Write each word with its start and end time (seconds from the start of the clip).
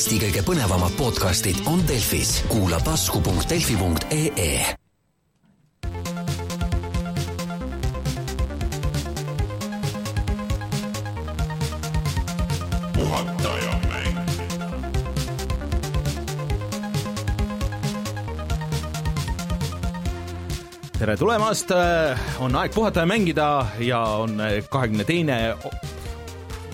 Eesti 0.00 0.16
kõige 0.16 0.40
põnevamad 0.40 0.94
podcastid 0.96 1.58
on 1.68 1.82
Delfis, 1.84 2.38
kuula 2.48 2.78
tasku.delfi.ee 2.80 4.54
puhatajamäng. 12.96 14.16
tere 20.96 21.20
tulemast, 21.20 21.76
on 22.40 22.56
aeg 22.56 22.72
puhata 22.72 23.04
ja 23.04 23.12
mängida 23.12 23.52
ja 23.84 24.00
on 24.24 24.40
kahekümne 24.72 25.04
teine, 25.04 25.42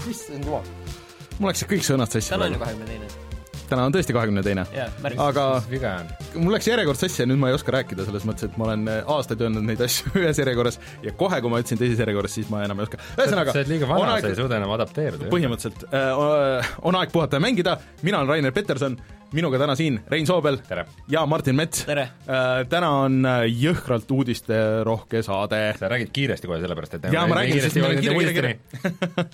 issand 0.07 0.47
jumal. 0.47 0.86
Mul 1.39 1.53
läksid 1.53 1.73
kõik 1.73 1.87
sõnad 1.87 2.13
sassi 2.13 2.35
täna 2.35 2.49
on 2.49 2.59
ju 2.59 2.65
kahekümne 2.65 2.87
teine. 2.87 3.26
Täna 3.71 3.87
on 3.89 3.95
tõesti 3.95 4.15
kahekümne 4.17 4.43
teine. 4.47 4.67
aga 5.23 5.47
mul 6.37 6.55
läks 6.55 6.69
järjekord 6.71 7.01
sassi 7.01 7.23
ja 7.23 7.29
nüüd 7.31 7.41
ma 7.41 7.51
ei 7.51 7.57
oska 7.57 7.75
rääkida, 7.75 8.07
selles 8.09 8.27
mõttes, 8.29 8.49
et 8.49 8.61
ma 8.61 8.69
olen 8.71 8.87
aastaid 9.17 9.43
öelnud 9.47 9.67
neid 9.67 9.83
asju 9.87 10.13
ühes 10.23 10.41
järjekorras 10.43 10.81
ja 11.05 11.15
kohe, 11.19 11.41
kui 11.43 11.53
ma 11.53 11.61
ütlesin 11.63 11.81
teises 11.81 12.01
järjekorras, 12.03 12.37
siis 12.39 12.51
ma 12.53 12.63
enam 12.67 12.81
ei 12.81 12.89
oska. 12.89 13.03
ühesõnaga, 13.17 13.55
sa 13.55 13.63
oled 13.63 13.75
liiga 13.75 13.91
on 13.91 14.01
vana, 14.05 14.17
sa 14.23 14.33
ei 14.33 14.39
suuda 14.39 14.61
enam 14.61 14.73
adapteeruda. 14.77 15.29
põhimõtteliselt 15.33 15.87
äh, 15.91 16.73
on 16.87 16.99
aeg 17.01 17.13
puhata 17.15 17.41
ja 17.41 17.47
mängida, 17.47 17.77
mina 18.07 18.23
olen 18.23 18.35
Rainer 18.37 18.57
Peterson, 18.57 18.99
minuga 19.35 19.59
täna 19.59 19.75
siin 19.79 19.99
Rein 20.11 20.27
Soobel 20.29 20.61
tere! 20.67 20.87
ja 21.11 21.25
Martin 21.27 21.57
Mets. 21.59 21.83
Tere. 21.89 22.07
Täna 22.71 22.91
on 23.03 23.19
äh, 23.27 23.45
jõhkralt 23.51 24.11
uudisterohke 24.13 25.23
saade 25.27 25.63
sa 25.79 25.91
räägid 25.91 26.13
kiiresti 26.15 26.51
kohe, 26.51 26.61
sellepärast 26.63 26.99
et 26.99 27.09
jaa, 27.15 27.27
ma 27.29 27.41
räägin, 27.41 27.63
sest 27.65 27.81
meil 27.81 27.97
on 27.97 28.05
kiire, 28.05 28.19
kiire, 28.21 28.35
kiire. 28.37 29.27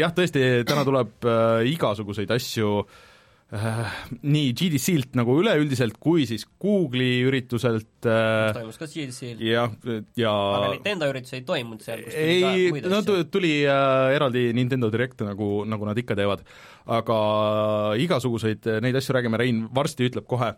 jah, 0.00 0.16
tõesti, 0.16 0.48
täna 0.68 0.86
tuleb 0.88 1.28
äh, 1.28 1.68
igasuguseid 1.74 2.32
asju 2.34 2.80
äh, 2.82 3.04
nii 3.48 4.48
GDC-lt 4.52 5.14
nagu 5.16 5.38
üleüldiselt 5.40 5.96
kui 6.02 6.26
siis 6.28 6.44
Google'i 6.60 7.22
ürituselt 7.24 8.04
äh, 8.04 8.50
toimus 8.52 8.76
ka 8.76 8.84
GDC-l, 8.90 9.40
jah, 9.40 9.72
ja 10.20 10.34
aga 10.58 10.74
Nintendo 10.74 11.08
üritus 11.08 11.32
ei 11.38 11.46
toimunud 11.48 11.80
seal, 11.84 12.04
kus 12.04 12.18
ei, 12.20 12.68
muid 12.74 12.90
no 12.92 13.00
tuli 13.32 13.54
äh, 13.64 14.12
eraldi 14.18 14.50
Nintendo 14.56 14.92
Direct 14.92 15.24
nagu, 15.24 15.62
nagu 15.64 15.88
nad 15.88 16.00
ikka 16.04 16.18
teevad, 16.18 16.44
aga 16.98 17.18
igasuguseid 18.04 18.68
äh, 18.68 18.82
neid 18.84 19.00
asju 19.00 19.16
räägime, 19.16 19.40
Rein 19.40 19.64
varsti 19.72 20.10
ütleb 20.10 20.28
kohe, 20.28 20.52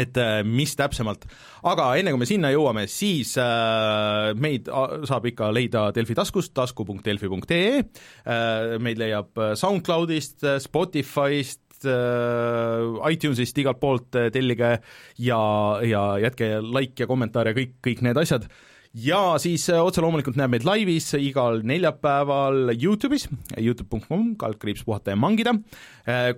et 0.00 0.16
äh, 0.16 0.40
mis 0.46 0.72
täpsemalt, 0.78 1.26
aga 1.68 1.90
enne 2.00 2.14
kui 2.14 2.22
me 2.22 2.28
sinna 2.28 2.50
jõuame, 2.54 2.86
siis 2.88 3.34
äh, 3.40 4.30
meid 4.40 4.70
saab 5.08 5.26
ikka 5.28 5.50
leida 5.52 5.90
Delfi 5.96 6.16
taskust, 6.16 6.54
tasku.delfi.ee 6.56 7.82
äh,, 7.82 8.78
meid 8.80 9.00
leiab 9.00 9.36
äh, 9.36 9.52
SoundCloudist, 9.60 10.46
Spotify'st, 10.64 11.60
iTunesist, 11.86 13.60
igalt 13.62 13.80
poolt 13.82 14.18
äh, 14.18 14.30
tellige 14.34 14.76
ja, 15.18 15.44
ja 15.86 16.02
jätke 16.22 16.58
like 16.64 17.04
ja 17.04 17.08
kommentaar 17.10 17.50
ja 17.50 17.56
kõik, 17.56 17.78
kõik 17.84 18.04
need 18.06 18.20
asjad. 18.20 18.48
Ja 18.90 19.36
siis 19.38 19.68
äh, 19.70 19.78
otse 19.78 20.02
loomulikult 20.02 20.34
näeb 20.40 20.50
meid 20.56 20.66
laivis 20.66 21.12
igal 21.14 21.60
neljapäeval 21.62 22.72
Youtube'is, 22.74 23.28
Youtube.com, 23.54 24.32
kaldkriips 24.40 24.82
puhata 24.82 25.14
ja 25.14 25.20
mangida, 25.20 25.54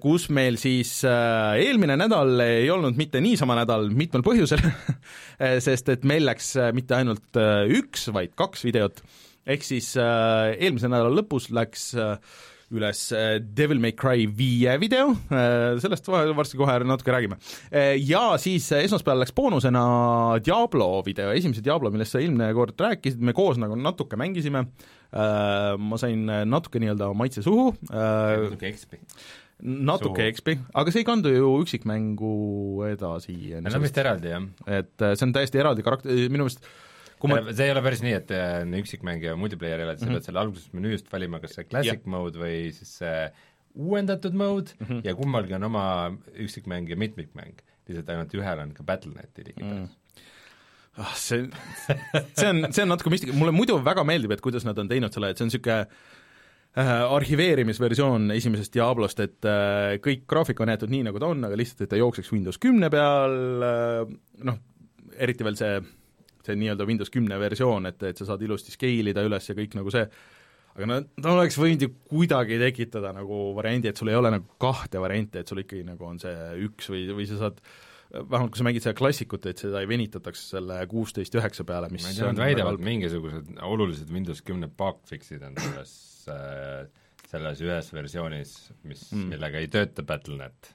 kus 0.02 0.28
meil 0.28 0.58
siis 0.60 0.98
äh, 1.08 1.56
eelmine 1.64 1.96
nädal 1.96 2.36
ei 2.44 2.68
olnud 2.70 2.98
mitte 3.00 3.22
niisama 3.24 3.56
nädal 3.56 3.88
mitmel 3.96 4.24
põhjusel 4.26 4.60
sest 5.66 5.88
et 5.92 6.04
meil 6.08 6.26
läks 6.28 6.54
äh, 6.60 6.72
mitte 6.76 6.96
ainult 6.98 7.40
äh, 7.40 7.64
üks, 7.80 8.08
vaid 8.14 8.34
kaks 8.38 8.66
videot, 8.66 9.02
ehk 9.48 9.64
siis 9.66 9.94
äh, 10.00 10.52
eelmise 10.58 10.90
nädala 10.92 11.12
lõpus 11.16 11.48
läks 11.54 11.92
äh, 11.98 12.16
üles 12.72 13.00
äh, 13.16 13.36
Devil 13.42 13.80
May 13.82 13.92
Cry 13.98 14.24
viie 14.26 14.74
video, 14.80 15.10
sellest 15.82 16.08
va- 16.08 16.24
varsti 16.36 16.56
kohe 16.60 16.78
natuke 16.88 17.12
räägime. 17.14 17.36
Ja 18.06 18.24
siis 18.40 18.70
äh, 18.72 18.84
esmaspäeval 18.86 19.22
läks 19.26 19.34
boonusena 19.36 19.84
Diablo 20.44 20.88
video, 21.06 21.30
esimese 21.36 21.62
Diablo, 21.64 21.90
millest 21.92 22.16
sa 22.16 22.22
eelmine 22.22 22.48
kord 22.56 22.78
rääkisid, 22.80 23.20
me 23.20 23.34
koos 23.36 23.60
nagu 23.60 23.76
natuke 23.78 24.16
mängisime, 24.20 24.66
ma 25.12 25.98
sain 26.00 26.24
natuke 26.48 26.80
nii-öelda 26.80 27.10
maitse 27.18 27.42
suhu, 27.44 27.72
natuke 27.92 28.70
ekspi. 28.72 29.00
natuke. 29.62 30.24
XP, 30.32 30.54
aga 30.74 30.90
see 30.94 31.02
ei 31.04 31.06
kandu 31.06 31.30
ju 31.30 31.50
üksikmängu 31.62 32.32
edasi, 32.88 33.36
Need 33.60 33.76
on 33.76 33.84
vist 33.84 34.00
eraldi, 34.00 34.32
jah? 34.32 34.46
et 34.66 35.04
äh, 35.04 35.12
see 35.14 35.28
on 35.28 35.34
täiesti 35.36 35.60
eraldi 35.62 35.84
karakter, 35.86 36.16
minu 36.32 36.48
meelest 36.48 36.64
kui 36.64 36.72
ma 37.30 37.52
see 37.52 37.64
ei 37.68 37.70
ole 37.74 37.82
päris 37.84 38.02
nii, 38.02 38.12
et 38.18 38.30
äh, 38.34 38.62
on 38.64 38.74
üksikmäng 38.80 39.22
ja 39.22 39.36
multiplayer 39.38 39.78
eraldi, 39.84 40.00
sa 40.00 40.06
Mhm. 40.06 40.14
pead 40.18 40.24
selle 40.28 40.40
alguses 40.42 40.68
menüüst 40.74 41.10
valima, 41.12 41.40
kas 41.40 41.54
see 41.54 41.64
classic 41.64 42.06
mode 42.06 42.38
või 42.42 42.72
siis 42.74 42.96
see 42.98 43.30
uuendatud 43.74 44.34
mode 44.34 44.74
Mhm. 44.80 45.00
ja 45.04 45.14
kummalgi 45.14 45.54
on 45.54 45.62
oma 45.70 45.84
üksikmäng 46.34 46.88
ja 46.88 46.96
mitmikmäng. 46.96 47.54
lihtsalt 47.88 48.08
ainult 48.14 48.32
ühel 48.38 48.58
on 48.62 48.72
ka 48.72 48.82
Battle.neti 48.86 49.42
ligipääs. 49.48 49.90
ah, 50.98 51.14
see, 51.16 51.48
see 52.36 52.48
on, 52.48 52.66
see 52.72 52.82
on 52.84 52.88
natuke 52.92 53.10
müstika, 53.10 53.32
mulle 53.34 53.50
muidu 53.52 53.78
väga 53.84 54.04
meeldib, 54.04 54.30
et 54.32 54.40
kuidas 54.44 54.64
nad 54.64 54.78
on 54.78 54.88
teinud 54.88 55.12
selle, 55.12 55.30
et 55.30 55.36
see 55.38 55.44
on 55.44 55.50
niisugune 55.50 55.86
äh, 56.76 57.02
arhiveerimisversioon 57.16 58.30
esimesest 58.36 58.72
Diablost, 58.76 59.20
et 59.24 59.44
äh, 59.48 59.96
kõik 60.04 60.22
graafika 60.30 60.62
on 60.64 60.68
jäetud 60.72 60.92
nii, 60.92 61.02
nagu 61.08 61.18
ta 61.20 61.26
on, 61.32 61.42
aga 61.44 61.56
lihtsalt, 61.58 61.82
et 61.86 61.90
ta 61.92 61.96
jookseks 62.00 62.30
Windows 62.32 62.58
kümne 62.62 62.88
peal 62.92 63.34
äh,, 63.66 64.14
noh, 64.44 64.58
eriti 65.18 65.44
veel 65.44 65.56
see, 65.58 65.80
see 66.46 66.58
nii-öelda 66.60 66.86
Windows 66.88 67.12
kümne 67.12 67.38
versioon, 67.40 67.88
et, 67.90 68.02
et 68.10 68.18
sa 68.18 68.28
saad 68.32 68.42
ilusti 68.46 68.74
scale 68.74 69.14
ida 69.14 69.24
üles 69.26 69.48
ja 69.48 69.56
kõik 69.58 69.76
nagu 69.78 69.92
see, 69.94 70.04
aga 70.72 70.88
no 70.88 70.98
ta 71.14 71.36
oleks 71.36 71.58
võinud 71.60 71.86
ju 71.86 71.92
kuidagi 72.10 72.58
tekitada 72.62 73.14
nagu 73.16 73.44
variandi, 73.58 73.92
et 73.92 74.00
sul 74.02 74.12
ei 74.12 74.18
ole 74.18 74.34
nagu 74.34 74.58
kahte 74.62 75.02
varianti, 75.02 75.42
et 75.42 75.48
sul 75.48 75.62
ikkagi 75.64 75.86
nagu 75.88 76.08
on 76.08 76.20
see 76.22 76.36
üks 76.68 76.92
või, 76.92 77.06
või 77.16 77.28
sa 77.30 77.40
saad 77.46 77.62
vähemalt 78.12 78.52
kui 78.52 78.60
sa 78.60 78.66
mängid 78.68 78.84
seda 78.84 78.96
klassikut, 78.96 79.46
et 79.48 79.60
seda 79.62 79.80
ei 79.80 79.88
venitataks 79.88 80.48
selle 80.52 80.82
kuusteist 80.90 81.32
üheksa 81.38 81.64
peale, 81.68 81.88
mis 81.92 82.04
ma 82.04 82.12
ei 82.12 82.18
tea, 82.18 82.32
nad 82.32 82.42
väidavad, 82.42 82.82
mingisugused 82.84 83.54
olulised 83.64 84.10
Windows 84.12 84.42
kümne 84.44 84.68
bugfix'id 84.68 85.46
on 85.46 85.56
selles 85.56 85.94
äh, 86.28 86.90
selles 87.32 87.62
ühes 87.64 87.88
versioonis, 87.94 88.52
mis 88.88 89.06
mm., 89.12 89.32
millega 89.32 89.62
ei 89.62 89.70
tööta 89.72 90.04
Battle.net. 90.06 90.72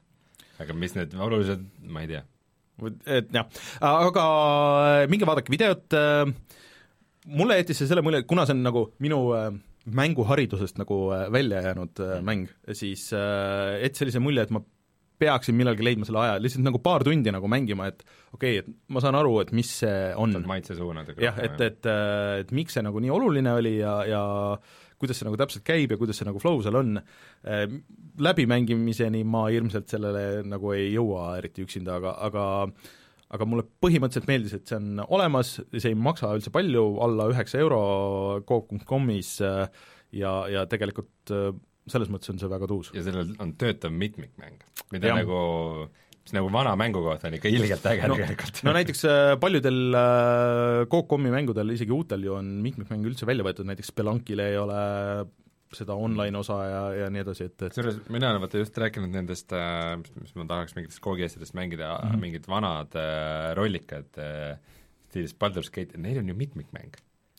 aga 0.64 0.74
mis 0.74 0.96
need 0.98 1.14
olulised, 1.22 1.64
ma 1.86 2.04
ei 2.04 2.12
tea. 2.16 2.24
Et 3.06 3.32
jah, 3.34 3.48
aga 3.82 4.26
minge 5.10 5.30
vaadake 5.30 5.54
videot, 5.54 5.98
mulle 7.28 7.58
jättis 7.62 7.82
see 7.82 7.90
selle 7.90 8.04
mulje, 8.06 8.24
et 8.24 8.30
kuna 8.30 8.46
see 8.48 8.56
on 8.56 8.64
nagu 8.66 8.84
minu 9.04 9.22
äh, 9.36 9.50
mänguharidusest 9.88 10.78
nagu 10.78 11.12
äh, 11.14 11.32
välja 11.32 11.62
jäänud 11.62 12.00
äh, 12.00 12.22
mäng, 12.22 12.48
siis 12.72 13.14
äh, 13.14 13.84
et 13.84 13.96
sellise 13.96 14.20
mulje, 14.20 14.44
et 14.44 14.52
ma 14.52 14.62
peaksin 15.18 15.56
millalgi 15.58 15.86
leidma 15.86 16.06
selle 16.06 16.22
aja, 16.22 16.40
lihtsalt 16.42 16.66
nagu 16.66 16.80
paar 16.84 17.06
tundi 17.06 17.32
nagu 17.34 17.48
mängima, 17.50 17.88
et 17.90 18.04
okei 18.36 18.60
okay,, 18.60 18.66
et 18.66 18.94
ma 18.94 19.02
saan 19.02 19.18
aru, 19.18 19.40
et 19.42 19.54
mis 19.56 19.70
see 19.80 20.12
on. 20.20 20.36
Maitse 20.46 20.76
suhu 20.78 20.94
natuke 20.94 21.24
jah, 21.24 21.40
et, 21.42 21.62
et, 21.64 21.90
et 22.44 22.52
miks 22.54 22.78
see 22.78 22.86
nagu 22.86 23.02
nii 23.02 23.14
oluline 23.16 23.56
oli 23.58 23.78
ja, 23.80 23.96
ja 24.06 24.24
kuidas 24.98 25.20
see 25.20 25.28
nagu 25.28 25.38
täpselt 25.40 25.66
käib 25.68 25.94
ja 25.94 25.98
kuidas 26.00 26.18
see 26.20 26.28
nagu 26.28 26.40
flow 26.42 26.62
seal 26.66 26.80
on, 26.80 26.96
läbimängimiseni 28.18 29.24
ma 29.30 29.48
ilmselt 29.54 29.90
sellele 29.94 30.44
nagu 30.48 30.72
ei 30.74 30.90
jõua 30.94 31.36
eriti 31.38 31.66
üksinda, 31.66 32.00
aga, 32.02 32.16
aga 32.28 32.46
aga 33.34 33.48
mulle 33.50 33.66
põhimõtteliselt 33.84 34.30
meeldis, 34.30 34.56
et 34.56 34.70
see 34.70 34.78
on 34.80 35.04
olemas, 35.04 35.58
see 35.74 35.92
ei 35.92 36.00
maksa 36.00 36.32
üldse 36.38 36.54
palju, 36.54 36.84
alla 37.04 37.28
üheksa 37.32 37.60
euro 37.60 37.80
Coop.com-is 38.48 39.34
äh, 39.44 39.66
ja, 40.16 40.34
ja 40.52 40.64
tegelikult 40.72 41.34
äh, 41.36 41.50
selles 41.88 42.12
mõttes 42.12 42.32
on 42.32 42.40
see 42.40 42.52
väga 42.52 42.70
tuus. 42.70 42.92
ja 42.96 43.04
sellel 43.06 43.34
on 43.44 43.54
töötav 43.60 43.94
mitmikmäng, 43.96 44.64
mida 44.96 45.12
Jah. 45.12 45.22
nagu, 45.22 45.42
mis 46.28 46.36
nagu 46.36 46.52
vana 46.52 46.76
mängu 46.80 47.02
kohta 47.06 47.30
on 47.30 47.38
ikka 47.38 47.48
ilgelt 47.48 47.86
äge 47.88 48.08
no, 48.12 48.20
tegelikult. 48.20 48.62
no 48.68 48.76
näiteks 48.76 49.04
äh, 49.08 49.34
paljudel 49.40 49.82
äh, 49.96 50.86
Coop.com-i 50.92 51.32
mängudel, 51.32 51.72
isegi 51.78 51.96
uutel 51.96 52.28
ju 52.28 52.36
on 52.36 52.58
mitmikmäng 52.66 53.08
üldse 53.08 53.28
välja 53.30 53.48
võetud, 53.48 53.70
näiteks 53.70 53.94
Spelunkil 53.94 54.44
ei 54.44 54.60
ole 54.60 54.80
seda 55.76 55.98
online 56.00 56.40
osa 56.40 56.58
ja, 56.64 56.82
ja 57.02 57.10
nii 57.12 57.24
edasi, 57.24 57.50
et, 57.50 57.56
et 57.60 57.76
kusjuures 57.76 58.00
mina 58.14 58.30
olen 58.32 58.44
vaata 58.44 58.62
just 58.62 58.78
rääkinud 58.80 59.12
nendest 59.12 59.52
äh,, 59.56 59.96
mis, 60.00 60.36
ma 60.38 60.48
tahaks 60.48 60.76
mingitest 60.78 61.02
koogiasjadest 61.04 61.56
mängida 61.58 61.90
mm. 61.96 62.12
-hmm. 62.12 62.24
mingid 62.24 62.48
vanad 62.52 62.96
äh, 62.96 63.52
rollikad 63.58 64.20
äh, 64.22 64.60
stiilis 65.10 65.36
Baldur's 65.36 65.72
Gate, 65.72 65.98
neil 65.98 66.20
on 66.20 66.30
ju 66.30 66.36
mitmikmäng. 66.36 66.96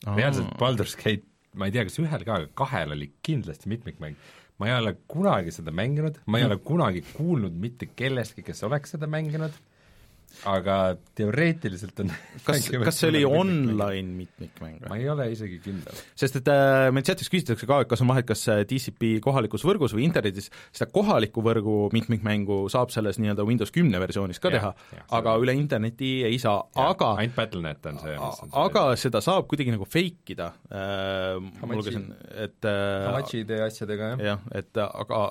reaalselt 0.07 0.55
Baldur's 0.61 0.97
Gate, 0.97 1.25
ma 1.55 1.69
ei 1.69 1.75
tea, 1.75 1.85
kas 1.89 1.99
ühel 2.01 2.25
ka, 2.25 2.41
aga 2.41 2.51
kahel 2.55 2.93
oli 2.97 3.13
kindlasti 3.23 3.69
mitmikmäng. 3.69 4.17
Ma 4.59 4.69
ei 4.69 4.75
ole 4.75 4.95
kunagi 5.07 5.53
seda 5.55 5.71
mänginud, 5.75 6.19
ma 6.27 6.41
ei 6.41 6.47
ole 6.49 6.59
kunagi 6.71 7.05
kuulnud 7.13 7.55
mitte 7.63 7.91
kellestki, 7.97 8.43
kes 8.47 8.65
oleks 8.67 8.97
seda 8.97 9.07
mänginud, 9.11 9.55
aga 10.49 10.77
teoreetiliselt 11.19 11.99
on 12.05 12.13
kas, 12.47 12.69
kas 12.71 13.01
see 13.01 13.11
oli 13.11 13.23
online 13.27 14.15
mitmikmäng 14.15 14.85
ma 14.85 14.93
või? 14.93 15.03
ei 15.03 15.11
ole 15.11 15.27
isegi 15.35 15.59
kindel. 15.65 15.99
sest 16.19 16.39
et 16.41 16.51
äh, 16.53 16.89
meil 16.95 17.07
chatis 17.07 17.31
küsitakse 17.33 17.67
ka, 17.69 17.81
et 17.83 17.91
kas 17.91 18.03
on 18.05 18.11
vahet, 18.13 18.27
kas 18.29 18.45
äh, 18.53 18.63
TCP 18.69 19.19
kohalikus 19.25 19.67
võrgus 19.67 19.97
või 19.97 20.07
internetis, 20.07 20.51
seda 20.71 20.91
kohaliku 20.95 21.43
võrgu 21.45 21.79
mitmikmängu 21.95 22.61
saab 22.73 22.95
selles 22.95 23.19
nii-öelda 23.23 23.47
Windows 23.49 23.75
kümne 23.75 24.01
versioonis 24.03 24.43
ka 24.43 24.53
Jah, 24.55 24.71
teha 24.71 25.03
aga 25.19 25.37
üle 25.43 25.57
interneti 25.59 26.19
ei 26.29 26.39
saa, 26.43 26.61
aga 26.79 27.15
ainult 27.19 27.37
Battle.net 27.39 27.91
on 27.91 28.01
see, 28.05 28.17
mis 28.23 28.43
on 28.47 28.57
aga 28.67 28.87
seda 29.01 29.23
saab 29.25 29.51
kuidagi 29.51 29.75
nagu 29.75 29.89
fake 29.89 30.37
ida 30.37 30.53
äh,, 30.71 31.37
ma 31.43 31.63
Hamachi. 31.65 31.83
lugesin, 31.83 32.09
et 32.47 32.69
äh, 32.69 33.07
Hamachide 33.09 33.63
asjadega, 33.67 34.15
jah. 34.15 34.27
jah, 34.33 34.51
et 34.63 34.85
aga 34.87 35.23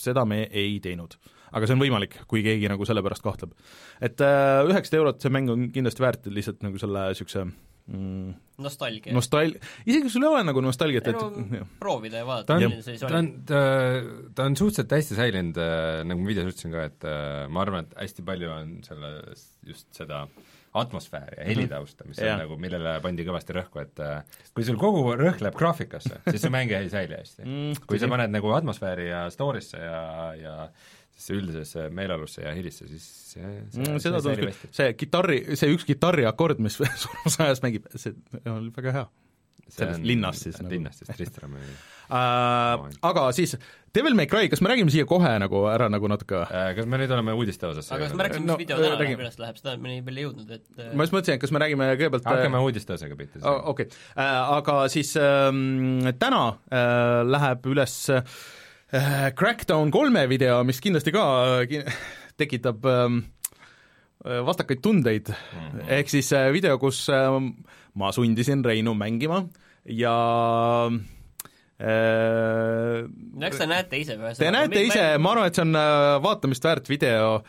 seda 0.00 0.24
me 0.28 0.44
ei 0.50 0.78
teinud. 0.82 1.16
Aga 1.54 1.68
see 1.68 1.76
on 1.76 1.84
võimalik, 1.84 2.18
kui 2.30 2.42
keegi 2.46 2.70
nagu 2.70 2.86
selle 2.88 3.04
pärast 3.04 3.24
kahtleb. 3.24 3.54
et 4.00 4.24
äh, 4.24 4.62
üheksasada 4.68 5.02
eurot, 5.02 5.22
see 5.22 5.34
mäng 5.34 5.52
on 5.52 5.68
kindlasti 5.74 6.04
väärt 6.04 6.28
lihtsalt 6.30 6.64
nagu 6.66 6.80
selle 6.82 7.06
niisuguse 7.12 7.44
mm, 7.46 8.32
nostalgia. 8.64 9.14
nostal-, 9.16 9.56
isegi 9.84 10.06
kui 10.06 10.14
sul 10.14 10.26
ei 10.26 10.30
ole 10.32 10.42
nagu 10.48 10.64
nostalgiat, 10.64 11.12
et 11.12 11.68
proovida 11.82 12.22
ja 12.22 12.24
ta 12.24 12.30
vaadata, 12.30 12.56
on, 12.56 12.66
milline 12.66 12.86
see 12.86 12.96
siis 12.96 13.04
ta 13.04 13.12
on 13.12 13.30
oli., 13.30 14.26
ta, 14.34 14.48
on 14.48 14.58
suhteliselt 14.60 14.98
hästi 14.98 15.20
säilinud, 15.20 15.62
nagu 16.10 16.24
ma 16.24 16.32
videos 16.32 16.50
ütlesin 16.54 16.74
ka, 16.74 16.88
et 16.90 17.08
äh, 17.10 17.46
ma 17.52 17.64
arvan, 17.64 17.88
et 17.88 17.96
hästi 18.02 18.26
palju 18.26 18.52
on 18.54 18.76
selles 18.86 19.48
just 19.68 19.88
seda 19.96 20.26
atmosfääri 20.74 21.38
ja 21.38 21.44
helitausta, 21.46 22.04
mis 22.08 22.18
on 22.18 22.26
Jah. 22.26 22.40
nagu, 22.40 22.56
millele 22.58 22.96
pandi 23.02 23.26
kõvasti 23.26 23.54
rõhku, 23.54 23.78
et 23.84 24.00
äh, 24.02 24.40
kui 24.56 24.66
sul 24.66 24.78
kogu 24.80 25.04
rõhk 25.14 25.44
läheb 25.44 25.54
graafikasse, 25.58 26.18
siis 26.26 26.42
see 26.42 26.50
mäng 26.50 26.74
ei 26.74 26.90
säili 26.90 27.14
hästi 27.20 27.44
Mm, 27.44 27.84
kui 27.86 28.00
sa 28.00 28.08
paned 28.10 28.32
nagu 28.32 28.50
atmosfääri 28.56 29.06
ja 29.10 29.26
story'sse 29.30 29.78
ja, 29.78 30.00
ja 30.38 30.54
sellesse 31.14 31.36
üldisesse 31.38 31.88
meeleolusse 31.94 32.42
ja 32.42 32.52
helisse, 32.56 32.88
siis 32.90 33.04
see, 33.34 33.42
see, 33.70 33.82
Mm, 33.84 33.98
seda 34.02 34.20
säilib 34.24 34.50
küll 34.50 34.74
see 34.74 34.92
kitarri, 34.98 35.40
see 35.56 35.70
üks 35.74 35.86
kitarriakord, 35.88 36.58
mis 36.62 36.76
surmas 37.04 37.38
ajas 37.46 37.62
mängib, 37.64 37.86
see 37.94 38.14
on 38.50 38.72
väga 38.76 38.92
hea 38.98 39.06
selles 39.74 39.96
linnas 40.04 40.42
siis 40.44 40.58
nagu. 40.60 40.70
linnas 40.74 40.98
siis 41.00 41.08
Tristram 41.16 41.54
oli 41.56 41.64
äh,. 42.12 42.82
Aga 43.08 43.22
siis 43.32 43.54
Devil 43.94 44.12
May 44.18 44.26
Cry, 44.28 44.48
kas 44.52 44.60
me 44.60 44.68
räägime 44.68 44.92
siia 44.92 45.06
kohe 45.08 45.30
nagu 45.40 45.62
ära 45.70 45.86
nagu 45.88 46.08
natuke 46.10 46.36
või? 46.42 46.48
äh, 46.52 46.72
kas 46.76 46.88
me 46.90 46.98
nüüd 47.00 47.14
oleme 47.16 47.32
uudiste 47.38 47.66
osas 47.70 47.88
aga 47.94 48.08
kas 48.10 48.16
me 48.18 48.26
rääkisime, 48.26 48.44
No, 48.50 48.58
mis 48.58 48.66
video 48.66 48.76
äh, 48.76 48.82
täna 48.84 48.98
räägime. 49.00 49.16
läheb 49.16 49.24
üles 49.24 49.38
läheb, 49.40 49.60
seda 49.62 49.76
me 49.80 49.94
nii 49.94 50.02
veel 50.10 50.20
ei 50.20 50.26
jõudnud, 50.26 50.50
et 50.58 50.82
äh, 50.84 50.90
ma 50.92 51.06
just 51.06 51.16
mõtlesin, 51.16 51.38
et 51.38 51.44
kas 51.46 51.54
me 51.56 51.62
räägime 51.64 51.88
kõigepealt 51.94 52.28
hakkame 52.28 52.60
uudiste 52.66 52.96
osaga 52.98 53.16
pihta 53.22 53.38
siis 53.40 53.48
Oh, 53.48 53.62
okei 53.72 53.88
äh,, 53.88 54.52
aga 54.58 54.76
siis 54.92 55.14
ähm, 55.16 56.10
täna 56.20 56.42
äh, 56.68 57.22
läheb 57.32 57.70
üles 57.72 57.96
äh, 58.12 58.36
Crackdown 59.38 59.90
kolme 59.90 60.26
video, 60.30 60.60
mis 60.66 60.78
kindlasti 60.82 61.14
ka 61.14 61.24
äh, 61.62 61.64
ki- 61.70 61.82
tekitab 62.40 62.84
ähm, 62.86 63.24
äh, 64.22 64.38
vastakaid 64.46 64.82
tundeid 64.84 65.32
mm. 65.32 65.80
-hmm. 65.80 65.90
ehk 65.98 66.12
siis 66.12 66.32
äh, 66.32 66.52
video, 66.52 66.78
kus 66.78 67.08
äh, 67.08 67.40
ma 67.94 68.12
sundisin 68.12 68.64
Reinu 68.64 68.94
mängima 68.94 69.48
ja 69.84 70.14
äh, 71.78 73.02
no 73.10 73.46
eks 73.46 73.58
te 73.58 73.66
näete 73.66 73.98
ise 73.98 74.14
ühesõnaga. 74.14 74.38
Te 74.38 74.50
näete 74.50 74.86
ise, 74.86 75.18
ma 75.18 75.34
arvan, 75.34 75.50
et 75.50 75.58
see 75.58 75.66
on 75.66 75.74
äh, 75.74 76.22
vaatamist 76.22 76.64
väärt 76.64 76.88
video, 76.88 77.42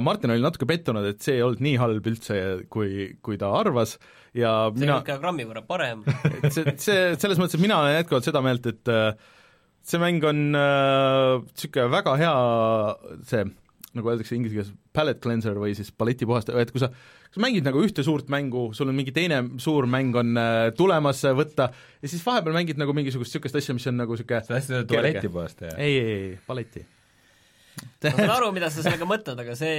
Martin 0.00 0.30
oli 0.30 0.42
natuke 0.42 0.66
pettunud, 0.66 1.04
et 1.06 1.20
see 1.20 1.34
ei 1.40 1.42
olnud 1.42 1.60
nii 1.60 1.76
halb 1.82 2.06
üldse, 2.06 2.40
kui, 2.70 3.18
kui 3.22 3.38
ta 3.38 3.50
arvas 3.58 3.98
ja 4.34 4.70
see 4.70 4.86
mina 4.86 5.00
on 5.00 5.02
ikka 5.02 5.18
grammi 5.18 5.44
võrra 5.50 5.66
parem. 5.66 6.06
et 6.44 6.52
see, 6.52 6.78
see, 6.78 7.14
selles 7.18 7.38
mõttes, 7.42 7.58
et 7.58 7.66
mina 7.66 7.82
olen 7.82 7.98
jätkuvalt 7.98 8.30
seda 8.30 8.42
meelt, 8.44 8.66
et 8.70 8.92
äh, 8.92 9.40
see 9.86 10.00
mäng 10.02 10.22
on 10.28 10.44
niisugune 10.54 11.86
äh, 11.86 11.90
väga 11.92 12.14
hea 12.20 12.36
see, 13.28 13.42
nagu 13.96 14.12
öeldakse 14.12 14.36
inglise 14.36 14.56
keeles, 14.56 14.70
palette 14.94 15.22
cleanser 15.24 15.58
või 15.58 15.74
siis 15.76 15.92
palletipuhastaja, 15.96 16.62
et 16.62 16.72
kui 16.74 16.82
sa 16.82 16.90
kui 16.92 17.40
sa 17.40 17.44
mängid 17.46 17.64
nagu 17.64 17.80
ühte 17.80 18.04
suurt 18.04 18.28
mängu, 18.32 18.70
sul 18.76 18.90
on 18.92 18.96
mingi 18.96 19.14
teine 19.16 19.38
suur 19.62 19.86
mäng 19.88 20.16
on 20.20 20.36
äh, 20.36 20.70
tulemas 20.76 21.22
äh, 21.24 21.36
võtta 21.36 21.70
ja 21.72 22.10
siis 22.10 22.24
vahepeal 22.26 22.56
mängid 22.58 22.80
nagu 22.80 22.92
mingisugust 22.96 23.32
niisugust 23.32 23.56
asja, 23.56 23.76
mis 23.76 23.88
on 23.88 23.96
nagu 24.02 24.16
niisugune 24.16 24.42
sa 24.44 24.54
tahtsid 24.54 24.76
öelda 24.76 24.90
tualetipuhastaja? 24.92 25.78
ei, 25.78 25.96
ei, 25.96 26.18
ei, 26.18 26.34
palleti. 26.46 26.84
Ma 28.02 28.10
saan 28.16 28.32
aru, 28.34 28.48
mida 28.54 28.68
sa 28.72 28.82
sellega 28.84 29.06
mõtled, 29.08 29.38
aga 29.44 29.54
see 29.58 29.74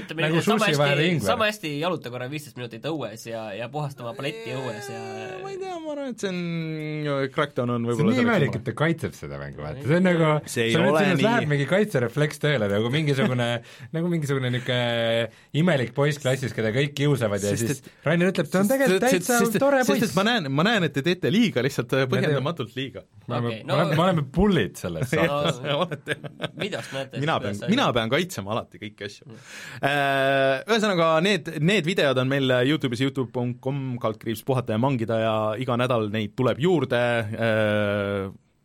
ütleme 0.00 0.24
Nagu 0.26 0.36
nii, 0.36 0.42
et 0.42 0.48
sama 0.48 0.68
hästi, 0.68 1.12
sama 1.24 1.48
hästi 1.50 1.70
jaluta 1.80 2.10
korra 2.12 2.26
viisteist 2.30 2.58
minutit 2.58 2.86
õues 2.90 3.26
ja, 3.30 3.44
ja 3.56 3.68
puhasta 3.72 4.04
oma 4.04 4.14
paletti 4.18 4.54
õues 4.56 4.90
ja 4.90 5.00
ma 5.42 5.52
ei 5.52 5.58
tea, 5.60 5.76
ma 5.80 5.94
arvan, 5.94 6.14
et 6.14 6.24
see 6.24 6.32
on, 6.32 7.30
Crackdown 7.34 7.74
on 7.76 7.84
see 7.84 7.86
on 7.86 7.90
võib-olla 7.92 8.16
nii 8.16 8.24
imelik, 8.26 8.58
et 8.60 8.66
ta 8.66 8.74
kaitseb 8.82 9.14
seda 9.16 9.38
mängu, 9.40 9.62
vaata, 9.62 9.84
see 9.86 10.00
on 10.00 10.06
nagu 10.08 10.32
See 10.50 10.66
ei 10.70 10.76
ole 10.80 11.04
nii. 11.12 11.24
läheb 11.24 11.48
mingi 11.54 11.68
kaitserefleks 11.70 12.42
tööle 12.42 12.70
nagu 12.70 12.90
mingisugune 12.92 13.48
nagu 13.96 14.10
mingisugune 14.12 14.50
niisugune 14.56 15.30
imelik 15.62 15.94
poiss 15.96 16.20
klassis, 16.22 16.54
keda 16.56 16.74
kõik 16.74 16.94
kiusavad 16.98 17.44
ja 17.44 17.54
siis 17.58 17.82
Rainer 18.06 18.32
ütleb, 18.34 18.50
ta 18.50 18.64
on 18.64 18.70
tegelikult 18.70 19.06
täitsa 19.06 19.38
tore 19.60 19.82
poiss 19.88 20.14
ma. 20.18 20.26
näen, 20.26 20.50
ma 20.52 20.66
näen, 20.66 20.86
et 20.88 20.94
te 20.96 21.04
teete 21.06 21.30
liiga, 21.32 21.62
lihtsalt 21.64 21.94
äh, 21.96 22.06
põhjendamatult 22.10 22.74
liiga. 22.78 23.04
me 23.28 23.36
oleme 23.38 23.50
Okei,, 23.54 23.62
no- 23.64 23.76
me 23.76 23.82
oleme, 23.84 23.96
me 23.96 24.04
oleme 24.08 24.26
pullid 24.34 24.76
selles 24.80 25.10
saates. 25.14 25.60
olete 25.84 26.16
videost 26.60 26.94
näete. 26.96 27.20
Mina 27.30 27.54
pean, 27.54 27.72
mina 27.72 27.88
pean 27.96 28.12
kaitsema 28.12 28.54
alati 28.54 28.80
kõiki 28.82 29.06
asju. 29.06 29.38
Ühesõnaga, 29.80 31.10
need, 31.24 31.52
need 31.62 31.86
videod 31.88 32.18
on 32.22 32.30
meil 32.30 32.56
Youtube'is 32.68 33.04
Youtube.com 33.06 33.84
kaldkriips 34.02 34.42
puhata 34.46 34.74
ja 34.76 34.82
mangida 34.82 35.20
ja 35.22 35.36
iga 35.60 35.78
nädal 35.80 36.10
neid 36.12 36.34
tuleb 36.38 36.60
juurde, 36.62 37.04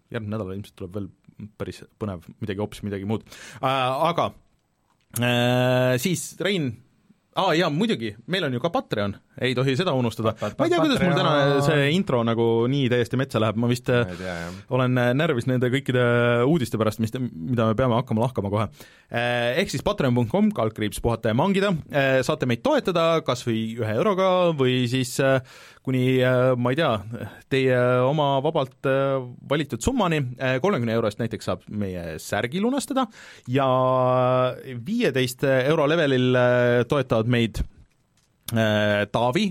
järgmine 0.10 0.34
nädal 0.34 0.56
ilmselt 0.56 0.78
tuleb 0.80 0.98
veel 1.00 1.12
päris 1.60 1.84
põnev, 2.00 2.26
midagi 2.40 2.64
hoopis 2.64 2.84
midagi 2.86 3.08
muud, 3.10 3.26
aga 3.62 4.30
äh, 5.20 5.96
siis 6.02 6.30
Rein 6.40 6.72
aa 7.36 7.50
ah, 7.50 7.56
jaa, 7.58 7.70
muidugi, 7.74 8.14
meil 8.32 8.48
on 8.48 8.56
ju 8.56 8.62
ka 8.64 8.72
Patreon, 8.72 9.18
ei 9.42 9.56
tohi 9.58 9.76
seda 9.78 9.94
unustada. 9.98 10.36
ma 10.42 10.68
ei 10.68 10.72
tea, 10.72 10.80
kuidas 10.80 11.02
mul 11.04 11.18
täna 11.18 11.62
see 11.66 11.90
intro 11.96 12.22
nagu 12.28 12.48
nii 12.72 12.88
täiesti 12.92 13.20
metsa 13.20 13.42
läheb, 13.44 13.60
ma 13.60 13.70
vist 13.72 13.88
tea, 13.88 14.36
olen 14.76 14.96
närvis 15.18 15.50
nende 15.50 15.70
kõikide 15.74 16.06
uudiste 16.48 16.80
pärast, 16.82 17.02
mis, 17.04 17.14
mida 17.20 17.70
me 17.70 17.78
peame 17.78 18.00
hakkama 18.00 18.26
lahkama 18.26 18.52
kohe. 18.54 18.68
Ehk 19.12 19.72
siis 19.72 19.86
patreon.com, 19.86 20.52
kaldkriips 20.56 21.02
puhata 21.04 21.32
ja 21.32 21.38
mangida, 21.38 21.74
saate 22.26 22.50
meid 22.50 22.64
toetada 22.66 23.22
kas 23.26 23.46
või 23.48 23.62
ühe 23.80 23.96
euroga 24.00 24.32
või 24.58 24.84
siis 24.92 25.18
äh, 25.24 25.40
kuni 25.86 26.18
ma 26.58 26.74
ei 26.74 26.80
tea, 26.80 26.92
teie 27.52 27.78
oma 28.08 28.40
vabalt 28.44 28.88
valitud 29.50 29.84
summani, 29.86 30.22
kolmekümne 30.64 30.96
euro 30.98 31.12
eest 31.12 31.22
näiteks 31.22 31.52
saab 31.52 31.68
meie 31.70 32.18
särgi 32.22 32.64
lunastada 32.64 33.06
ja 33.52 33.68
viieteist 34.88 35.46
euro 35.46 35.86
levelil 35.92 36.42
toetavad 36.90 37.30
meid 37.30 37.62
Taavi, 38.51 39.45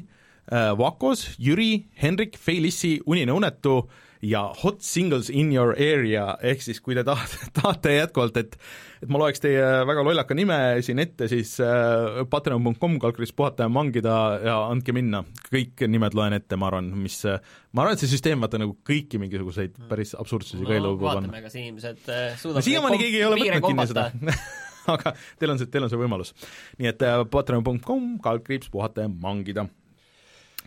Vakos, 0.79 1.25
Jüri, 1.43 1.87
Henrik, 1.99 2.37
Felissi, 2.39 3.01
Unine 3.11 3.33
unetu 3.33 3.81
ja 4.25 4.55
Hot 4.63 4.81
Singles 4.81 5.31
in 5.31 5.53
your 5.53 5.75
area, 5.79 6.35
ehk 6.43 6.63
siis 6.65 6.81
kui 6.85 6.97
te 6.97 7.05
tahate, 7.07 7.49
tahate 7.59 7.95
jätkuvalt, 7.99 8.37
et 8.41 8.57
et 9.05 9.11
ma 9.13 9.21
loeks 9.21 9.43
teie 9.45 9.63
väga 9.85 10.05
lollaka 10.07 10.37
nime 10.37 10.59
siin 10.85 11.03
ette, 11.03 11.29
siis 11.29 11.57
äh, 11.65 12.23
patreon.com, 12.31 12.97
kalkulis 13.03 13.35
puhata 13.37 13.67
ja 13.67 13.73
mangida 13.73 14.17
ja 14.45 14.59
andke 14.71 14.95
minna, 14.97 15.25
kõik 15.51 15.85
nimed 15.91 16.17
loen 16.17 16.39
ette, 16.39 16.59
ma 16.61 16.71
arvan, 16.71 16.89
mis 17.05 17.19
ma 17.25 17.85
arvan, 17.85 17.97
et 17.97 18.05
see 18.05 18.13
süsteem 18.15 18.45
vaata 18.45 18.61
nagu 18.63 18.77
kõiki 18.87 19.21
mingisuguseid 19.21 19.77
päris 19.91 20.15
absurdsusi 20.19 20.65
ka 20.65 20.77
ei 20.77 20.85
lubab 20.85 21.19
panna. 21.19 21.29
vaatame, 21.29 21.45
kas 21.45 21.59
inimesed 21.61 22.07
äh, 22.09 22.31
no 22.33 22.45
suudavad 22.45 22.69
siiamaani 22.71 23.03
keegi 23.03 23.21
ei 23.21 23.27
ole 23.29 23.43
võtnud 23.43 23.69
kinni 23.69 23.91
seda. 23.93 24.09
aga 24.95 25.15
teil 25.39 25.55
on 25.55 25.63
see, 25.63 25.71
teil 25.71 25.87
on 25.87 25.93
see 25.93 26.01
võimalus. 26.01 26.35
nii 26.79 26.93
et 26.93 27.07
äh, 27.07 27.23
patreon.com, 27.31 28.19
kaldkriips 28.25 28.71
puhata 28.73 29.07
ja 29.07 29.13
mangida. 29.13 29.67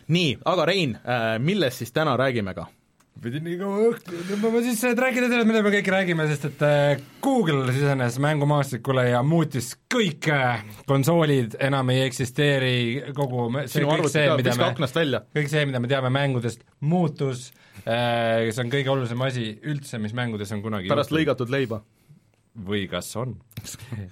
nii, 0.08 0.38
aga 0.46 0.66
Rein, 0.66 0.98
millest 1.44 1.84
siis 1.84 1.96
täna 1.96 2.18
räägime 2.20 2.56
ka? 2.58 2.70
pidi 3.22 3.40
nii 3.44 3.58
kaua 3.60 3.90
õhku 3.90 4.20
tõmbama 4.30 4.62
sisse, 4.66 4.92
et 4.94 5.02
rääkida 5.02 5.30
sellest, 5.30 5.50
mida 5.50 5.62
me 5.66 5.72
kõik 5.74 5.90
räägime, 5.92 6.28
sest 6.30 6.48
et 6.50 6.64
äh, 6.66 7.04
Google 7.24 7.74
sisenes 7.74 8.18
mängumaastikule 8.24 9.08
ja 9.10 9.22
muutis 9.26 9.72
kõik 9.94 10.30
äh, 10.34 10.64
konsoolid 10.90 11.58
enam 11.64 11.92
ei 11.94 12.04
eksisteeri, 12.06 12.78
kogu 13.18 13.48
see 13.64 13.80
sinu 13.80 13.92
kõik 13.94 14.10
see, 14.14 14.28
mida 14.40 14.56
me 14.58 14.72
kõik 15.40 15.52
see, 15.52 15.66
mida 15.70 15.82
me 15.84 15.92
teame 15.92 16.12
mängudest, 16.14 16.66
muutus 16.80 17.50
äh,, 17.84 18.50
see 18.52 18.64
on 18.66 18.74
kõige 18.74 18.94
olulisem 18.94 19.28
asi 19.28 19.52
üldse, 19.66 20.02
mis 20.04 20.16
mängudes 20.18 20.54
on 20.56 20.64
kunagi 20.66 20.92
pärast 20.92 21.10
juhtunud. 21.10 21.24
lõigatud 21.24 21.54
leiba. 21.54 21.82
Või 22.66 22.86
kas 22.90 23.10
on. 23.20 23.36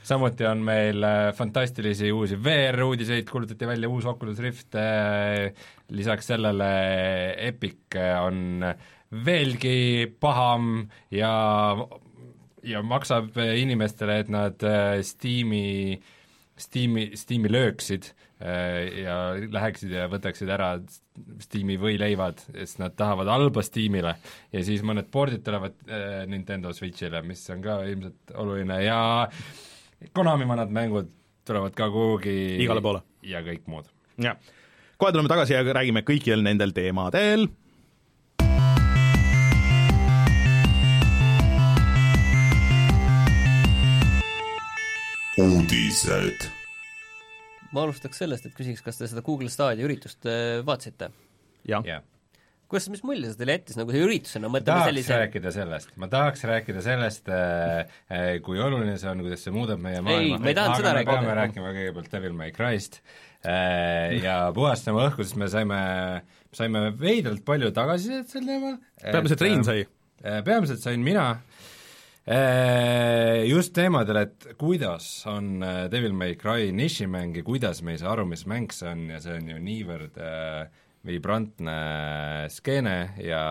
samuti 0.10 0.46
on 0.48 0.64
meil 0.66 1.04
äh, 1.06 1.30
fantastilisi 1.38 2.12
uusi 2.14 2.38
VR-uudiseid, 2.42 3.28
kuulutati 3.30 3.68
välja 3.68 3.90
uus 3.90 4.06
Oculus 4.10 4.42
Rift 4.44 4.75
äh,, 4.80 5.52
lisaks 5.90 6.32
sellele 6.32 6.72
Epic 7.48 7.98
äh, 7.98 8.18
on 8.24 8.66
veelgi 9.25 10.12
paham 10.20 10.86
ja 11.14 11.32
ja 12.66 12.82
maksab 12.82 13.36
inimestele, 13.38 14.20
et 14.24 14.30
nad 14.34 14.64
Steam'i, 15.06 16.00
Steam'i, 16.58 17.12
Steam'i 17.14 17.52
lööksid 17.54 18.08
ja 18.42 19.18
läheksid 19.38 19.94
ja 19.94 20.08
võtaksid 20.10 20.50
ära 20.50 20.72
Steam'i 21.39 21.77
võileivad, 21.79 22.41
sest 22.51 22.79
nad 22.81 22.95
tahavad 23.00 23.29
halba 23.31 23.63
Steam'ile 23.63 24.15
ja 24.51 24.63
siis 24.67 24.84
mõned 24.84 25.07
pordid 25.12 25.45
tulevad 25.45 25.77
äh, 25.88 26.24
Nintendo 26.27 26.74
Switch'ile, 26.75 27.22
mis 27.24 27.43
on 27.53 27.63
ka 27.63 27.79
ilmselt 27.88 28.36
oluline 28.36 28.81
ja 28.84 29.00
Konami 30.13 30.48
vanad 30.48 30.74
mängud 30.75 31.07
tulevad 31.48 31.75
ka 31.77 31.89
kuhugi 31.89 32.63
Igale 32.63 32.81
poole. 32.81 33.01
ja 33.24 33.41
kõik 33.45 33.67
muud. 33.72 33.88
jah. 34.22 34.38
kohe 34.98 35.12
tuleme 35.12 35.31
tagasi 35.31 35.55
ja 35.55 35.63
räägime 35.63 36.03
kõikidel 36.03 36.43
nendel 36.43 36.75
teemadel. 36.75 37.48
uudised. 45.36 46.54
Ma 47.75 47.86
alustaks 47.86 48.24
sellest, 48.24 48.50
et 48.50 48.58
küsiks, 48.58 48.84
kas 48.86 49.00
te 49.00 49.10
seda 49.12 49.24
Google 49.25 49.51
Stadia 49.53 49.86
üritust 49.88 50.27
äh, 50.29 50.60
vaatasite? 50.65 51.12
jah, 51.67 51.86
jah, 51.88 52.03
kuidas, 52.72 52.88
mis 52.94 53.03
mulje 53.05 53.32
see 53.32 53.39
teile 53.41 53.58
jättis 53.58 53.79
nagu 53.79 53.94
see 53.94 54.03
üritusena, 54.05 54.51
mõtleme 54.51 54.70
tahaks 54.72 54.89
sellise 54.91 55.20
rääkida 55.22 55.53
sellest, 55.55 55.94
ma 56.01 56.10
tahaks 56.12 56.46
rääkida 56.50 56.86
sellest 56.86 57.32
äh,, 57.34 57.98
äh, 58.10 58.29
kui 58.46 58.62
oluline 58.62 58.98
see 59.01 59.12
on, 59.12 59.24
kuidas 59.25 59.46
see 59.46 59.55
muudab 59.55 59.82
meie 59.84 60.01
maailma. 60.05 60.39
me 60.41 60.55
seda 60.55 60.72
rääkida. 60.72 60.96
rääkida. 61.00 61.17
peame 61.20 61.38
rääkima 61.41 61.74
kõigepealt 61.77 62.15
Devil 62.15 62.38
May 62.38 62.55
Cry'st 62.55 63.01
äh, 63.01 64.15
ja 64.24 64.39
puhastama 64.55 65.10
õhku, 65.10 65.27
sest 65.27 65.39
me 65.41 65.51
saime, 65.51 65.82
saime 66.55 66.88
veidralt 67.01 67.46
palju 67.48 67.74
tagasisidet 67.75 68.32
sel 68.32 68.48
teemal. 68.50 68.79
peamiselt 69.03 69.46
Rein 69.46 69.67
sai. 69.67 69.86
Äh, 70.25 70.41
peamiselt 70.48 70.82
sain 70.82 71.03
mina 71.05 71.27
äh, 71.36 71.54
just 73.46 73.75
teemadel, 73.77 74.17
et 74.24 74.48
kuidas 74.58 75.05
on 75.29 75.62
äh, 75.62 75.84
Devil 75.94 76.15
May 76.17 76.34
Cry 76.41 76.72
nišimäng 76.74 77.38
ja 77.38 77.44
kuidas 77.46 77.84
me 77.86 77.94
ei 77.94 78.01
saa 78.01 78.15
aru, 78.15 78.25
mis 78.25 78.48
mäng 78.50 78.74
see 78.74 78.89
on 78.89 79.05
ja 79.13 79.20
see 79.22 79.38
on 79.38 79.51
ju 79.53 79.60
niivõrd 79.62 80.17
äh, 80.17 80.65
vibrantne 81.05 81.77
skeene 82.50 82.98
ja 83.22 83.44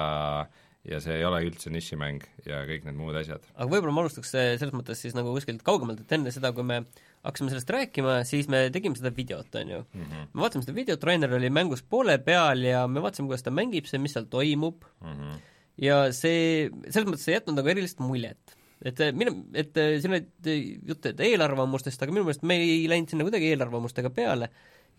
ja 0.85 0.99
see 1.00 1.14
ei 1.16 1.25
ole 1.25 1.38
üldse 1.47 1.71
nišimäng 1.73 2.25
ja 2.45 2.64
kõik 2.69 2.83
need 2.85 2.99
muud 2.99 3.16
asjad. 3.16 3.47
aga 3.54 3.69
võib-olla 3.71 3.95
ma 3.95 4.02
alustaks 4.04 4.35
selles 4.35 4.75
mõttes 4.75 5.00
siis 5.00 5.14
nagu 5.16 5.33
kuskilt 5.33 5.62
kaugemalt, 5.64 6.02
et 6.02 6.12
enne 6.12 6.33
seda, 6.35 6.50
kui 6.57 6.66
me 6.66 6.83
hakkasime 7.25 7.54
sellest 7.54 7.71
rääkima, 7.73 8.19
siis 8.28 8.50
me 8.52 8.66
tegime 8.75 8.99
seda 8.99 9.14
videot, 9.14 9.49
on 9.62 9.71
ju 9.71 9.81
mm. 9.85 10.02
-hmm. 10.02 10.26
me 10.35 10.45
vaatasime 10.45 10.66
seda 10.66 10.76
videot, 10.76 11.07
Rainer 11.09 11.38
oli 11.38 11.50
mängus 11.50 11.83
poole 11.83 12.19
peal 12.19 12.66
ja 12.66 12.85
me 12.88 13.00
vaatasime, 13.00 13.31
kuidas 13.31 13.47
ta 13.47 13.54
mängib, 13.54 13.87
see, 13.88 14.02
mis 14.02 14.12
seal 14.12 14.26
toimub 14.26 14.85
mm, 15.00 15.14
-hmm. 15.14 15.40
ja 15.78 16.12
see, 16.12 16.69
selles 16.90 17.09
mõttes 17.09 17.31
ei 17.31 17.38
jätnud 17.38 17.62
nagu 17.62 17.73
erilist 17.73 18.02
muljet. 18.04 18.59
Et 18.85 19.03
minu, 19.17 19.37
et 19.57 19.73
siin 19.75 20.12
olid 20.12 20.53
jutt, 20.91 21.11
et 21.11 21.26
eelarvamustest, 21.31 22.03
aga 22.05 22.14
minu 22.14 22.26
meelest 22.26 22.47
me 22.47 22.61
ei 22.61 22.85
läinud 22.91 23.12
sinna 23.12 23.26
kuidagi 23.26 23.53
eelarvamustega 23.55 24.12
peale 24.14 24.50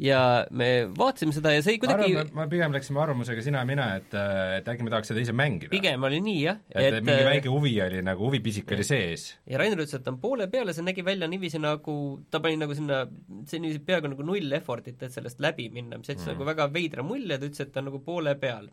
ja 0.02 0.20
me 0.52 0.68
vaatasime 0.98 1.32
seda 1.36 1.54
ja 1.56 1.62
see 1.64 1.76
ei 1.76 1.80
kuidagi 1.80 2.10
arvan, 2.10 2.32
ma 2.36 2.46
pigem 2.52 2.74
läksime 2.76 3.00
arvamusega 3.00 3.44
sina 3.46 3.62
ja 3.62 3.68
mina, 3.70 3.86
et, 4.00 4.16
et 4.58 4.68
äkki 4.72 4.84
me 4.84 4.92
tahaks 4.92 5.12
seda 5.12 5.22
ise 5.24 5.36
mängida. 5.36 5.72
pigem 5.72 6.04
oli 6.04 6.20
nii 6.24 6.42
jah, 6.42 6.60
et, 6.74 6.98
mingi 7.00 7.16
eh, 7.16 7.28
väike 7.30 7.52
huvi 7.54 7.72
oli 7.86 8.02
nagu, 8.04 8.26
huvipisik 8.28 8.74
oli 8.76 8.88
sees. 8.88 9.28
ja 9.48 9.62
Rainer 9.62 9.80
ütles, 9.80 9.96
et 9.96 10.04
ta 10.04 10.12
on 10.12 10.20
poole 10.24 10.50
peal 10.52 10.72
ja 10.72 10.76
see 10.76 10.86
nägi 10.86 11.06
välja 11.08 11.30
niiviisi 11.32 11.62
nagu, 11.64 11.96
ta 12.32 12.42
pani 12.44 12.60
nagu 12.60 12.76
sinna, 12.76 13.06
see 13.48 13.62
niiviisi 13.64 13.86
peaaegu 13.88 14.12
nagu 14.12 14.28
null 14.28 14.58
effort'it, 14.60 15.00
et 15.00 15.16
sellest 15.16 15.40
läbi 15.44 15.70
minna, 15.72 16.02
mis 16.02 16.12
jättis 16.12 16.28
mm. 16.28 16.36
nagu 16.36 16.50
väga 16.52 16.68
veidra 16.76 17.06
mulje, 17.08 17.40
ta 17.40 17.48
ütles, 17.48 17.64
et 17.64 17.72
ta 17.72 17.84
on 17.84 17.90
nagu 17.94 18.04
poole 18.04 18.36
peal. 18.42 18.68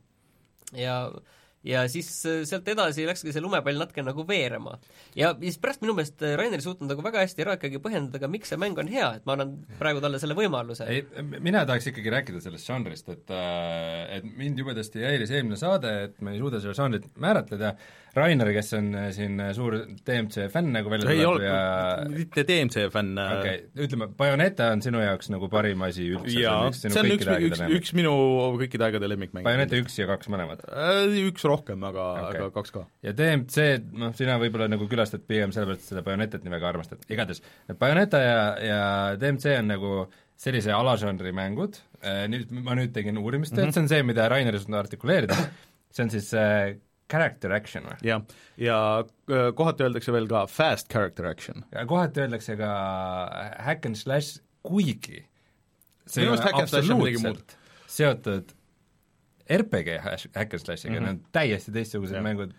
ja 0.74 1.04
ja 1.66 1.84
siis 1.90 2.08
äh, 2.26 2.42
sealt 2.48 2.68
edasi 2.68 3.06
läkski 3.08 3.34
see 3.34 3.42
lumepall 3.42 3.78
natuke 3.78 4.04
nagu 4.04 4.24
veerema. 4.28 4.78
ja 5.18 5.32
siis 5.40 5.58
pärast 5.62 5.82
minu 5.84 5.94
meelest 5.96 6.22
äh, 6.26 6.34
Rainer 6.38 6.60
ei 6.60 6.66
suutnud 6.66 6.90
nagu 6.90 7.04
väga 7.04 7.22
hästi 7.22 7.44
ära 7.46 7.56
ikkagi 7.58 7.80
põhjendada 7.82 8.30
miks 8.30 8.52
see 8.52 8.60
mäng 8.60 8.78
on 8.82 8.90
hea, 8.90 9.08
et 9.18 9.26
ma 9.28 9.36
annan 9.36 9.54
praegu 9.80 10.02
talle 10.04 10.20
selle 10.22 10.36
võimaluse. 10.38 10.88
ei, 10.90 11.04
mina 11.38 11.64
tahaks 11.68 11.90
ikkagi 11.92 12.14
rääkida 12.16 12.42
sellest 12.44 12.68
žanrist, 12.68 13.10
et 13.12 13.32
et 13.32 14.26
mind 14.26 14.58
jubedasti 14.58 15.04
häiris 15.04 15.32
eelmine 15.32 15.58
saade, 15.60 15.92
et 16.08 16.20
me 16.24 16.34
ei 16.34 16.42
suuda 16.42 16.60
seda 16.62 16.74
žanrit 16.76 17.08
määratleda, 17.22 17.76
Rainer, 18.16 18.50
kes 18.52 18.72
on 18.76 18.90
äh, 18.98 19.06
siin 19.16 19.40
suur 19.56 19.76
DMC 20.04 20.48
fänn 20.52 20.72
nagu 20.74 20.90
välja 20.92 21.28
ole 21.30 21.46
ja, 21.46 21.60
mitte 22.12 22.44
DMC 22.48 22.86
fänn 22.92 23.16
okei 23.16 23.54
okay., 23.62 23.84
ütleme, 23.86 24.08
Bayoneta 24.18 24.68
on 24.74 24.82
sinu 24.84 25.00
jaoks 25.00 25.30
nagu 25.32 25.48
parim 25.52 25.84
asi 25.86 26.10
üldse, 26.12 26.34
jaa, 26.42 26.68
sinu 26.76 26.92
see 26.92 27.02
on 27.04 27.08
üks, 27.08 27.24
kõikide 27.24 27.38
üks, 27.48 27.62
aegade 27.62 27.78
üks 27.78 27.94
minu 27.96 28.12
kõikide 28.60 28.88
aegade 28.88 29.08
lemmikmänge. 29.12 29.46
Bayoneta 29.48 29.80
üks 29.80 29.96
ja 30.00 30.08
kaks 30.10 30.28
mõlemad. 30.32 30.64
üks 31.22 31.48
rohkem, 31.48 31.86
aga 31.88 32.08
okay., 32.26 32.42
aga 32.42 32.50
kaks 32.58 32.76
ka. 32.76 32.84
ja 33.06 33.16
DMC, 33.16 33.68
noh, 34.04 34.12
sina 34.18 34.36
võib-olla 34.42 34.68
nagu 34.72 34.90
külastad 34.90 35.24
pigem 35.28 35.54
sellepärast, 35.56 35.86
et 35.86 35.94
seda 35.94 36.04
Bayonetat 36.06 36.44
nii 36.44 36.56
väga 36.56 36.68
armastad, 36.74 37.08
igatahes 37.08 37.40
Bayoneta 37.80 38.20
ja, 38.20 38.38
ja 38.60 38.82
DMC 39.20 39.56
on 39.62 39.72
nagu 39.72 39.96
sellise 40.42 40.72
alažanri 40.74 41.32
mängud, 41.36 41.78
nüüd 42.28 42.50
ma 42.64 42.74
nüüd 42.76 42.92
tegin 42.94 43.20
uurimistööd 43.20 43.62
mm, 43.62 43.68
-hmm. 43.68 43.74
see 43.76 43.84
on 43.84 43.92
see, 43.92 44.06
mida 44.06 44.28
Rainer 44.30 44.56
ei 44.56 44.62
suutnud 44.62 44.80
artikuleerida, 44.80 45.36
see 45.94 46.04
on 46.06 46.10
siis 46.12 46.32
äh, 46.34 46.74
character 47.12 47.52
action 47.56 47.88
või? 47.90 47.98
jah, 48.06 48.22
ja 48.60 48.78
äh, 49.02 49.50
kohati 49.58 49.86
öeldakse 49.86 50.14
veel 50.14 50.30
ka 50.30 50.46
fast 50.50 50.90
character 50.92 51.28
action. 51.30 51.66
ja 51.74 51.84
kohati 51.88 52.24
öeldakse 52.24 52.56
ka 52.60 52.72
hack 53.68 53.88
and 53.90 54.00
slash, 54.00 54.40
kuigi 54.66 55.24
see 56.06 56.22
Minu 56.24 56.32
meelest 56.32 56.48
hack 56.48 56.62
and 56.62 56.72
slash 56.72 56.90
on 56.90 57.02
midagi 57.02 57.20
absoluutselt 57.20 57.56
seotud 57.92 58.54
RPG 59.52 59.98
hack 60.02 60.54
and 60.54 60.62
slash'iga 60.62 60.90
mm, 60.90 60.96
-hmm. 60.96 61.00
Need 61.00 61.08
on 61.08 61.20
täiesti 61.32 61.72
teistsugused 61.74 62.16
Jah. 62.16 62.24
mängud, 62.24 62.54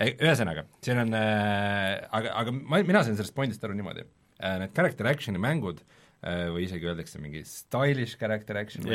ühesõnaga, 0.00 0.64
siin 0.82 1.02
on 1.04 1.14
äh, 1.14 2.08
aga, 2.10 2.32
aga 2.42 2.52
ma, 2.52 2.82
mina 2.82 3.02
sain 3.04 3.18
sellest 3.18 3.34
pointist 3.36 3.64
aru 3.64 3.76
niimoodi 3.78 4.04
äh,, 4.04 4.58
need 4.62 4.72
character 4.76 5.06
action'i 5.10 5.42
mängud 5.42 5.82
äh, 5.82 6.48
või 6.54 6.64
isegi 6.66 6.88
öeldakse 6.88 7.20
mingi 7.22 7.44
stylish 7.48 8.18
character 8.18 8.58
action, 8.58 8.88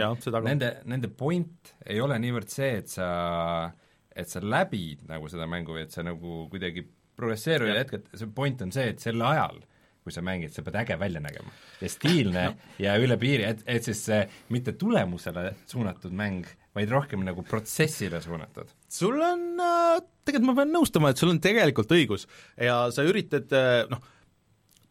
nende, 0.49 0.73
nende 0.85 1.07
point 1.07 1.75
ei 1.85 2.01
ole 2.01 2.17
niivõrd 2.19 2.49
see, 2.51 2.71
et 2.81 2.89
sa, 2.89 3.07
et 4.17 4.31
sa 4.31 4.41
läbid 4.43 5.05
nagu 5.09 5.29
seda 5.31 5.47
mängu 5.49 5.75
või 5.75 5.85
et 5.85 5.95
sa 5.95 6.05
nagu 6.05 6.45
kuidagi 6.51 6.85
progresseerid 7.17 7.71
ja 7.71 7.81
jätkad, 7.81 8.11
see 8.13 8.29
point 8.35 8.61
on 8.65 8.73
see, 8.73 8.91
et 8.93 9.03
sel 9.03 9.21
ajal 9.25 9.61
kui 10.07 10.15
sa 10.15 10.23
mängid, 10.23 10.53
sa 10.55 10.63
pead 10.63 10.77
äge 10.79 10.95
välja 10.99 11.19
nägema. 11.19 11.51
Ja 11.81 11.89
stiilne 11.91 12.43
ja 12.85 12.95
üle 13.01 13.17
piiri, 13.19 13.43
et, 13.49 13.63
et 13.67 13.87
siis 13.87 14.05
see 14.07 14.21
mitte 14.55 14.73
tulemusele 14.79 15.49
suunatud 15.67 16.15
mäng, 16.15 16.47
vaid 16.77 16.91
rohkem 16.93 17.25
nagu 17.27 17.43
protsessile 17.47 18.21
suunatud. 18.23 18.71
sul 18.87 19.17
on 19.19 19.59
äh,, 19.59 19.97
tegelikult 20.23 20.51
ma 20.51 20.59
pean 20.61 20.71
nõustuma, 20.71 21.11
et 21.11 21.19
sul 21.19 21.33
on 21.33 21.41
tegelikult 21.43 21.91
õigus 21.97 22.27
ja 22.55 22.85
sa 22.93 23.03
üritad 23.07 23.51
äh, 23.57 23.81
noh, 23.91 23.99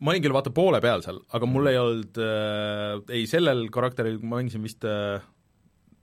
ma 0.02 0.12
olin 0.12 0.25
küll 0.25 0.37
vaata 0.37 0.52
poole 0.52 0.83
peal 0.85 1.04
seal, 1.04 1.23
aga 1.33 1.49
mul 1.49 1.71
ei 1.71 1.80
olnud 1.80 2.21
äh, 2.21 2.99
ei 3.16 3.25
sellel 3.30 3.68
karakteril, 3.73 4.18
ma 4.21 4.42
mängisin 4.42 4.66
vist 4.66 4.85
äh, 4.85 5.23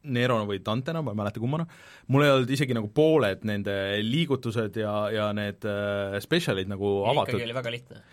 Nerona 0.03 0.47
või 0.49 0.59
Dantena, 0.65 1.01
ma 1.05 1.13
ei 1.13 1.19
mäleta 1.21 1.41
kummana, 1.43 1.67
mul 2.11 2.25
ei 2.25 2.33
olnud 2.33 2.51
isegi 2.51 2.75
nagu 2.75 2.89
pooled 2.93 3.45
nende 3.47 3.77
liigutused 4.03 4.81
ja, 4.81 4.95
ja 5.13 5.29
need 5.35 5.63
äh, 5.69 6.17
spetsialid 6.23 6.71
nagu 6.71 6.99
avatud 7.11 7.37
ikkagi. 7.37 7.47
oli 7.47 7.57
väga 7.59 7.73
lihtne. 7.77 8.03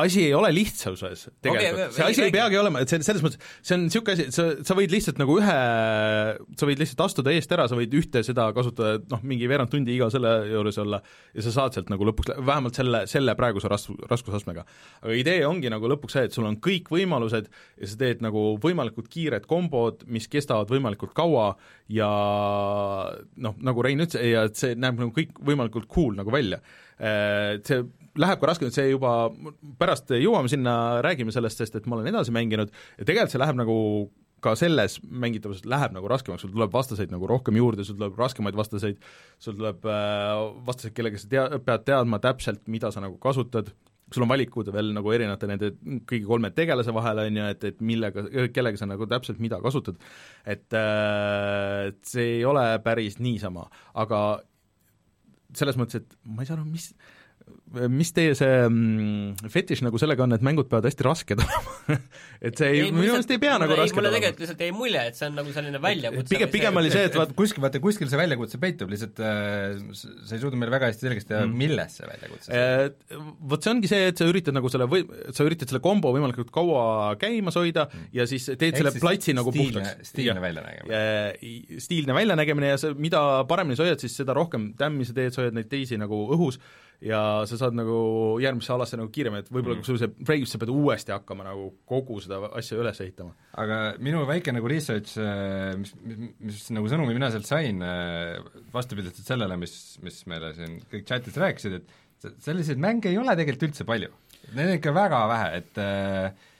Asi 0.00 0.24
ei 0.26 0.34
ole 0.36 0.50
lihtsuses 0.54 1.26
tegelikult 1.44 1.84
okay,, 1.84 1.94
see 1.96 2.06
asi 2.06 2.24
ei 2.26 2.32
peagi 2.34 2.58
olema, 2.60 2.82
et 2.84 2.90
see, 2.90 3.00
selles 3.06 3.24
mõttes, 3.24 3.40
see 3.64 3.76
on 3.76 3.84
niisugune 3.86 4.16
asi, 4.16 4.26
et 4.28 4.36
sa, 4.36 4.46
sa 4.66 4.76
võid 4.78 4.94
lihtsalt 4.94 5.20
nagu 5.20 5.36
ühe, 5.40 5.56
sa 6.60 6.68
võid 6.68 6.82
lihtsalt 6.82 7.02
astuda 7.06 7.34
eest 7.34 7.54
ära, 7.56 7.66
sa 7.70 7.78
võid 7.78 7.94
ühte 7.98 8.24
seda 8.26 8.46
kasutada, 8.56 8.98
et 8.98 9.08
noh, 9.12 9.24
mingi 9.26 9.48
veerand 9.50 9.72
tundi 9.72 9.94
iga 9.96 10.10
selle 10.12 10.32
juures 10.50 10.78
olla 10.82 11.00
ja 11.34 11.46
sa 11.46 11.54
saad 11.58 11.78
sealt 11.78 11.92
nagu 11.92 12.08
lõpuks, 12.10 12.34
vähemalt 12.38 12.80
selle, 12.80 13.04
selle 13.10 13.36
praeguse 13.38 13.70
ras-, 13.72 13.90
raskusastmega. 14.10 14.66
aga 15.02 15.18
idee 15.18 15.42
ongi 15.48 15.72
nagu 15.72 15.90
lõpuks 15.94 16.18
see, 16.18 16.28
et 16.28 16.36
sul 16.36 16.48
on 16.48 16.60
kõik 16.64 16.92
võimalused 16.94 17.50
ja 17.50 17.90
sa 17.90 18.00
teed 18.00 18.24
nagu 18.24 18.46
võimalikult 18.62 19.10
kiired 19.12 19.48
kombod, 19.50 20.06
mis 20.10 20.30
kestavad 20.32 20.70
võimalikult 20.72 21.16
kaua 21.16 21.52
ja 21.92 22.10
noh, 23.36 23.60
nagu 23.62 23.84
Rein 23.84 24.02
ütles, 24.04 24.20
ja 24.24 24.46
et 24.48 24.58
see 24.58 24.74
näeb 24.78 24.98
nagu 25.02 25.14
kõik 25.14 25.36
võimalikult 25.44 25.90
cool 25.92 26.16
nagu 26.18 26.32
välja 26.34 26.62
Äh, 26.98 27.58
see 27.66 27.82
läheb 28.20 28.40
ka 28.40 28.50
raskemaks, 28.50 28.76
see 28.78 28.92
juba, 28.92 29.14
pärast 29.80 30.12
jõuame 30.14 30.50
sinna, 30.52 30.74
räägime 31.04 31.34
sellest, 31.34 31.60
sest 31.60 31.78
et 31.78 31.88
ma 31.90 31.98
olen 31.98 32.12
edasi 32.12 32.34
mänginud. 32.34 32.70
Ja 32.98 33.06
tegelikult 33.08 33.34
see 33.34 33.42
läheb 33.42 33.58
nagu 33.58 33.78
ka 34.44 34.52
selles 34.58 34.98
mängitavuses 35.02 35.64
läheb 35.68 35.94
nagu 35.96 36.10
raskemaks, 36.10 36.44
sul 36.44 36.52
tuleb 36.52 36.72
vastaseid 36.74 37.12
nagu 37.14 37.28
rohkem 37.30 37.56
juurde, 37.58 37.86
sul 37.86 37.96
tuleb 37.96 38.18
raskemaid 38.20 38.58
vastaseid, 38.58 39.00
sul 39.42 39.56
tuleb 39.56 39.88
äh, 39.88 40.44
vastaseid, 40.66 40.94
kellega 40.96 41.20
sa 41.20 41.30
tea-, 41.32 41.60
pead 41.64 41.88
teadma 41.88 42.20
täpselt, 42.22 42.62
mida 42.70 42.92
sa 42.94 43.02
nagu 43.04 43.16
kasutad, 43.22 43.72
sul 44.12 44.26
on 44.26 44.30
valikud 44.30 44.68
veel 44.74 44.92
nagu 44.94 45.14
erinevate 45.16 45.48
nende 45.48 45.72
kõigi 46.06 46.26
kolme 46.28 46.52
tegelase 46.54 46.92
vahel, 46.94 47.24
on 47.24 47.40
ju, 47.40 47.48
et, 47.54 47.68
et 47.72 47.80
millega, 47.84 48.26
kellega 48.54 48.80
sa 48.80 48.88
nagu 48.90 49.08
täpselt 49.10 49.40
mida 49.42 49.58
kasutad. 49.64 49.96
et 50.44 50.76
äh, 50.76 51.90
see 52.06 52.38
ei 52.38 52.44
ole 52.48 52.66
päris 52.84 53.18
niisama, 53.24 53.66
aga 54.04 54.24
selles 55.54 55.78
mõttes, 55.80 56.02
et 56.02 56.18
ma 56.26 56.42
ei 56.42 56.50
saa 56.50 56.58
aru, 56.58 56.68
mis 56.68 56.92
mis 57.90 58.12
teie 58.14 58.34
see 58.38 58.60
mm, 58.68 59.50
fetiš 59.52 59.84
nagu 59.86 60.00
sellega 60.00 60.26
on, 60.26 60.36
et 60.36 60.44
mängud 60.46 60.68
peavad 60.70 60.88
hästi 60.88 61.06
rasked 61.06 61.44
olema 61.44 61.98
et 62.46 62.60
see 62.60 62.70
ei, 62.70 62.90
minu 62.90 63.12
meelest 63.12 63.32
ei 63.34 63.40
pea 63.42 63.56
nagu 63.60 63.76
rasked 63.78 63.98
mulle 63.98 64.10
olema. 64.12 64.20
tegelikult 64.20 64.44
lihtsalt 64.44 64.64
jäi 64.64 64.74
mulje, 64.76 65.04
et 65.10 65.18
see 65.18 65.28
on 65.30 65.38
nagu 65.40 65.54
selline 65.56 65.80
väljakutse. 65.82 66.34
pigem, 66.34 66.52
pigem 66.52 66.80
oli 66.82 66.92
see, 66.94 67.06
et 67.10 67.18
vaat 67.18 67.34
kuskil, 67.38 67.64
vaata 67.64 67.82
kuskil 67.84 68.10
see 68.10 68.20
väljakutse 68.20 68.60
peitub, 68.62 68.92
lihtsalt 68.92 69.22
äh, 69.24 69.80
sa 69.94 70.36
ei 70.36 70.42
suuda 70.42 70.60
meile 70.60 70.74
väga 70.74 70.92
hästi 70.92 71.08
selgeks 71.08 71.28
teha 71.30 71.42
mm., 71.46 71.58
milles 71.64 71.98
see 72.00 72.10
väljakutse 72.10 72.62
et 72.84 73.16
vot 73.50 73.64
see 73.64 73.72
ongi 73.72 73.90
see, 73.90 74.08
et 74.10 74.20
sa 74.20 74.28
üritad 74.28 74.56
nagu 74.56 74.70
selle 74.72 74.88
või, 74.90 75.04
sa 75.34 75.46
üritad 75.46 75.70
selle 75.70 75.82
kombo 75.84 76.12
võimalikult 76.14 76.52
kaua 76.54 77.14
käimas 77.20 77.58
hoida 77.60 77.86
mm. 77.88 78.08
ja 78.16 78.28
siis 78.30 78.46
teed 78.52 78.70
Ehk 78.70 78.80
selle 78.80 78.94
platsi 79.00 79.34
nagu 79.36 79.52
puhtaks. 79.54 80.10
stiilne 80.10 80.42
väljanägemine. 80.42 81.80
stiilne 81.82 82.16
väljanägemine 82.16 82.72
ja 82.74 82.80
sa, 82.80 82.92
mida 82.96 83.20
paremini 83.50 83.78
sa 83.78 83.86
hoiad, 83.86 84.02
siis 84.02 84.16
seda 84.20 84.36
rohkem 84.36 84.72
tämmi 84.78 85.06
sa 85.08 85.16
teed, 85.16 85.34
sa 85.34 85.44
hoiad 85.44 85.58
neid 85.58 85.70
teisi 85.72 85.98
nagu 86.00 86.24
õhus 86.36 86.60
ja 87.04 87.18
sa 87.48 87.58
saad 87.60 87.76
nagu 87.76 87.94
järgmisse 88.40 88.72
alasse 88.72 88.96
nagu 88.96 89.10
kiiremini, 89.12 89.44
et 89.44 89.50
võib-olla 89.52 89.76
kui 89.80 89.88
sul 89.90 89.98
see 90.00 90.08
break, 90.24 90.46
sa 90.48 90.60
pead 90.62 90.70
uuesti 90.72 91.12
hakkama 91.12 91.44
nagu 91.44 91.66
kogu 91.88 92.16
seda 92.24 92.38
asja 92.56 92.78
üles 92.80 93.00
ehitama. 93.04 93.34
aga 93.60 93.80
minu 94.00 94.22
väike 94.28 94.54
nagu 94.56 94.70
research, 94.72 95.18
mis, 95.80 95.92
mis, 96.00 96.22
mis 96.48 96.62
nagu 96.76 96.88
sõnumi 96.88 97.16
mina 97.16 97.28
sealt 97.34 97.48
sain, 97.50 97.84
vastupidiselt 98.72 99.28
sellele, 99.28 99.58
mis, 99.60 99.74
mis 100.04 100.22
meile 100.30 100.54
siin 100.56 100.80
kõik 100.92 101.04
chatis 101.10 101.36
rääkisid, 101.44 101.76
et 101.82 101.94
se- 102.24 102.34
selliseid 102.48 102.80
mänge 102.80 103.12
ei 103.12 103.20
ole 103.20 103.36
tegelikult 103.36 103.68
üldse 103.70 103.86
palju. 103.88 104.10
Neid 104.54 104.70
on 104.72 104.78
ikka 104.78 104.92
väga 104.96 105.20
vähe, 105.30 105.52
et 105.60 105.78
äh, 105.84 106.50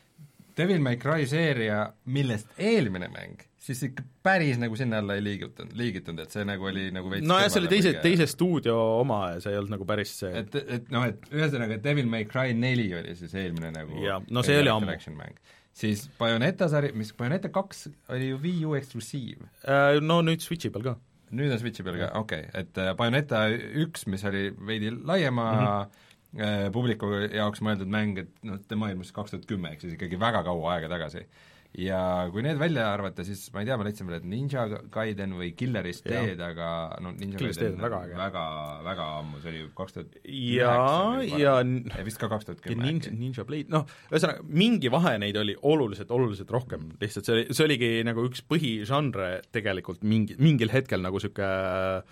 Devil 0.57 0.85
May 0.85 1.01
Cry 1.03 1.27
seeria, 1.27 1.87
millest 2.07 2.53
eelmine 2.61 3.09
mäng 3.13 3.41
siis 3.65 3.81
ikka 3.89 4.05
päris 4.25 4.59
nagu 4.61 4.77
sinna 4.77 5.01
alla 5.01 5.17
ei 5.17 5.25
liigutanud, 5.25 5.73
liigitunud, 5.79 6.21
et 6.25 6.35
see 6.35 6.45
nagu 6.49 6.69
oli 6.69 6.89
nagu 6.95 7.11
veits 7.13 7.27
nojah, 7.29 7.49
see 7.53 7.63
oli 7.63 7.71
teise, 7.73 7.95
teise 8.05 8.27
stuudio 8.29 8.77
oma 9.01 9.21
ja 9.35 9.41
see 9.45 9.55
ei 9.55 9.61
olnud 9.61 9.75
nagu 9.77 9.89
päris 9.89 10.13
see 10.21 10.33
et, 10.43 10.59
et 10.77 10.93
noh, 10.93 11.07
et 11.09 11.25
ühesõnaga 11.33 11.79
Devil 11.85 12.11
May 12.11 12.29
Cry 12.29 12.55
neli 12.57 12.91
oli 12.99 13.17
siis 13.19 13.33
eelmine 13.41 13.73
nagu 13.75 14.05
Jaa, 14.05 14.21
no 14.29 14.45
see 14.47 14.59
oli 14.61 14.73
ammu. 14.73 14.97
siis 15.75 16.05
Bayoneta 16.21 16.69
sari, 16.73 16.93
mis 16.99 17.15
Bayoneta 17.17 17.53
kaks 17.55 17.87
oli 18.13 18.31
ju 18.35 18.43
Wii 18.45 18.69
U 18.69 18.77
eksklusiiv. 18.79 19.49
äh, 19.65 20.01
no 20.05 20.21
nüüd 20.27 20.45
Switchi 20.45 20.73
peal 20.75 20.91
ka. 20.91 20.97
nüüd 21.33 21.57
on 21.57 21.63
Switchi 21.63 21.87
peal 21.87 22.03
ka, 22.03 22.13
okei 22.21 22.45
okay., 22.51 22.65
et 22.67 22.83
äh, 22.85 22.93
Bayoneta 22.99 23.47
üks, 23.87 24.05
mis 24.13 24.27
oli 24.29 24.51
veidi 24.61 24.93
laiema 24.93 25.49
mm 25.55 25.65
-hmm. 25.65 26.71
publiku 26.75 27.15
jaoks 27.31 27.65
mõeldud 27.65 27.89
mäng, 27.89 28.21
et 28.27 28.45
noh, 28.45 28.61
tema 28.69 28.93
ilmus 28.93 29.13
kaks 29.15 29.33
tuhat 29.33 29.49
kümme, 29.49 29.73
ehk 29.73 29.81
siis 29.87 29.97
ikkagi 29.97 30.21
väga 30.21 30.45
kaua 30.45 30.75
aega 30.75 30.93
tagasi 30.93 31.25
ja 31.79 32.01
kui 32.31 32.45
need 32.45 32.59
välja 32.61 32.87
arvata, 32.93 33.25
siis 33.27 33.43
ma 33.55 33.63
ei 33.63 33.69
tea, 33.69 33.77
ma 33.79 33.87
leidsin 33.87 34.07
veel, 34.09 34.21
et 34.21 34.29
Ninja 34.29 34.67
Gaiden 34.95 35.35
või 35.39 35.51
Killerist. 35.59 36.07
Dead, 36.07 36.41
aga 36.45 36.69
no 37.03 37.15
Ninja 37.17 37.41
Killerist 37.41 37.63
Gaiden 37.63 37.81
on 37.81 37.87
väga 37.87 38.01
äge. 38.07 38.19
väga, 38.21 38.45
väga 38.87 39.09
ammu, 39.19 39.41
see 39.43 39.51
oli 39.51 39.63
ju 39.65 39.71
kaks 39.81 39.97
tuhat 39.97 40.19
ja, 40.31 40.77
ja 41.41 41.57
vist 42.07 42.23
ka 42.23 42.31
kaks 42.33 42.51
tuhat 42.51 42.63
kümme 42.65 42.87
Ninja, 42.87 43.11
äkki. 43.11 43.19
Ninja 43.19 43.47
Blade, 43.49 43.75
noh, 43.75 43.89
ühesõnaga 44.13 44.47
mingi 44.63 44.93
vahe 44.95 45.17
neid 45.23 45.39
oli 45.41 45.57
oluliselt, 45.67 46.15
oluliselt 46.15 46.55
rohkem, 46.55 46.93
lihtsalt 47.03 47.27
see 47.27 47.39
oli, 47.39 47.47
see 47.51 47.67
oligi 47.67 47.93
nagu 48.07 48.29
üks 48.29 48.45
põhižanre 48.47 49.33
tegelikult 49.55 50.07
mingi, 50.07 50.39
mingil 50.43 50.73
hetkel 50.75 51.03
nagu 51.03 51.19
niisugune 51.19 52.05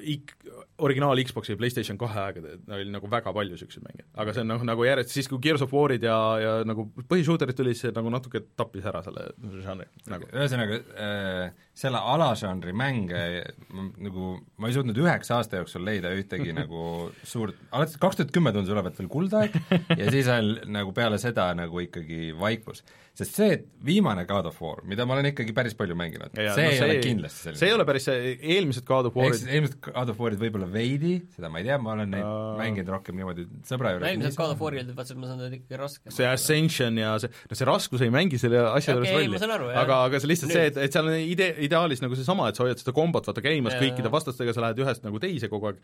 ik-, 0.00 0.34
originaal 0.82 1.20
Xboxi 1.24 1.54
ja 1.54 1.60
PlayStation 1.60 1.98
kahe 2.00 2.20
aegade 2.24 2.56
oli 2.74 2.90
nagu 2.90 3.10
väga 3.10 3.32
palju 3.34 3.54
niisuguseid 3.54 3.84
mänge. 3.86 4.06
aga 4.14 4.34
see 4.34 4.44
on 4.44 4.50
noh, 4.52 4.64
nagu 4.66 4.86
järjest, 4.86 5.14
siis 5.14 5.30
kui 5.30 5.40
Gears 5.44 5.62
of 5.64 5.74
War'id 5.74 6.04
ja, 6.06 6.18
ja 6.42 6.52
nagu 6.68 6.88
põhishooterid 7.10 7.58
tuli, 7.58 7.74
siis 7.76 7.88
see 7.88 7.96
nagu 7.96 8.10
natuke 8.12 8.42
tappis 8.58 8.86
ära 8.90 9.02
selle 9.06 9.28
žanri 9.64 9.88
nagu. 10.10 10.30
ühesõnaga 10.34 10.80
äh, 10.98 11.67
selle 11.78 12.00
alažanri 12.12 12.72
mänge 12.76 13.22
ma, 13.70 13.86
nagu 14.02 14.32
ma 14.58 14.70
ei 14.70 14.74
suutnud 14.74 14.98
üheksa 14.98 15.38
aasta 15.38 15.60
jooksul 15.60 15.84
leida 15.86 16.10
ühtegi 16.16 16.54
nagu 16.60 17.08
suurt, 17.26 17.58
alates 17.70 17.98
kaks 18.02 18.18
tuhat 18.18 18.32
kümme 18.34 18.52
tundus 18.54 18.74
olevat 18.74 18.98
veel 18.98 19.10
kuldaeg 19.12 19.58
ja 19.94 20.08
siis 20.10 20.30
on 20.32 20.56
nagu 20.74 20.94
peale 20.96 21.20
seda 21.22 21.52
nagu 21.58 21.84
ikkagi 21.84 22.32
vaikus. 22.38 22.82
sest 23.18 23.34
see, 23.34 23.54
et 23.56 23.64
viimane 23.82 24.22
God 24.30 24.46
of 24.46 24.58
War, 24.62 24.78
mida 24.86 25.02
ma 25.06 25.16
olen 25.16 25.30
ikkagi 25.32 25.54
päris 25.54 25.74
palju 25.78 25.96
mänginud, 25.98 26.34
see 26.34 26.46
no, 26.46 26.70
ei 26.70 26.82
ole 26.84 26.98
kindlasti 27.02 27.48
selline. 27.48 27.60
see 27.60 27.70
ei 27.70 27.74
ole 27.74 27.86
päris 27.88 28.06
see, 28.06 28.34
eelmised 28.54 28.86
God 28.86 29.08
of 29.10 29.18
War'id 29.18 29.46
eelmised 29.46 29.78
God 29.82 30.12
of 30.12 30.20
War'id 30.22 30.42
võib-olla 30.42 30.68
veidi, 30.70 31.16
seda 31.34 31.50
ma 31.50 31.62
ei 31.62 31.66
tea, 31.66 31.78
ma 31.82 31.94
olen 31.96 32.14
neid 32.14 32.26
Aa. 32.26 32.52
mänginud 32.60 32.92
rohkem 32.94 33.18
niimoodi 33.18 33.46
sõbra 33.66 33.94
juures. 33.96 34.06
eelmised 34.12 34.38
God 34.38 34.54
of 34.54 34.62
War'i 34.62 34.82
olid, 34.82 34.94
vaata, 34.98 35.18
ma 35.18 35.32
saan 35.32 35.42
aru, 35.46 35.58
ikkagi 35.58 35.82
raske. 35.82 36.14
see 36.14 36.30
Ascension 36.30 37.02
ja 37.02 37.16
see, 37.22 37.34
no 37.50 37.58
see 37.58 37.70
raskus 37.70 38.06
ei 38.06 38.14
mängi 38.14 38.38
selle 38.38 38.62
asja 38.70 38.94
Okei, 38.98 39.24
juures 39.26 39.48
rolli, 39.50 39.74
aga, 39.82 39.98
aga 40.06 40.22
see 40.22 40.30
lihtsalt 40.30 40.52
Nüüd. 40.52 40.60
see, 40.60 40.70
et, 40.70 40.80
et 40.86 40.94
seal 40.98 41.10
on 41.10 41.18
ide-, 41.18 41.50
ideaalis 41.68 42.02
nagu 42.04 42.16
seesama, 42.18 42.48
et 42.50 42.58
sa 42.58 42.64
hoiad 42.66 42.80
seda 42.80 42.94
kombot 42.96 43.28
vaata 43.28 43.44
käimas 43.44 43.76
Jaa, 43.76 43.82
kõikide 43.84 44.10
vastastega, 44.12 44.54
sa 44.56 44.64
lähed 44.64 44.80
ühest 44.82 45.04
nagu 45.06 45.20
teise 45.22 45.50
kogu 45.52 45.70
aeg, 45.70 45.78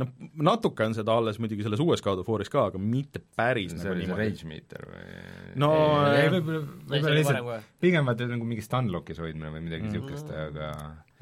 noh, 0.00 0.10
natuke 0.50 0.88
on 0.88 0.96
seda 0.96 1.14
alles 1.20 1.38
muidugi 1.42 1.64
selles 1.66 1.82
uues 1.84 2.02
God 2.04 2.22
of 2.24 2.28
War'is 2.32 2.50
ka, 2.52 2.66
aga 2.72 2.80
mitte 2.82 3.22
päris 3.38 3.76
see 3.76 3.84
nagu 3.84 3.98
niimoodi. 4.00 4.24
Rage 4.24 4.48
Meter 4.50 4.88
või? 4.90 5.04
No, 5.60 5.70
ei, 6.10 6.24
äh, 6.26 6.34
võib-olla, 6.34 6.64
võib-olla 6.90 7.16
lihtsalt 7.20 7.70
pigem 7.84 8.10
vaata 8.10 8.28
nagu 8.30 8.48
mingi 8.48 8.64
Stunlockis 8.66 9.20
hoidmine 9.22 9.52
või 9.54 9.64
midagi 9.68 9.88
niisugust 9.88 10.28
mm., 10.32 10.50
aga 10.50 10.72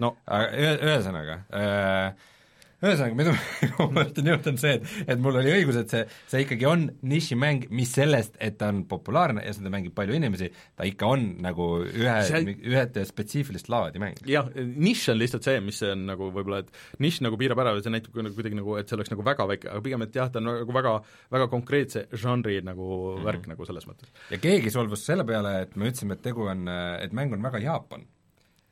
no 0.02 0.12
aga 0.30 0.50
ühe- 0.54 0.78
ühesõnaga 0.88 1.38
äh, 1.50 2.34
ühesõnaga, 2.78 3.16
mida 3.18 3.32
ma 3.34 3.86
mõtlen 3.98 4.30
jõuda, 4.30 4.52
on 4.52 4.58
see, 4.60 4.74
et, 4.78 4.90
et 5.14 5.22
mul 5.22 5.38
oli 5.40 5.50
õigus, 5.50 5.78
et 5.80 5.92
see, 5.92 6.02
see 6.30 6.44
ikkagi 6.44 6.66
on 6.70 6.84
nišimäng, 7.10 7.66
mis 7.74 7.90
sellest, 7.96 8.36
et 8.44 8.58
ta 8.60 8.68
on 8.72 8.84
populaarne 8.90 9.42
ja 9.42 9.54
seda 9.56 9.72
mängib 9.72 9.96
palju 9.96 10.14
inimesi, 10.14 10.50
ta 10.78 10.86
ikka 10.86 11.10
on 11.16 11.26
nagu 11.44 11.68
ühe 11.86 12.16
See- 12.28 12.54
ühed 12.68 13.00
spetsiifilist 13.08 13.70
laadi 13.72 14.02
mäng. 14.02 14.20
jah, 14.30 14.50
nišš 14.54 15.12
on 15.14 15.18
lihtsalt 15.18 15.48
see, 15.48 15.62
mis 15.64 15.80
on 15.86 16.06
nagu 16.12 16.30
võib-olla, 16.34 16.62
et 16.62 17.02
nišš 17.02 17.22
nagu 17.26 17.40
piirab 17.40 17.62
ära 17.64 17.74
või 17.76 17.82
see 17.86 17.94
näitab 17.94 18.14
kuidagi, 18.14 18.36
kuidagi 18.38 18.60
nagu, 18.60 18.76
et 18.78 18.90
see 18.90 18.98
oleks 18.98 19.14
nagu 19.14 19.26
väga 19.26 19.48
väike, 19.52 19.72
aga 19.72 19.84
pigem, 19.88 20.06
et 20.06 20.20
jah, 20.20 20.30
ta 20.30 20.42
on 20.42 20.50
nagu 20.52 20.76
väga, 20.78 20.94
väga 21.34 21.48
konkreetse 21.54 22.04
žanri 22.12 22.60
nagu 22.62 22.86
mm 22.86 23.18
-hmm. 23.18 23.26
värk 23.26 23.50
nagu 23.54 23.66
selles 23.66 23.88
mõttes. 23.90 24.14
ja 24.30 24.38
keegi 24.38 24.70
solvus 24.70 25.04
selle 25.06 25.24
peale, 25.24 25.62
et 25.62 25.76
me 25.76 25.90
ütlesime, 25.90 26.14
et 26.14 26.22
tegu 26.22 26.46
on, 26.46 26.68
et 27.02 27.12
mäng 27.12 27.32
on 27.32 27.42
väga 27.42 27.58
Jaapan. 27.58 28.06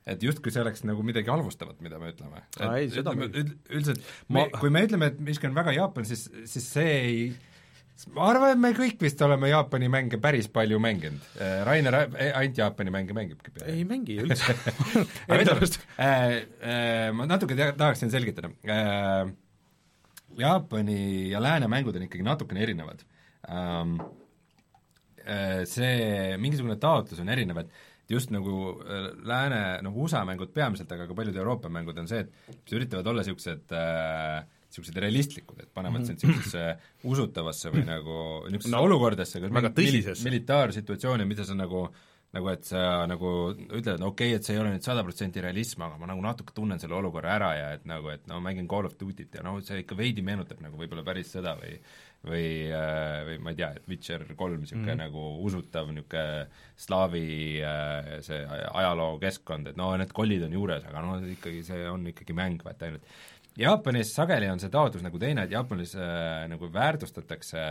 Et 0.07 0.23
justkui 0.23 0.53
see 0.55 0.63
oleks 0.63 0.85
nagu 0.87 1.03
midagi 1.03 1.31
halvustavat, 1.33 1.81
mida 1.83 1.99
me 1.99 2.13
ütleme. 2.13 2.45
Üldiselt 3.71 4.01
Ma- 4.29 4.45
me, 4.47 4.51
kui 4.61 4.71
me 4.71 4.85
ütleme, 4.87 5.11
et 5.13 5.21
miski 5.21 5.49
on 5.49 5.55
väga 5.57 5.75
Jaapan, 5.77 6.05
siis, 6.09 6.29
siis 6.47 6.69
see 6.77 6.93
ei 7.01 7.21
ma 8.13 8.27
arvan, 8.31 8.51
et 8.53 8.61
me 8.61 8.71
kõik 8.77 9.01
vist 9.01 9.23
oleme 9.25 9.49
Jaapani 9.49 9.89
mänge 9.89 10.19
päris 10.21 10.47
palju 10.53 10.79
mänginud. 10.85 11.23
Rainer 11.65 11.97
ä- 11.97 12.33
ainult 12.43 12.59
Jaapani 12.61 12.93
mänge 12.93 13.17
mängibki 13.17 13.51
peaaegu. 13.57 13.73
ei 13.73 13.85
mängi 13.89 14.19
üldse 14.21 14.55
Enda 15.33 15.55
arust. 15.57 15.81
äh, 15.97 16.37
äh, 16.61 17.11
ma 17.17 17.25
natuke 17.27 17.57
tea- 17.57 17.73
tahaksin 17.77 18.11
selgitada 18.13 18.53
äh,. 18.69 19.33
Jaapani 20.37 21.31
ja 21.33 21.41
lääne 21.41 21.67
mängud 21.73 21.97
on 21.97 22.03
ikkagi 22.05 22.23
natukene 22.27 22.61
erinevad 22.67 23.01
ähm, 23.49 23.95
äh, 25.25 25.63
see, 25.65 26.37
mingisugune 26.43 26.77
taotlus 26.83 27.21
on 27.23 27.31
erinev, 27.33 27.63
et 27.63 27.71
just 28.11 28.33
nagu 28.35 28.57
äh, 28.83 29.09
lääne, 29.27 29.63
noh 29.87 29.97
USA 30.05 30.25
mängud 30.29 30.53
peamiselt, 30.55 30.93
aga 30.93 31.09
ka 31.09 31.17
paljud 31.19 31.37
Euroopa 31.37 31.71
mängud 31.73 31.99
on 31.99 32.11
see, 32.11 32.25
et 32.25 32.53
mis 32.63 32.77
üritavad 32.79 33.13
olla 33.13 33.25
niisugused 33.25 33.75
äh, 33.77 34.43
niisugused 34.67 35.01
realistlikud, 35.03 35.63
et 35.63 35.71
panevad 35.75 36.05
sind 36.07 36.21
niisugusesse 36.23 37.07
usutavasse 37.07 37.73
või 37.75 37.87
nagu 37.87 38.19
niisugusesse 38.51 38.75
No, 38.75 38.83
olukordesse, 38.87 39.41
kus 39.43 40.27
militaarsituatsiooni, 40.27 41.27
mida 41.29 41.47
sa 41.47 41.57
nagu 41.59 41.87
nagu 42.37 42.51
et 42.51 42.67
sa 42.69 42.81
nagu 43.09 43.31
ütled, 43.55 44.01
no 44.03 44.11
okei 44.13 44.33
okay,, 44.33 44.37
et 44.37 44.47
see 44.47 44.57
ei 44.57 44.61
ole 44.61 44.73
nüüd 44.75 44.85
sada 44.85 45.05
protsenti 45.07 45.41
realism, 45.41 45.87
aga 45.87 45.97
ma 46.01 46.09
nagu 46.11 46.25
natuke 46.25 46.53
tunnen 46.57 46.81
selle 46.83 46.99
olukorra 46.99 47.37
ära 47.37 47.51
ja 47.57 47.69
et 47.77 47.87
nagu, 47.89 48.11
et 48.13 48.27
no 48.31 48.41
mängin 48.45 48.69
Call 48.71 48.89
of 48.89 48.97
Duty't 49.01 49.39
ja 49.39 49.45
noh, 49.47 49.61
see 49.65 49.81
ikka 49.85 49.97
veidi 49.99 50.25
meenutab 50.27 50.61
nagu 50.65 50.77
võib-olla 50.81 51.07
päris 51.07 51.31
seda 51.33 51.55
või 51.61 51.77
või, 52.27 52.49
või 53.29 53.39
ma 53.43 53.53
ei 53.53 53.61
tea, 53.61 53.71
et 53.79 53.89
Witcher 53.91 54.27
kolm 54.39 54.61
niisugune 54.63 54.95
mm. 54.95 55.01
nagu 55.07 55.29
usutav 55.47 55.89
niisugune 55.93 56.47
slaavi 56.87 57.25
äh, 57.65 58.13
see 58.27 58.43
ajalookeskkond, 58.47 59.73
et 59.73 59.81
no 59.81 59.93
need 59.99 60.13
kollid 60.17 60.45
on 60.47 60.59
juures, 60.59 60.85
aga 60.91 61.05
no 61.05 61.17
ikkagi 61.33 61.65
see 61.67 61.89
on 61.91 62.07
ikkagi 62.13 62.37
mäng, 62.37 62.63
vaata 62.67 62.91
ainult. 62.91 63.17
Jaapanis 63.57 64.11
sageli 64.13 64.51
on 64.53 64.61
see 64.61 64.69
taotlus 64.73 65.05
nagu 65.05 65.19
teine, 65.21 65.47
et 65.47 65.55
Jaapanis 65.55 65.95
äh, 65.97 66.45
nagu 66.51 66.69
väärtustatakse 66.73 67.63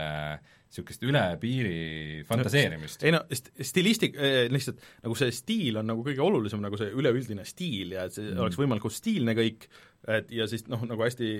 niisugust 0.66 1.04
üle 1.06 1.22
piiri 1.40 2.24
fantaseerimist 2.26 3.04
ei 3.06 3.12
no 3.14 3.20
st-, 3.30 3.52
stilistik- 3.64 4.18
eh,, 4.18 4.48
lihtsalt 4.50 4.80
nagu 5.04 5.14
see 5.18 5.30
stiil 5.34 5.78
on 5.78 5.86
nagu 5.92 6.02
kõige 6.06 6.24
olulisem, 6.24 6.60
nagu 6.64 6.78
see 6.80 6.90
üleüldine 6.90 7.46
stiil 7.46 7.94
ja 7.94 8.08
et 8.08 8.16
see 8.16 8.32
mm. 8.32 8.42
oleks 8.42 8.58
võimalikult 8.58 8.96
stiilne 8.96 9.36
kõik, 9.38 9.68
et 10.10 10.34
ja 10.34 10.48
siis 10.50 10.66
noh, 10.66 10.82
nagu 10.90 11.06
hästi 11.06 11.30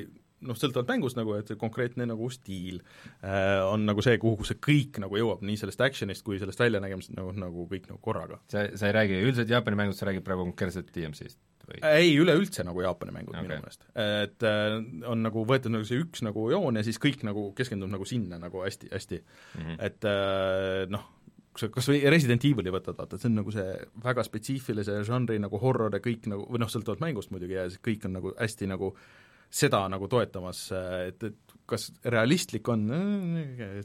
noh, 0.44 0.58
sõltuvalt 0.58 0.90
mängust 0.90 1.18
nagu, 1.18 1.34
et 1.38 1.48
see 1.48 1.58
konkreetne 1.60 2.06
nagu 2.08 2.28
stiil 2.32 2.80
äh, 3.22 3.62
on 3.64 3.86
nagu 3.88 4.04
see, 4.04 4.18
kuhu 4.20 4.46
see 4.46 4.60
kõik 4.62 5.00
nagu 5.02 5.18
jõuab, 5.20 5.44
nii 5.46 5.58
sellest 5.60 5.82
action'ist 5.86 6.24
kui 6.26 6.40
sellest 6.42 6.60
väljanägemisest 6.60 7.16
nagu, 7.16 7.32
nagu 7.40 7.66
kõik 7.70 7.88
nagu 7.90 8.00
korraga. 8.04 8.40
sa, 8.52 8.66
sa 8.76 8.90
ei 8.90 8.96
räägi 8.96 9.20
üldiselt 9.22 9.52
Jaapani 9.52 9.80
mängust, 9.80 10.02
sa 10.02 10.10
räägid 10.10 10.26
praegu 10.26 10.44
konkreetselt 10.48 10.92
DMC-st 10.92 11.40
või? 11.66 11.80
ei, 11.88 12.12
üleüldse 12.20 12.64
nagu 12.66 12.84
Jaapani 12.84 13.16
mängud 13.16 13.34
okay. 13.34 13.46
Minu 13.46 13.58
meelest. 13.60 13.88
et 13.96 14.46
äh, 14.46 14.78
on 15.08 15.24
nagu 15.24 15.44
võetud 15.48 15.74
nagu 15.74 15.88
see 15.88 16.00
üks 16.04 16.24
nagu 16.26 16.48
joon 16.52 16.78
ja 16.78 16.84
siis 16.86 17.00
kõik 17.02 17.24
nagu 17.26 17.48
keskendub 17.56 17.92
nagu 17.92 18.06
sinna 18.08 18.40
nagu 18.42 18.64
hästi, 18.64 18.92
hästi 18.92 19.20
mm, 19.22 19.60
-hmm. 19.62 19.84
et 19.88 20.10
äh, 20.12 20.86
noh, 20.92 21.12
kui 21.56 21.64
sa 21.64 21.72
kas 21.72 21.88
või 21.88 22.02
Resident 22.12 22.44
Evil'i 22.44 22.72
võtad, 22.74 22.98
vaata, 22.98 23.18
see 23.20 23.30
on 23.30 23.40
nagu 23.40 23.52
see 23.54 23.68
väga 24.04 24.24
spetsiifilise 24.26 25.00
žanri 25.08 25.38
nagu 25.40 25.60
horror 25.62 25.94
ja 25.96 26.02
kõik 26.04 26.28
nagu, 26.28 26.44
või 26.50 26.60
noh, 26.62 26.72
sõltuvalt 26.72 27.00
mängust 27.00 27.32
muidugi 27.32 27.56
ja 27.56 27.68
siis 27.70 27.80
kõik 27.84 28.04
on 28.08 28.18
nagu 28.18 28.34
hästi 28.36 28.68
nagu 28.68 28.92
seda 29.52 29.84
nagu 29.90 30.08
toetamas, 30.10 30.62
et, 31.08 31.22
et 31.22 31.54
kas 31.66 31.88
realistlik 32.06 32.68
on, 32.70 32.86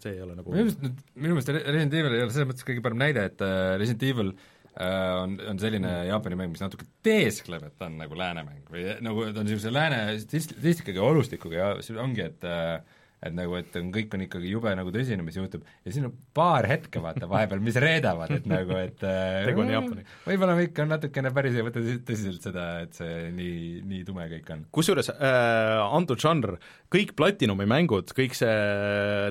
see 0.01 0.13
ei 0.13 0.21
ole 0.21 0.35
nagu 0.37 0.53
minu 0.53 0.67
meelest 0.67 0.81
nüüd, 0.85 1.03
minu 1.17 1.35
meelest 1.37 1.51
Re- 1.53 1.63
Resident 1.65 1.95
Evil 1.97 2.15
ei 2.17 2.25
ole 2.25 2.33
selles 2.33 2.49
mõttes 2.51 2.67
kõige 2.67 2.83
parem 2.85 3.01
näide, 3.01 3.25
et 3.31 3.43
äh, 3.45 3.73
Resident 3.81 4.05
Evil 4.09 4.31
äh, 4.31 5.13
on, 5.17 5.35
on 5.53 5.61
selline 5.61 5.93
Jaapani 6.09 6.37
mäng, 6.39 6.53
mis 6.53 6.61
natuke 6.63 6.85
teeskleb, 7.05 7.65
et 7.67 7.77
ta 7.79 7.89
on 7.89 7.97
nagu 8.01 8.17
lääne 8.17 8.45
mäng 8.47 8.69
või 8.71 8.85
nagu 9.01 9.25
ta 9.31 9.41
on 9.41 9.49
niisuguse 9.49 9.73
lääne 9.73 10.01
statistikaga 10.21 11.01
ja 11.01 11.09
olustikuga 11.09 11.57
ja 11.57 11.71
see 11.85 11.97
ongi, 12.01 12.27
et 12.29 12.45
äh, 12.47 12.99
et 13.21 13.35
nagu, 13.37 13.53
et 13.59 13.75
on, 13.77 13.91
kõik 13.93 14.15
on 14.17 14.23
ikkagi 14.25 14.49
jube 14.49 14.71
nagu 14.77 14.91
tõsine, 14.93 15.21
mis 15.25 15.35
juhtub, 15.37 15.65
ja 15.85 15.93
siin 15.93 16.07
on 16.07 16.13
paar 16.33 16.65
hetke, 16.69 17.01
vaata, 17.03 17.27
vahepeal, 17.29 17.61
mis 17.61 17.77
reedavad, 17.81 18.33
et 18.33 18.47
nagu, 18.49 18.73
et 18.81 19.03
äh, 19.05 19.43
Tegu 19.45 19.61
on 19.61 19.69
Jaapaniga. 19.69 20.15
võib-olla 20.25 20.55
me 20.57 20.65
ikka 20.65 20.87
natukene 20.89 21.31
päris 21.35 21.57
ei 21.59 21.65
võta 21.67 21.83
tõsi- 21.83 22.01
tõsiselt 22.07 22.47
seda, 22.49 22.67
et 22.87 22.97
see 22.97 23.29
nii, 23.37 23.81
nii 23.91 24.03
tume 24.07 24.25
kõik 24.33 24.49
on. 24.55 24.65
kusjuures 24.73 25.11
äh, 25.13 25.81
antud 25.85 26.21
žanr, 26.23 26.57
kõik 26.91 27.13
Platinumi 27.19 27.69
mängud, 27.69 28.09
kõik 28.17 28.33
see 28.37 28.55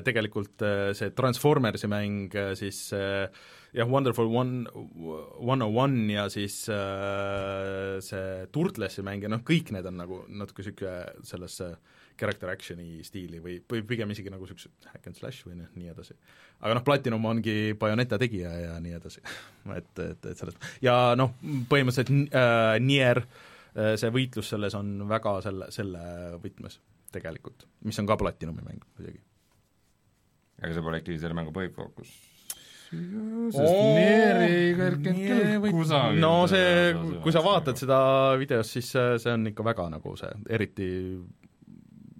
tegelikult 0.07 0.63
äh, 0.63 0.91
see 0.97 1.11
Transformersi 1.17 1.91
mäng 1.91 2.31
äh, 2.39 2.53
siis 2.59 2.87
äh, 2.95 3.27
jah, 3.75 3.87
Wonderful 3.91 4.31
One, 4.31 4.65
One 5.39 5.63
oh 5.67 5.77
One 5.83 6.07
ja 6.13 6.29
siis 6.31 6.63
äh, 6.71 7.99
see 8.03 8.47
Turtlesi 8.55 9.03
mäng 9.05 9.23
ja 9.23 9.31
noh, 9.31 9.43
kõik 9.47 9.71
need 9.75 9.87
on 9.91 9.99
nagu 9.99 10.23
natuke 10.31 10.63
niisugune 10.63 11.25
sellesse 11.27 11.73
character 12.21 12.51
action'i 12.53 13.01
stiili 13.05 13.41
või, 13.43 13.57
või 13.69 13.83
pigem 13.87 14.13
isegi 14.13 14.31
nagu 14.33 14.45
niisuguse 14.45 14.69
hack 14.91 15.09
and 15.09 15.17
slash 15.17 15.47
või 15.47 15.57
noh, 15.59 15.71
nii 15.77 15.91
edasi. 15.93 16.15
aga 16.61 16.77
noh, 16.77 16.85
Platinum 16.85 17.25
ongi 17.31 17.73
Bayoneta 17.79 18.19
tegija 18.21 18.53
ja 18.65 18.77
nii 18.83 18.95
edasi 18.99 19.23
et, 19.79 19.91
et, 20.05 20.29
et 20.33 20.37
sellest, 20.37 20.71
ja 20.85 21.15
noh, 21.19 21.33
põhimõtteliselt 21.71 22.37
äh, 22.37 22.77
Nier 22.83 23.23
äh, 23.23 23.95
see 24.01 24.13
võitlus 24.13 24.53
selles 24.53 24.77
on 24.77 24.93
väga 25.09 25.39
selle, 25.47 25.71
selle 25.73 26.05
võtmes 26.43 26.79
tegelikult, 27.11 27.67
mis 27.87 27.99
on 27.99 28.09
ka 28.09 28.19
Platinumi 28.19 28.63
mäng 28.65 28.83
muidugi. 28.97 29.23
aga 30.61 30.75
see 30.75 30.85
pole 30.85 31.01
ikkagi 31.03 31.23
selle 31.23 31.37
mängu 31.37 31.55
põhifookus? 31.55 32.13
no 36.19 36.33
see, 36.51 36.91
kui 37.23 37.31
sa 37.31 37.39
nagu. 37.39 37.47
vaatad 37.47 37.79
seda 37.79 37.99
videost, 38.39 38.75
siis 38.75 38.89
see 38.91 39.31
on 39.31 39.47
ikka 39.47 39.63
väga 39.63 39.87
nagu 39.93 40.15
see, 40.19 40.31
eriti 40.51 40.89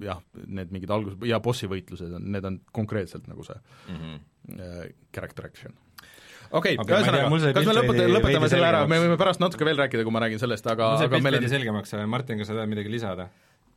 jah, 0.06 0.20
need 0.48 0.74
mingid 0.74 0.92
algus- 0.94 1.20
ja 1.28 1.40
bossi 1.44 1.70
võitlused 1.72 2.18
on, 2.18 2.28
need 2.34 2.48
on 2.48 2.60
konkreetselt 2.76 3.28
nagu 3.32 3.46
see 3.48 3.58
mm 3.58 3.96
-hmm. 4.02 4.20
äh, 4.58 4.92
character 5.14 5.46
action. 5.46 5.74
okei 6.52 6.76
okay, 6.76 6.86
tea, 6.86 7.00
ühesõnaga, 7.02 7.54
kas 7.54 7.70
me 7.70 7.78
lõpeta, 7.80 8.10
lõpetame 8.18 8.50
selle 8.50 8.68
ära, 8.68 8.84
me 8.88 9.00
võime 9.06 9.18
pärast 9.18 9.40
natuke 9.44 9.66
veel 9.66 9.78
rääkida, 9.78 10.04
kui 10.04 10.12
ma 10.12 10.20
räägin 10.26 10.40
sellest, 10.40 10.68
aga, 10.68 10.94
aga 10.98 11.10
pilt 11.10 11.24
veidi 11.24 11.46
on 11.46 11.56
selgemaks, 11.56 11.96
Martin, 12.08 12.38
kas 12.38 12.48
sa 12.48 12.54
tahad 12.60 12.70
midagi 12.70 12.92
lisada? 12.92 13.30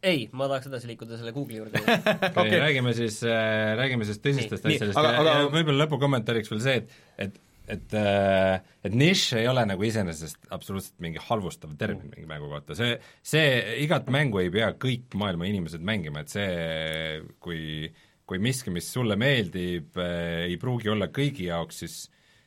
ei, 0.05 0.29
ma 0.37 0.49
tahaks 0.51 0.69
edasi 0.69 0.91
liikuda 0.91 1.17
selle 1.17 1.33
Google'i 1.33 1.63
juurde 1.63 1.81
okay., 2.41 2.61
räägime 2.61 2.93
siis 2.97 3.23
äh,, 3.25 3.73
räägime 3.79 4.05
siis 4.05 4.21
tõsistest 4.21 4.67
Nii, 4.67 4.77
asjadest 4.77 4.99
aga- 5.01 5.13
ja, 5.13 5.21
aga- 5.21 5.37
ja 5.41 5.49
võib-olla 5.55 5.87
lõpukommentaariks 5.87 6.53
veel 6.53 6.61
see, 6.65 6.77
et 6.83 7.29
et 7.29 7.41
et 7.71 7.95
äh, 7.97 8.61
et 8.85 8.95
nišš 8.95 9.39
ei 9.41 9.47
ole 9.49 9.65
nagu 9.69 9.85
iseenesest 9.87 10.51
absoluutselt 10.53 10.99
mingi 11.05 11.23
halvustav 11.29 11.73
termin 11.81 12.11
mingi 12.11 12.29
mängu 12.29 12.51
kohta, 12.53 12.77
see, 12.77 12.99
see 13.25 13.79
igat 13.85 14.11
mängu 14.13 14.43
ei 14.43 14.51
pea 14.53 14.73
kõik 14.81 15.17
maailma 15.21 15.49
inimesed 15.49 15.85
mängima, 15.85 16.25
et 16.25 16.35
see 16.35 17.23
kui 17.41 17.89
kui 18.25 18.41
miski, 18.41 18.73
mis 18.73 18.87
sulle 18.89 19.17
meeldib 19.21 19.99
äh,, 20.01 20.47
ei 20.49 20.57
pruugi 20.61 20.89
olla 20.93 21.11
kõigi 21.13 21.49
jaoks, 21.51 21.83
siis 21.85 21.99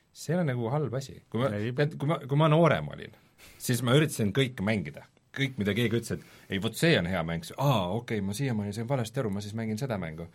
see 0.09 0.33
ei 0.33 0.39
ole 0.39 0.47
nagu 0.49 0.71
halb 0.73 0.95
asi. 0.97 1.19
kui 1.29 1.43
ma 1.43 1.51
kui 1.53 2.09
ma, 2.09 2.17
kui 2.23 2.39
ma 2.39 2.49
noorem 2.51 2.89
olin, 2.95 3.13
siis 3.61 3.83
ma 3.85 3.97
üritasin 3.97 4.33
kõike 4.35 4.65
mängida. 4.65 5.05
kõik, 5.37 5.53
mida 5.61 5.73
keegi 5.77 5.99
ütles, 5.99 6.15
et 6.15 6.53
ei 6.55 6.57
vot 6.57 6.73
see 6.73 6.95
on 6.97 7.05
hea 7.05 7.19
mäng, 7.21 7.45
aa, 7.61 7.91
okei 7.93 8.17
okay,, 8.17 8.25
ma 8.25 8.33
siiamaani 8.33 8.73
sain 8.73 8.87
valesti 8.89 9.21
aru, 9.21 9.29
ma 9.35 9.43
siis 9.45 9.53
mängin 9.53 9.77
seda 9.77 9.99
mängu 10.01 10.25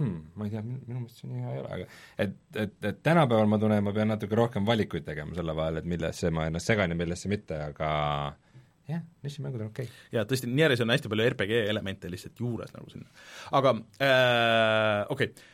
hmm,. 0.00 0.20
ma 0.34 0.48
ei 0.48 0.54
tea, 0.54 0.62
minu 0.66 1.02
meelest 1.02 1.22
see 1.22 1.30
nii 1.30 1.44
hea 1.44 1.54
ei 1.54 1.62
ole, 1.62 1.72
aga 1.76 1.88
et, 2.24 2.36
et, 2.64 2.76
et 2.90 3.02
tänapäeval 3.06 3.50
ma 3.50 3.60
tunnen, 3.62 3.84
ma 3.84 3.94
pean 3.96 4.10
natuke 4.14 4.38
rohkem 4.38 4.66
valikuid 4.68 5.06
tegema 5.06 5.36
selle 5.36 5.56
vahel, 5.56 5.80
et 5.80 5.90
millesse 5.94 6.32
ma 6.34 6.48
ennast 6.50 6.72
segan 6.72 6.94
ja 6.94 6.98
millesse 6.98 7.30
mitte, 7.32 7.60
aga 7.70 7.90
jah, 8.90 9.06
nišimängud 9.26 9.62
on 9.62 9.70
okei 9.70 9.86
okay.. 9.86 10.02
jaa, 10.16 10.26
tõesti, 10.28 10.50
Nieris 10.50 10.82
on 10.84 10.92
hästi 10.94 11.12
palju 11.12 11.30
RPG 11.34 11.62
elemente 11.70 12.10
lihtsalt 12.10 12.42
juures 12.42 12.74
nagu 12.74 12.90
sinna. 12.92 13.08
aga 13.60 13.76
äh, 14.02 15.06
okei 15.12 15.32
okay., 15.32 15.48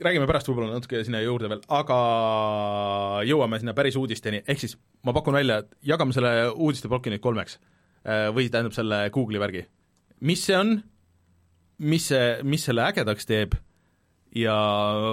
räägime 0.00 0.28
pärast 0.28 0.48
võib-olla 0.48 0.78
natuke 0.78 1.02
sinna 1.04 1.20
juurde 1.22 1.50
veel, 1.52 1.64
aga 1.76 1.98
jõuame 3.28 3.60
sinna 3.60 3.74
päris 3.76 3.98
uudisteni, 4.00 4.40
ehk 4.48 4.62
siis 4.62 4.76
ma 5.06 5.12
pakun 5.16 5.36
välja, 5.36 5.60
et 5.60 5.74
jagame 5.92 6.16
selle 6.16 6.32
uudisteploki 6.54 7.12
nüüd 7.12 7.24
kolmeks 7.24 7.58
äh, 7.60 8.28
või 8.34 8.48
tähendab 8.52 8.76
selle 8.76 9.02
Google'i 9.12 9.42
värgi. 9.42 9.66
mis 10.24 10.44
see 10.46 10.56
on, 10.56 10.78
mis 11.80 12.06
see, 12.12 12.30
mis 12.46 12.64
selle 12.68 12.84
ägedaks 12.90 13.28
teeb 13.28 13.56
ja 14.36 14.54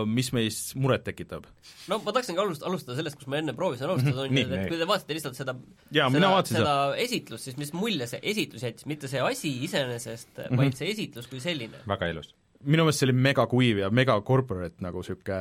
mis 0.06 0.30
meis 0.36 0.58
muret 0.78 1.06
tekitab? 1.08 1.48
no 1.90 1.98
ma 2.04 2.14
tahaksingi 2.14 2.42
alust-, 2.42 2.66
alustada 2.68 2.98
sellest, 3.00 3.18
kus 3.18 3.30
ma 3.32 3.40
enne 3.42 3.56
proovisin 3.58 3.88
alustada, 3.90 4.26
on 4.28 4.36
ju, 4.36 4.44
et 4.46 4.68
kui 4.70 4.78
te 4.78 4.88
vaatasite 4.90 5.16
lihtsalt 5.18 5.40
seda 5.40 5.56
Jaa, 5.58 6.06
seda, 6.06 6.10
mina 6.14 6.34
vaatasin 6.36 6.60
seda 6.60 6.76
esitlust, 7.02 7.48
siis 7.48 7.58
mis 7.58 7.72
mulje 7.74 8.10
see 8.12 8.20
esitlus 8.34 8.66
jättis, 8.68 8.86
mitte 8.90 9.10
see 9.10 9.24
asi 9.24 9.54
iseenesest 9.66 10.30
mm, 10.36 10.44
Mhm. 10.44 10.52
-hmm. 10.54 10.62
vaid 10.62 10.78
see 10.78 10.92
esitlus 10.94 11.30
kui 11.32 11.40
selline. 11.42 11.82
väga 11.88 12.12
ilus. 12.14 12.36
minu 12.66 12.84
meelest 12.86 13.00
see 13.00 13.08
oli 13.08 13.16
mega 13.26 13.46
kuiv 13.48 13.80
ja 13.82 13.90
mega 13.90 14.20
corporate 14.22 14.82
nagu 14.82 15.02
niisugune, 15.02 15.40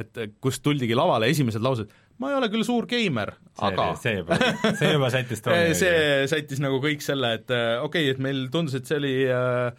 et 0.00 0.40
kust 0.40 0.62
tuldigi 0.62 0.94
lavale 0.96 1.28
esimesed 1.32 1.62
laused, 1.64 1.90
ma 2.18 2.30
ei 2.30 2.36
ole 2.36 2.48
küll 2.52 2.64
suur 2.64 2.86
geimer, 2.86 3.34
aga 3.58 3.90
see 4.00 4.16
juba, 4.18 4.38
see 4.78 4.92
juba 4.92 5.10
sättis 5.10 5.42
tooni. 5.44 5.74
see 5.82 6.24
sättis 6.30 6.60
nagu 6.60 6.80
kõik 6.84 7.04
selle, 7.04 7.34
et 7.40 7.50
äh, 7.50 7.82
okei 7.82 8.08
okay,, 8.08 8.16
et 8.16 8.18
meil 8.18 8.48
tundus, 8.52 8.76
et 8.78 8.86
see 8.86 8.96
oli 9.00 9.14
äh, 9.28 9.72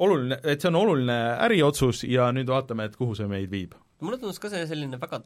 oluline, 0.00 0.40
et 0.42 0.62
see 0.62 0.70
on 0.72 0.80
oluline 0.80 1.18
äriotsus 1.46 2.04
ja 2.08 2.30
nüüd 2.32 2.48
vaatame, 2.50 2.88
et 2.88 2.96
kuhu 2.96 3.14
see 3.18 3.28
meid 3.30 3.50
viib. 3.52 3.76
mulle 4.00 4.18
tundus 4.18 4.40
ka 4.40 4.48
see 4.52 4.66
selline 4.68 5.00
väga 5.00 5.20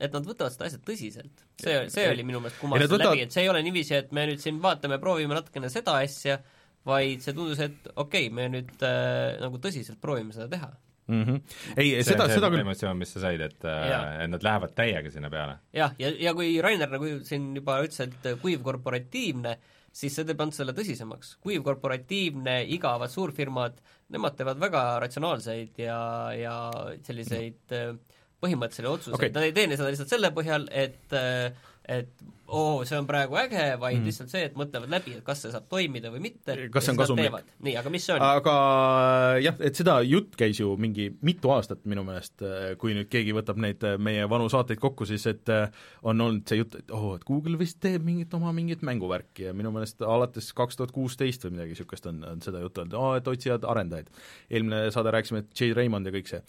et 0.00 0.14
nad 0.14 0.26
võtavad 0.26 0.54
seda 0.54 0.68
asja 0.68 0.80
tõsiselt. 0.84 1.44
see, 1.60 1.76
see 1.92 2.06
oli 2.10 2.24
minu 2.26 2.42
meelest 2.42 2.62
nad 2.62 2.86
võtavad- 2.86 3.16
läbi, 3.16 3.26
et 3.26 3.34
see 3.34 3.44
ei 3.44 3.50
ole 3.52 3.62
niiviisi, 3.66 3.96
et 3.98 4.12
me 4.16 4.26
nüüd 4.30 4.42
siin 4.42 4.60
vaatame, 4.62 5.00
proovime 5.02 5.36
natukene 5.36 5.70
seda 5.72 5.98
asja, 6.00 6.38
vaid 6.88 7.24
see 7.24 7.34
tundus, 7.36 7.60
et 7.60 7.90
okei 7.94 8.28
okay,, 8.28 8.30
me 8.34 8.48
nüüd 8.54 8.86
äh, 8.86 9.40
nagu 9.42 9.60
tõsiselt 9.60 10.00
proovime 10.00 10.32
seda 10.36 10.48
teha. 10.54 10.70
mm. 11.10 11.24
-hmm. 11.24 11.40
ei, 11.76 12.04
seda, 12.06 12.24
on 12.24 12.30
seda 12.30 12.48
küll, 12.52 12.62
emotsioon, 12.64 12.96
mis 12.96 13.12
sa 13.12 13.20
said, 13.26 13.40
et 13.40 13.64
Jaa. 13.66 14.22
et 14.24 14.30
nad 14.30 14.42
lähevad 14.46 14.72
täiega 14.78 15.10
sinna 15.10 15.30
peale. 15.30 15.58
jah, 15.74 15.92
ja, 15.98 16.12
ja 16.28 16.34
kui 16.34 16.60
Rainer 16.62 16.88
nagu 16.88 17.12
siin 17.24 17.50
juba 17.56 17.80
ütles, 17.84 18.00
et 18.06 18.40
kuiv 18.40 18.62
korporatiivne, 18.62 19.58
siis 19.92 20.14
see 20.14 20.26
teeb 20.26 20.40
ainult 20.40 20.56
selle 20.56 20.74
tõsisemaks. 20.76 21.34
kuiv 21.42 21.64
korporatiivne, 21.66 22.60
igavad 22.76 23.10
suurfirmad, 23.10 23.80
nemad 24.14 24.36
teevad 24.38 24.60
väga 24.62 24.84
ratsionaalseid 25.04 25.82
ja, 25.82 26.00
ja 26.36 26.54
selliseid 27.06 27.76
äh, 27.76 27.92
põhimõttelisi 28.40 28.88
otsuseid 28.90 29.18
okay., 29.18 29.32
nad 29.34 29.46
ei 29.46 29.56
tee 29.56 29.68
seda 29.74 29.90
lihtsalt 29.90 30.14
selle 30.14 30.32
põhjal, 30.36 30.68
et 30.72 31.16
äh, 31.16 31.50
et 31.90 32.28
oo, 32.50 32.82
see 32.88 32.98
on 32.98 33.06
praegu 33.06 33.36
äge, 33.38 33.62
vaid 33.80 33.98
mm. 33.98 34.06
lihtsalt 34.08 34.32
see, 34.32 34.42
et 34.48 34.56
mõtlevad 34.58 34.90
läbi, 34.90 35.14
et 35.18 35.24
kas 35.26 35.44
see 35.44 35.52
saab 35.52 35.68
toimida 35.70 36.10
või 36.12 36.22
mitte. 36.24 36.56
Kas 36.72 36.86
see 36.86 36.94
on 36.94 36.98
kasumlik? 36.98 37.52
nii, 37.62 37.74
aga 37.78 37.92
mis 37.94 38.06
see 38.06 38.16
on? 38.16 38.24
aga 38.26 38.54
jah, 39.44 39.60
et 39.66 39.78
seda 39.78 39.96
jutt 40.06 40.34
käis 40.38 40.60
ju 40.60 40.72
mingi 40.80 41.10
mitu 41.26 41.52
aastat 41.54 41.84
minu 41.90 42.04
meelest, 42.06 42.42
kui 42.82 42.96
nüüd 42.96 43.10
keegi 43.12 43.34
võtab 43.36 43.60
neid 43.62 43.84
meie 44.02 44.26
vanu 44.30 44.48
saateid 44.52 44.82
kokku, 44.82 45.06
siis 45.08 45.26
et 45.30 45.52
äh, 45.52 45.70
on 46.02 46.26
olnud 46.26 46.50
see 46.50 46.60
jutt, 46.60 46.76
et 46.82 46.94
oh, 46.96 47.12
et 47.18 47.26
Google 47.28 47.60
vist 47.60 47.80
teeb 47.82 48.06
mingit 48.06 48.34
oma 48.38 48.54
mingit 48.56 48.82
mänguvärki 48.86 49.48
ja 49.48 49.54
minu 49.56 49.72
meelest 49.74 50.02
alates 50.06 50.50
kaks 50.56 50.80
tuhat 50.80 50.94
kuusteist 50.96 51.46
või 51.46 51.58
midagi 51.58 51.76
niisugust 51.76 52.10
on, 52.10 52.24
on 52.34 52.44
seda 52.44 52.62
juttu 52.64 52.84
olnud, 52.84 52.98
oo, 52.98 53.14
et 53.20 53.30
otsivad 53.30 53.66
arendajaid. 53.70 54.10
eelmine 54.50 54.88
saade 54.94 55.14
rääkisime, 55.14 55.44
et 55.44 55.60
Jay 55.60 55.74
Raymond 55.76 56.10
ja 56.10 56.14
kõik 56.18 56.34
see 56.34 56.42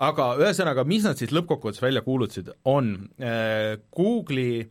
aga 0.00 0.30
ühesõnaga, 0.40 0.86
mis 0.88 1.04
nad 1.04 1.20
siis 1.20 1.34
lõppkokkuvõttes 1.36 1.82
välja 1.84 2.02
kuulutasid, 2.06 2.50
on 2.68 2.94
äh, 3.20 3.76
Google'i 3.92 4.64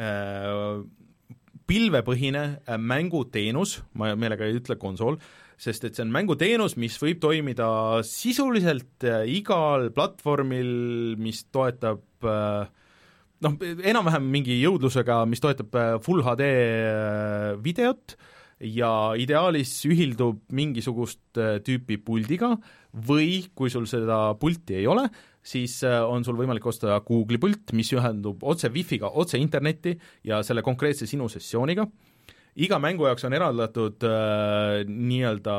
äh, 0.00 0.80
pilvepõhine 1.70 2.44
äh, 2.64 2.80
mänguteenus, 2.80 3.80
ma 4.00 4.14
meelega 4.18 4.48
ei 4.48 4.58
ütle 4.58 4.78
konsool, 4.80 5.20
sest 5.60 5.84
et 5.84 5.96
see 5.98 6.06
on 6.06 6.12
mänguteenus, 6.14 6.78
mis 6.80 6.96
võib 7.02 7.20
toimida 7.22 7.68
sisuliselt 8.08 9.04
äh, 9.04 9.26
igal 9.28 9.90
platvormil, 9.94 10.74
mis 11.20 11.44
toetab 11.52 12.24
äh, 12.24 12.70
noh, 13.44 13.56
enam-vähem 13.60 14.28
mingi 14.32 14.58
jõudlusega, 14.62 15.22
mis 15.28 15.42
toetab 15.44 15.76
äh, 15.76 15.94
full 16.04 16.24
HD 16.24 16.46
äh, 16.50 17.48
videot 17.64 18.16
ja 18.60 18.92
ideaalis 19.16 19.72
ühildub 19.88 20.42
mingisugust 20.52 21.40
äh, 21.40 21.58
tüüpi 21.64 22.00
puldiga 22.04 22.54
või 22.94 23.44
kui 23.54 23.70
sul 23.70 23.86
seda 23.90 24.34
pulti 24.40 24.78
ei 24.80 24.86
ole, 24.90 25.06
siis 25.42 25.78
äh, 25.86 26.00
on 26.04 26.24
sul 26.26 26.38
võimalik 26.38 26.66
osta 26.66 26.98
Google'i 27.06 27.40
pult, 27.40 27.72
mis 27.76 27.92
ühendub 27.94 28.42
otse 28.42 28.70
Wi-Fi'ga 28.72 29.12
otse 29.20 29.40
internetti 29.40 29.94
ja 30.26 30.42
selle 30.46 30.64
konkreetse 30.66 31.06
sinu 31.06 31.28
sessiooniga. 31.32 31.86
iga 32.56 32.78
mängu 32.82 33.06
jaoks 33.06 33.24
on 33.24 33.32
eraldatud 33.32 34.04
äh, 34.04 34.82
nii-öelda 34.88 35.54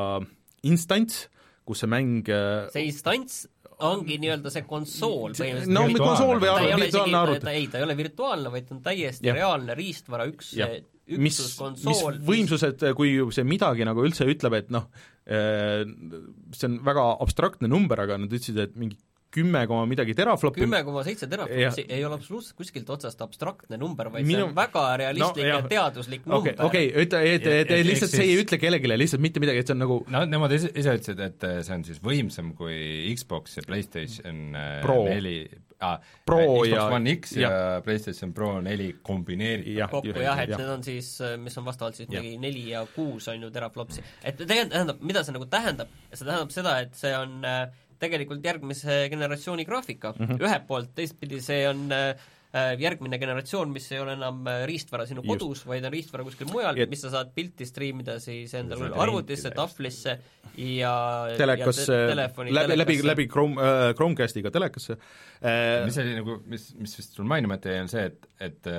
instants, 0.63 1.27
kus 1.65 1.81
see 1.81 1.89
mäng 1.89 2.27
äh, 2.29 2.67
see 2.73 2.89
instants 2.89 3.45
ongi 3.81 4.17
nii-öelda 4.21 4.51
see 4.53 4.65
konsool 4.67 5.33
põhimõtteliselt. 5.33 5.73
no 5.73 5.85
konsool 5.97 6.41
või 6.41 6.51
arv- 6.51 6.83
virtuaalne 6.83 7.19
arvuti 7.21 7.53
ei, 7.55 7.67
ta 7.71 7.79
ei 7.79 7.85
ole 7.87 7.97
virtuaalne, 7.97 8.53
vaid 8.53 8.67
ta 8.67 8.75
on 8.75 8.81
täiesti 8.85 9.29
Jah. 9.29 9.37
reaalne 9.39 9.77
riistvara 9.77 10.27
üks 10.29 10.51
Jah. 10.57 10.75
üksus, 10.77 11.17
mis, 11.17 11.39
mis 11.41 11.55
konsool, 11.57 12.19
võimsused, 12.27 12.85
kui 12.97 13.15
see 13.35 13.47
midagi 13.47 13.87
nagu 13.87 14.05
üldse 14.05 14.27
ütleb, 14.29 14.59
et 14.61 14.69
noh, 14.73 14.85
see 15.27 16.67
on 16.67 16.79
väga 16.85 17.03
abstraktne 17.21 17.69
number, 17.69 17.99
aga 18.01 18.17
nad 18.17 18.31
ütlesid, 18.33 18.57
et 18.59 18.77
mingi 18.79 18.97
kümme 19.31 19.61
koma 19.69 19.85
midagi 19.89 20.13
teraflopi 20.17 20.61
kümme 20.65 20.81
koma 20.87 21.03
seitse 21.07 21.25
Jah. 21.25 21.31
teraflopsi 21.35 21.85
ei 21.89 22.03
ole 22.05 22.17
absoluutselt 22.19 22.57
kuskilt 22.59 22.89
otsast 22.91 23.21
abstraktne 23.23 23.77
number, 23.79 24.09
vaid 24.11 24.27
Minu... 24.27 24.41
See 24.41 24.47
on 24.49 24.55
väga 24.57 24.83
realistlik 25.01 25.45
No, 25.45 25.47
jah. 25.47 25.63
ja 25.63 25.71
teaduslik 25.71 26.25
okei 26.27 26.51
number, 26.53 26.65
okei, 26.67 26.91
ütle, 27.05 27.21
et, 27.35 27.47
et, 27.47 27.71
et 27.77 27.85
lihtsalt 27.87 28.11
see 28.15 28.27
ei 28.27 28.37
ütle 28.43 28.59
kellelegi 28.61 28.91
lihtsalt 28.97 29.23
mitte 29.23 29.39
midagi, 29.43 29.63
et 29.63 29.71
see 29.71 29.77
on 29.77 29.83
nagu 29.85 29.99
no 30.11 30.23
nemad 30.27 30.55
ise, 30.57 30.71
ise 30.75 30.95
ütlesid, 30.99 31.23
et 31.29 31.47
äh, 31.47 31.59
see 31.65 31.75
on 31.79 31.85
siis 31.87 32.01
võimsam 32.03 32.53
kui 32.57 32.77
Xbox 33.15 33.57
ja 33.61 33.65
PlayStation 33.67 34.41
äh, 34.55 34.79
Pro. 34.83 34.97
neli 35.07 35.35
ah, 35.81 35.95
Pro 36.27 36.41
Xbox 36.41 36.71
ja- 36.73 36.87
One 36.97 37.13
X 37.15 37.35
ja, 37.37 37.41
jah. 37.45 37.53
ja 37.77 37.81
PlayStation 37.85 38.33
Pro 38.37 38.51
neli 38.61 38.89
kombineeritud 39.01 39.77
Jah. 39.79 39.89
kokku 39.91 40.11
just, 40.11 40.19
jah, 40.25 40.41
et 40.43 40.51
jah. 40.53 40.59
need 40.61 40.73
on 40.75 40.83
siis, 40.85 41.13
mis 41.41 41.55
on 41.61 41.65
vastavalt 41.69 41.95
siis 42.01 42.09
Jah. 42.11 42.19
mingi 42.21 42.37
neli 42.43 42.67
ja 42.73 42.83
kuus 42.95 43.27
on 43.31 43.41
ju 43.47 43.51
teraflopsi. 43.51 44.03
et 44.23 44.35
tegelikult 44.43 44.75
tähendab, 44.75 45.01
mida 45.11 45.23
see 45.23 45.37
nagu 45.39 45.47
tähendab, 45.55 45.95
see 46.11 46.25
tähendab 46.27 46.51
seda, 46.53 46.75
et 46.83 46.99
see 46.99 47.15
on 47.17 47.39
äh, 47.47 47.63
tegelikult 48.01 48.45
järgmise 48.45 49.05
generatsiooni 49.13 49.65
graafika 49.65 50.13
mm. 50.17 50.25
-hmm. 50.25 50.45
ühelt 50.45 50.67
poolt, 50.67 50.93
teistpidi 50.97 51.41
see 51.41 51.65
on 51.69 51.87
äh, 51.95 52.29
järgmine 52.51 53.15
generatsioon, 53.19 53.71
mis 53.71 53.85
ei 53.93 54.01
ole 54.03 54.15
enam 54.17 54.43
äh, 54.49 54.65
riistvara 54.67 55.05
sinu 55.07 55.23
Just. 55.23 55.31
kodus, 55.31 55.63
vaid 55.67 55.85
on 55.87 55.93
riistvara 55.93 56.25
kuskil 56.27 56.49
mujal 56.51 56.77
Et-, 56.77 56.91
mis 56.91 56.99
sa 57.03 57.11
saad 57.13 57.31
pilti 57.35 57.67
striimida 57.67 58.17
siis 58.19 58.53
endale 58.59 58.91
arvutisse, 58.91 59.53
tahvlisse 59.55 60.17
ja 60.59 60.93
telekasse 61.39 61.85
ja 61.87 62.07
te, 62.07 62.11
telefoni 62.11 62.55
läbi, 62.55 62.77
läbi, 62.77 62.97
läbi 63.07 63.27
Chrome 63.31 63.55
äh,, 63.55 63.93
Chromecastiga 63.95 64.51
telekasse 64.51 64.97
äh, 64.97 65.85
mis 65.87 65.99
oli 66.03 66.17
nagu, 66.17 66.37
mis, 66.51 66.67
mis 66.79 66.97
vist 66.99 67.15
sul 67.15 67.29
mainimata 67.29 67.71
jäi, 67.71 67.85
on 67.85 67.91
see, 67.91 68.03
et, 68.11 68.27
et, 68.49 68.71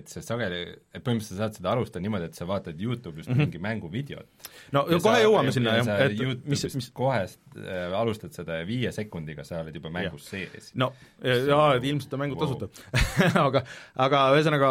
et 0.00 0.12
see 0.12 0.24
sageli, 0.26 0.60
et 0.92 1.00
põhimõtteliselt 1.00 1.40
sa 1.40 1.46
saad 1.46 1.58
seda 1.60 1.72
alustada 1.72 2.04
niimoodi, 2.04 2.28
et 2.28 2.36
sa 2.36 2.48
vaatad 2.48 2.84
Youtube'ist 2.84 3.32
mm 3.32 3.34
-hmm. 3.34 3.46
mingi 3.46 3.62
mänguvideot. 3.64 4.50
no 4.76 4.84
ja 4.92 5.00
kohe 5.00 5.24
jõuame 5.24 5.56
sinna 5.56 5.78
jah, 5.80 5.92
et 6.04 6.44
mis, 6.44 6.68
mis 6.74 6.90
kohe 6.92 7.24
äh, 7.24 7.96
alustad 7.96 8.36
seda 8.36 8.60
ja 8.60 8.68
viie 8.68 8.92
sekundiga 8.92 9.44
sa 9.44 9.64
oled 9.64 9.74
juba 9.74 9.90
mängus 9.90 10.28
sees. 10.28 10.74
no 10.74 10.92
jaa, 11.24 11.74
et 11.76 11.84
ilmselt 11.84 12.12
on 12.12 12.26
mängud 12.26 12.36
Wow. 12.36 12.58
tasuta 12.58 12.68
aga, 13.46 13.62
aga 14.06 14.22
ühesõnaga 14.36 14.70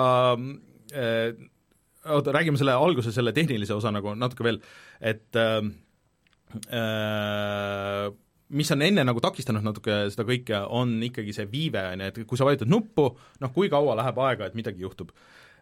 äh, 0.95 1.37
oota, 2.05 2.33
räägime 2.35 2.59
selle 2.59 2.75
alguse, 2.77 3.13
selle 3.15 3.33
tehnilise 3.35 3.75
osa 3.75 3.91
nagu 3.93 4.13
natuke 4.17 4.45
veel, 4.45 4.59
et 5.01 5.39
äh, 5.39 5.57
äh, 6.69 8.11
mis 8.55 8.71
on 8.71 8.83
enne 8.85 9.05
nagu 9.07 9.23
takistanud 9.23 9.65
natuke 9.65 10.05
seda 10.13 10.27
kõike, 10.27 10.61
on 10.77 10.97
ikkagi 11.07 11.33
see 11.35 11.47
viive, 11.51 11.81
on 11.93 12.05
ju, 12.05 12.11
et 12.11 12.21
kui 12.29 12.39
sa 12.39 12.47
vajutad 12.47 12.69
nuppu, 12.71 13.09
noh 13.41 13.55
kui 13.55 13.71
kaua 13.73 13.97
läheb 13.99 14.21
aega, 14.27 14.49
et 14.49 14.57
midagi 14.57 14.85
juhtub 14.85 15.13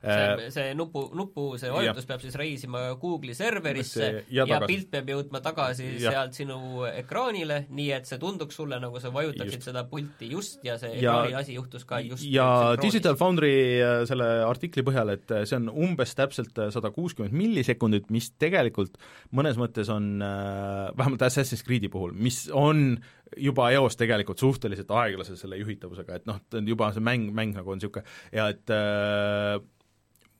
see, 0.03 0.49
see 0.51 0.73
nupu, 0.77 1.05
nupu 1.15 1.45
see 1.61 1.71
vajutus 1.71 2.07
peab 2.09 2.21
siis 2.23 2.35
reisima 2.39 2.81
Google'i 2.99 3.35
serverisse 3.37 3.99
See- 4.03 4.23
ja, 4.35 4.43
ja 4.45 4.59
ja 4.59 4.67
pilt 4.67 4.89
peab 4.91 5.07
jõudma 5.13 5.41
tagasi 5.43 5.87
Jah. 6.01 6.11
sealt 6.13 6.37
sinu 6.37 6.57
ekraanile, 6.89 7.63
nii 7.73 7.89
et 7.95 8.09
see 8.09 8.19
tunduks 8.21 8.55
sulle, 8.59 8.79
nagu 8.83 8.99
sa 8.99 9.11
vajutaksid 9.15 9.59
Just. 9.61 9.69
seda 9.69 9.85
pulti 9.89 10.29
just 10.33 10.59
ja 10.67 10.77
see 10.81 10.97
Ja- 11.01 11.19
ekraani 11.23 11.37
asi 11.41 11.55
juhtus 11.57 11.85
ka 11.89 12.01
just 12.03 12.27
ja. 12.27 12.75
Digital 12.81 13.15
Foundry 13.19 13.53
äh, 13.81 14.03
selle 14.09 14.27
artikli 14.47 14.83
põhjal, 14.83 15.13
et 15.15 15.31
äh, 15.31 15.45
see 15.49 15.57
on 15.61 15.69
umbes 15.71 16.15
täpselt 16.19 16.57
sada 16.73 16.91
kuuskümmend 16.91 17.33
millisekundit, 17.33 18.09
mis 18.13 18.31
tegelikult 18.39 18.97
mõnes 19.33 19.57
mõttes 19.59 19.89
on 19.93 20.21
äh, 20.21 20.91
vähemalt 20.97 21.21
Assassin's 21.25 21.63
Creed'i 21.65 21.89
puhul, 21.93 22.11
mis 22.13 22.45
on 22.53 22.97
juba 23.39 23.71
eos 23.73 23.95
tegelikult 23.97 24.37
suhteliselt 24.43 24.91
aeglase 24.93 25.35
selle 25.39 25.57
juhitavusega, 25.57 26.19
et 26.19 26.27
noh, 26.29 26.37
juba 26.67 26.91
see 26.93 27.01
mäng, 27.01 27.31
mäng 27.33 27.55
nagu 27.57 27.71
on 27.73 27.79
niisugune 27.81 28.03
ja 28.35 28.49
et 28.53 28.69
äh, 28.69 29.57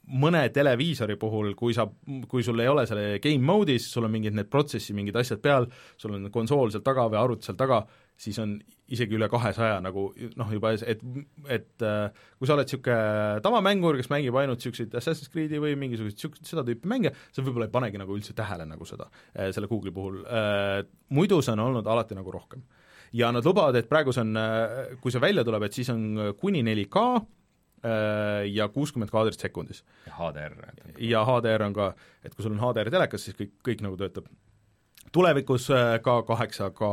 mõne 0.03 0.41
televiisori 0.51 1.15
puhul, 1.19 1.53
kui 1.55 1.73
sa, 1.75 1.85
kui 2.29 2.43
sul 2.43 2.59
ei 2.59 2.67
ole 2.67 2.83
selle 2.89 3.19
game 3.23 3.43
mode'is, 3.47 3.85
sul 3.87 4.07
on 4.07 4.11
mingid 4.11 4.35
need 4.35 4.49
protsessi 4.51 4.95
mingid 4.95 5.15
asjad 5.19 5.39
peal, 5.43 5.67
sul 5.99 6.17
on 6.17 6.27
konsool 6.33 6.73
seal 6.73 6.83
taga 6.83 7.05
või 7.11 7.19
arvuti 7.21 7.47
seal 7.47 7.57
taga, 7.59 7.79
siis 8.19 8.37
on 8.43 8.57
isegi 8.93 9.15
üle 9.15 9.29
kahesaja 9.31 9.79
nagu 9.83 10.09
noh, 10.37 10.51
juba 10.53 10.73
et, 10.75 11.01
et 11.47 11.85
äh, 11.87 12.25
kui 12.37 12.49
sa 12.49 12.57
oled 12.57 12.67
niisugune 12.67 13.39
tavamängur, 13.45 13.97
kes 14.01 14.11
mängib 14.11 14.37
ainult 14.41 14.59
niisuguseid 14.59 14.97
Assassin's 14.99 15.31
Creed'i 15.31 15.61
või 15.63 15.77
mingisuguseid 15.79 16.19
niisuguseid 16.19 16.51
seda 16.51 16.65
tüüpi 16.67 16.91
mänge, 16.91 17.13
sa 17.31 17.45
võib-olla 17.45 17.69
ei 17.69 17.73
panegi 17.73 18.01
nagu 18.01 18.17
üldse 18.17 18.35
tähele 18.37 18.67
nagu 18.69 18.87
seda, 18.89 19.07
selle 19.55 19.71
Google'i 19.71 19.95
puhul, 19.95 20.19
muidu 21.15 21.39
see 21.41 21.55
on 21.55 21.63
olnud 21.69 21.87
alati 21.87 22.19
nagu 22.19 22.35
rohkem. 22.35 22.67
ja 23.13 23.31
nad 23.31 23.45
lubavad, 23.45 23.75
et 23.79 23.87
praegu 23.89 24.11
see 24.11 24.25
on, 24.25 24.35
kui 24.99 25.13
see 25.13 25.21
välja 25.23 25.47
tuleb, 25.47 25.63
et 25.63 25.79
siis 25.79 25.89
on 25.93 26.35
kuni 26.37 26.63
4K 26.65 27.07
äh, 27.07 27.23
ja 28.53 28.69
kuuskümmend 28.71 29.11
kaadrit 29.11 29.39
sekundis 29.39 29.83
HDR. 30.07 30.55
ja 31.03 31.25
HDR 31.27 31.67
on 31.67 31.75
ka, 31.75 31.91
et 32.23 32.35
kui 32.35 32.45
sul 32.45 32.55
on 32.55 32.63
HDR 32.63 32.91
telekas, 32.93 33.27
siis 33.27 33.37
kõik, 33.39 33.53
kõik 33.67 33.83
nagu 33.83 33.97
töötab. 33.99 34.29
tulevikus 35.13 35.67
äh, 35.69 35.97
ka 36.01 36.13
8K 36.23 36.91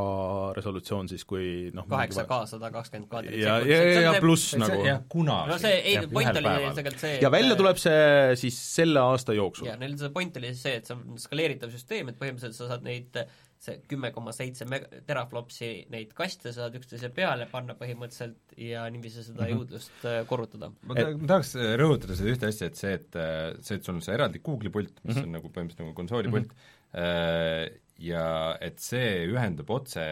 resolutsioon 0.56 1.08
siis, 1.08 1.24
kui 1.24 1.70
noh 1.74 1.86
kaheksa 1.88 2.24
K 2.28 2.40
sada 2.50 2.72
kakskümmend 2.74 3.10
kaadrit 3.12 3.38
ja, 3.38 3.58
ja, 3.64 3.82
ja, 3.84 4.00
ja 4.08 4.14
pluss 4.20 4.56
nagu 4.60 4.82
jah, 4.84 5.04
kuna 5.08 5.44
no 5.48 5.58
see, 5.62 5.78
ei, 5.92 6.08
point 6.10 6.34
oli 6.42 6.56
tegelikult 6.80 7.04
see 7.06 7.20
ja 7.22 7.30
välja 7.32 7.56
tuleb 7.60 7.78
see 7.80 8.34
siis 8.42 8.58
selle 8.80 9.00
aasta 9.00 9.36
jooksul 9.38 9.70
jah, 9.70 9.78
neil 9.80 9.94
see 10.00 10.10
point 10.14 10.42
oli 10.42 10.50
siis 10.52 10.66
see, 10.66 10.82
et 10.82 10.90
see 10.90 10.98
on 10.98 11.22
skaleeritav 11.22 11.70
süsteem, 11.72 12.10
et 12.10 12.18
põhimõtteliselt 12.18 12.58
sa 12.58 12.74
saad 12.74 12.84
neid 12.86 13.22
see 13.60 13.74
kümme 13.90 14.08
koma 14.14 14.32
seitse 14.32 14.64
meg-, 14.64 14.86
teraflopsi 15.04 15.66
neid 15.92 16.14
kaste 16.16 16.48
saad 16.56 16.78
üksteise 16.78 17.10
peale 17.12 17.44
panna 17.50 17.74
põhimõtteliselt 17.76 18.54
ja 18.56 18.86
niiviisi 18.90 19.22
seda 19.26 19.44
Mhm. 19.44 19.52
jõudlust 19.52 20.04
äh, 20.08 20.22
korrutada. 20.26 20.70
ma 20.88 20.94
ta- 20.96 21.10
ma 21.12 21.26
tahaks 21.34 21.54
rõhutada 21.76 22.16
seda 22.16 22.32
ühte 22.32 22.48
asja, 22.48 22.66
et 22.72 22.76
see, 22.80 22.92
et 22.96 23.16
äh, 23.20 23.52
see, 23.60 23.76
et 23.76 23.84
sul 23.84 23.94
on 23.98 24.00
see 24.00 24.14
eraldi 24.16 24.40
Google'i 24.40 24.72
pult, 24.72 25.04
mis 25.04 25.16
Mhm. 25.16 25.24
on 25.28 25.32
nagu 25.36 25.48
põhimõtteliselt 25.52 25.84
nagu 25.84 25.94
konsoolipult 25.94 26.54
äh, 26.94 27.68
ja 28.00 28.56
et 28.60 28.78
see 28.80 29.26
ühendub 29.28 29.68
otse, 29.70 30.02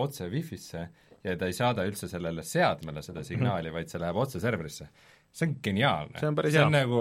otse 0.00 0.30
Wi-Fi-sse 0.32 0.88
ja 1.26 1.36
ta 1.36 1.46
ei 1.46 1.52
saada 1.52 1.84
üldse 1.84 2.08
sellele 2.08 2.40
seadmele 2.42 3.02
seda 3.02 3.22
signaali, 3.26 3.70
vaid 3.74 3.88
see 3.90 3.98
läheb 4.00 4.16
otse 4.16 4.40
serverisse. 4.40 4.88
See 5.36 5.46
on 5.50 5.54
geniaalne. 5.66 6.16
See 6.20 6.28
on 6.30 6.36
päris 6.38 6.54
see 6.56 6.62
on 6.64 6.72
hea. 6.72 6.82
nagu, 6.86 7.00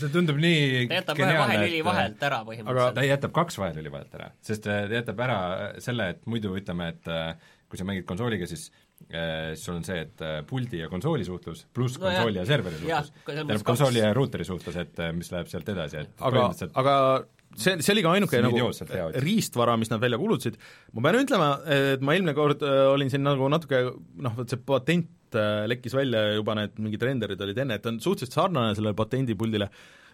see 0.00 0.08
tundub 0.14 0.38
nii 0.40 0.86
ta 0.90 1.00
jätab 1.00 1.18
ühe 1.20 1.26
geniaalne, 1.26 1.54
vahelüli 1.56 1.80
et- 1.82 1.88
vahelt 1.90 2.22
ära 2.28 2.38
ta 2.42 2.46
põhimõtteliselt. 2.50 3.00
jätab 3.10 3.34
kaks 3.36 3.58
vahelüli 3.60 3.92
vahelt 3.92 4.14
ära, 4.20 4.30
sest 4.50 4.66
äh, 4.70 4.84
ta 4.88 4.94
jätab 5.02 5.20
ära 5.26 5.40
selle, 5.84 6.08
et 6.14 6.22
muidu 6.30 6.54
ütleme, 6.56 6.88
et 6.94 7.10
äh, 7.12 7.34
kui 7.70 7.78
sa 7.78 7.84
mängid 7.86 8.06
konsooliga, 8.08 8.46
siis 8.50 8.70
äh, 9.12 9.52
siis 9.54 9.64
sul 9.68 9.76
on 9.78 9.84
see, 9.86 10.00
et 10.06 10.24
äh, 10.24 10.40
puldi 10.48 10.80
ja 10.80 10.88
konsooli 10.90 11.24
suhtlus 11.28 11.66
pluss 11.76 11.98
No 12.00 12.08
jah. 12.08 12.16
konsooli 12.22 12.40
ja 12.40 12.46
serveri 12.48 12.80
suhtlus, 12.80 13.12
tähendab 13.28 13.62
konsooli 13.68 14.02
ja 14.02 14.14
ruuteri 14.16 14.44
suhtlus, 14.48 14.76
et 14.82 14.98
äh, 15.04 15.12
mis 15.16 15.30
läheb 15.32 15.52
sealt 15.52 15.68
edasi, 15.68 16.00
et 16.06 16.24
aga, 16.30 16.48
aga 16.82 16.96
see, 17.56 17.78
see 17.82 17.94
oli 17.94 18.04
ka 18.04 18.16
ainuke 18.16 18.42
nagu 18.44 18.68
riistvara, 19.24 19.76
mis 19.80 19.90
nad 19.92 20.02
välja 20.02 20.18
kuulutasid, 20.20 20.58
ma 20.96 21.06
pean 21.06 21.22
ütlema, 21.22 21.52
et 21.76 22.04
ma 22.04 22.16
eelmine 22.16 22.34
kord 22.36 22.64
äh, 22.66 22.82
olin 22.92 23.12
siin 23.12 23.24
nagu 23.26 23.48
natuke 23.52 23.82
noh, 24.24 24.36
vot 24.36 24.52
see 24.52 24.60
patent 24.66 25.38
äh, 25.38 25.64
lekkis 25.70 25.96
välja 25.96 26.26
juba, 26.36 26.58
need 26.58 26.76
mingid 26.82 27.06
renderid 27.08 27.46
olid 27.46 27.64
enne, 27.64 27.78
et 27.78 27.86
ta 27.86 27.92
on 27.92 28.02
suhteliselt 28.02 28.36
sarnane 28.36 28.76
sellele 28.78 28.98
patendipuldile, 28.98 29.70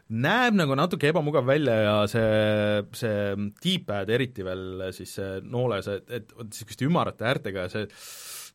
näeb 0.07 0.55
nagu 0.55 0.77
natuke 0.79 1.11
ebamugav 1.11 1.49
välja 1.49 1.75
ja 1.83 1.97
see, 2.11 2.85
see 2.95 3.35
D-pad 3.63 4.13
eriti 4.15 4.47
veel 4.47 4.87
siis 4.95 5.17
see 5.19 5.41
nooles, 5.43 5.91
et, 5.91 6.07
et 6.21 6.37
vot 6.37 6.47
niisuguste 6.47 6.87
ümarate 6.87 7.27
äärtega 7.27 7.67
ja 7.67 7.73
see 7.73 7.89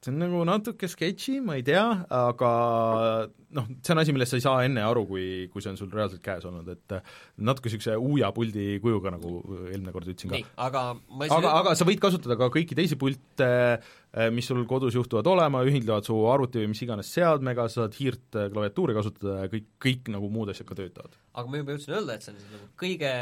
see 0.02 0.10
on 0.10 0.18
nagu 0.18 0.40
natuke 0.50 0.88
sketši, 0.90 1.36
ma 1.46 1.60
ei 1.60 1.64
tea, 1.66 1.84
aga 2.16 2.52
noh, 3.54 3.68
see 3.86 3.94
on 3.94 4.02
asi, 4.02 4.14
millest 4.16 4.34
sa 4.34 4.40
ei 4.40 4.46
saa 4.46 4.64
enne 4.66 4.82
aru, 4.82 5.04
kui, 5.06 5.26
kui 5.54 5.62
see 5.62 5.70
on 5.74 5.78
sul 5.78 5.92
reaalselt 5.94 6.24
käes 6.26 6.48
olnud, 6.50 6.72
et 6.74 6.96
natuke 7.38 7.70
niisuguse 7.70 7.98
uuja 8.02 8.32
puldi 8.34 8.80
kujuga, 8.82 9.14
nagu 9.14 9.36
eelmine 9.68 9.94
kord 9.94 10.10
ütlesin 10.10 10.34
nii 10.34 10.48
ka., 10.48 10.56
aga 10.66 10.84
ma 10.98 11.30
aga, 11.38 11.54
aga 11.60 11.76
sa 11.78 11.86
võid 11.86 12.02
kasutada 12.02 12.40
ka 12.40 12.50
kõiki 12.56 12.78
teisi 12.80 12.98
pilte, 13.02 13.52
mis 14.34 14.50
sul 14.50 14.66
kodus 14.70 14.98
juhtuvad 14.98 15.30
olema, 15.30 15.62
ühildavad 15.70 16.10
su 16.10 16.18
arvuti 16.32 16.64
või 16.64 16.74
mis 16.74 16.82
iganes 16.88 17.14
seadmega, 17.14 17.70
sa 17.70 17.84
saad 17.84 18.00
hiirt 18.00 18.42
äh, 18.42 18.50
klaviatuuri 18.54 18.98
kasutada 18.98 19.44
ja 19.44 19.54
kõik, 19.54 19.70
kõik 19.86 20.12
nagu 20.18 20.34
muud 20.34 20.50
asjad 20.52 20.70
ka 20.72 20.82
töötavad. 20.82 21.14
aga 21.38 21.46
ma 21.46 21.62
juba 21.62 21.78
jõudsin 21.78 21.98
öelda, 22.00 22.18
et 22.18 22.26
see 22.26 22.34
on 22.34 22.42
nagu 22.42 22.74
kõige 22.82 23.14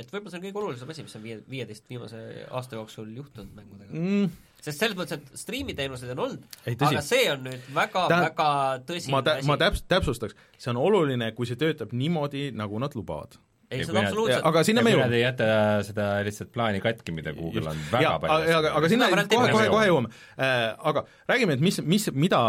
et 0.00 0.08
võib-olla 0.08 0.32
see 0.32 0.40
on 0.40 0.44
kõige 0.46 0.62
olulisem 0.62 0.92
asi, 0.94 1.04
mis 1.04 1.16
on 1.18 1.24
viie, 1.24 1.42
viieteist 1.50 1.90
viimase 1.90 2.20
aasta 2.48 2.78
jooksul 2.78 3.10
juhtunud 3.20 3.52
mängudega 3.56 3.92
mm, 3.92 4.30
sest 4.60 4.78
selles 4.82 4.96
mõttes, 4.98 5.18
et 5.18 5.42
striimiteenuseid 5.42 6.12
on 6.14 6.24
olnud, 6.26 6.48
aga 6.86 7.02
see 7.04 7.26
on 7.32 7.44
nüüd 7.48 7.68
väga, 7.76 8.06
Tähendab, 8.10 8.26
väga 8.32 8.48
tõsine 8.88 9.14
ma 9.14 9.22
tä-, 9.26 9.36
asi 9.40 9.48
ma. 9.50 9.56
täps-, 9.60 9.84
täpsustaks, 9.90 10.36
see 10.58 10.72
on 10.74 10.80
oluline, 10.82 11.30
kui 11.36 11.48
see 11.48 11.58
töötab 11.60 11.94
niimoodi, 11.96 12.50
nagu 12.56 12.80
nad 12.82 12.96
lubavad. 12.98 13.38
ei, 13.70 13.80
Ja 13.80 13.86
kui 13.86 13.94
nad- 13.94 14.08
absoluutselt, 14.08 14.44
aga 14.50 14.64
sinna 14.66 14.82
me 14.82 14.90
ja 14.90 14.96
kui 14.96 15.02
nad 15.04 15.12
jõuame. 15.12 15.20
ei 15.20 15.22
jäta 15.22 15.46
seda 15.86 16.08
lihtsalt 16.26 16.50
plaani 16.52 16.80
katki, 16.82 17.12
mida 17.14 17.32
Google 17.36 17.70
on 17.70 17.78
väga 17.92 18.02
jaa, 18.02 18.18
palju 18.18 18.56
aga, 18.58 18.72
aga 18.80 18.88
sinna 18.90 19.08
kohe, 19.12 19.26
kohe, 19.30 19.46
jõuame. 19.48 19.70
kohe 19.70 19.86
jõuame 19.86 20.12
äh,. 20.38 20.76
Aga 20.90 21.04
räägime, 21.30 21.54
et 21.54 21.60
mis, 21.60 21.78
mis, 21.86 22.08
mida 22.12 22.40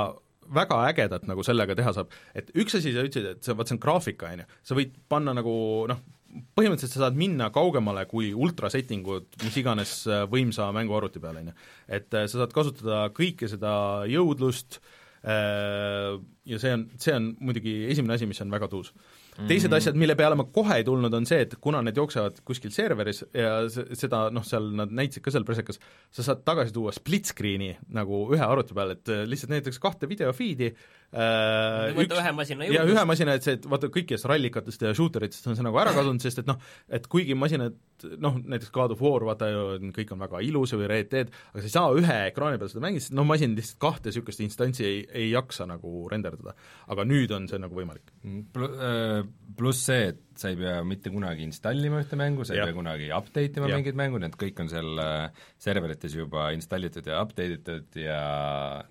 väga 0.51 0.79
ägedat 0.89 1.27
nagu 1.29 1.43
sellega 1.45 1.75
teha 1.77 1.93
saab, 1.95 2.09
et 2.35 2.49
üks 2.57 2.75
asi 2.75 2.91
sa 2.91 3.05
ütlesid, 3.05 3.29
et 3.37 3.45
see, 3.45 3.53
vot 3.55 3.69
see 3.69 3.77
on 3.77 3.79
graafika, 3.85 4.33
on 4.33 4.41
ju, 4.43 4.47
sa 4.67 4.75
võid 4.75 4.97
panna 5.09 5.35
nagu 5.37 5.53
noh, 5.87 6.01
põhimõtteliselt 6.61 6.95
sa 6.95 7.05
saad 7.07 7.19
minna 7.19 7.49
kaugemale 7.53 8.05
kui 8.09 8.31
ultrasettingud 8.37 9.41
mis 9.45 9.59
iganes 9.61 9.95
äh, 10.07 10.25
võimsa 10.31 10.69
mänguarvuti 10.75 11.21
peal, 11.23 11.41
on 11.41 11.51
ju. 11.51 11.59
et 11.99 12.17
äh, 12.17 12.27
sa 12.29 12.43
saad 12.43 12.53
kasutada 12.55 13.07
kõike 13.17 13.49
seda 13.51 13.73
jõudlust 14.11 14.79
äh, 15.25 16.19
ja 16.45 16.61
see 16.61 16.75
on, 16.77 16.85
see 17.01 17.17
on 17.17 17.33
muidugi 17.41 17.81
esimene 17.91 18.17
asi, 18.17 18.29
mis 18.29 18.41
on 18.45 18.53
väga 18.53 18.69
tuus 18.71 18.93
teised 19.47 19.69
mm 19.69 19.73
-hmm. 19.73 19.77
asjad, 19.77 19.97
mille 19.97 20.15
peale 20.19 20.35
ma 20.35 20.43
kohe 20.43 20.75
ei 20.77 20.83
tulnud, 20.85 21.13
on 21.13 21.25
see, 21.25 21.39
et 21.41 21.55
kuna 21.63 21.81
need 21.81 21.97
jooksevad 21.97 22.41
kuskil 22.45 22.71
serveris 22.75 23.23
ja 23.33 23.69
se- 23.69 23.87
seda 23.95 24.25
noh, 24.29 24.43
seal 24.45 24.67
nad 24.75 24.91
näitasid 24.91 25.23
ka 25.23 25.31
seal 25.31 25.47
presekas, 25.47 25.79
sa 26.11 26.23
saad 26.23 26.43
tagasi 26.45 26.73
tuua 26.75 26.91
split 26.91 27.31
screen'i 27.31 27.77
nagu 27.89 28.27
ühe 28.35 28.43
arvuti 28.43 28.75
peal, 28.75 28.91
et 28.91 29.07
lihtsalt 29.25 29.55
näiteks 29.55 29.79
kahte 29.79 30.09
videofiidi 30.09 30.67
äh, 30.67 31.00
võtta 31.11 32.19
ühe 32.21 32.31
masina 32.37 32.65
ja 32.65 32.71
jõudlust. 32.77 32.95
ühe 32.95 33.05
masina, 33.09 33.35
et 33.35 33.45
see, 33.45 33.57
et 33.57 33.65
vaata 33.67 33.89
kõikidest 33.91 34.27
rallikatest 34.31 34.85
ja 34.85 34.93
shooter 34.95 35.25
itest 35.27 35.47
on 35.51 35.57
see 35.57 35.65
nagu 35.65 35.79
ära 35.81 35.91
kadunud, 35.95 36.23
sest 36.23 36.39
et 36.43 36.47
noh, 36.49 36.59
et 36.87 37.07
kuigi 37.11 37.35
masinad 37.35 37.75
noh, 38.21 38.37
näiteks 38.39 38.71
God 38.73 38.95
of 38.95 39.03
War, 39.03 39.25
vaata 39.27 39.49
ju 39.51 39.91
kõik 39.95 40.13
on 40.15 40.23
väga 40.23 40.41
ilus 40.47 40.75
või 40.77 40.87
Red 40.89 41.11
Dead, 41.11 41.33
aga 41.51 41.63
sa 41.63 41.69
ei 41.69 41.75
saa 41.75 41.99
ühe 41.99 42.17
ekraani 42.31 42.61
peal 42.61 42.71
seda 42.71 42.85
mängida, 42.85 43.05
sest 43.05 43.15
noh, 43.17 43.27
masin 43.27 43.57
lihtsalt 43.57 43.81
kahte 43.83 44.11
niisugust 44.11 44.43
instantsi 44.45 44.87
ei, 44.87 45.03
ei 45.23 45.29
jaksa 45.33 45.67
nagu 45.69 46.07
renderdada. 46.11 46.55
aga 46.91 47.05
nüüd 47.07 47.31
on 47.35 47.47
see 47.51 47.59
nagu 47.61 47.75
võimalik. 47.75 48.11
Pl- 48.55 48.73
äh, 48.79 49.21
pluss 49.57 49.85
see, 49.87 50.11
et 50.13 50.23
sa 50.41 50.49
ei 50.51 50.57
pea 50.59 50.79
mitte 50.87 51.11
kunagi 51.13 51.45
installima 51.45 52.01
ühte 52.01 52.17
mängu, 52.19 52.45
sa 52.47 52.55
ei 52.55 52.61
Jah. 52.61 52.69
pea 52.71 52.77
kunagi 52.79 53.09
update 53.15 53.61
ima 53.61 53.69
mingit 53.71 53.97
mängu, 53.99 54.19
need 54.21 54.35
kõik 54.41 54.59
on 54.63 54.71
seal 54.71 55.01
äh, 55.03 55.45
serverites 55.61 56.15
juba 56.17 56.47
installitud 56.55 57.05
ja 57.07 57.19
update 57.21 57.59
itud 57.59 57.99
ja 58.01 58.19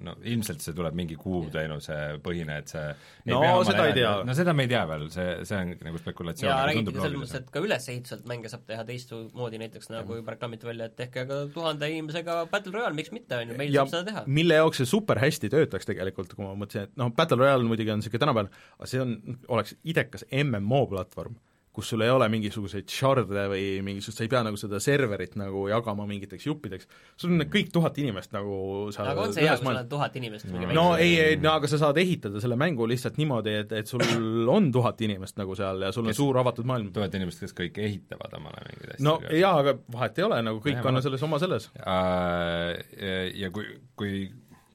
no 0.03 0.15
ilmselt 0.23 0.63
see 0.65 0.77
tuleb 0.77 0.95
mingi 0.99 1.19
kuuteenuse 1.21 1.97
põhine, 2.25 2.61
et 2.63 2.71
see 2.73 2.87
No 3.31 3.41
seda 3.67 3.85
ei 3.91 3.95
tea. 3.97 4.13
no 4.27 4.35
seda 4.37 4.55
me 4.57 4.65
ei 4.67 4.71
tea 4.73 4.83
veel, 4.89 5.07
see, 5.13 5.27
see 5.49 5.59
on 5.59 5.75
nagu 5.87 5.99
spekulatsioon, 6.01 6.49
ja 6.51 6.57
aga 6.61 6.71
räägiti 6.71 6.95
selles 6.97 7.19
mõttes, 7.21 7.37
et 7.43 7.51
ka 7.55 7.63
ülesehituselt 7.65 8.25
mänge 8.31 8.51
saab 8.53 8.65
teha 8.69 8.85
teistmoodi, 8.89 9.61
näiteks 9.63 9.91
nagu 9.93 10.19
juba 10.21 10.35
reklaamiti 10.37 10.69
välja, 10.69 10.89
et 10.91 10.97
tehke 10.99 11.27
ka 11.29 11.41
tuhande 11.55 11.89
inimesega 11.93 12.41
Battle 12.53 12.75
Royale, 12.79 12.97
miks 12.99 13.13
mitte, 13.15 13.39
on 13.43 13.53
ju, 13.53 13.59
meil 13.61 13.75
ja 13.75 13.85
saab 13.85 13.93
seda 13.95 14.07
teha. 14.11 14.25
mille 14.41 14.59
jaoks 14.61 14.83
see 14.83 14.91
super 14.91 15.21
hästi 15.23 15.51
töötaks 15.53 15.89
tegelikult, 15.91 16.35
kui 16.37 16.47
ma 16.47 16.55
mõtlesin, 16.63 16.89
et 16.89 16.97
noh, 17.01 17.13
Battle 17.17 17.41
Royale 17.43 17.67
muidugi 17.69 17.93
on 17.95 18.03
niisugune 18.03 18.25
tänapäeval, 18.25 18.51
aga 18.79 18.91
see 18.95 19.03
on, 19.05 19.17
oleks 19.57 19.77
idekas 19.95 20.27
MMO 20.45 20.85
platvorm, 20.91 21.37
kus 21.71 21.93
sul 21.93 22.03
ei 22.03 22.11
ole 22.11 22.27
mingisuguseid 22.33 22.91
shard'e 22.91 23.45
või 23.53 23.67
mingisugust, 23.87 24.19
sa 24.19 24.25
ei 24.27 24.31
pea 24.33 24.41
nagu 24.43 24.59
seda 24.59 24.81
serverit 24.83 25.37
nagu 25.39 25.63
jagama 25.71 26.07
mingiteks 26.09 26.49
juppideks, 26.49 26.89
sul 27.21 27.37
on 27.37 27.45
kõik 27.53 27.71
tuhat 27.75 28.01
inimest 28.03 28.35
nagu 28.35 28.57
seal 28.95 29.13
aga 29.13 29.29
on 29.29 29.37
see 29.37 29.45
hea, 29.47 29.55
kui 29.61 29.69
sul 29.71 29.79
on 29.79 29.93
tuhat 29.93 30.19
inimest 30.19 30.51
no 30.51 30.65
väikse- 30.67 31.05
ei, 31.05 31.15
ei, 31.29 31.39
no 31.39 31.55
aga 31.55 31.71
sa 31.71 31.79
saad 31.85 32.01
ehitada 32.03 32.43
selle 32.43 32.59
mängu 32.59 32.89
lihtsalt 32.91 33.21
niimoodi, 33.23 33.55
et, 33.63 33.77
et 33.79 33.91
sul 33.91 34.03
on 34.57 34.71
tuhat 34.75 35.01
inimest 35.07 35.39
nagu 35.39 35.55
seal 35.59 35.87
ja 35.87 35.93
sul 35.95 36.09
on 36.09 36.15
Kes- 36.15 36.23
suur 36.23 36.43
avatud 36.43 36.67
maailm. 36.67 36.91
tuhat 36.97 37.15
inimest, 37.21 37.47
kes 37.47 37.55
kõik 37.63 37.79
ehitavad 37.87 38.35
omale 38.41 38.67
mingeid 38.67 38.97
asju. 38.97 39.07
no 39.07 39.17
jaa, 39.31 39.55
aga 39.63 39.79
vahet 39.95 40.19
ei 40.19 40.27
ole, 40.27 40.43
nagu 40.51 40.63
kõik 40.67 40.91
on 40.91 41.03
selles 41.07 41.23
oma 41.27 41.39
selles. 41.43 41.71
Äh, 41.81 43.31
ja 43.39 43.55
kui, 43.55 43.71
kui 43.99 44.27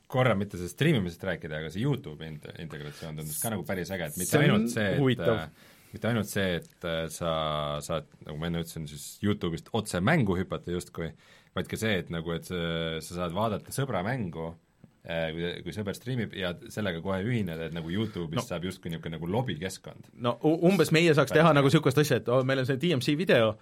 korra 0.08 0.36
mitte 0.38 0.58
sellest 0.58 0.78
striimimisest 0.78 1.24
rääkida, 1.28 1.60
aga 1.60 1.72
see 1.74 1.84
Youtube'i 1.84 2.30
int-, 2.32 2.52
integratsioon 2.62 3.20
tundus 3.20 3.40
ka 3.42 3.52
nagu 3.54 3.66
päris 3.68 3.92
äge, 3.94 4.12
et 4.12 4.20
mitte 4.20 4.32
See 4.32 4.40
on 4.42 4.46
ainult 4.46 4.72
see, 4.74 4.92
et 4.94 5.02
huvitav. 5.02 5.42
Äh, 5.96 5.98
mitte 5.98 6.12
ainult 6.12 6.30
see, 6.30 6.60
et 6.60 6.88
äh, 6.88 7.06
sa 7.14 7.80
saad, 7.84 8.12
nagu 8.26 8.38
ma 8.42 8.50
enne 8.50 8.66
ütlesin, 8.66 8.86
siis 8.92 9.16
Youtube'ist 9.24 9.72
otse 9.78 10.02
mängu 10.04 10.36
hüpata 10.38 10.74
justkui, 10.74 11.10
vaid 11.56 11.72
ka 11.72 11.80
see, 11.80 12.02
et 12.04 12.12
nagu, 12.14 12.36
et 12.36 12.48
sa, 12.48 12.60
sa 13.06 13.22
saad 13.22 13.36
vaadata 13.36 13.74
sõbra 13.76 14.04
mängu, 14.06 14.52
kui, 15.06 15.50
kui 15.62 15.74
sõber 15.76 15.94
striimib 15.94 16.34
ja 16.34 16.52
sellega 16.74 17.00
kohe 17.04 17.20
ühineda, 17.24 17.70
et 17.70 17.76
nagu 17.76 17.92
Youtube'ist 17.94 18.42
no. 18.42 18.48
saab 18.48 18.66
justkui 18.66 18.92
niisugune 18.92 19.20
nagu 19.20 19.30
lobikeskkond. 19.30 20.12
no 20.26 20.36
umbes 20.44 20.92
meie 20.96 21.14
saaks 21.16 21.36
teha 21.36 21.54
nagu 21.56 21.70
niisugust 21.70 22.02
asja, 22.02 22.20
et 22.22 22.32
oh, 22.34 22.42
meil 22.48 22.64
on 22.64 22.70
see 22.70 22.80
DMC 22.82 23.16
video, 23.20 23.54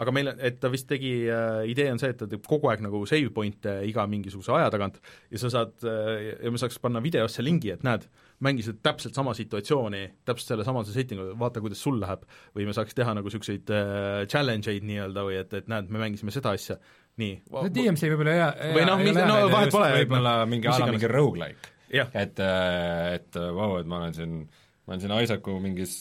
aga 0.00 0.14
meil 0.14 0.30
et 0.38 0.60
ta 0.62 0.70
vist 0.72 0.88
tegi 0.88 1.26
äh,, 1.28 1.64
idee 1.70 1.90
on 1.92 2.00
see, 2.00 2.12
et 2.14 2.20
ta 2.22 2.28
teeb 2.30 2.46
kogu 2.48 2.70
aeg 2.70 2.84
nagu 2.86 3.02
save 3.10 3.32
point'e 3.34 3.80
iga 3.88 4.06
mingisuguse 4.08 4.54
aja 4.56 4.70
tagant 4.72 5.02
ja 5.30 5.42
sa 5.42 5.50
saad 5.52 5.84
äh, 5.84 6.30
ja 6.38 6.54
me 6.54 6.60
saaks 6.62 6.80
panna 6.82 7.02
videosse 7.04 7.44
lingi, 7.44 7.74
et 7.74 7.84
näed, 7.86 8.06
mängisid 8.42 8.80
täpselt 8.84 9.16
sama 9.16 9.34
situatsiooni, 9.36 10.02
täpselt 10.26 10.54
selle 10.54 10.66
samase 10.66 10.94
settingu, 10.94 11.28
vaata, 11.38 11.62
kuidas 11.64 11.82
sul 11.82 12.00
läheb, 12.02 12.24
või 12.56 12.66
me 12.68 12.74
saaks 12.76 12.96
teha 12.98 13.14
nagu 13.16 13.30
niisuguseid 13.30 13.70
äh, 13.74 14.24
challenge 14.30 14.70
eid 14.72 14.86
nii-öelda 14.88 15.26
või 15.28 15.38
et, 15.40 15.54
et 15.60 15.70
näed, 15.70 15.92
me 15.92 16.02
mängisime 16.02 16.34
seda 16.34 16.54
asja, 16.56 16.78
nii. 17.22 17.36
no 17.52 17.68
DMC 17.68 18.10
võib-olla 18.14 18.34
hea, 18.38 18.50
hea 18.58 18.74
Või 18.78 18.88
noh, 18.88 19.04
no 19.04 19.14
näide, 19.20 19.46
vahet 19.54 19.76
pole, 19.76 19.92
võib-olla 20.00 20.34
noh, 20.42 20.50
mingi 20.50 20.68
mis 20.68 20.74
a 20.74 20.76
la 20.76 20.88
iganes. 20.88 20.98
mingi 20.98 21.12
rogu-like. 21.12 21.72
et, 21.92 22.42
äh, 22.42 23.06
et 23.20 23.40
vau, 23.60 23.70
et 23.78 23.90
ma 23.90 24.02
olen 24.02 24.18
siin, 24.18 24.36
ma 24.82 24.94
olen 24.94 25.06
siin 25.06 25.16
Isaacu 25.28 25.56
mingis, 25.62 25.96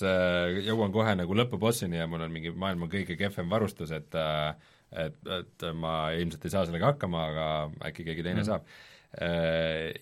jõuan 0.68 0.94
kohe 0.96 1.16
nagu 1.20 1.42
lõpubossini 1.44 2.02
ja 2.02 2.10
mul 2.10 2.26
on 2.26 2.34
mingi 2.34 2.54
maailma 2.56 2.90
kõige 2.92 3.20
kehvem 3.20 3.52
varustus, 3.54 3.94
et 3.96 4.18
äh, 4.18 4.54
et, 4.92 5.16
et 5.24 5.66
ma 5.80 6.10
ilmselt 6.20 6.44
ei 6.44 6.52
saa 6.52 6.66
sellega 6.68 6.90
hakkama, 6.90 7.22
aga 7.30 7.46
äkki 7.88 8.04
keegi 8.10 8.26
teine 8.26 8.42
mm. 8.42 8.48
saab. 8.50 8.66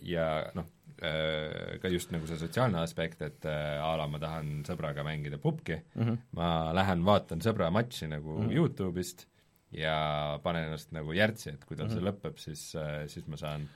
Ja 0.05 0.25
noh, 0.55 0.65
ka 1.81 1.91
just 1.91 2.11
nagu 2.11 2.27
see 2.27 2.39
sotsiaalne 2.39 2.81
aspekt, 2.83 3.21
et 3.25 3.45
äh, 3.47 3.79
a 3.79 3.95
la 3.99 4.07
ma 4.07 4.19
tahan 4.21 4.63
sõbraga 4.67 5.05
mängida 5.07 5.39
pubgi 5.41 5.77
mm, 5.79 6.03
-hmm. 6.03 6.17
ma 6.39 6.71
lähen 6.75 7.05
vaatan 7.07 7.43
sõbra 7.45 7.71
matši 7.71 8.09
nagu 8.11 8.39
mm 8.39 8.47
-hmm. 8.47 8.55
Youtube'ist 8.57 9.27
ja 9.71 10.39
panen 10.43 10.69
ennast 10.69 10.91
nagu 10.91 11.13
järtsi, 11.13 11.49
et 11.49 11.65
kui 11.65 11.77
tal 11.77 11.87
mm 11.87 11.91
-hmm. 11.91 11.99
see 11.99 12.07
lõpeb, 12.09 12.37
siis, 12.37 12.75
siis 13.13 13.27
ma 13.27 13.37
saan 13.37 13.69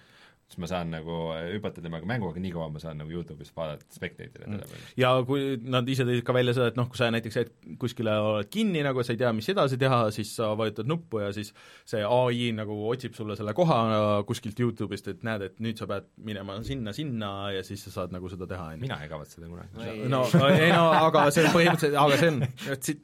siis 0.49 0.60
ma 0.62 0.69
saan 0.69 0.91
nagu 0.93 1.17
hüpata 1.56 1.82
temaga 1.82 2.08
mängu, 2.10 2.29
aga 2.29 2.41
nii 2.43 2.51
kaua 2.53 2.67
ma 2.73 2.82
saan 2.82 2.99
nagu 3.01 3.13
Youtube'is 3.13 3.53
vaadata 3.56 3.88
spectate'ile 3.95 4.45
teda 4.45 4.67
veel. 4.69 4.84
ja 4.99 5.12
kui 5.27 5.56
nad 5.62 5.88
ise 5.89 6.06
tõid 6.08 6.21
ka 6.27 6.36
välja 6.36 6.53
seda, 6.58 6.69
et 6.73 6.77
noh, 6.77 6.89
kui 6.91 6.99
sa 6.99 7.10
näiteks 7.13 7.39
jääd 7.39 7.53
kuskile 7.82 8.13
oled 8.21 8.49
kinni 8.53 8.84
nagu, 8.86 9.01
sa 9.06 9.15
ei 9.15 9.21
tea, 9.21 9.32
mis 9.36 9.49
edasi 9.53 9.79
teha, 9.82 10.01
siis 10.15 10.34
sa 10.38 10.51
vajutad 10.60 10.89
nuppu 10.89 11.23
ja 11.23 11.32
siis 11.36 11.53
see 11.89 12.03
ai 12.06 12.51
nagu 12.56 12.77
otsib 12.91 13.17
sulle 13.17 13.38
selle 13.39 13.56
koha 13.58 13.79
kuskilt 14.29 14.60
Youtube'ist, 14.62 15.10
et 15.13 15.25
näed, 15.25 15.47
et 15.49 15.63
nüüd 15.63 15.82
sa 15.82 15.89
pead 15.89 16.12
minema 16.23 16.60
sinna, 16.67 16.93
sinna 16.95 17.34
ja 17.56 17.63
siis 17.65 17.88
sa 17.88 17.95
saad 17.97 18.13
nagu 18.13 18.29
seda 18.32 18.49
teha, 18.49 18.69
on 18.73 18.77
ju. 18.77 18.84
mina 18.86 18.99
ei 19.03 19.12
kavatse 19.12 19.39
seda 19.39 19.49
kunagi. 19.49 20.10
no 20.12 20.25
ei 20.51 20.69
no 20.75 20.86
aga 20.99 21.25
see 21.34 21.49
põhimõtteliselt, 21.56 21.97
aga 22.03 22.21
see 22.21 22.34
on, 22.34 22.41
et 22.75 22.91
siit, 22.91 23.01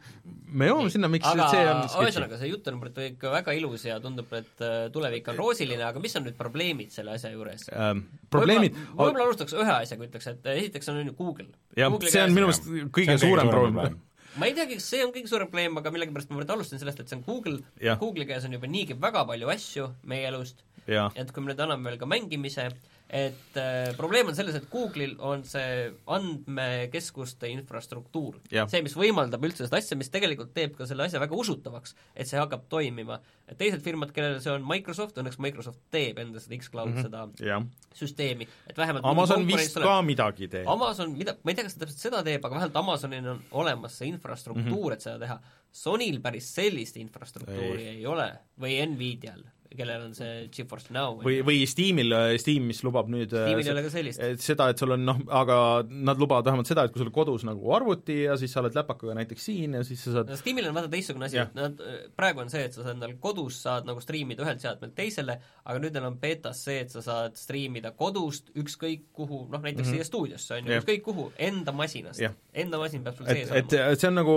me 0.49 0.69
jõuame 0.69 0.93
sinna, 0.93 1.09
miks 1.11 1.27
aga 1.29 1.49
see 1.53 1.65
on 1.71 1.83
ühesõnaga, 2.05 2.39
see 2.41 2.51
jutt 2.51 2.69
on 2.69 2.79
ikka 3.07 3.33
väga 3.33 3.55
ilus 3.57 3.85
ja 3.87 3.97
tundub, 4.03 4.29
et 4.37 4.63
äh, 4.65 4.77
tulevik 4.93 5.29
on 5.31 5.39
roosiline, 5.39 5.83
aga 5.87 6.01
mis 6.03 6.15
on 6.19 6.25
nüüd 6.27 6.37
probleemid 6.39 6.93
selle 6.93 7.15
asja 7.15 7.28
juures? 7.33 7.65
ähm, 7.73 8.03
probleemid 8.33 8.75
võib-olla 8.75 9.07
võib-olla 9.09 9.27
alustaks 9.29 9.55
ühe 9.57 9.73
asjaga, 9.75 10.07
ütleks, 10.09 10.29
et 10.31 10.51
esiteks 10.55 10.91
on 10.91 11.01
on 11.01 11.11
ju 11.11 11.15
Google. 11.17 11.49
jah, 11.77 11.97
see 12.05 12.23
on 12.23 12.35
minu 12.35 12.49
meelest 12.49 12.69
kõige 12.95 13.17
suurem 13.21 13.51
probleem. 13.51 13.99
ma 14.39 14.49
ei 14.49 14.55
teagi, 14.57 14.79
kas 14.79 14.89
see 14.93 15.03
on 15.05 15.13
kõige 15.15 15.31
suurem 15.31 15.49
probleem, 15.51 15.77
aga 15.81 15.93
millegipärast 15.95 16.33
ma 16.33 16.45
alustan 16.45 16.81
sellest, 16.81 17.03
et 17.03 17.11
see 17.11 17.19
on 17.19 17.25
Google. 17.27 17.59
Google'i 18.01 18.27
käes 18.29 18.45
on 18.47 18.55
juba 18.55 18.69
niigi 18.71 18.97
väga 19.07 19.25
palju 19.29 19.51
asju 19.55 19.89
meie 20.09 20.29
elust, 20.31 20.63
et 20.87 21.33
kui 21.33 21.43
me 21.43 21.51
nüüd 21.51 21.65
anname 21.65 21.89
veel 21.89 21.99
ka 22.01 22.09
mängimise, 22.09 22.69
et 23.09 23.57
äh, 23.57 23.89
probleem 23.97 24.27
on 24.29 24.35
selles, 24.37 24.53
et 24.59 24.67
Google'il 24.69 25.15
on 25.25 25.41
see 25.47 25.87
andmekeskuste 26.13 27.49
infrastruktuur. 27.49 28.37
See, 28.51 28.83
mis 28.85 28.93
võimaldab 28.97 29.47
üldse 29.47 29.65
seda 29.65 29.79
asja, 29.81 29.97
mis 29.97 30.11
tegelikult 30.13 30.51
teeb 30.53 30.75
ka 30.77 30.85
selle 30.89 31.07
asja 31.07 31.21
väga 31.21 31.37
usutavaks, 31.37 31.95
et 32.13 32.29
see 32.29 32.37
hakkab 32.37 32.67
toimima. 32.69 33.19
teised 33.57 33.81
firmad, 33.81 34.11
kellel 34.13 34.37
see 34.43 34.53
on 34.53 34.65
Microsoft, 34.69 35.17
õnneks 35.17 35.39
Microsoft 35.41 35.81
teeb 35.89 36.21
enda 36.21 36.41
seda 36.43 36.59
X-Cloud 36.59 36.91
mm 36.91 36.97
-hmm. 36.99 37.07
seda 37.07 37.49
jah. 37.49 37.65
süsteemi, 37.97 38.47
et 38.69 38.77
vähemalt 38.77 39.05
Amazon 39.05 39.47
vist 39.47 39.73
ka 39.73 40.01
midagi 40.01 40.47
teeb. 40.47 40.67
Amazon, 40.69 41.17
mida, 41.17 41.33
ma 41.43 41.51
ei 41.51 41.55
tea, 41.55 41.63
kas 41.63 41.73
ta 41.73 41.85
täpselt 41.85 41.99
seda 41.99 42.23
teeb, 42.23 42.45
aga 42.45 42.55
vähemalt 42.55 42.75
Amazonil 42.75 43.27
on 43.27 43.41
olemas 43.51 43.97
see 43.97 44.07
infrastruktuur 44.07 44.69
mm, 44.69 44.89
-hmm. 44.89 44.93
et 44.93 45.01
seda 45.01 45.19
teha. 45.19 45.39
Sonil 45.71 46.21
päris 46.21 46.55
sellist 46.55 46.97
infrastruktuuri 46.97 47.81
ei, 47.81 47.97
ei 47.97 48.05
ole 48.05 48.31
või 48.61 48.77
Nvidial, 48.85 49.41
kellel 49.77 50.05
on 50.07 50.13
see 50.17 50.47
GeForce 50.53 50.93
Now. 50.95 51.19
või, 51.21 51.39
või 51.45 51.61
Steamil, 51.69 52.13
Steam, 52.41 52.65
mis 52.71 52.81
lubab 52.85 53.09
nüüd 53.11 53.29
Steamil 53.29 53.67
ei 53.67 53.73
ole 53.73 53.83
ka 53.85 53.91
sellist. 53.93 54.23
seda, 54.41 54.69
et 54.73 54.81
sul 54.81 54.95
on 54.95 55.03
noh, 55.05 55.19
aga 55.39 55.59
nad 55.89 56.21
lubavad 56.21 56.47
vähemalt 56.49 56.69
seda, 56.69 56.87
et 56.87 56.95
kui 56.95 57.03
sul 57.03 57.11
kodus 57.13 57.45
nagu 57.47 57.73
arvuti 57.77 58.23
ja 58.23 58.37
siis 58.39 58.53
sa 58.55 58.63
oled 58.63 58.77
läpakaga 58.77 59.17
näiteks 59.19 59.45
siin 59.51 59.77
ja 59.77 59.83
siis 59.85 60.01
sa 60.07 60.17
saad 60.17 60.33
no 60.33 60.39
Steamil 60.39 60.71
on 60.71 60.77
vaata 60.77 60.91
teistsugune 60.93 61.29
asi, 61.29 61.41
et 61.43 61.53
nad, 61.57 61.83
praegu 62.17 62.43
on 62.43 62.49
see, 62.53 62.65
et 62.65 62.75
sa 62.75 62.85
saad 62.85 62.97
endal 62.97 63.13
kodus, 63.21 63.61
saad 63.67 63.89
nagu 63.89 64.01
striimida 64.03 64.45
ühelt 64.45 64.65
seadmelt 64.65 64.95
teisele, 64.97 65.37
aga 65.65 65.83
nüüd 65.83 65.97
neil 65.97 66.09
on 66.09 66.17
betas 66.21 66.63
see, 66.65 66.81
et 66.87 66.95
sa 66.95 67.05
saad 67.05 67.37
striimida 67.39 67.93
kodust 67.99 68.49
ükskõik 68.57 69.09
kuhu, 69.13 69.45
noh 69.53 69.61
näiteks 69.61 69.85
mm 69.85 69.93
-hmm. 69.93 70.01
siia 70.01 70.09
stuudiosse, 70.09 70.57
on 70.57 70.65
ju, 70.65 70.81
ükskõik 70.81 71.05
kuhu, 71.05 71.29
enda 71.37 71.75
masinast 71.75 72.25
enda 72.53 72.81
masin 72.81 73.05
peab 73.05 73.17
sul 73.17 73.29
sees 73.29 73.51
olema. 73.51 73.91
et 73.93 74.01
see 74.01 74.09
on 74.09 74.17
nagu 74.17 74.35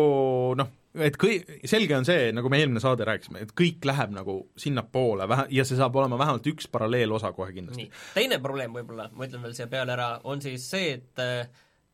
noh, 0.59 0.73
et 0.95 1.17
kõi-, 1.21 1.41
selge 1.69 1.97
on 1.97 2.07
see, 2.09 2.31
nagu 2.37 2.53
me 2.53 2.61
eelmine 2.61 2.83
saade 2.83 3.07
rääkisime, 3.09 3.47
et 3.47 3.53
kõik 3.59 3.85
läheb 3.89 4.15
nagu 4.15 4.39
sinnapoole 4.61 5.29
vähe, 5.31 5.49
ja 5.59 5.67
see 5.69 5.81
saab 5.81 5.97
olema 5.97 6.21
vähemalt 6.21 6.47
üks 6.53 6.69
paralleelosa 6.73 7.33
kohe 7.37 7.53
kindlasti 7.57 7.89
teine 8.15 8.39
probleem 8.43 8.75
võib-olla, 8.77 9.09
ma 9.13 9.29
ütlen 9.29 9.45
veel 9.45 9.57
siia 9.57 9.69
peale 9.73 9.97
ära, 9.97 10.15
on 10.29 10.43
siis 10.45 10.69
see, 10.69 10.97
et 10.99 11.23
äh, 11.23 11.47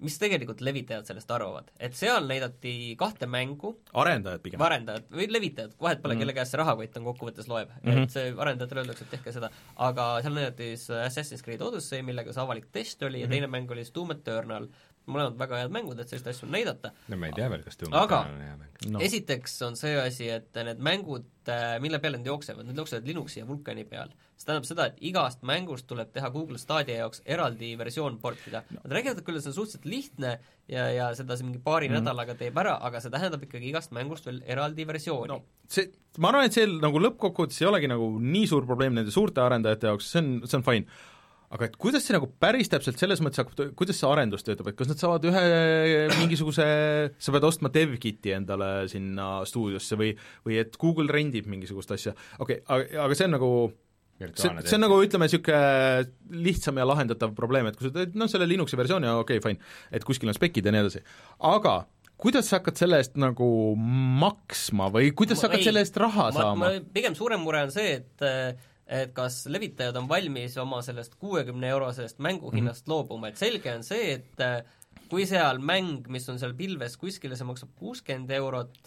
mis 0.04 0.14
tegelikult 0.20 0.60
levitajad 0.62 1.08
sellest 1.08 1.30
arvavad, 1.34 1.70
et 1.82 1.96
seal 1.98 2.26
näidati 2.30 2.94
kahte 2.98 3.26
mängu, 3.30 3.72
arendajad 3.98 4.42
pigem. 4.44 4.62
arendajad 4.62 5.08
või 5.10 5.26
levitajad, 5.30 5.74
vahet 5.80 6.02
pole 6.02 6.14
mm, 6.14 6.18
-hmm. 6.18 6.22
kelle 6.22 6.36
käes 6.36 6.52
see 6.52 6.60
rahakott 6.60 6.98
on 7.00 7.08
kokkuvõttes 7.08 7.48
loeb 7.50 7.72
mm, 7.72 7.90
-hmm. 7.90 8.04
et 8.04 8.14
see 8.14 8.34
arendajatele 8.36 8.84
öeldakse, 8.84 9.06
et 9.06 9.16
tehke 9.16 9.34
seda, 9.34 9.50
aga 9.88 10.06
seal 10.22 10.38
näidati 10.38 10.70
siis 10.76 10.90
Assassin's 11.02 11.42
Creed 11.42 11.64
Odyssey, 11.66 12.02
millega 12.06 12.32
see 12.32 12.44
avalik 12.44 12.70
test 12.72 13.02
oli 13.02 13.18
mm 13.18 13.18
-hmm. 13.18 13.22
ja 13.22 13.28
teine 13.28 13.46
mäng 13.46 13.70
oli 13.70 13.84
siis 13.84 13.94
Doom 13.94 14.14
Eternal, 14.14 14.68
mõlemad 15.08 15.38
väga 15.40 15.62
head 15.62 15.74
mängud, 15.74 15.98
et 15.98 16.12
selliseid 16.12 16.34
asju 16.34 16.48
on 16.48 16.54
näidata, 16.54 16.92
no 17.08 17.20
me 17.20 17.30
ei 17.32 17.36
tea 17.36 17.48
veel, 17.50 17.64
kas 17.66 17.80
Doom 17.80 17.96
Aga- 17.96 18.22
Eternal 18.22 18.38
on 18.38 18.46
hea 18.46 18.56
mäng. 18.62 18.74
No. 18.94 19.00
esiteks 19.02 19.56
on 19.66 19.74
see 19.74 19.96
asi, 19.98 20.28
et 20.30 20.54
need 20.54 20.78
mängud, 20.86 21.26
mille 21.82 21.98
peale 21.98 22.20
nad 22.20 22.28
jooksevad, 22.28 22.66
need 22.68 22.78
jooksevad 22.78 23.08
Linuxi 23.08 23.40
ja 23.40 23.46
Vulkani 23.48 23.82
peal. 23.88 24.12
see 24.38 24.46
tähendab 24.46 24.68
seda, 24.68 24.84
et 24.86 25.00
igast 25.02 25.40
mängust 25.42 25.88
tuleb 25.90 26.12
teha 26.14 26.28
Google 26.30 26.60
Stadia 26.62 27.00
jaoks 27.00 27.24
eraldi 27.26 27.72
versioon 27.80 28.20
portida 28.22 28.62
no.. 28.70 28.84
Nad 28.84 28.94
räägivad 28.94 29.24
küll, 29.26 29.40
et 29.40 29.42
see 29.42 29.50
on 29.50 29.56
suhteliselt 29.56 29.88
lihtne 29.90 30.36
ja, 30.70 30.84
ja 30.94 31.08
seda 31.18 31.34
see 31.34 31.48
mingi 31.48 31.58
paari 31.64 31.88
mm 31.88 31.96
-hmm. 31.96 32.06
nädalaga 32.06 32.36
teeb 32.38 32.60
ära, 32.62 32.76
aga 32.86 33.00
see 33.02 33.10
tähendab 33.10 33.42
ikkagi 33.42 33.72
igast 33.72 33.90
mängust 33.96 34.30
veel 34.30 34.38
eraldi 34.46 34.86
versiooni 34.86 35.32
no 35.32 35.38
no.. 35.38 35.46
see, 35.68 35.90
ma 36.22 36.32
arvan, 36.32 36.48
et 36.48 36.56
see 36.56 36.66
nagu 36.68 37.02
lõppkokkuvõttes 37.02 37.62
ei 37.62 37.70
olegi 37.70 37.90
nagu 37.90 38.10
nii 38.22 38.48
suur 38.50 38.66
probleem 38.68 38.96
nende 38.98 39.14
suurte 39.14 39.42
arendajate 39.44 39.90
jaoks, 39.92 40.10
see 40.12 40.24
on, 40.24 40.34
see 40.46 40.58
on 40.60 40.66
fine. 40.66 41.00
Aga 41.54 41.68
et 41.68 41.76
kuidas 41.80 42.04
see 42.04 42.14
nagu 42.16 42.28
päris 42.40 42.68
täpselt 42.72 43.00
selles 43.00 43.22
mõttes 43.24 43.40
hakkab, 43.40 43.72
kuidas 43.78 43.98
see 44.00 44.08
arendus 44.08 44.44
töötab, 44.44 44.68
et 44.70 44.78
kas 44.78 44.90
nad 44.90 45.00
saavad 45.00 45.26
ühe 45.30 45.42
mingisuguse, 46.18 46.68
sa 47.16 47.34
pead 47.34 47.48
ostma 47.48 47.72
dev-kit'i 47.72 48.34
endale 48.36 48.70
sinna 48.92 49.30
stuudiosse 49.48 49.98
või 50.00 50.14
või 50.46 50.60
et 50.60 50.76
Google 50.80 51.08
rendib 51.12 51.48
mingisugust 51.50 51.94
asja, 51.96 52.16
okei 52.38 52.60
okay,, 52.60 52.66
aga, 52.68 53.04
aga 53.06 53.18
see 53.18 53.28
on 53.28 53.36
nagu 53.38 53.52
see, 54.18 54.50
see 54.66 54.76
on 54.76 54.84
nagu 54.84 54.98
ütleme, 55.04 55.28
niisugune 55.28 56.40
lihtsam 56.44 56.80
ja 56.80 56.88
lahendatav 56.88 57.36
probleem, 57.38 57.70
et 57.70 57.78
kui 57.78 57.88
sa 57.88 57.94
teed 57.96 58.18
noh, 58.18 58.30
selle 58.30 58.48
Linuxi 58.50 58.78
versiooni, 58.80 59.08
okei 59.22 59.40
okay,, 59.40 59.44
fine, 59.44 59.78
et 59.94 60.04
kuskil 60.06 60.30
on 60.30 60.36
spec'id 60.36 60.68
ja 60.68 60.74
nii 60.74 60.84
edasi, 60.84 61.04
aga 61.48 61.80
kuidas 62.18 62.50
sa 62.50 62.58
hakkad 62.58 62.80
selle 62.80 62.98
eest 63.00 63.18
nagu 63.20 63.48
maksma 63.78 64.88
või 64.94 65.12
kuidas 65.16 65.40
sa 65.40 65.46
hakkad 65.48 65.62
Ei, 65.62 65.68
selle 65.70 65.84
eest 65.84 65.98
raha 66.00 66.28
ma, 66.28 66.34
saama? 66.34 66.72
ma, 66.74 66.88
pigem 66.94 67.14
suurem 67.18 67.40
mure 67.44 67.62
on 67.68 67.72
see, 67.74 68.00
et 68.00 68.26
et 68.88 69.12
kas 69.16 69.42
levitajad 69.52 69.96
on 70.00 70.08
valmis 70.08 70.56
oma 70.60 70.80
sellest 70.84 71.18
kuuekümne 71.20 71.68
eurosest 71.74 72.18
mänguhinnast 72.24 72.86
mm 72.86 72.90
-hmm. 72.90 72.94
loobuma, 72.94 73.28
et 73.28 73.36
selge 73.36 73.74
on 73.74 73.84
see, 73.84 74.12
et 74.12 74.40
äh, 74.40 74.62
kui 75.08 75.26
seal 75.26 75.58
mäng, 75.58 76.08
mis 76.08 76.28
on 76.28 76.38
seal 76.38 76.54
pilves 76.54 76.96
kuskil 76.96 77.32
ja 77.32 77.36
see 77.36 77.48
maksab 77.48 77.74
kuuskümmend 77.76 78.30
eurot, 78.30 78.78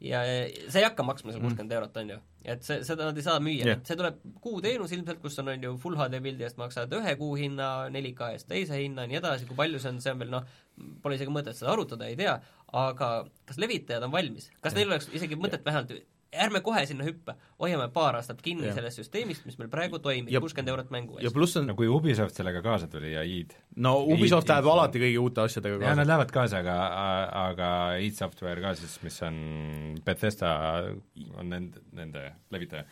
ja 0.00 0.22
see 0.68 0.80
ei 0.82 0.84
hakka 0.84 1.04
maksma 1.06 1.32
seal 1.32 1.44
kuuskümmend 1.44 1.72
eurot, 1.72 1.96
on 2.02 2.10
ju. 2.10 2.18
et 2.44 2.66
see, 2.66 2.82
seda 2.86 3.06
nad 3.08 3.16
ei 3.16 3.22
saa 3.26 3.38
müüa 3.42 3.66
yeah., 3.70 3.80
see 3.86 3.96
tuleb 3.98 4.18
kuuteenus 4.44 4.92
ilmselt, 4.92 5.22
kus 5.22 5.38
on, 5.42 5.48
on 5.54 5.62
ju, 5.62 5.76
full 5.82 5.96
HD 5.98 6.20
pildi 6.22 6.46
eest 6.46 6.58
maksad 6.60 6.92
ühe 6.98 7.14
kuu 7.20 7.34
hinna, 7.38 7.70
4K 7.94 8.32
eest 8.34 8.48
teise 8.50 8.82
hinna 8.82 9.06
ja 9.06 9.12
nii 9.12 9.20
edasi, 9.22 9.48
kui 9.48 9.56
palju 9.56 9.80
see 9.82 9.94
on, 9.94 10.02
see 10.04 10.12
on 10.12 10.20
veel 10.22 10.34
noh, 10.34 10.50
pole 11.02 11.18
isegi 11.18 11.32
mõtet 11.32 11.58
seda 11.58 11.72
arutada, 11.72 12.10
ei 12.10 12.18
tea, 12.18 12.36
aga 12.82 13.10
kas 13.48 13.62
levitajad 13.62 14.06
on 14.06 14.12
valmis? 14.12 14.50
kas 14.60 14.76
neil 14.76 14.90
oleks 14.90 15.08
isegi 15.14 15.38
mõtet 15.38 15.64
vähemalt 15.66 15.94
ärme 16.44 16.60
kohe 16.64 16.82
sinna 16.86 17.04
hüppe, 17.06 17.34
hoiame 17.62 17.88
paar 17.94 18.18
aastat 18.18 18.42
kinni 18.44 18.66
Jah. 18.68 18.74
sellest 18.78 19.00
süsteemist, 19.00 19.46
mis 19.46 19.58
meil 19.58 19.70
praegu 19.72 19.98
toimib, 20.02 20.30
Ja- 20.32 20.40
kuuskümmend 20.40 20.68
eurot 20.74 20.90
mängu 20.90 21.18
ja 21.18 21.26
eest. 21.28 21.34
pluss 21.34 21.56
on 21.56 21.66
no 21.66 21.74
kui 21.74 21.88
Ubisoft 21.88 22.34
sellega 22.34 22.62
kaasa 22.62 22.88
tuli 22.88 23.12
ja 23.12 23.22
id 23.22 23.54
no 23.76 23.96
Ubisoft 24.04 24.48
läheb 24.48 24.66
alati 24.72 24.98
kõigi 25.02 25.18
uute 25.18 25.40
asjadega 25.46 25.74
ja 25.74 25.94
nad 25.94 25.96
kaasa. 25.96 26.08
lähevad 26.12 26.30
kaasa, 26.32 26.58
aga, 26.58 26.78
aga 27.48 27.70
id 27.98 28.14
Software 28.14 28.60
ka 28.60 28.74
siis, 28.74 28.98
mis 29.02 29.22
on 29.22 29.36
Bethesda, 30.04 30.54
on 31.36 31.48
nende, 31.50 31.80
nende 31.92 32.32
levitaja, 32.50 32.84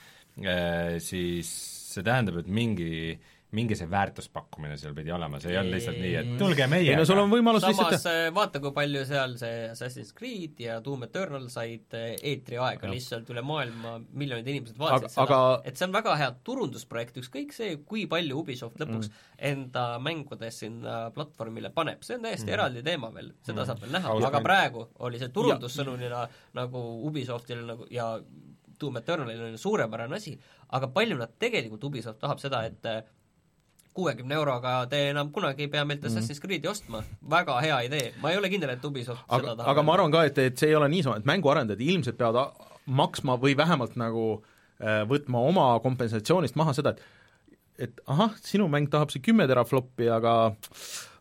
siis 1.03 1.51
see 1.95 2.03
tähendab, 2.03 2.39
et 2.43 2.49
mingi, 2.51 3.19
mingi 3.55 3.77
see 3.79 3.89
väärtuspakkumine 3.91 4.77
seal 4.81 4.95
pidi 4.97 5.13
olema, 5.15 5.39
see 5.43 5.53
ei 5.53 5.59
olnud 5.61 5.77
lihtsalt 5.77 5.99
nii, 6.01 6.13
et 6.21 6.31
tulge 6.41 6.65
ei 6.65 6.71
meiega 6.71 6.99
no 6.99 7.07
sul 7.09 7.21
on 7.23 7.33
võimalus 7.33 7.65
samas 7.65 7.93
lihtsalt 7.95 8.09
äh, 8.11 8.29
vaata, 8.35 8.61
kui 8.63 8.73
palju 8.77 9.05
seal 9.09 9.37
see 9.41 9.65
Assassin's 9.71 10.13
Creed 10.17 10.61
ja 10.65 10.79
Doom 10.85 11.07
Eternal 11.07 11.47
said 11.53 11.97
äh, 11.99 12.15
eetriaega 12.33 12.91
lihtsalt 12.91 13.31
üle 13.35 13.45
maailma, 13.47 13.97
miljonid 14.13 14.51
inimesed 14.53 14.81
vaatasid 14.81 15.07
Aga- 15.07 15.13
seda. 15.15 15.27
aga- 15.27 15.69
et 15.71 15.81
see 15.81 15.89
on 15.89 15.97
väga 15.97 16.17
hea 16.21 16.31
turundusprojekt, 16.49 17.21
ükskõik 17.23 17.55
see, 17.57 17.77
kui 17.89 18.07
palju 18.11 18.41
Ubisoft 18.43 18.81
lõpuks 18.83 19.11
mm. 19.11 19.29
enda 19.53 19.87
mängudes 20.03 20.63
sinna 20.65 20.99
platvormile 21.15 21.71
paneb, 21.75 22.03
see 22.07 22.19
on 22.19 22.27
täiesti 22.27 22.49
mm. 22.49 22.57
eraldi 22.59 22.85
teema 22.87 23.13
veel, 23.15 23.33
seda 23.43 23.63
mm. 23.63 23.71
saab 23.71 23.85
veel 23.85 23.95
näha, 23.99 24.19
aga 24.31 24.43
praegu 24.45 24.89
oli 25.07 25.23
see 25.23 25.33
turundussõnumina 25.35 26.27
nagu 26.59 26.85
Ubisoftil 27.09 27.65
nagu 27.69 27.89
ja 27.93 28.13
Doom 28.81 28.97
Eternalil 28.97 29.43
on 29.43 29.59
suurepärane 29.59 30.17
asi, 30.17 30.35
aga 30.77 30.89
palju 30.95 31.19
nad 31.19 31.35
tegelikult, 31.39 31.85
Ubisoft 31.89 32.21
tahab 32.23 32.43
seda, 32.43 32.65
et 32.69 32.89
äh, 32.91 33.03
kuuekümne 33.95 34.35
euroga 34.35 34.77
te 34.91 35.01
enam 35.13 35.31
kunagi 35.35 35.67
ei 35.67 35.71
pea 35.71 35.85
meilt 35.87 36.05
Assassin's 36.09 36.43
Creed'i 36.43 36.71
ostma, 36.71 37.03
väga 37.31 37.59
hea 37.63 37.81
idee, 37.89 38.13
ma 38.23 38.33
ei 38.33 38.41
ole 38.41 38.51
kindel, 38.53 38.75
et 38.75 38.85
Ubisoft 38.85 39.23
aga 39.29 39.43
seda, 39.43 39.57
tahab 39.61 39.73
aga 39.73 39.87
ma 39.87 39.97
arvan 39.97 40.15
ka, 40.15 40.25
et, 40.31 40.41
et 40.43 40.59
see 40.59 40.73
ei 40.73 40.79
ole 40.79 40.89
niisama, 40.93 41.21
et 41.21 41.29
mänguarendajad 41.31 41.83
ilmselt 41.85 42.19
peavad 42.19 42.59
maksma 42.85 43.39
või 43.41 43.55
vähemalt 43.59 43.95
nagu 44.01 44.27
äh, 44.35 45.05
võtma 45.09 45.45
oma 45.49 45.69
kompensatsioonist 45.85 46.59
maha 46.61 46.75
seda, 46.77 46.95
et 46.95 47.23
et 47.79 48.05
ahah, 48.07 48.35
sinu 48.39 48.69
mäng 48.71 48.87
tahab 48.91 49.11
see 49.11 49.23
kümme 49.25 49.49
terafloppi, 49.51 50.07
aga 50.13 50.35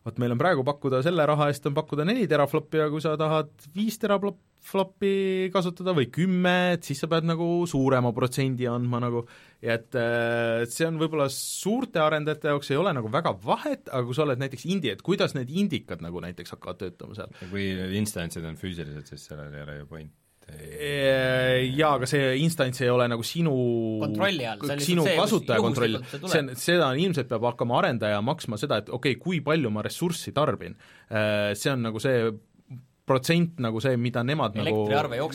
vot 0.04 0.18
meil 0.20 0.34
on 0.34 0.40
praegu 0.40 0.64
pakkuda 0.66 1.00
selle 1.04 1.24
raha 1.26 1.48
eest 1.50 1.66
on 1.66 1.76
pakkuda 1.76 2.04
neli 2.06 2.28
terafloppi 2.30 2.82
ja 2.82 2.90
kui 2.92 3.02
sa 3.02 3.16
tahad 3.18 3.50
viis 3.74 3.96
terafloppi 4.02 5.14
kasutada 5.54 5.94
või 5.96 6.10
kümme, 6.12 6.74
et 6.76 6.86
siis 6.86 7.00
sa 7.02 7.08
pead 7.10 7.26
nagu 7.28 7.48
suurema 7.70 8.12
protsendi 8.16 8.68
andma 8.70 9.00
nagu 9.02 9.24
et 9.64 9.96
äh, 9.96 10.64
see 10.68 10.86
on 10.88 10.98
võib-olla 11.00 11.26
suurte 11.32 12.02
arendajate 12.04 12.52
jaoks 12.52 12.70
ei 12.72 12.80
ole 12.80 12.92
nagu 12.96 13.08
väga 13.12 13.32
vahet, 13.44 13.88
aga 13.88 14.02
kui 14.04 14.16
sa 14.16 14.26
oled 14.26 14.42
näiteks 14.42 14.66
indie, 14.68 14.92
et 14.96 15.04
kuidas 15.04 15.36
need 15.36 15.52
indikad 15.52 16.04
nagu 16.04 16.20
näiteks 16.24 16.56
hakkavad 16.56 16.82
töötama 16.82 17.16
seal? 17.16 17.32
kui 17.48 17.70
instantsid 18.00 18.44
on 18.44 18.60
füüsilised, 18.60 19.08
siis 19.08 19.24
sellel 19.30 19.54
ei 19.54 19.64
ole 19.64 19.80
ju 19.80 19.88
point. 19.88 20.12
Jaa, 20.44 21.94
aga 21.94 22.06
see 22.08 22.34
instants 22.44 22.82
ei 22.84 22.90
ole 22.92 23.06
nagu 23.08 23.24
sinu 23.24 23.54
Kontrolli 24.02 24.44
all, 24.44 24.60
see 24.60 24.74
on 24.74 24.82
sinu 24.84 25.06
see, 25.06 25.14
kasutaja 25.16 25.62
kontroll, 25.64 25.96
juhuslikult 25.96 26.34
see 26.34 26.42
on, 26.42 26.50
seda 26.60 26.90
on, 26.90 27.00
ilmselt 27.00 27.30
peab 27.30 27.46
hakkama 27.48 27.78
arendaja 27.80 28.18
maksma 28.24 28.60
seda, 28.60 28.82
et 28.84 28.90
okei 28.92 29.16
okay,, 29.16 29.22
kui 29.22 29.40
palju 29.46 29.72
ma 29.72 29.84
ressurssi 29.86 30.34
tarbin. 30.36 30.76
See 31.08 31.72
on 31.72 31.88
nagu 31.88 32.02
see 32.02 32.28
protsent 33.08 33.58
nagu 33.64 33.80
see, 33.84 33.96
mida 34.00 34.22
nemad 34.24 34.56
nagu 34.60 34.84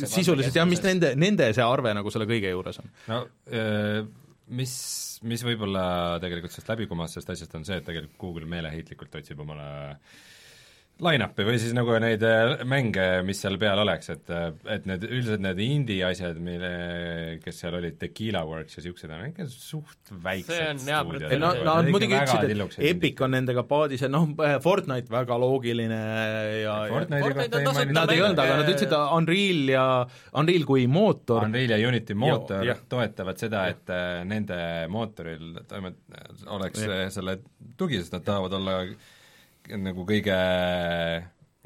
sisuliselt 0.06 0.58
jah, 0.58 0.70
mis 0.70 0.82
nende, 0.86 1.14
nende 1.18 1.52
see 1.58 1.66
arve 1.66 1.94
nagu 1.98 2.14
selle 2.14 2.30
kõige 2.30 2.54
juures 2.54 2.82
on. 2.82 2.94
no 3.10 3.22
mis, 4.56 4.74
mis 5.28 5.44
võib-olla 5.46 5.84
tegelikult 6.24 6.54
sellest 6.54 6.72
läbi 6.74 6.88
kumas 6.90 7.14
sellest 7.16 7.34
asjast 7.36 7.56
on 7.60 7.68
see, 7.68 7.80
et 7.80 7.88
tegelikult 7.88 8.20
Google 8.22 8.50
meeleheitlikult 8.50 9.20
otsib 9.22 9.42
omale 9.46 9.70
line-up'i 11.04 11.46
või 11.48 11.60
siis 11.62 11.74
nagu 11.76 11.96
neid 12.02 12.24
äh, 12.28 12.64
mänge, 12.68 13.06
mis 13.28 13.40
seal 13.44 13.56
peal 13.62 13.80
oleks, 13.84 14.12
et 14.14 14.32
et 14.70 14.88
need 14.90 15.06
üldiselt 15.08 15.44
need 15.44 15.62
indie 15.64 16.02
asjad, 16.08 16.40
mille, 16.44 16.72
kes 17.44 17.62
seal 17.64 17.78
olid, 17.80 17.98
Tequila 18.02 18.42
Works 18.48 18.78
ja 18.78 18.84
niisugused 18.84 19.14
on 19.16 19.26
ikka 19.30 19.48
suht 19.52 20.14
väiksed 20.26 20.54
See 20.54 20.68
on 20.74 20.82
jaa, 20.92 21.02
stuudiod. 21.06 21.36
no 21.42 21.52
nad 21.68 21.92
muidugi 21.92 22.18
ütlesid, 22.18 22.54
et. 22.54 22.86
Epic 22.92 23.24
on 23.26 23.36
nendega 23.38 23.64
paadis 23.70 24.04
ja 24.06 24.12
noh, 24.12 24.28
Fortnite 24.64 25.14
väga 25.14 25.38
loogiline 25.42 26.00
ja, 26.00 26.58
ja 26.64 26.76
Fortnite'i 26.94 27.28
Fortnite 27.28 27.64
kohta 27.64 27.74
on 27.74 27.82
ei 27.84 27.98
Nad 28.00 28.14
ei 28.14 28.24
öelnud, 28.24 28.42
aga 28.44 28.58
nad 28.62 28.72
ütlesid 28.74 28.96
äh, 28.96 29.14
Unreal 29.20 29.72
ja 29.74 29.86
Unreal 30.42 30.68
kui 30.70 30.88
mootor 30.92 31.46
Unreal 31.48 31.76
ja 31.76 31.80
Unity 31.90 32.18
mootor 32.18 32.66
jah. 32.68 32.82
toetavad 32.92 33.40
seda, 33.42 33.68
et 33.72 33.94
äh, 33.94 34.20
nende 34.28 34.60
mootoril 34.92 35.62
toimet-, 35.70 36.04
oleks 36.58 36.84
äh, 36.88 37.06
selle 37.14 37.40
tugi, 37.80 38.02
sest 38.02 38.18
nad 38.18 38.28
tahavad 38.28 38.60
olla 38.60 38.82
nagu 39.78 40.06
kõige 40.08 40.38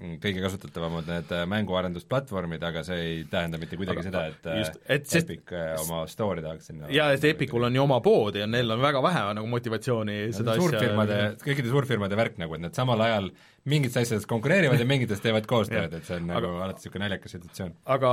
kõige 0.01 0.41
kasutatavamad 0.41 1.07
need 1.07 1.31
äh, 1.35 1.43
mänguarendusplatvormid, 1.51 2.63
aga 2.65 2.81
see 2.85 2.97
ei 3.03 3.19
tähenda 3.29 3.59
mitte 3.61 3.77
kuidagi 3.79 4.01
Aga- 4.01 4.05
seda, 4.07 4.23
et, 4.31 4.47
just, 4.59 4.77
äh, 4.81 4.95
et 4.95 5.07
sest- 5.07 5.29
Epic 5.29 5.53
äh, 5.53 5.73
oma 5.83 6.03
story 6.11 6.43
tahaks 6.43 6.71
sinna 6.71 6.89
ja 6.91 7.11
et 7.13 7.23
Epicul 7.29 7.67
on 7.69 7.77
ju 7.77 7.83
oma 7.83 7.99
pood 8.03 8.35
ja 8.39 8.47
neil 8.49 8.73
on 8.73 8.81
väga 8.83 9.03
vähe 9.05 9.23
nagu 9.37 9.49
motivatsiooni 9.51 10.17
seda 10.35 10.57
suurfirmade, 10.59 11.19
kõikide 11.43 11.71
suurfirmade 11.71 12.17
värk 12.19 12.39
nagu, 12.41 12.57
et 12.57 12.65
nad 12.65 12.75
samal 12.75 13.05
ajal 13.05 13.29
mingites 13.69 14.01
asjades 14.01 14.25
konkureerivad 14.27 14.81
ja 14.81 14.87
mingites 14.87 15.21
teevad 15.23 15.45
koostööd, 15.47 15.93
et 15.95 16.09
see 16.09 16.17
on 16.19 16.25
nagu 16.33 16.49
alati 16.57 16.81
niisugune 16.81 17.05
naljakas 17.05 17.37
situatsioon. 17.37 17.77
aga 17.95 18.09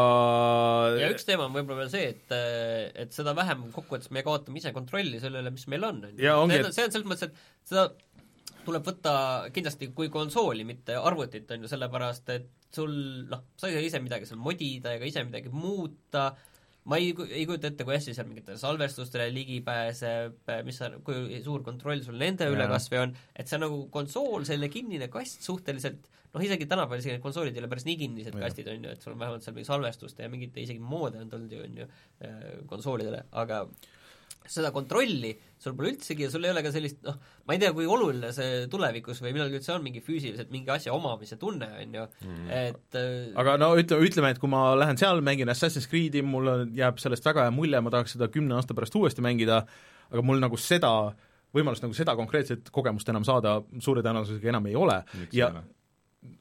ja 1.01 1.09
üks 1.17 1.27
teema 1.27 1.49
on 1.49 1.57
võib-olla 1.57 1.81
veel 1.87 1.91
see, 1.95 2.13
et 2.13 2.37
et 3.07 3.17
seda 3.17 3.35
vähem 3.39 3.67
kokkuvõttes 3.75 4.13
me 4.15 4.23
kaotame 4.27 4.61
ise 4.61 4.75
kontrolli 4.77 5.19
selle 5.23 5.43
üle, 5.43 5.51
mis 5.57 5.67
meil 5.73 5.89
on, 5.89 6.05
on 6.05 6.15
ju. 6.15 6.23
Ja 6.29 6.37
see 6.71 6.87
on 6.87 6.95
selles 6.95 7.09
mõttes, 7.09 7.33
et 7.33 7.67
seda 7.73 7.89
tuleb 8.67 8.87
võtta 8.87 9.13
kindlasti 9.55 9.91
kui 9.97 10.11
konsooli, 10.13 10.65
mitte 10.69 10.97
arvutit, 10.99 11.51
on 11.55 11.65
ju, 11.65 11.71
sellepärast 11.71 12.33
et 12.35 12.49
sul 12.75 12.93
noh, 13.31 13.43
sa 13.59 13.69
ei 13.69 13.77
saa 13.77 13.89
ise 13.89 14.01
midagi 14.05 14.29
seal 14.29 14.41
modida 14.43 14.95
ega 14.95 15.09
ise 15.09 15.25
midagi 15.27 15.51
muuta, 15.53 16.29
ma 16.91 17.01
ei, 17.01 17.11
ei 17.29 17.45
kujuta 17.49 17.71
ette, 17.71 17.87
kui 17.87 17.97
hästi 17.97 18.15
seal 18.17 18.29
mingitele 18.29 18.61
salvestustele 18.61 19.29
ligi 19.35 19.61
pääseb, 19.67 20.39
mis 20.67 20.81
sa, 20.81 20.91
kui 21.05 21.41
suur 21.45 21.65
kontroll 21.67 22.03
sul 22.07 22.19
nende 22.21 22.49
üle 22.51 22.65
Jaa. 22.67 22.73
kas 22.73 22.89
või 22.93 23.03
on, 23.05 23.15
et 23.35 23.51
see 23.51 23.59
on 23.59 23.67
nagu 23.67 23.83
konsool, 23.93 24.47
selline 24.49 24.73
kinnine 24.73 25.11
kast 25.13 25.45
suhteliselt 25.47 26.09
noh, 26.31 26.43
isegi 26.47 26.69
tänapäeval 26.71 27.03
isegi 27.03 27.17
need 27.17 27.25
konsoolid 27.25 27.57
ei 27.57 27.63
ole 27.65 27.71
päris 27.73 27.87
nii 27.89 27.97
kinnised 28.01 28.37
Jah. 28.37 28.45
kastid, 28.47 28.71
on 28.73 28.85
ju, 28.87 28.97
et 28.97 29.07
sul 29.07 29.17
on 29.17 29.23
vähemalt 29.23 29.47
seal 29.47 29.57
mingi 29.57 29.69
salvestuste 29.69 30.27
ja 30.27 30.33
mingite 30.33 30.63
isegi 30.63 30.83
moode 30.83 31.23
on 31.23 31.33
tulnud 31.33 31.57
ju, 31.57 31.65
on 31.67 31.81
ju, 31.83 31.89
konsoolidele, 32.71 33.25
aga 33.43 33.65
seda 34.49 34.71
kontrolli 34.75 35.31
sul 35.61 35.75
pole 35.77 35.93
üldsegi 35.93 36.25
ja 36.25 36.31
sul 36.33 36.47
ei 36.47 36.53
ole 36.55 36.63
ka 36.65 36.73
sellist 36.73 37.03
noh, 37.05 37.19
ma 37.47 37.55
ei 37.55 37.61
tea, 37.63 37.73
kui 37.77 37.87
oluline 37.89 38.33
see 38.35 38.65
tulevikus 38.73 39.21
või 39.23 39.35
millalgi 39.37 39.59
üldse 39.61 39.75
on 39.75 39.85
mingi 39.85 40.03
füüsiliselt 40.05 40.53
mingi 40.55 40.73
asja 40.73 40.95
omamise 40.97 41.37
tunne, 41.41 41.69
on 41.83 41.99
ju, 41.99 42.07
et 42.49 42.99
äh, 42.99 43.31
aga 43.41 43.57
no 43.61 43.73
ütleme, 43.81 44.09
ütleme, 44.09 44.33
et 44.35 44.41
kui 44.43 44.51
ma 44.53 44.71
lähen 44.79 45.01
seal, 45.01 45.21
mängin 45.27 45.53
Assassin's 45.53 45.89
Creed'i, 45.91 46.25
mul 46.27 46.53
on, 46.55 46.71
jääb 46.77 47.03
sellest 47.03 47.27
väga 47.29 47.49
hea 47.49 47.55
mulje, 47.55 47.83
ma 47.85 47.93
tahaks 47.93 48.17
seda 48.17 48.31
kümne 48.33 48.57
aasta 48.57 48.77
pärast 48.77 48.97
uuesti 48.97 49.25
mängida, 49.25 49.65
aga 50.11 50.25
mul 50.27 50.41
nagu 50.43 50.59
seda 50.61 50.95
võimalust 51.57 51.85
nagu 51.85 51.97
seda 51.97 52.15
konkreetset 52.19 52.71
kogemust 52.73 53.09
enam 53.11 53.27
saada 53.27 53.59
suure 53.83 54.05
tõenäosusega 54.07 54.53
enam 54.53 54.71
ei 54.71 54.79
ole. 54.79 55.01
Miks 55.19 55.37
ja 55.37 55.51
ei 55.51 55.59
ole? 55.59 55.67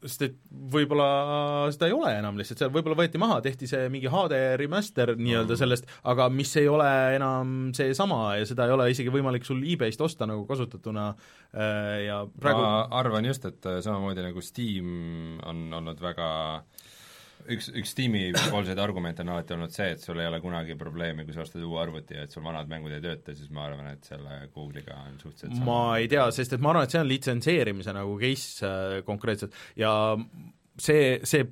Sest 0.03 0.23
et 0.25 0.35
võib-olla 0.73 1.69
seda 1.71 1.87
ei 1.87 1.93
ole 1.95 2.11
enam 2.19 2.39
lihtsalt, 2.39 2.59
seal 2.59 2.71
võib-olla 2.73 2.97
võeti 2.99 3.21
maha, 3.21 3.37
tehti 3.43 3.67
see 3.69 3.87
mingi 3.91 4.11
HD 4.11 4.39
remaster 4.59 5.13
nii-öelda 5.15 5.55
sellest, 5.59 5.87
aga 6.11 6.27
mis 6.33 6.51
ei 6.59 6.67
ole 6.67 6.89
enam 7.15 7.71
seesama 7.75 8.35
ja 8.39 8.47
seda 8.49 8.67
ei 8.67 8.75
ole 8.75 8.89
isegi 8.91 9.13
võimalik 9.13 9.47
sul 9.47 9.63
e-base'ist 9.63 10.03
osta 10.03 10.27
nagu 10.27 10.43
kasutatuna 10.49 11.07
äh, 11.13 11.95
ja 12.09 12.21
praegu 12.41 12.63
ma 12.65 12.85
arvan 12.99 13.29
just, 13.31 13.47
et 13.47 13.71
äh, 13.71 13.79
samamoodi 13.85 14.25
nagu 14.27 14.43
Steam 14.43 15.39
on 15.47 15.67
olnud 15.79 16.03
väga 16.03 16.29
üks, 17.47 17.69
üks 17.75 17.93
Steam'i 17.93 18.23
poolseid 18.51 18.79
argumente 18.81 19.23
on 19.23 19.31
alati 19.33 19.55
olnud 19.55 19.73
see, 19.73 19.93
et 19.95 20.03
sul 20.03 20.19
ei 20.21 20.27
ole 20.29 20.41
kunagi 20.43 20.75
probleemi, 20.79 21.25
kui 21.27 21.35
sa 21.35 21.43
ostad 21.45 21.63
uue 21.65 21.79
arvuti 21.81 22.17
ja 22.17 22.25
et 22.25 22.35
sul 22.35 22.43
vanad 22.45 22.69
mängud 22.71 22.93
ei 22.95 23.03
tööta, 23.03 23.35
siis 23.37 23.51
ma 23.55 23.67
arvan, 23.67 23.91
et 23.93 24.09
selle 24.09 24.41
Google'iga 24.55 24.97
on 25.05 25.15
suhteliselt 25.21 25.55
sama. 25.55 25.69
ma 25.69 25.79
ei 26.01 26.09
tea, 26.11 26.25
sest 26.35 26.57
et 26.57 26.65
ma 26.65 26.73
arvan, 26.73 26.87
et 26.87 26.95
see 26.95 27.03
on 27.03 27.09
litsenseerimise 27.09 27.95
nagu 27.95 28.17
case 28.21 28.67
äh, 28.67 28.99
konkreetselt 29.07 29.55
ja 29.79 29.93
see, 30.79 31.19
see 31.27 31.47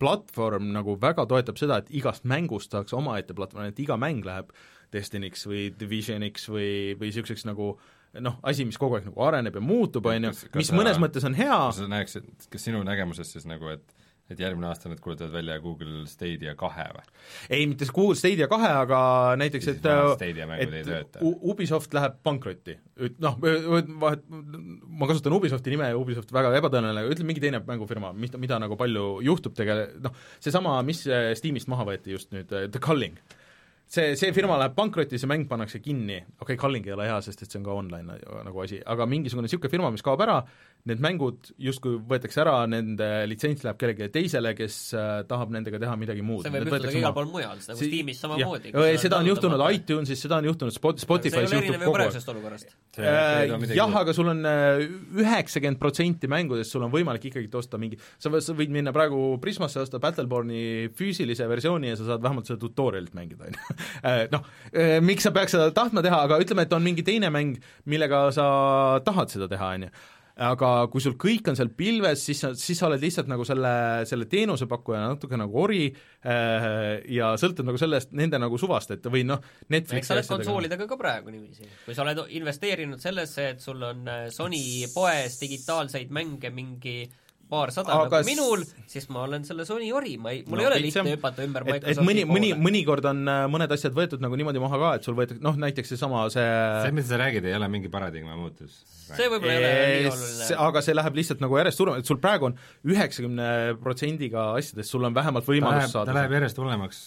platvorm 0.00 0.72
nagu 0.74 0.96
väga 1.00 1.26
toetab 1.28 1.60
seda, 1.60 1.80
et 1.80 1.94
igast 2.00 2.26
mängust 2.28 2.74
saaks 2.74 2.96
omaette 2.96 3.36
platvorm, 3.36 3.70
et 3.70 3.80
iga 3.82 3.98
mäng 4.00 4.24
läheb 4.26 4.52
Destiny'ks 4.90 5.46
või 5.46 5.68
Divisioniks 5.78 6.48
või, 6.50 6.70
või 6.98 7.10
niisuguseks 7.10 7.46
nagu 7.46 7.74
noh, 8.18 8.40
asi, 8.42 8.64
mis 8.66 8.78
kogu 8.80 8.98
aeg 8.98 9.06
nagu 9.06 9.22
areneb 9.22 9.60
ja 9.60 9.62
muutub, 9.62 10.08
on 10.10 10.30
ju 10.30 10.32
mis 10.58 10.72
mõnes 10.74 10.98
mõttes 10.98 11.26
on 11.28 11.36
hea, 11.38 11.54
kas 11.54 11.78
sa 11.78 11.90
näeksid, 11.90 12.30
kas 12.50 12.64
sinu 12.66 12.82
nägemuses 12.86 13.30
siis 13.36 13.46
nagu, 13.46 13.70
et 13.70 13.99
et 14.30 14.40
järgmine 14.40 14.68
aasta 14.70 14.90
nad 14.90 15.00
kuulutavad 15.02 15.32
välja 15.34 15.58
Google 15.62 16.04
Stadia 16.10 16.54
kahe 16.58 16.86
või? 16.96 17.04
ei, 17.48 17.66
mitte 17.70 17.88
Google 17.90 18.18
Stadia 18.18 18.48
kahe, 18.50 18.70
aga 18.82 19.00
näiteks, 19.40 19.70
et 19.74 19.90
ei 20.26 20.36
et 20.62 21.18
Ubisoft 21.22 21.94
läheb 21.96 22.20
pankrotti. 22.26 22.76
noh, 23.22 23.36
vahet, 23.40 24.24
ma 24.30 25.10
kasutan 25.10 25.36
Ubisofti 25.36 25.74
nime 25.74 25.90
ja 25.90 25.98
Ubisoft 25.98 26.32
väga 26.34 26.54
ebatõenäoline, 26.60 27.08
ütleme 27.10 27.32
mingi 27.32 27.44
teine 27.44 27.62
mängufirma, 27.66 28.12
mis, 28.16 28.34
mida 28.40 28.60
nagu 28.62 28.78
palju 28.80 29.20
juhtub 29.26 29.56
tege-, 29.58 29.82
noh, 30.04 30.16
seesama, 30.42 30.78
mis 30.86 31.06
äh, 31.10 31.32
Steamist 31.38 31.70
maha 31.70 31.88
võeti 31.92 32.16
just 32.16 32.34
nüüd, 32.34 32.50
The 32.50 32.82
Culling 32.82 33.18
see, 33.90 34.14
see 34.18 34.32
firma 34.34 34.58
läheb 34.60 34.76
pankrotti, 34.76 35.18
see 35.18 35.30
mäng 35.30 35.46
pannakse 35.50 35.80
kinni, 35.82 36.20
okei 36.38 36.54
okay,, 36.54 36.58
Culling 36.60 36.86
ei 36.86 36.94
ole 36.94 37.08
hea, 37.10 37.18
sest 37.24 37.44
et 37.44 37.50
see 37.50 37.60
on 37.60 37.66
ka 37.66 37.76
online 37.76 38.18
nagu 38.46 38.62
asi, 38.62 38.80
aga 38.94 39.06
mingisugune 39.10 39.48
niisugune 39.48 39.72
firma, 39.72 39.90
mis 39.94 40.04
kaob 40.06 40.22
ära, 40.24 40.38
need 40.88 41.00
mängud 41.04 41.50
justkui 41.60 41.98
võetakse 42.08 42.40
ära, 42.40 42.54
nende 42.70 43.06
litsents 43.28 43.64
läheb 43.66 43.76
kellelegi 43.80 44.08
teisele, 44.14 44.52
kes 44.56 44.76
äh, 44.96 45.08
tahab 45.28 45.52
nendega 45.52 45.80
teha 45.82 45.96
midagi 46.00 46.22
muud. 46.24 46.46
see 46.46 46.54
võib 46.54 46.70
juhtuda 46.70 46.92
ka 46.92 47.00
igal 47.02 47.14
pool 47.16 47.28
mujal, 47.28 47.58
nagu 47.60 47.78
Si- 47.78 47.88
Steamis 47.90 48.20
samamoodi. 48.24 48.72
seda 49.02 49.18
on 49.20 49.28
juhtunud 49.28 49.64
iTunesis, 49.76 50.22
seda 50.24 50.38
on 50.40 50.48
juhtunud 50.48 50.74
Spot-, 50.76 51.02
Spotify's 51.02 51.52
juhtub 51.52 51.84
kogu 51.84 52.00
aeg. 52.00 52.64
Äh, 53.00 53.74
jah, 53.76 53.96
aga 54.00 54.14
sul 54.16 54.30
on 54.32 54.40
üheksakümmend 55.20 55.80
protsenti 55.82 56.30
mängudest 56.30 56.72
sul 56.72 56.86
on 56.86 56.94
võimalik 56.94 57.28
ikkagi 57.28 57.50
osta 57.60 57.80
mingi, 57.80 57.98
sa 58.20 58.32
võid, 58.32 58.46
sa 58.46 58.56
võid 58.56 58.72
minna 58.72 58.94
praegu 58.96 59.34
Prismasse, 59.42 59.82
osta 59.84 60.00
Battleborni 60.02 60.88
füüsilise 60.96 61.48
versiooni 61.50 61.92
ja 61.92 61.98
sa 62.00 62.08
saad 62.08 62.24
vähemalt 62.24 62.48
seda 62.48 62.60
tutorial'it 62.62 63.12
mängida, 63.16 63.50
on 63.50 63.58
ju. 63.58 63.76
Noh, 64.34 64.48
miks 65.04 65.28
sa 65.28 65.34
peaks 65.34 65.52
seda 65.56 65.68
tahtma 65.76 66.00
teha, 66.06 66.22
aga 66.24 66.40
ütleme, 66.40 66.64
et 66.64 66.72
on 66.72 66.84
mingi 66.84 67.04
teine 67.04 67.28
mäng, 67.34 67.60
millega 67.90 68.28
sa 68.34 68.48
tahad 69.04 69.32
seda 69.32 69.50
teha, 69.50 69.74
on 69.76 69.86
ju 69.88 69.92
aga 70.36 70.70
kui 70.92 71.02
sul 71.02 71.16
kõik 71.20 71.50
on 71.50 71.58
seal 71.58 71.72
pilves, 71.76 72.24
siis 72.28 72.40
sa, 72.42 72.52
siis 72.58 72.78
sa 72.80 72.88
oled 72.88 73.02
lihtsalt 73.02 73.30
nagu 73.30 73.44
selle, 73.46 73.72
selle 74.08 74.28
teenusepakkuja 74.30 75.02
natuke 75.12 75.38
nagu 75.40 75.60
ori 75.62 75.88
äh, 75.90 77.00
ja 77.12 77.32
sõltub 77.40 77.68
nagu 77.68 77.80
sellest, 77.80 78.14
nende 78.16 78.40
nagu 78.40 78.58
suvast, 78.60 78.94
et 78.96 79.10
või 79.10 79.24
noh, 79.28 79.40
eks 79.40 79.74
Netflixi 79.74 80.10
sa 80.10 80.18
oled 80.18 80.30
konsoolidega 80.34 80.88
ka 80.90 81.00
praegu 81.00 81.34
niiviisi. 81.34 81.68
kui 81.86 81.96
sa 81.96 82.04
oled 82.06 82.22
investeerinud 82.40 83.02
sellesse, 83.02 83.48
et 83.54 83.64
sul 83.64 83.82
on 83.86 84.06
äh, 84.08 84.28
Sony 84.34 84.86
poes 84.94 85.40
digitaalseid 85.42 86.12
mänge 86.14 86.52
mingi 86.54 87.02
paarsada 87.50 87.94
Aga 87.94 88.20
nagu 88.20 88.28
minul, 88.28 88.64
siis 88.90 89.08
ma 89.12 89.24
olen 89.26 89.44
selle 89.46 89.66
Sony 89.68 89.90
ori, 89.96 90.14
ma 90.22 90.32
ei, 90.34 90.42
mul 90.46 90.60
No 90.60 90.64
ei 90.64 90.68
ole 90.70 90.78
lihtne 90.86 91.14
hüpata 91.16 91.44
ümber 91.46 91.66
et, 91.74 91.86
et 91.92 92.00
mõni, 92.04 92.24
mõni, 92.28 92.52
mõnikord 92.58 93.06
on 93.10 93.22
äh, 93.30 93.42
mõned 93.52 93.74
asjad 93.76 93.96
võetud 93.96 94.22
nagu 94.24 94.38
niimoodi 94.38 94.62
maha 94.62 94.80
ka, 94.82 94.92
et 94.98 95.08
sul 95.08 95.18
võetakse, 95.18 95.42
noh 95.44 95.58
näiteks 95.60 95.94
seesama 95.94 96.24
see, 96.32 96.46
see, 96.86 96.96
mida 96.96 97.10
sa 97.10 97.20
räägid, 97.20 97.50
ei 97.50 97.56
ole 97.58 97.70
mingi 97.72 97.92
paradigma 97.92 98.38
muutus. 98.38 98.80
see 99.10 99.28
võib-olla 99.32 99.54
ei 99.54 99.60
ole 99.60 99.70
nii 99.74 100.10
oluline. 100.12 100.58
aga 100.68 100.84
see 100.86 100.96
läheb 100.96 101.20
lihtsalt 101.20 101.44
nagu 101.44 101.60
järjest 101.60 101.82
suurem, 101.82 102.00
et 102.00 102.10
sul 102.10 102.20
praegu 102.22 102.50
on 102.50 102.58
üheksakümne 102.88 103.48
protsendiga 103.84 104.50
asjadest, 104.58 104.90
sul 104.92 105.08
on 105.08 105.16
vähemalt 105.16 105.46
ta 105.46 105.54
võimalus 105.54 105.80
läheb, 105.80 105.94
ta 105.94 105.98
saada 105.98 106.18
läheb 106.20 106.36
järjest 106.38 106.60
hullemaks 106.62 107.06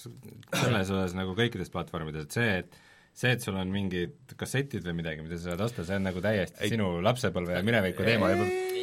selles 0.53 0.93
osas 0.93 1.15
nagu 1.17 1.37
kõikides 1.37 1.71
platvormides, 1.73 2.27
et 2.27 2.41
see, 2.41 2.57
et 2.63 2.82
see, 3.13 3.33
et 3.35 3.43
sul 3.45 3.57
on 3.59 3.69
mingid 3.69 4.33
kassetid 4.37 4.85
või 4.87 4.97
midagi, 5.03 5.21
mida 5.25 5.37
sa 5.37 5.51
saad 5.51 5.61
osta, 5.67 5.85
see 5.85 5.97
on 5.99 6.07
nagu 6.07 6.21
täiesti 6.23 6.63
ei. 6.65 6.71
sinu 6.73 6.95
lapsepõlve 7.05 7.59
ja 7.59 7.65
mineviku 7.65 8.05
teema 8.05 8.31
ja 8.31 8.39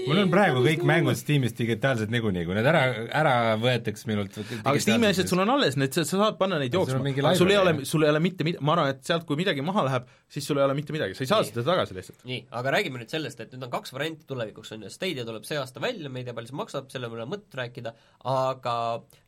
mul 0.06 0.20
on 0.22 0.30
praegu 0.32 0.62
kõik 0.64 0.84
mängud 0.86 1.18
Steamis 1.18 1.54
digitaalsed 1.58 2.12
niikuinii, 2.14 2.44
kui 2.46 2.56
need 2.56 2.68
ära, 2.70 2.82
ära 3.20 3.34
võetaks 3.60 4.06
minult 4.08 4.38
aga 4.40 4.74
Steam'i 4.80 5.10
asjad 5.10 5.30
sul 5.32 5.42
on 5.42 5.50
alles, 5.56 5.76
need, 5.80 5.94
sa 5.96 6.04
sa 6.06 6.20
saad 6.22 6.38
panna 6.40 6.60
neid 6.62 6.74
jooksma, 6.76 7.02
aga 7.10 7.34
sul 7.38 7.50
ei 7.50 7.58
ole 7.60 7.74
sul 7.88 8.06
ei 8.06 8.12
ole 8.12 8.22
mitte 8.22 8.46
mid-, 8.46 8.60
ma 8.64 8.76
arvan, 8.76 8.92
et 8.94 9.02
sealt, 9.06 9.26
kui 9.28 9.38
midagi 9.40 9.64
maha 9.66 9.84
läheb, 9.88 10.12
siis 10.30 10.46
sul 10.46 10.60
ei 10.60 10.66
ole 10.66 10.76
mitte 10.78 10.94
midagi, 10.94 11.18
sa 11.18 11.26
ei 11.26 11.32
saa 11.32 11.42
Nii. 11.42 11.50
seda 11.50 11.66
tagasi 11.66 11.98
lihtsalt. 11.98 12.22
nii, 12.30 12.44
aga 12.60 12.74
räägime 12.76 13.02
nüüd 13.02 13.12
sellest, 13.12 13.42
et 13.42 13.56
nüüd 13.56 13.66
on 13.66 13.72
kaks 13.74 13.94
varianti 13.96 14.28
tulevikuks, 14.30 14.70
on 14.76 14.86
ju, 14.86 14.92
Stadia 14.94 15.26
tuleb 15.26 15.48
see 15.48 15.58
aasta 15.58 15.82
välja, 15.82 16.12
me 16.12 16.22
ei 16.22 16.28
tea, 16.28 16.36
palju 16.38 16.52
see 16.52 16.60
maksab, 16.60 16.86
selle 16.94 17.10
üle 17.10 17.26
on 17.26 17.34
mõtet 17.34 17.58
rääkida, 17.60 17.94
aga 18.30 18.76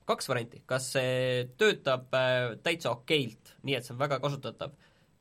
kaks 0.09 0.31
varianti, 0.31 0.63
kas 0.69 0.89
see 0.97 1.45
töötab 1.61 2.15
äh, 2.17 2.55
täitsa 2.65 2.95
okeilt, 2.95 3.57
nii 3.67 3.79
et 3.79 3.87
see 3.87 3.95
on 3.95 4.01
väga 4.03 4.19
kasutatav, 4.23 4.75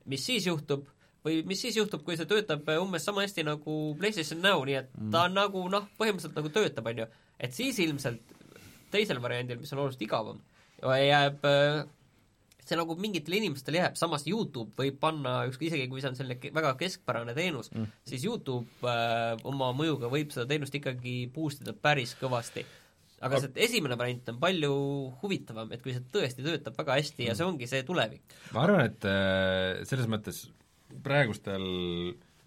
mis 0.09 0.25
siis 0.25 0.47
juhtub, 0.47 0.87
või 1.25 1.41
mis 1.47 1.61
siis 1.61 1.77
juhtub, 1.77 2.03
kui 2.05 2.17
see 2.17 2.29
töötab 2.29 2.67
äh, 2.69 2.81
umbes 2.81 3.05
sama 3.07 3.25
hästi 3.25 3.45
nagu 3.47 3.79
PlayStation 3.99 4.41
Now, 4.43 4.63
nii 4.67 4.77
et 4.81 4.91
ta 5.13 5.27
on 5.29 5.37
nagu 5.37 5.63
noh, 5.71 5.87
põhimõtteliselt 5.99 6.37
nagu 6.39 6.53
töötab, 6.53 6.91
on 6.91 7.03
ju, 7.03 7.09
et 7.39 7.57
siis 7.57 7.79
ilmselt 7.83 8.37
teisel 8.91 9.21
variandil, 9.23 9.61
mis 9.61 9.71
on 9.73 9.83
oluliselt 9.85 10.05
igavam, 10.07 10.41
jääb 10.81 11.45
äh, 11.47 11.83
see 12.65 12.77
nagu 12.79 12.95
mingitele 12.99 13.39
inimestele 13.41 13.81
jääb, 13.81 13.97
samas 13.99 14.25
YouTube 14.29 14.73
võib 14.79 14.99
panna, 15.01 15.41
ükskõik 15.49 15.71
isegi 15.71 15.87
kui 15.91 16.03
see 16.03 16.11
on 16.11 16.17
selline 16.17 16.51
väga 16.55 16.73
keskpärane 16.79 17.35
teenus 17.37 17.71
mm., 17.73 17.89
siis 18.07 18.25
YouTube 18.27 18.87
äh, 18.87 19.33
oma 19.49 19.71
mõjuga 19.77 20.11
võib 20.11 20.33
seda 20.33 20.47
teenust 20.49 20.75
ikkagi 20.77 21.15
boost 21.33 21.65
ida 21.65 21.73
päris 21.73 22.13
kõvasti. 22.19 22.65
Aga 23.21 23.41
see 23.43 23.65
esimene 23.67 23.97
variant 23.99 24.31
on 24.33 24.39
palju 24.41 24.71
huvitavam, 25.21 25.71
et 25.73 25.83
kui 25.83 25.93
see 25.95 26.05
tõesti 26.13 26.45
töötab 26.45 26.77
väga 26.79 26.97
hästi 26.99 27.29
ja 27.29 27.37
see 27.37 27.47
ongi 27.47 27.69
see 27.69 27.85
tulevik. 27.87 28.37
ma 28.55 28.65
arvan, 28.65 28.87
et 28.89 29.07
äh, 29.09 29.83
selles 29.89 30.09
mõttes 30.11 30.47
praegustel 31.05 31.67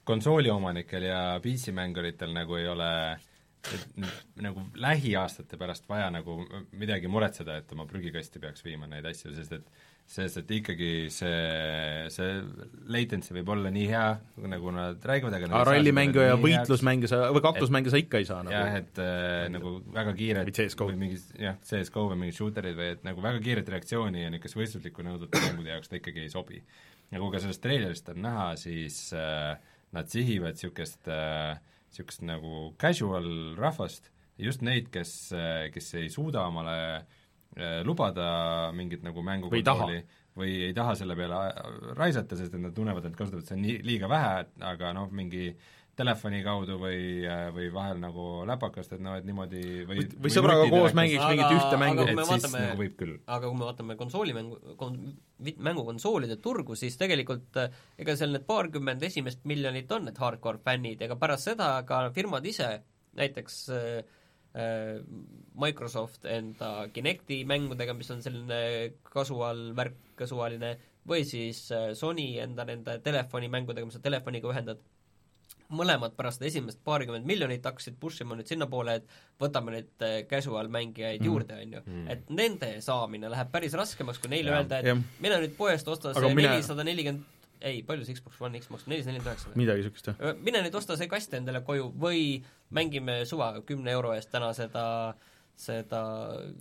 konsooliomanikel 0.05 1.07
ja 1.09 1.21
PC-mänguritel 1.45 2.35
nagu 2.37 2.59
ei 2.59 2.69
ole 2.69 2.91
et 3.73 3.85
nagu 4.45 4.67
lähiaastate 4.77 5.57
pärast 5.57 5.89
vaja 5.89 6.11
nagu 6.13 6.37
midagi 6.77 7.09
muretseda, 7.09 7.57
et 7.61 7.73
oma 7.73 7.87
prügikasti 7.89 8.43
peaks 8.43 8.65
viima 8.65 8.89
neid 8.91 9.07
asju, 9.09 9.33
sest 9.37 9.55
et 9.57 9.71
sest 10.05 10.37
et 10.43 10.51
ikkagi 10.59 10.89
see, 11.13 11.37
see 12.13 12.33
latency 12.93 13.33
võib 13.39 13.49
olla 13.55 13.71
nii 13.73 13.87
hea, 13.89 14.05
nagu 14.53 14.73
nad 14.75 15.07
räägivad, 15.09 15.37
aga 15.39 15.49
aga 15.49 15.63
rallimänge 15.71 16.27
ja 16.27 16.37
võitlusmänge 16.41 17.09
sa, 17.11 17.23
või 17.35 17.43
kaklusmänge 17.45 17.93
sa 17.93 18.01
ikka 18.01 18.21
ei 18.21 18.29
saa 18.29 18.43
nagu. 18.45 18.55
jah, 18.55 18.77
et 18.83 19.01
äh, 19.03 19.47
nagu 19.55 19.79
väga 19.95 20.15
kiired 20.19 20.51
Või 20.51 20.57
CS:GO. 20.61 20.91
või 20.93 21.01
mingid 21.07 21.41
jah, 21.41 21.57
CSGO 21.65 22.07
või 22.13 22.21
mingid 22.21 22.39
shooterid 22.39 22.77
või 22.79 22.91
et 22.99 23.07
nagu 23.09 23.25
väga 23.25 23.41
kiiret 23.49 23.73
reaktsiooni 23.75 24.27
ja 24.27 24.35
niisugust 24.35 24.61
võistluslikku 24.61 25.07
nõudvat 25.09 25.41
mängude 25.41 25.73
jaoks 25.73 25.91
ta 25.91 25.99
ikkagi 25.99 26.27
ei 26.27 26.33
sobi. 26.33 26.61
nagu 27.15 27.33
ka 27.33 27.41
sellest 27.41 27.65
treilerist 27.65 28.13
on 28.13 28.23
näha, 28.29 28.49
siis 28.61 29.01
äh, 29.17 29.57
nad 29.97 30.13
sihivad 30.13 30.61
niisugust 30.61 31.09
äh, 31.09 31.57
niisugust 31.89 32.29
nagu 32.29 32.75
casual 32.79 33.57
rahvast, 33.57 34.13
just 34.37 34.63
neid, 34.63 34.93
kes 34.93 35.33
äh,, 35.33 35.71
kes 35.73 35.95
ei 35.97 36.13
suuda 36.13 36.45
omale 36.53 36.79
äh, 37.01 37.21
lubada 37.87 38.73
mingit 38.75 39.03
nagu 39.07 39.23
mängu 39.23 39.51
Või 39.53 39.61
ei 39.63 39.67
taha. 39.67 39.87
või 40.37 40.51
ei 40.67 40.73
taha 40.75 40.95
selle 40.99 41.15
peale 41.15 41.37
raisata, 41.95 42.37
sest 42.37 42.55
et 42.55 42.61
nad 42.61 42.75
tunnevad, 42.75 43.05
et 43.07 43.15
kasutavad 43.17 43.47
seda 43.47 43.61
nii, 43.61 43.79
liiga 43.87 44.09
vähe, 44.11 44.45
aga 44.67 44.93
noh, 44.97 45.09
mingi 45.15 45.53
telefoni 45.95 46.41
kaudu 46.43 46.75
või, 46.83 47.23
või 47.55 47.69
vahel 47.71 48.01
nagu 48.03 48.25
läpakast, 48.51 48.97
et 48.97 49.01
noh, 49.05 49.15
et 49.15 49.25
niimoodi 49.29 49.85
või 49.87 50.01
Või- 50.01 50.17
või 50.25 50.33
sõbraga 50.35 50.65
koos 50.73 50.93
mängiks 50.99 51.23
mingit 51.29 51.45
Aga- 51.47 51.55
ühte 51.61 51.79
mängu. 51.79 52.01
aga 52.03 52.03
kui 52.03 52.11
et 52.11 52.17
me 52.19 52.25
siis 52.25 52.33
vaatame- 52.43 52.63
nagu 52.67 52.81
võib 52.83 52.97
küll. 52.99 53.13
aga 53.29 53.47
kui 53.49 53.59
me 53.61 53.65
vaatame 53.69 53.97
konsoolimängu, 54.01 54.59
kon-, 54.77 54.99
mängukonsoolide 55.69 56.37
turgu, 56.43 56.75
siis 56.75 56.97
tegelikult 56.99 57.57
äh, 57.63 57.71
ega 57.99 58.17
seal 58.19 58.33
need 58.35 58.45
paarkümmend 58.49 59.03
esimest 59.07 59.45
miljonit 59.45 59.93
on 59.93 60.07
need 60.11 60.19
hardcore 60.19 60.59
fännid, 60.67 61.01
ega 61.07 61.15
pärast 61.21 61.45
seda 61.53 61.71
ka 61.87 62.11
firmad 62.11 62.45
ise, 62.51 62.83
näiteks 63.15 63.61
äh, 63.71 63.87
äh, 63.99 64.05
Microsoft 64.55 66.27
enda 66.31 66.89
Kinecti 66.95 67.41
mängudega, 67.49 67.95
mis 67.95 68.11
on 68.15 68.23
selline 68.23 68.59
casual 69.11 69.73
värk, 69.75 69.97
casualine, 70.19 70.77
või 71.09 71.25
siis 71.29 71.67
äh, 71.75 71.93
Sony 71.99 72.35
enda 72.43 72.67
nende 72.69 72.99
telefonimängudega, 73.05 73.87
mis 73.87 73.99
sa 73.99 74.03
telefoniga 74.05 74.51
ühendad, 74.51 74.81
mõlemad 75.75 76.15
pärast 76.17 76.43
esimest 76.45 76.81
paarikümmet 76.85 77.27
miljonit 77.27 77.65
hakkasid 77.67 77.97
push 78.01 78.23
ima 78.23 78.37
nüüd 78.39 78.49
sinnapoole, 78.51 78.99
et 79.01 79.15
võtame 79.43 79.75
neid 79.77 80.07
äh, 80.07 80.17
casual 80.31 80.71
mängijaid 80.73 81.23
mm. 81.23 81.29
juurde, 81.29 81.61
on 81.61 81.77
ju. 81.79 81.85
et 82.15 82.31
nende 82.31 82.71
saamine 82.85 83.31
läheb 83.33 83.51
päris 83.53 83.77
raskemaks, 83.79 84.23
kui 84.23 84.33
neile 84.33 84.53
Jah. 84.53 84.63
öelda, 84.63 84.81
et 84.81 84.91
Jah. 84.93 85.05
mine 85.25 85.41
nüüd 85.45 85.57
poest, 85.59 85.89
osta 85.91 86.15
see 86.15 86.35
nelisada 86.39 86.87
nelikümmend 86.87 87.34
ei, 87.65 87.83
palju 87.87 88.07
see 88.07 88.17
Xbox 88.19 88.41
One 88.45 88.61
X 88.61 88.71
maksab, 88.73 88.93
nelisada 88.93 89.13
nelikümmend 89.15 89.35
üheksa 89.35 89.51
või? 89.51 89.61
midagi 89.63 89.85
niisugust, 89.85 90.11
jah. 90.11 90.41
mine 90.47 90.63
nüüd 90.65 90.77
osta 90.81 90.99
see 91.01 91.11
kast 91.11 91.35
endale 91.39 91.65
koju 91.67 91.91
või 92.01 92.25
mängime 92.75 93.23
suva 93.29 93.53
kümne 93.67 93.95
euro 93.95 94.13
eest 94.17 94.33
täna 94.35 94.53
seda, 94.57 94.85
seda 95.57 96.01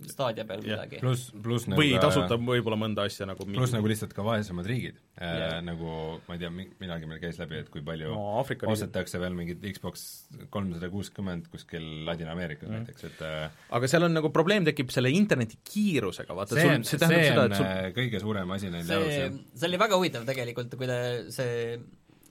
Stadia 0.06 0.44
peal 0.46 0.60
Jah. 0.62 0.78
midagi. 0.84 1.00
pluss, 1.02 1.32
pluss 1.42 1.66
nagu 1.66 1.80
või 1.82 1.90
ka- 1.96 2.04
tasuta 2.06 2.36
võib-olla 2.38 2.76
mõnda 2.78 3.02
asja 3.08 3.26
nagu 3.26 3.42
pluss 3.44 3.72
nagu 3.74 3.88
lihtsalt 3.90 4.12
ka 4.14 4.22
vaesemad 4.22 4.66
riigid 4.70 5.00
Jah. 5.18 5.56
äh, 5.58 5.62
nagu 5.66 6.20
ma 6.28 6.36
ei 6.36 6.38
tea, 6.38 6.50
millalgi 6.54 7.08
meil 7.10 7.18
käis 7.20 7.40
läbi, 7.42 7.58
et 7.58 7.68
kui 7.74 7.82
palju 7.82 8.12
No 8.14 8.44
riigid. 8.46 8.68
ostetakse 8.70 9.18
veel 9.18 9.34
mingit 9.34 9.60
Xbox 9.74 10.28
kolmsada 10.54 10.88
kuuskümmend 10.94 11.50
kuskil 11.50 11.82
Ladina-Ameerikas 12.06 12.68
Mhm. 12.70 12.76
näiteks, 12.84 13.04
et 13.10 13.20
äh, 13.26 13.50
aga 13.70 13.86
seal 13.90 14.04
on 14.06 14.14
nagu 14.14 14.30
probleem 14.30 14.64
tekib 14.64 14.90
selle 14.94 15.10
interneti 15.10 15.58
kiirusega, 15.64 16.30
vaata 16.34 16.54
see 16.54 16.62
sul, 16.62 16.82
see 16.84 16.94
see 16.94 16.98
tähendab 16.98 17.26
seda, 17.26 17.44
on 17.44 17.52
et 17.52 17.56
sul 17.58 17.66
äh, 17.66 17.92
kõige 17.98 18.20
suurem 18.22 18.50
asi 18.50 18.70
neil 18.70 18.84
see 18.84 18.94
jah., 19.28 19.38
see 19.54 19.68
oli 19.68 19.76
väga 19.82 19.96
huvitav 19.98 20.24
tegelikult, 20.24 20.76
kui 20.78 20.86
ta, 20.86 21.00
see, 21.34 21.78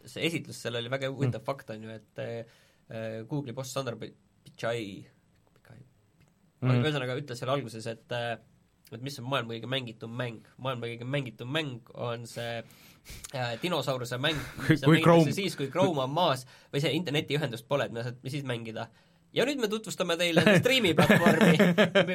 see 0.06 0.26
esitlus 0.32 0.64
seal 0.64 0.76
oli 0.80 0.88
väga 0.90 1.12
huvitav 1.12 1.42
Mm. 1.42 1.44
mm. 1.44 1.46
fakt, 1.46 1.70
on 1.76 1.84
ju, 1.84 1.90
et 1.90 2.20
äh, 2.90 3.24
Google'i 3.28 3.54
boss 3.54 3.72
Sandra 3.74 3.96
Pichai, 4.00 5.06
Mm. 6.64 6.84
ühesõnaga 6.86 7.18
ütles 7.20 7.40
seal 7.44 7.52
alguses, 7.54 7.86
et 7.92 8.12
äh, 8.16 8.34
et 8.94 9.02
mis 9.02 9.16
on 9.20 9.26
maailma 9.26 9.56
kõige 9.56 9.68
mängitum 9.72 10.12
mäng. 10.16 10.42
maailma 10.62 10.86
kõige 10.86 11.06
mängitum 11.10 11.50
mäng 11.52 11.80
on 11.94 12.28
see 12.30 12.60
äh, 13.34 13.56
dinosauruse 13.64 14.18
mäng, 14.22 14.38
mis 14.70 14.84
mängitakse 14.84 15.02
Chrome- 15.08 15.34
siis, 15.34 15.56
kui 15.60 15.68
Chrome 15.74 16.04
on 16.04 16.12
maas 16.14 16.46
või 16.74 16.84
see 16.84 16.92
internetiühendust 17.00 17.68
pole, 17.68 17.86
et 17.90 17.96
me 17.96 18.04
saad, 18.06 18.20
mis 18.24 18.32
siis 18.38 18.46
mängida. 18.46 18.88
ja 19.34 19.48
nüüd 19.50 19.58
me 19.64 19.68
tutvustame 19.68 20.14
teile 20.20 20.44
striimiplatvormi, 20.62 21.56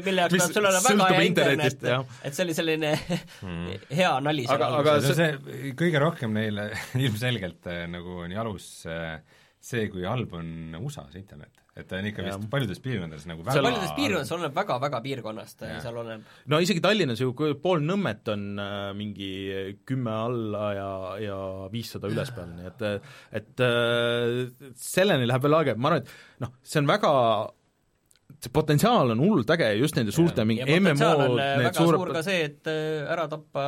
mille 0.06 0.20
jaoks 0.22 0.36
peab 0.38 0.52
sul 0.54 0.68
olema 0.70 0.92
väga 0.92 1.08
hea 1.16 1.24
internet 1.26 1.82
et 2.22 2.34
see 2.36 2.44
oli 2.46 2.54
selline 2.54 2.92
hea 3.98 4.12
nali 4.22 4.46
seal 4.46 4.62
Aga- 4.62 4.78
aga 4.84 4.94
see, 5.02 5.16
see- 5.18 5.72
kõige 5.82 5.98
rohkem 6.04 6.32
neile 6.36 6.68
ilmselgelt 7.04 7.66
eh, 7.74 7.84
nagu 7.90 8.20
on 8.24 8.30
jalus 8.38 8.68
eh, 8.86 9.18
see, 9.60 9.88
kui 9.92 10.04
halb 10.06 10.32
on 10.38 10.76
USA-s 10.80 11.16
internet. 11.18 11.50
et 11.78 11.86
ta 11.86 11.98
on 12.00 12.06
ikka 12.08 12.24
vist 12.26 12.40
Jah. 12.40 12.46
paljudes 12.50 12.80
piirkondades 12.82 13.26
nagu 13.30 13.44
väga 13.46 13.62
paljudes 13.62 13.92
piirkondades 13.94 14.32
oleneb 14.34 14.54
väga-väga 14.56 15.00
piirkonnast, 15.04 15.60
seal 15.82 15.98
oleneb 16.00 16.24
no 16.50 16.58
isegi 16.64 16.82
Tallinnas 16.82 17.20
ju 17.22 17.30
pool 17.62 17.84
Nõmmet 17.86 18.30
on 18.34 18.46
äh, 18.58 18.88
mingi 18.98 19.28
kümme 19.86 20.10
alla 20.10 20.64
ja, 20.74 20.88
ja 21.22 21.36
viissada 21.70 22.10
ülespeal, 22.10 22.50
nii 22.56 22.66
et 22.72 22.82
et 23.42 23.62
äh, 23.62 24.72
selleni 24.74 25.28
läheb 25.30 25.46
veel 25.46 25.58
aega, 25.60 25.76
ma 25.78 25.92
arvan, 25.92 26.02
et 26.02 26.42
noh, 26.42 26.54
see 26.66 26.82
on 26.82 26.90
väga 26.90 27.12
see 28.42 28.52
potentsiaal 28.54 29.14
on 29.14 29.22
hullult 29.22 29.50
äge 29.54 29.70
just 29.78 29.96
nende 29.98 30.12
suurte 30.14 30.44
mingi 30.46 30.62
ja 30.66 30.80
MMO-d, 30.82 31.24
äh, 31.38 31.56
need 31.58 31.64
väga 31.70 31.78
suur 31.78 31.94
ka 31.94 32.02
suured 32.02 32.20
see, 32.26 32.42
et 32.50 32.70
äh, 32.70 33.06
ära 33.14 33.26
tappa 33.30 33.64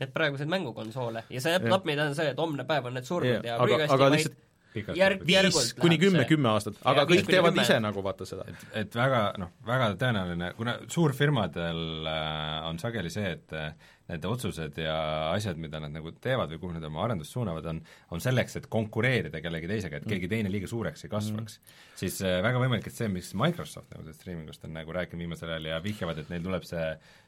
need 0.00 0.10
praegused 0.12 0.48
mängukonsoole 0.52 1.22
ja 1.32 1.40
see 1.44 1.54
Jah. 1.54 1.68
napp 1.72 1.86
meid 1.88 2.00
on 2.02 2.16
see, 2.16 2.32
et 2.32 2.40
homne 2.42 2.66
päev 2.68 2.90
on 2.90 2.96
need 2.98 3.06
surnud 3.08 3.38
Jah, 3.38 3.46
ja 3.52 3.60
aga- 3.62 3.84
aga 3.86 4.02
vaid 4.08 4.16
lihtsalt 4.18 4.42
järgult 4.76 5.26
viis 5.28 5.72
kuni 5.80 5.98
kümme, 6.00 6.24
kümme 6.28 6.52
aastat, 6.52 6.78
aga 6.84 7.06
viis 7.08 7.22
kõik 7.22 7.32
teevad 7.34 7.54
kümme. 7.54 7.66
ise 7.66 7.80
nagu 7.82 8.04
vaata 8.06 8.28
seda. 8.28 8.46
et, 8.50 8.64
et 8.84 8.96
väga 9.00 9.22
noh, 9.42 9.52
väga 9.66 9.90
tõenäoline, 10.00 10.52
kuna 10.58 10.78
suurfirmadel 10.92 12.10
äh, 12.12 12.70
on 12.70 12.80
sageli 12.82 13.12
see, 13.12 13.34
et 13.38 13.56
äh, 13.56 13.70
need 14.06 14.26
otsused 14.28 14.76
ja 14.78 14.96
asjad, 15.32 15.58
mida 15.58 15.80
nad 15.82 15.90
nagu 15.90 16.12
teevad 16.22 16.52
või 16.54 16.60
kuhu 16.62 16.76
nad 16.76 16.84
oma 16.86 17.02
arendust 17.06 17.34
suunavad, 17.34 17.66
on 17.72 17.80
on 18.14 18.22
selleks, 18.22 18.54
et 18.60 18.68
konkureerida 18.70 19.40
kellegi 19.42 19.70
teisega, 19.70 19.98
et 19.98 20.06
keegi 20.06 20.30
teine 20.30 20.50
liiga 20.52 20.68
suureks 20.70 21.06
ei 21.06 21.10
kasvaks 21.12 21.58
mm.. 21.58 21.80
siis 22.02 22.20
äh, 22.22 22.38
väga 22.44 22.60
võimalik, 22.62 22.86
et 22.86 22.96
see, 22.96 23.08
mis 23.12 23.32
Microsoft 23.38 23.90
nagu 23.90 24.04
sellest 24.04 24.22
streamingust 24.22 24.66
on 24.68 24.76
nagu 24.76 24.94
rääkinud 24.94 25.24
viimasel 25.26 25.50
ajal 25.56 25.70
ja 25.72 25.80
vihjavad, 25.82 26.22
et 26.22 26.30
neil 26.32 26.46
tuleb 26.46 26.66
see 26.68 26.86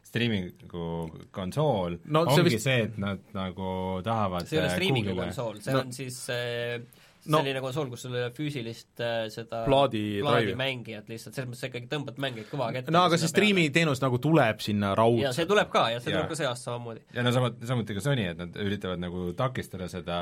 streamingu 0.09 0.87
konsool 1.35 1.99
No 2.05 2.23
no,, 2.23 2.31
see 2.31 2.45
ongi 2.45 2.55
vist- 2.55 2.69
see, 2.69 2.87
et 2.87 2.99
nad 3.03 3.27
nagu 3.37 3.73
tahavad 4.07 4.49
see 4.49 4.59
ei 4.59 4.65
ole 4.65 4.71
äh, 4.71 4.79
Google'ile- 4.79 5.21
konsool, 5.25 5.61
see 5.65 5.75
No- 5.75 5.83
on 5.83 5.95
siis 5.99 6.23
äh, 6.31 7.05
No- 7.29 7.39
selline 7.43 7.61
konsool, 7.61 7.91
kus 7.93 8.03
sul 8.07 8.15
ei 8.17 8.23
ole 8.25 8.31
füüsilist 8.33 9.01
äh, 9.05 9.29
seda 9.33 9.65
Plaadi- 9.67 10.01
drive'i. 10.19 10.23
plaadimängijat 10.25 11.09
lihtsalt, 11.13 11.35
selles 11.37 11.49
mõttes 11.51 11.61
sa 11.65 11.69
ikkagi 11.69 11.89
tõmbad 11.93 12.17
mänge 12.25 12.45
kõva 12.49 12.71
kätte. 12.73 12.91
no 12.95 13.03
aga 13.05 13.19
see 13.21 13.29
striimiteenus 13.29 14.01
nagu 14.01 14.19
tuleb 14.19 14.61
sinna 14.65 14.95
ja 14.95 14.99
raudselt. 15.03 15.35
see 15.37 15.47
tuleb 15.47 15.69
ka 15.71 15.83
ja 15.93 16.01
see 16.01 16.11
Jaa. 16.13 16.19
tuleb 16.23 16.29
ka 16.33 16.39
see 16.41 16.47
aasta 16.49 16.71
samamoodi. 16.71 17.03
ja 17.15 17.23
no 17.27 17.33
samuti, 17.37 17.67
samuti 17.69 17.95
ka 17.99 18.01
Sony, 18.01 18.25
et 18.31 18.39
nad 18.41 18.57
üritavad 18.65 18.99
nagu 19.03 19.27
takistada 19.37 19.89
seda 19.93 20.19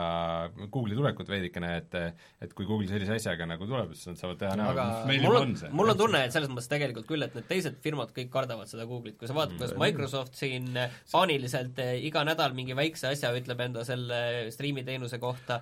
Google'i 0.73 0.97
tulekut 0.99 1.29
veidikene, 1.31 1.77
et 1.79 1.95
et 2.43 2.53
kui 2.55 2.67
Google 2.67 2.89
sellise 2.91 3.15
asjaga 3.17 3.47
nagu 3.47 3.67
tuleb, 3.67 3.95
siis 3.95 4.09
nad 4.13 4.19
saavad 4.21 4.39
teha 4.43 4.57
näo, 4.59 4.75
meil 5.07 5.23
mul 5.23 5.31
juba 5.37 5.41
on 5.47 5.57
see. 5.57 5.71
mul 5.71 5.95
on 5.95 5.99
tunne, 5.99 6.25
et 6.27 6.33
selles 6.35 6.51
mõttes 6.51 6.69
tegelikult 6.69 7.07
küll, 7.07 7.23
et 7.23 7.35
need 7.39 7.47
teised 7.49 7.79
firmad 7.85 8.11
kõik 8.17 8.31
kardavad 8.35 8.67
seda 8.69 8.85
Google'it, 8.89 9.17
kui 9.19 9.29
sa 9.31 9.35
vaatad, 9.35 9.55
Mm. 9.57 9.59
kuidas 9.63 9.79
Microsoft 9.79 10.35
siin 10.35 10.77
äh, 10.77 10.91
paaniliselt 11.13 11.79
äh, 11.79 11.95
iga 12.05 12.25
nädal 12.27 12.53
mingi 12.55 12.75
väikse 12.77 13.09
asja 13.13 13.31
ütleb 13.37 13.61
enda 13.61 13.85
selle 13.85 14.51
striimiteenuse 14.51 15.19
kohta, 15.23 15.61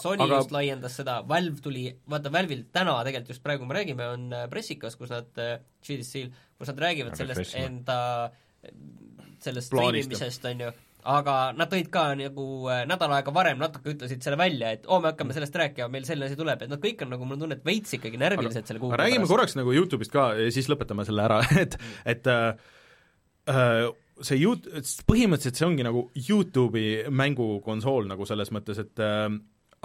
Sony 0.00 0.24
Aga- 0.24 0.40
just 0.40 0.54
laiendas 0.54 0.96
seda, 0.98 1.20
Valve 1.28 1.62
tuli, 1.62 1.86
vaata 2.10 2.32
Valve'il 2.34 2.66
täna 2.74 2.96
tegelikult 3.06 3.34
just 3.36 3.44
praegu 3.44 3.68
me 3.68 3.76
räägime, 3.78 4.08
on 4.16 4.28
äh, 4.34 4.46
pressikas, 4.50 4.96
kus 4.98 5.12
nad, 5.14 5.30
GDC-l, 5.86 6.30
kus 6.58 6.72
nad 6.72 6.84
räägivad 6.86 7.14
Aga 7.14 7.22
sellest 7.22 7.38
refresh 7.38 7.58
ma. 7.58 7.66
enda, 7.68 7.98
sellest 9.44 9.70
striimimisest, 9.70 10.48
on 10.50 10.64
ju, 10.66 10.72
aga 11.08 11.36
nad 11.56 11.70
tõid 11.70 11.88
ka 11.92 12.08
nagu 12.18 12.46
äh, 12.72 12.82
nädal 12.88 13.14
aega 13.16 13.32
varem 13.34 13.60
natuke 13.60 13.94
ütlesid 13.94 14.24
selle 14.24 14.38
välja, 14.40 14.74
et 14.76 14.88
oo, 14.88 14.98
me 15.00 15.12
hakkame 15.12 15.36
sellest 15.36 15.56
rääkima, 15.62 15.88
meil 15.92 16.04
selline 16.08 16.28
asi 16.28 16.38
tuleb, 16.40 16.66
et 16.66 16.72
nad 16.72 16.82
kõik 16.82 17.06
on 17.06 17.14
nagu, 17.14 17.28
mul 17.28 17.38
on 17.38 17.46
tunne, 17.46 17.60
et 17.60 17.66
veits 17.66 17.96
ikkagi 17.96 18.20
närvilised 18.20 18.68
selle 18.68 18.82
Google'i 18.82 19.00
räägime 19.00 19.30
korraks 19.30 19.56
nagu 19.58 19.72
Youtube'ist 19.76 20.12
ka 20.12 20.32
ja 20.38 20.50
siis 20.52 20.68
lõpetame 20.72 21.06
selle 21.08 21.24
ära, 21.24 21.40
et, 21.62 21.78
et 22.10 22.28
äh, 22.30 22.50
äh, 23.54 23.86
see 24.20 24.42
Yout-, 24.42 24.68
põhimõtteliselt 25.08 25.62
see 25.62 25.68
ongi 25.68 25.86
nagu 25.86 26.04
Youtube'i 26.18 27.08
mängukonsool 27.08 28.10
nagu 28.10 28.28
selles 28.28 28.52
mõttes, 28.54 28.82
et 28.82 29.04
äh, 29.04 29.30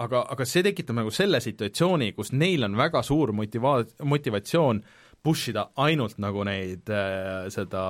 aga, 0.02 0.22
aga 0.32 0.46
see 0.48 0.64
tekitab 0.66 0.98
nagu 1.00 1.12
selle 1.14 1.40
situatsiooni, 1.44 2.12
kus 2.16 2.32
neil 2.32 2.66
on 2.66 2.76
väga 2.78 3.02
suur 3.06 3.32
motiva-, 3.36 3.82
motivatsioon 4.04 4.82
push 5.24 5.50
ida 5.50 5.70
ainult 5.82 6.20
nagu 6.22 6.44
neid 6.46 6.90
äh, 6.92 7.48
seda 7.52 7.84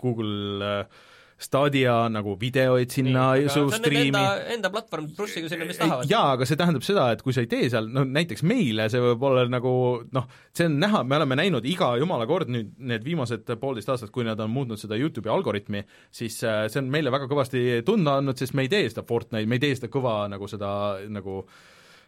Google 0.00 0.72
äh, 0.80 1.04
Stadia 1.36 1.94
nagu 2.08 2.32
videoid 2.40 2.92
sinna 2.94 3.26
su 3.52 3.66
striimi 3.68 4.08
enda, 4.08 4.22
enda 4.54 4.70
platvorm, 4.72 5.10
plussiga 5.16 5.50
sinna, 5.52 5.66
mis 5.68 5.76
tahavad. 5.76 6.08
jaa, 6.08 6.30
aga 6.32 6.48
see 6.48 6.56
tähendab 6.56 6.86
seda, 6.86 7.10
et 7.12 7.20
kui 7.24 7.36
sa 7.36 7.44
ei 7.44 7.50
tee 7.50 7.68
seal, 7.72 7.90
no 7.92 8.06
näiteks 8.08 8.44
meile 8.48 8.86
see 8.92 9.02
võib 9.04 9.26
olla 9.28 9.44
nagu 9.52 9.74
noh, 10.16 10.30
see 10.56 10.70
on 10.70 10.78
näha, 10.80 11.02
me 11.04 11.18
oleme 11.18 11.36
näinud 11.42 11.68
iga 11.68 11.90
jumala 12.00 12.24
kord 12.30 12.48
nüüd 12.52 12.72
need 12.80 13.04
viimased 13.04 13.52
poolteist 13.60 13.92
aastat, 13.92 14.14
kui 14.14 14.24
nad 14.24 14.40
on 14.40 14.52
muutnud 14.54 14.80
seda 14.80 14.96
YouTube'i 14.96 15.32
algoritmi, 15.34 15.84
siis 16.14 16.40
äh, 16.48 16.64
see 16.72 16.80
on 16.80 16.88
meile 16.94 17.12
väga 17.12 17.28
kõvasti 17.28 17.82
tunda 17.86 18.16
andnud, 18.22 18.40
sest 18.40 18.56
me 18.56 18.64
ei 18.64 18.72
tee 18.72 18.88
seda 18.88 19.04
Fortnite, 19.04 19.44
me 19.44 19.60
ei 19.60 19.66
tee 19.66 19.76
seda 19.76 19.92
kõva 19.92 20.22
nagu 20.32 20.48
seda 20.48 20.72
nagu 21.12 21.42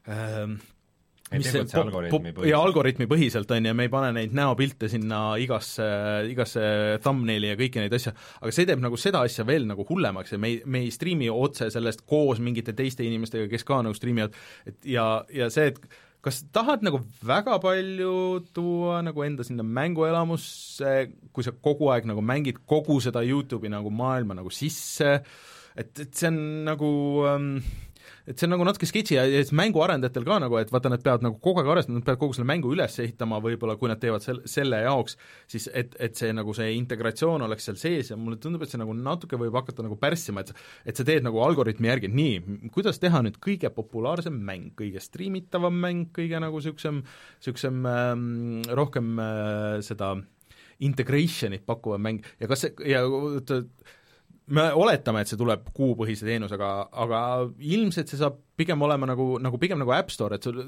ähm, 0.08 0.56
mis 1.32 1.50
see 1.50 1.62
algoritmi 1.80 2.32
põhiselt. 2.32 2.48
jaa, 2.50 2.62
algoritmi 2.64 3.08
põhiselt, 3.10 3.52
on 3.54 3.68
ju, 3.68 3.76
me 3.76 3.86
ei 3.88 3.92
pane 3.92 4.10
neid 4.16 4.34
näopilte 4.36 4.90
sinna 4.92 5.20
igasse, 5.40 5.86
igasse 6.32 6.64
thumbnaili 7.04 7.52
ja 7.52 7.58
kõiki 7.60 7.82
neid 7.82 7.96
asju, 7.98 8.14
aga 8.40 8.54
see 8.54 8.68
teeb 8.68 8.82
nagu 8.84 8.98
seda 9.00 9.22
asja 9.28 9.46
veel 9.48 9.68
nagu 9.68 9.86
hullemaks 9.88 10.34
ja 10.34 10.40
me 10.40 10.54
ei, 10.54 10.60
me 10.64 10.84
ei 10.86 10.92
striimi 10.94 11.30
otse 11.32 11.70
sellest 11.74 12.06
koos 12.08 12.42
mingite 12.44 12.74
teiste 12.78 13.06
inimestega, 13.06 13.48
kes 13.52 13.66
ka 13.68 13.82
nagu 13.84 13.96
striimivad, 13.98 14.36
et 14.68 14.92
ja, 14.96 15.08
ja 15.34 15.50
see, 15.52 15.72
et 15.74 15.82
kas 16.24 16.40
tahad 16.54 16.82
nagu 16.86 17.00
väga 17.24 17.58
palju 17.62 18.14
tuua 18.54 19.02
nagu 19.06 19.22
enda 19.24 19.46
sinna 19.46 19.66
mänguelamusse, 19.66 20.94
kui 21.32 21.46
sa 21.46 21.54
kogu 21.54 21.92
aeg 21.94 22.08
nagu 22.10 22.24
mängid 22.24 22.62
kogu 22.68 22.98
seda 23.04 23.22
YouTube'i 23.26 23.70
nagu 23.72 23.92
maailma 23.94 24.36
nagu 24.38 24.50
sisse, 24.52 25.18
et, 25.78 25.92
et 25.94 26.10
see 26.10 26.30
on 26.32 26.40
nagu 26.66 26.90
ähm, 27.30 27.52
et 28.28 28.36
see 28.36 28.46
on 28.46 28.52
nagu 28.52 28.66
natuke 28.66 28.86
sketši 28.88 29.16
ja, 29.16 29.24
ja 29.28 29.40
siis 29.40 29.54
mänguarendajatel 29.56 30.26
ka 30.26 30.38
nagu, 30.44 30.58
et 30.60 30.72
vaata, 30.72 30.90
nad 30.92 31.02
peavad 31.04 31.24
nagu 31.24 31.38
kogu 31.42 31.62
aeg 31.62 31.70
arvestama, 31.72 31.98
nad 31.98 32.06
peavad 32.06 32.20
kogu 32.20 32.36
selle 32.36 32.48
mängu 32.50 32.72
üles 32.74 32.98
ehitama 33.00 33.40
võib-olla, 33.44 33.78
kui 33.80 33.90
nad 33.90 34.00
teevad 34.02 34.24
sel-, 34.24 34.42
selle 34.48 34.82
jaoks, 34.84 35.16
siis 35.50 35.68
et, 35.72 35.96
et 36.04 36.18
see 36.18 36.30
nagu 36.36 36.54
see 36.56 36.70
integratsioon 36.76 37.46
oleks 37.48 37.68
seal 37.70 37.80
sees 37.80 38.12
ja 38.12 38.18
mulle 38.20 38.40
tundub, 38.42 38.64
et 38.64 38.72
see 38.72 38.80
nagu 38.80 38.96
natuke 38.96 39.40
võib 39.40 39.56
hakata 39.56 39.86
nagu 39.86 39.96
pärssima, 40.00 40.44
et 40.44 40.54
et 40.88 40.98
sa 40.98 41.06
teed 41.08 41.24
nagu 41.24 41.40
algoritmi 41.44 41.88
järgi, 41.90 42.10
nii, 42.12 42.70
kuidas 42.74 43.00
teha 43.02 43.22
nüüd 43.24 43.38
kõige 43.44 43.70
populaarsem 43.74 44.36
mäng, 44.36 44.72
kõige 44.78 45.02
striimitavam 45.02 45.76
mäng, 45.84 46.10
kõige 46.16 46.40
nagu 46.42 46.60
niisugusem, 46.60 47.02
niisugusem 47.40 47.86
ähm, 47.88 48.26
rohkem 48.76 49.14
äh, 49.22 49.78
seda 49.86 50.16
integration'it 50.84 51.64
pakkuv 51.66 51.98
mäng 52.02 52.26
ja 52.38 52.48
kas 52.50 52.66
see, 52.66 52.74
ja 52.86 53.02
me 54.48 54.68
oletame, 54.80 55.22
et 55.22 55.30
see 55.30 55.38
tuleb 55.40 55.68
kuupõhise 55.76 56.26
teenusega, 56.28 56.70
aga 57.04 57.22
ilmselt 57.58 58.10
see 58.10 58.20
saab 58.20 58.38
pigem 58.58 58.82
olema 58.84 59.08
nagu, 59.08 59.26
nagu 59.42 59.60
pigem 59.60 59.80
nagu 59.80 59.94
App 59.94 60.12
Store, 60.12 60.38
et 60.38 60.46
sul, 60.46 60.60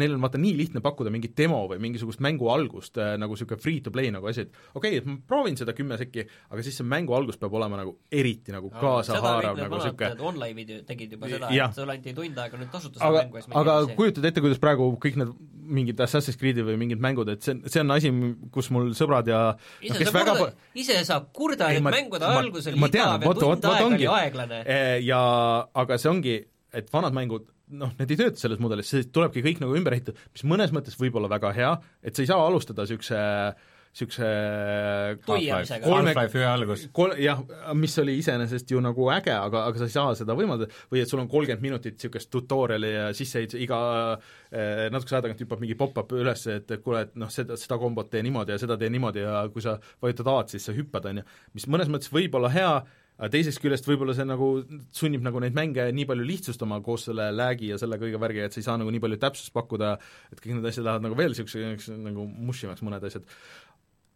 neil 0.00 0.16
on 0.16 0.24
vaata 0.24 0.40
nii 0.40 0.54
lihtne 0.58 0.82
pakkuda 0.84 1.12
mingit 1.12 1.36
demo 1.38 1.62
või 1.70 1.80
mingisugust 1.82 2.22
mängu 2.24 2.50
algust 2.52 3.00
äh, 3.00 3.14
nagu 3.20 3.36
niisugune 3.36 3.62
free-to-play 3.62 4.12
nagu 4.14 4.30
asi, 4.30 4.46
et 4.46 4.52
okei 4.74 4.98
okay,, 4.98 5.02
et 5.02 5.08
ma 5.08 5.16
proovin 5.30 5.58
seda 5.60 5.74
kümme 5.76 5.98
sekki, 6.00 6.26
aga 6.50 6.66
siis 6.66 6.80
see 6.80 6.88
mängu 6.88 7.16
algus 7.16 7.40
peab 7.40 7.56
olema 7.58 7.80
nagu 7.80 7.96
eriti 8.12 8.54
nagu 8.54 8.72
kaasahaarav 8.74 9.60
nagu 9.60 9.80
niisugune 9.80 10.28
Online'id 10.30 10.74
tegid 10.88 11.16
juba 11.16 11.30
seda, 11.32 11.50
et 11.50 11.78
sulle 11.78 11.96
anti 11.96 12.16
tund 12.16 12.44
aega 12.44 12.60
nüüd 12.60 12.72
tasuta 12.74 13.02
aga 13.08 13.24
mängu 13.24 13.40
siis 13.40 13.56
aga 13.62 13.78
mängid 13.80 13.96
kujutad 14.00 14.30
ette, 14.30 14.44
kuidas 14.44 14.62
praegu 14.62 14.90
kõik 15.00 15.18
need 15.20 15.34
mingid 15.70 16.00
Assassin's 16.02 16.38
Creed'id 16.40 16.66
või 16.66 16.76
mingid 16.80 17.02
mängud, 17.02 17.28
et 17.32 17.44
see, 17.46 17.56
see 17.70 17.82
on 17.84 17.94
asi, 17.94 18.10
kus 18.54 18.70
mul 18.74 18.90
sõbrad 18.98 19.28
ja 19.30 19.40
ise 19.80 19.94
noh, 19.94 20.00
kes 20.02 20.10
sa 20.10 20.16
väga 20.16 20.36
kurda, 20.38 20.68
ise 20.82 20.96
sa 21.06 21.18
kurda, 21.40 21.70
et 21.74 21.84
mängude 21.84 22.26
algus 22.26 22.70
oli 22.70 22.80
igav 22.90 23.26
ja 23.26 23.34
tund 23.38 23.68
aega 23.70 23.86
oli 23.86 24.08
aeglane. 24.16 24.62
ja 25.06 25.20
aga 25.82 25.98
see 26.00 26.10
ongi, 26.10 26.36
et 26.76 26.92
vanad 26.92 27.16
mängud 27.16 27.48
noh, 27.80 27.92
need 27.98 28.14
ei 28.14 28.18
tööta 28.18 28.40
selles 28.40 28.60
mudelis, 28.62 28.90
see 28.90 29.08
tulebki 29.14 29.44
kõik 29.44 29.60
nagu 29.62 29.76
ümber 29.78 29.96
ehitada, 29.96 30.18
mis 30.34 30.46
mõnes 30.48 30.72
mõttes 30.74 30.98
võib 31.00 31.18
olla 31.20 31.30
väga 31.30 31.52
hea, 31.56 31.74
et 32.02 32.16
sa 32.16 32.24
ei 32.24 32.30
saa 32.30 32.46
alustada 32.46 32.86
niisuguse 32.86 33.20
niisuguse 33.90 34.26
Tuiamisega. 35.26 35.86
Half-Life 35.90 36.38
ühe 36.38 36.46
algus. 36.46 36.84
kol-, 36.94 37.16
jah, 37.18 37.40
mis 37.74 37.96
oli 37.98 38.14
iseenesest 38.20 38.70
ju 38.70 38.78
nagu 38.82 39.08
äge, 39.10 39.32
aga, 39.34 39.64
aga 39.66 39.80
sa 39.80 39.88
ei 39.88 39.94
saa 39.94 40.12
seda 40.18 40.36
võimaldada, 40.38 40.70
või 40.92 41.02
et 41.02 41.10
sul 41.10 41.22
on 41.22 41.30
kolmkümmend 41.30 41.64
minutit 41.64 41.98
niisugust 41.98 42.30
tutorial'i 42.30 42.92
ja 42.92 43.08
sisseehituse, 43.16 43.58
iga 43.66 43.80
eh, 44.14 44.86
natukese 44.94 45.18
aja 45.18 45.24
tagant 45.26 45.42
hüppab 45.42 45.64
mingi 45.64 45.78
pop-up 45.78 46.14
üles, 46.14 46.46
et, 46.54 46.70
et 46.70 46.84
kuule, 46.84 47.02
et 47.08 47.18
noh, 47.18 47.32
seda, 47.34 47.58
seda 47.58 47.80
kombot 47.82 48.10
tee 48.12 48.22
niimoodi 48.26 48.54
ja 48.54 48.62
seda 48.62 48.78
tee 48.78 48.92
niimoodi 48.94 49.26
ja 49.26 49.42
kui 49.50 49.66
sa 49.66 49.74
vajutad 50.02 50.34
A-d, 50.36 50.54
siis 50.54 50.70
sa 50.70 50.76
hüppad, 50.76 51.10
on 51.10 51.22
ju. 51.22 51.28
mis 51.58 51.66
mõnes 51.74 51.90
mõttes 51.90 52.14
võib 52.14 52.38
olla 52.38 52.52
hea, 52.54 52.72
aga 53.20 53.28
teisest 53.34 53.60
küljest 53.60 53.84
võib-olla 53.84 54.14
see 54.16 54.24
nagu 54.24 54.50
sunnib 54.96 55.24
nagu 55.26 55.42
neid 55.44 55.56
mänge 55.56 55.84
nii 55.92 56.06
palju 56.08 56.24
lihtsustama 56.24 56.80
koos 56.84 57.04
selle 57.10 57.28
lag'i 57.36 57.68
ja 57.74 57.78
selle 57.80 58.00
kõige 58.00 58.20
värgiga, 58.20 58.48
et 58.48 58.56
sa 58.56 58.62
ei 58.62 58.66
saa 58.66 58.78
nagu 58.80 58.92
nii 58.94 59.02
palju 59.04 59.20
täpsust 59.20 59.52
pakkuda, 59.52 59.96
et 60.32 60.40
kõik 60.40 60.56
need 60.56 60.70
asjad 60.70 60.86
lähevad 60.88 61.04
nagu 61.04 61.18
veel 61.18 61.34
niisuguseks 61.34 61.90
nagu 62.00 62.24
mushimaks, 62.48 62.84
mõned 62.86 63.04
asjad 63.10 63.28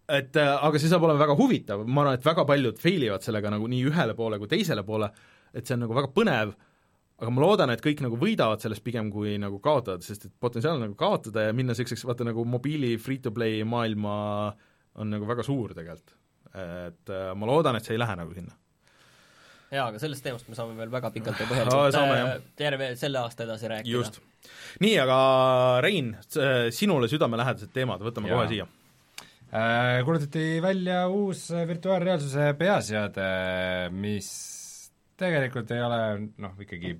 et 0.09 0.37
äh, 0.37 0.53
aga 0.67 0.81
see 0.81 0.91
saab 0.93 1.07
olema 1.07 1.23
väga 1.23 1.37
huvitav, 1.39 1.85
ma 1.87 2.05
arvan, 2.05 2.19
et 2.19 2.27
väga 2.27 2.45
paljud 2.49 2.81
fail 2.81 3.07
ivad 3.07 3.25
sellega 3.25 3.53
nagu 3.55 3.69
nii 3.71 3.85
ühele 3.89 4.17
poole 4.17 4.39
kui 4.41 4.51
teisele 4.51 4.85
poole, 4.87 5.09
et 5.55 5.65
see 5.65 5.77
on 5.77 5.85
nagu 5.87 5.97
väga 5.97 6.11
põnev, 6.17 6.53
aga 7.21 7.33
ma 7.33 7.45
loodan, 7.45 7.73
et 7.73 7.85
kõik 7.85 8.03
nagu 8.05 8.19
võidavad 8.21 8.61
sellest 8.61 8.85
pigem 8.85 9.09
kui 9.15 9.37
nagu 9.41 9.61
kaotavad, 9.65 10.05
sest 10.05 10.29
et 10.29 10.35
potentsiaal 10.41 10.83
nagu 10.83 10.97
kaotada 10.99 11.47
ja 11.47 11.55
minna 11.57 11.73
niisuguseks 11.73 12.05
vaata 12.09 12.27
nagu 12.29 12.45
mobiili 12.49 12.95
free-to-play 13.01 13.63
maailma 13.69 14.17
on 15.01 15.11
nagu 15.15 15.29
väga 15.29 15.47
suur 15.47 15.73
tegelikult. 15.77 16.19
et 16.55 17.11
äh, 17.11 17.33
ma 17.35 17.49
loodan, 17.49 17.77
et 17.77 17.87
see 17.87 17.97
ei 17.97 18.03
lähe 18.03 18.15
nagu 18.19 18.35
sinna. 18.35 18.53
Jaa, 19.75 19.89
aga 19.91 20.01
sellest 20.03 20.25
teemast 20.25 20.49
me 20.51 20.59
saame 20.59 20.77
veel 20.79 20.93
väga 20.93 21.11
pikalt 21.15 21.43
ja 21.43 21.49
põhjalikult 21.51 21.99
äh, 22.01 22.33
terve 22.59 22.93
selle 23.01 23.21
aasta 23.25 23.47
edasi 23.49 23.71
rääkida. 23.73 23.93
just. 23.93 24.21
nii, 24.85 24.95
aga 25.03 25.19
Rein, 25.85 26.15
sinule 26.75 27.11
südamelähedased 27.13 27.75
teemad, 27.75 28.03
võtame 28.05 28.33
Jaa. 28.33 28.41
kohe 28.41 28.51
siia. 28.53 28.69
Äh, 29.55 30.01
kuulutati 30.07 30.59
välja 30.63 31.05
uus 31.07 31.47
virtuaalreaalsuse 31.69 32.53
peaseade, 32.59 33.31
mis 33.95 34.29
tegelikult 35.21 35.71
ei 35.71 35.83
ole 35.85 36.01
noh, 36.43 36.57
ikkagi 36.65 36.97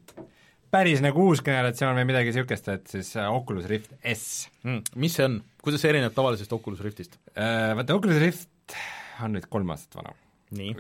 päris 0.75 1.03
nagu 1.05 1.29
uus 1.29 1.43
generatsioon 1.45 1.99
või 2.01 2.09
midagi 2.09 2.33
niisugust, 2.33 2.69
et 2.73 2.91
siis 2.91 3.13
äh, 3.19 3.31
Oculus 3.31 3.69
Rift 3.71 3.95
S. 4.11 4.49
Mm, 4.67 4.83
mis 5.03 5.15
see 5.19 5.27
on, 5.29 5.39
kuidas 5.63 5.85
see 5.85 5.93
erineb 5.95 6.15
tavalisest 6.17 6.55
Oculus 6.57 6.83
Riftist? 6.85 7.19
Äh, 7.35 7.73
Vaata, 7.79 7.99
Oculus 7.99 8.19
Rift 8.23 8.79
on 9.23 9.37
nüüd 9.37 9.47
kolm 9.51 9.71
aastat 9.75 10.01
vana. 10.01 10.15
Nii, 10.53 10.75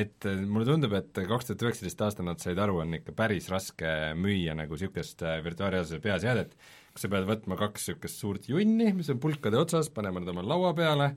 Et 0.00 0.26
äh, 0.28 0.42
mulle 0.44 0.68
tundub, 0.68 0.92
et 0.98 1.10
kaks 1.16 1.48
tuhat 1.48 1.64
üheksateist 1.64 2.04
aastal 2.04 2.28
nad 2.28 2.42
said 2.42 2.60
aru, 2.60 2.80
on 2.84 2.98
ikka 2.98 3.14
päris 3.16 3.48
raske 3.52 3.88
müüa 4.18 4.54
nagu 4.58 4.76
niisugust 4.76 5.24
äh, 5.24 5.40
virtuaalreaalsuse 5.44 6.02
peaseadet, 6.04 6.54
kus 6.92 7.06
sa 7.06 7.12
pead 7.12 7.28
võtma 7.28 7.58
kaks 7.60 7.88
niisugust 7.88 8.22
suurt 8.22 8.48
junni, 8.50 8.92
mis 8.96 9.10
on 9.12 9.22
pulkade 9.22 9.58
otsas, 9.60 9.90
panema 9.94 10.22
nad 10.22 10.32
oma 10.34 10.44
laua 10.46 10.74
peale, 10.76 11.10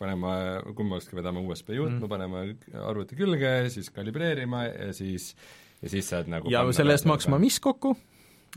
panema, 0.00 0.34
kummalegi 0.76 1.16
vedama 1.16 1.42
USB 1.44 1.74
juhtme 1.76 2.04
mm., 2.04 2.12
panema 2.12 2.44
arvuti 2.86 3.18
külge, 3.18 3.54
siis 3.72 3.90
kalibreerima 3.94 4.64
ja 4.68 4.94
siis, 4.96 5.34
ja 5.80 5.92
siis 5.92 6.08
saad 6.12 6.30
nagu 6.32 6.52
ja 6.52 6.64
selle 6.76 6.96
eest 6.96 7.08
maksma 7.08 7.40
mis 7.42 7.60
kokku? 7.62 7.96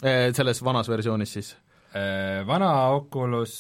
Selles 0.04 0.64
vanas 0.66 0.88
versioonis 0.90 1.36
siis? 1.38 1.54
Äh, 1.94 2.42
Vana 2.48 2.90
Oculus, 2.90 3.54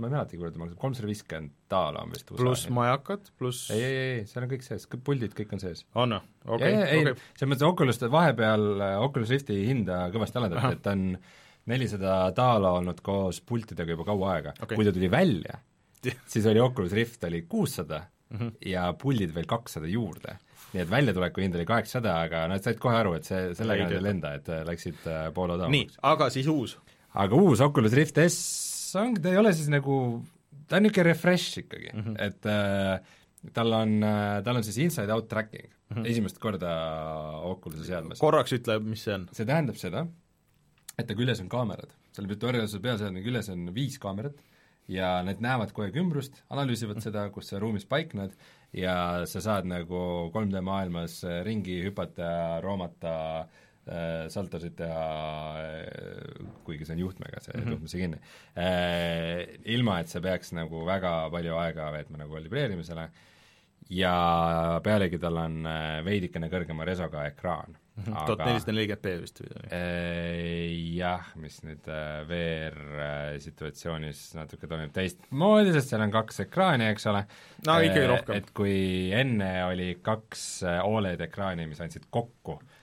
ma 0.00 0.08
ei 0.08 0.14
mäletagi, 0.16 0.40
kuule, 0.40 0.52
ta 0.54 0.62
maksab 0.62 0.80
kolmsada 0.82 1.10
viiskümmend 1.10 1.54
daala 1.72 2.02
on 2.04 2.14
vist 2.14 2.32
pluss 2.32 2.66
majakad, 2.72 3.30
pluss 3.38 3.70
ei, 3.74 3.84
ei, 3.84 3.96
ei, 4.16 4.24
seal 4.30 4.46
on 4.46 4.52
kõik 4.52 4.66
sees, 4.66 4.88
puldid, 5.06 5.36
kõik 5.38 5.56
on 5.56 5.62
sees 5.62 5.84
on 5.94 6.14
noh, 6.16 6.26
okei, 6.46 6.72
ei, 6.72 6.82
ei, 6.98 7.04
okei. 7.04 7.30
selles 7.36 7.52
mõttes 7.52 7.68
Oculus 7.68 8.02
vahepeal 8.16 8.66
äh, 8.76 8.96
Oculus 9.04 9.32
Rifti 9.34 9.60
hinda 9.68 10.06
kõvasti 10.14 10.40
alandati, 10.40 10.74
et 10.78 10.84
ta 10.84 10.96
on 10.96 11.08
nelisada 11.72 12.18
daala 12.36 12.76
olnud 12.78 13.00
koos 13.06 13.40
pultidega 13.42 13.96
juba 13.96 14.06
kaua 14.06 14.34
aega 14.36 14.52
okay. 14.60 14.76
kui 14.76 14.86
ta 14.86 14.94
tuli 14.94 15.10
välja, 15.10 15.58
siis 16.26 16.46
oli 16.46 16.62
Oculus 16.62 16.94
Rift 16.94 17.24
oli 17.26 17.44
kuussada 17.50 18.04
Mhm. 18.34 18.56
ja 18.66 18.90
puldid 18.98 19.34
veel 19.34 19.46
kakssada 19.46 19.88
juurde. 19.90 20.38
nii 20.74 20.82
et 20.82 20.88
väljatuleku 20.90 21.40
hind 21.40 21.54
oli 21.54 21.64
kaheksasada, 21.64 22.16
aga 22.26 22.40
nad 22.50 22.64
said 22.64 22.80
kohe 22.82 22.96
aru, 22.98 23.12
et 23.16 23.24
see, 23.24 23.52
sellega 23.56 23.84
Ei 23.84 23.86
nad 23.86 23.92
ei 23.96 24.02
lenda, 24.02 24.32
et 24.36 24.48
äh, 24.50 24.64
läksid 24.66 25.04
äh, 25.06 25.28
poole 25.32 25.54
nii 25.54 25.60
odavamaks., 25.60 25.98
aga 26.10 26.26
siis 26.34 26.48
uus. 26.50 26.74
aga 27.14 27.38
uus 27.38 27.62
Oculus 27.64 27.94
Rift 27.96 28.18
S 28.24 28.40
ongi, 29.00 29.22
ta 29.22 29.32
ei 29.32 29.40
ole 29.40 29.52
siis 29.56 29.68
nagu, 29.72 29.96
ta 30.68 30.78
on 30.78 30.86
niisugune 30.86 31.06
refresh 31.10 31.62
ikkagi 31.62 31.92
mm, 31.92 32.02
-hmm. 32.02 32.16
et 32.26 32.46
äh, 32.46 33.52
tal 33.56 33.72
on 33.72 33.96
äh,, 34.02 34.42
tal 34.44 34.60
on 34.60 34.66
siis 34.66 34.78
inside-out 34.84 35.28
tracking 35.28 35.68
mm 35.68 35.96
-hmm. 35.96 36.10
esimest 36.10 36.38
korda 36.38 36.72
Oculus'i 37.50 37.86
seadmes 37.86 38.22
korraks 38.22 38.52
ütle, 38.52 38.78
mis 38.80 39.04
see 39.04 39.14
on. 39.14 39.28
see 39.32 39.46
tähendab 39.46 39.76
seda, 39.76 40.06
et 40.98 41.06
ta 41.06 41.14
küljes 41.14 41.40
on 41.40 41.48
kaamerad, 41.48 41.90
seal 42.12 42.28
virtuaalreaalsuse 42.28 42.82
peaseadme 42.82 43.22
küljes 43.22 43.48
on 43.48 43.74
viis 43.74 43.98
kaamerat 43.98 44.42
ja 44.88 45.22
need 45.22 45.40
näevad 45.42 45.72
kogu 45.72 45.88
aeg 45.88 45.96
ümbrust, 45.96 46.42
analüüsivad 46.50 47.02
seda, 47.02 47.28
kus 47.30 47.48
sa 47.48 47.58
ruumis 47.58 47.84
paikned 47.84 48.36
ja 48.72 49.26
sa 49.26 49.40
saad 49.40 49.66
nagu 49.66 50.30
3D 50.34 50.60
maailmas 50.60 51.24
ringi 51.42 51.82
hüpata 51.82 52.60
roomata 52.62 53.40
äh, 53.40 53.46
saltosid 54.32 54.74
teha 54.78 55.06
äh,, 55.62 56.50
kuigi 56.66 56.86
see 56.86 56.96
on 56.96 57.04
juhtmega, 57.04 57.40
see 57.40 57.54
mm 57.54 57.62
-hmm. 57.62 57.76
juhtmesse 57.76 57.98
kinni 58.02 58.18
äh,, 58.58 59.58
ilma 59.76 60.00
et 60.00 60.08
sa 60.08 60.20
peaks 60.20 60.52
nagu 60.52 60.84
väga 60.86 61.30
palju 61.30 61.56
aega 61.62 61.92
veetma 61.94 62.24
nagu 62.24 62.34
kalibreerimisele 62.34 63.08
ja 63.90 64.80
pealegi 64.82 65.18
tal 65.18 65.36
on 65.38 65.66
äh, 65.66 66.04
veidikene 66.04 66.48
kõrgema 66.50 66.86
resoga 66.88 67.26
ekraan 67.30 67.76
tuhat 68.04 68.42
nelisada 68.44 68.72
nelikümmend 68.74 69.02
B 69.02 69.12
vist 69.22 69.40
või? 69.40 69.62
Äh, 69.72 70.72
jah, 70.98 71.30
mis 71.40 71.58
nüüd 71.64 71.86
äh, 71.88 72.18
VR-situatsioonis 72.28 74.22
natuke 74.36 74.68
toimib 74.68 74.92
teistmoodi, 74.96 75.72
sest 75.76 75.92
seal 75.92 76.04
on 76.04 76.12
kaks 76.14 76.42
ekraani, 76.44 76.90
eks 76.92 77.08
ole. 77.12 77.24
No 77.66 77.78
ikkagi 77.80 78.04
Äh, 78.04 78.10
rohkem. 78.12 78.40
et 78.40 78.50
kui 78.56 78.76
enne 79.16 79.52
oli 79.70 79.94
kaks 80.04 80.46
äh, 80.66 80.82
Oled 80.84 81.24
ekraani, 81.24 81.64
mis 81.70 81.80
andsid 81.80 82.10
kokku 82.12 82.58
äh, 82.60 82.75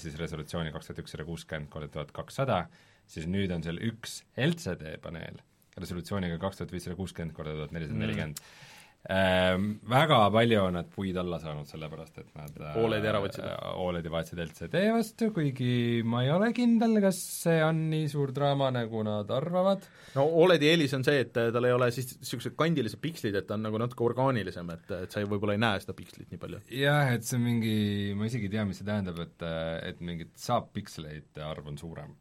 siis 0.00 0.16
resolutsiooni 0.18 0.72
kaks 0.72 0.90
tuhat 0.90 1.02
ükssada 1.04 1.26
kuuskümmend 1.28 1.68
korda 1.72 1.90
tuhat 1.92 2.12
kakssada, 2.16 2.64
siis 3.10 3.26
nüüd 3.28 3.52
on 3.54 3.64
seal 3.66 3.80
üks 3.90 4.22
LCD 4.40 4.96
paneel. 5.04 5.40
Resolutsiooniga 5.80 6.38
kaks 6.42 6.60
tuhat 6.60 6.72
viissada 6.74 6.96
kuuskümmend 6.98 7.36
korda 7.36 7.56
tuhat 7.58 7.74
nelisada 7.76 8.00
nelikümmend. 8.00 8.40
Ähm, 8.40 8.69
väga 9.08 10.18
palju 10.30 10.58
on 10.60 10.74
nad 10.76 10.88
puid 10.92 11.16
alla 11.16 11.38
saanud, 11.40 11.66
sellepärast 11.68 12.18
et 12.20 12.34
nad 12.36 12.58
äh, 12.60 12.76
Oledi 12.82 13.08
ära 13.08 13.22
võtsid. 13.24 13.46
Oledi 13.80 14.12
vaatasid 14.12 14.42
LCD 14.44 14.82
vastu, 14.92 15.30
kuigi 15.32 16.02
ma 16.04 16.20
ei 16.26 16.30
ole 16.34 16.50
kindel, 16.56 16.98
kas 17.02 17.18
see 17.46 17.62
on 17.64 17.86
nii 17.90 18.10
suur 18.12 18.34
draama, 18.36 18.68
nagu 18.74 19.02
nad 19.06 19.30
arvavad. 19.32 19.88
no 20.18 20.26
Oledi 20.44 20.68
eelis 20.68 20.94
on 20.98 21.06
see, 21.06 21.24
et 21.24 21.40
äh, 21.40 21.48
tal 21.54 21.68
ei 21.68 21.76
ole 21.76 21.88
siis 21.96 22.12
niisugused 22.18 22.56
kandilised 22.60 23.00
pikslid, 23.00 23.40
et 23.40 23.48
ta 23.48 23.56
on 23.56 23.64
nagu 23.64 23.80
natuke 23.80 24.04
orgaanilisem, 24.04 24.74
et, 24.76 24.96
et 25.06 25.16
sa 25.16 25.24
võib-olla 25.24 25.56
ei 25.56 25.64
näe 25.64 25.80
seda 25.80 25.96
pikslit 25.96 26.28
nii 26.28 26.42
palju. 26.44 26.64
jah, 26.82 27.14
et 27.16 27.24
see 27.24 27.40
on 27.40 27.46
mingi, 27.46 27.76
ma 28.18 28.28
isegi 28.28 28.50
ei 28.50 28.56
tea, 28.58 28.66
mis 28.68 28.82
see 28.82 28.90
tähendab, 28.90 29.22
et, 29.24 29.46
et 29.88 30.04
mingit 30.04 30.36
saappiksleite 30.40 31.44
arv 31.46 31.72
on 31.72 31.80
suurem. 31.80 32.12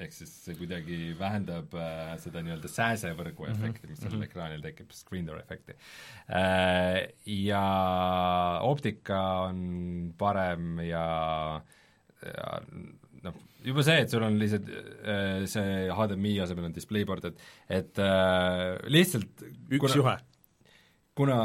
Ehk 0.00 0.14
siis 0.14 0.32
see 0.44 0.56
kuidagi 0.58 0.98
vähendab 1.18 1.74
äh, 1.76 2.14
seda 2.22 2.42
nii-öelda 2.44 2.70
sääsevõrgu 2.72 3.48
efekti, 3.50 3.90
mis 3.90 4.00
sellel 4.02 4.24
ekraanil 4.26 4.62
tekib, 4.64 4.94
screen 4.96 5.28
door 5.28 5.40
efekti 5.42 5.76
äh,. 6.28 7.10
Ja 7.30 7.64
optika 8.66 9.20
on 9.48 9.60
parem 10.18 10.80
ja, 10.84 11.04
ja 12.24 12.48
noh, 13.26 13.36
juba 13.66 13.84
see, 13.86 14.00
et 14.04 14.12
sul 14.12 14.24
on 14.26 14.38
lihtsalt 14.40 14.70
äh, 14.70 15.44
see 15.50 15.86
HDMI 15.94 16.34
asemel 16.46 16.70
on 16.70 16.76
DisplayPort, 16.76 17.30
et 17.30 17.80
et 17.80 18.02
äh, 18.04 18.78
lihtsalt 18.92 19.44
üks 19.70 19.96
juhe. 19.98 20.16
kuna 21.18 21.40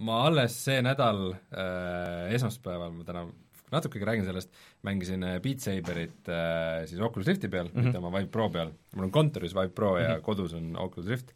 ma 0.00 0.22
alles 0.28 0.56
see 0.64 0.80
nädal 0.84 1.34
äh, 1.34 2.32
esmaspäeval, 2.38 2.94
ma 2.96 3.08
täna 3.08 3.26
natukegi 3.72 4.06
räägin 4.08 4.26
sellest, 4.28 4.50
mängisin 4.86 5.24
äh, 5.26 5.38
Beat 5.44 5.64
Saberit 5.64 6.28
äh, 6.32 6.84
siis 6.88 7.00
Oculus 7.00 7.28
Rifti 7.28 7.48
peal 7.48 7.68
mm, 7.68 7.74
-hmm. 7.74 7.84
mitte 7.84 7.98
oma 7.98 8.12
Vive 8.16 8.30
Pro 8.32 8.48
peal, 8.50 8.72
mul 8.96 9.08
on 9.08 9.14
kontoris 9.14 9.54
Vive 9.54 9.74
Pro 9.74 9.94
mm 9.94 10.00
-hmm. 10.00 10.10
ja 10.10 10.20
kodus 10.20 10.54
on 10.54 10.76
Oculus 10.76 11.08
Rift, 11.08 11.32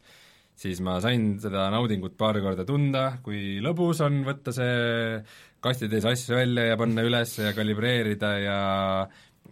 siis 0.55 0.81
ma 0.81 0.99
sain 1.01 1.39
seda 1.39 1.69
naudingut 1.69 2.17
paar 2.17 2.39
korda 2.41 2.65
tunda, 2.65 3.17
kui 3.23 3.59
lõbus 3.61 4.03
on 4.05 4.23
võtta 4.25 4.51
see 4.51 5.23
kastitäis 5.59 6.05
asju 6.05 6.35
välja 6.35 6.65
ja 6.65 6.77
panna 6.77 7.01
üles 7.01 7.37
ja 7.39 7.53
kalibreerida 7.53 8.37
ja 8.39 8.59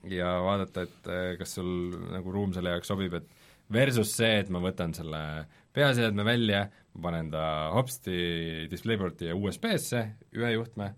ja 0.09 0.41
vaadata, 0.41 0.81
et 0.87 1.07
äh, 1.07 1.37
kas 1.37 1.55
sul 1.55 1.93
nagu 2.11 2.31
ruum 2.31 2.53
selle 2.53 2.73
jaoks 2.73 2.87
sobib, 2.87 3.13
et 3.13 3.27
versus 3.71 4.15
see, 4.17 4.39
et 4.41 4.49
ma 4.49 4.61
võtan 4.63 4.93
selle 4.97 5.21
peaseadme 5.75 6.25
välja, 6.27 6.65
panen 7.01 7.29
ta 7.31 7.43
hopsti 7.75 8.67
DisplayPorti 8.71 9.29
ja 9.29 9.37
USB-sse, 9.37 10.03
ühe 10.35 10.51
juhtme, 10.55 10.91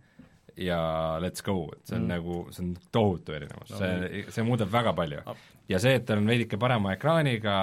ja 0.57 0.79
let's 1.23 1.43
go, 1.45 1.65
et 1.73 1.87
see 1.87 1.97
on 1.97 2.05
mm. 2.05 2.11
nagu, 2.13 2.39
see 2.53 2.63
on 2.65 2.73
tohutu 2.93 3.35
erinevus 3.37 3.73
no,, 3.73 3.79
see, 3.79 4.23
see 4.33 4.45
muudab 4.45 4.71
väga 4.73 4.93
palju. 4.97 5.21
ja 5.71 5.79
see, 5.81 5.97
et 5.99 6.05
tal 6.07 6.21
on 6.21 6.29
veidike 6.29 6.59
parema 6.61 6.93
ekraaniga, 6.97 7.55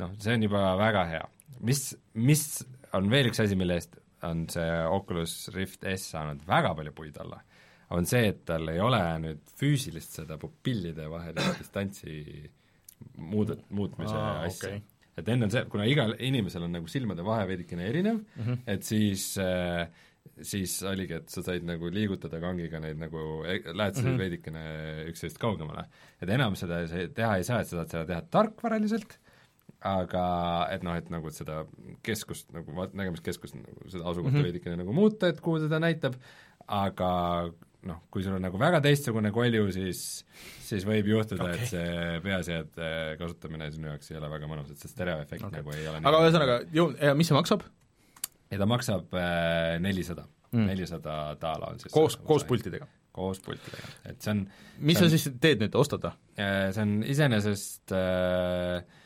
noh, 0.00 0.14
see 0.22 0.38
on 0.38 0.46
juba 0.48 0.64
väga 0.80 1.04
hea. 1.12 1.26
mis, 1.68 1.84
mis 2.14 2.46
on 2.94 3.10
veel 3.12 3.30
üks 3.30 3.42
asi, 3.44 3.58
mille 3.58 3.78
eest 3.78 3.98
on 4.24 4.46
see 4.50 4.70
Oculus 4.88 5.36
Rift 5.54 5.84
S 5.90 6.10
saanud 6.14 6.42
väga 6.48 6.72
palju 6.78 6.94
puid 6.96 7.20
alla, 7.22 7.42
on 7.94 8.08
see, 8.08 8.30
et 8.32 8.42
tal 8.48 8.66
ei 8.72 8.80
ole 8.82 9.02
nüüd 9.22 9.54
füüsilist 9.60 10.18
seda 10.20 10.38
pupillide 10.40 11.06
vahelist 11.12 11.60
distantsi 11.60 12.16
muudet-, 13.20 13.62
muutmise 13.74 14.16
Aa, 14.16 14.40
asja 14.48 14.72
okei. 14.72 14.82
et 15.20 15.30
enne 15.30 15.46
on 15.46 15.52
see, 15.54 15.62
kuna 15.70 15.86
igal 15.90 16.16
inimesel 16.18 16.66
on 16.66 16.74
nagu 16.78 16.90
silmade 16.90 17.26
vahe 17.26 17.46
veidikene 17.52 17.86
erinev 17.86 18.18
mm. 18.18 18.42
-hmm. 18.42 18.58
et 18.66 18.82
siis 18.82 19.36
äh, 19.38 19.86
siis 20.42 20.76
oligi, 20.88 21.18
et 21.20 21.30
sa 21.32 21.44
said 21.46 21.66
nagu 21.66 21.90
liigutada 21.92 22.40
kangiga 22.42 22.80
neid 22.82 22.98
nagu, 23.00 23.42
lähed 23.44 23.98
mm 23.98 24.06
-hmm. 24.06 24.18
veidikene 24.18 24.64
üksteist 25.10 25.38
kaugemale. 25.38 25.86
et 26.20 26.28
enam 26.28 26.56
seda 26.56 26.82
teha 26.88 27.36
ei 27.36 27.44
saa, 27.44 27.60
et 27.60 27.68
sa 27.68 27.76
saad 27.76 27.90
seda 27.90 28.06
teha 28.06 28.22
tarkvaraliselt, 28.30 29.18
aga 29.84 30.24
et 30.72 30.82
noh, 30.82 30.96
et 30.96 31.10
nagu 31.10 31.28
et 31.28 31.34
seda 31.34 31.66
keskust 32.02 32.52
nagu, 32.52 32.72
vaat- 32.72 32.94
nägemiskeskust 32.94 33.54
nagu 33.54 33.88
seda 33.88 34.04
asukohta 34.04 34.36
mm 34.36 34.40
-hmm. 34.40 34.44
veidikene 34.44 34.76
nagu 34.76 34.92
muuta, 34.92 35.28
et 35.28 35.40
kuhu 35.40 35.60
teda 35.60 35.78
näitab, 35.78 36.14
aga 36.66 37.52
noh, 37.84 38.00
kui 38.10 38.22
sul 38.22 38.34
on 38.34 38.42
nagu 38.42 38.58
väga 38.58 38.80
teistsugune 38.80 39.30
kolju, 39.30 39.70
siis, 39.72 40.24
siis 40.64 40.86
võib 40.88 41.06
juhtuda 41.06 41.44
okay., 41.44 41.54
et 41.54 41.68
see 41.68 42.20
peaseade 42.24 43.16
kasutamine 43.20 43.70
sinu 43.70 43.90
jaoks 43.92 44.10
ei 44.10 44.16
ole 44.16 44.30
väga 44.30 44.46
mõnus, 44.50 44.70
et 44.72 44.78
see 44.78 44.88
stereoefekt 44.88 45.44
okay. 45.44 45.60
nagu 45.60 45.70
ei 45.76 45.88
ole 45.88 46.00
aga 46.00 46.22
ühesõnaga, 46.26 46.60
ju-, 46.72 46.92
mis 47.14 47.28
see 47.28 47.36
maksab? 47.36 47.66
Ja 48.54 48.60
ta 48.60 48.68
maksab 48.70 49.14
nelisada 49.82 50.26
mm., 50.52 50.66
nelisada 50.70 51.16
daala 51.40 51.74
on 51.74 51.82
siis 51.82 51.94
koos, 51.94 52.16
koos 52.22 52.46
pultidega? 52.48 52.88
koos 53.14 53.38
pultidega, 53.44 53.92
et 54.10 54.22
see 54.22 54.32
on 54.34 54.42
mis 54.82 54.98
sa 54.98 55.06
siis 55.10 55.28
teed 55.42 55.62
nüüd, 55.62 55.76
ostad 55.78 56.02
või? 56.02 56.14
Äh, 56.40 56.68
see 56.74 56.82
on 56.82 56.94
iseenesest 57.06 57.94
äh, 57.94 59.02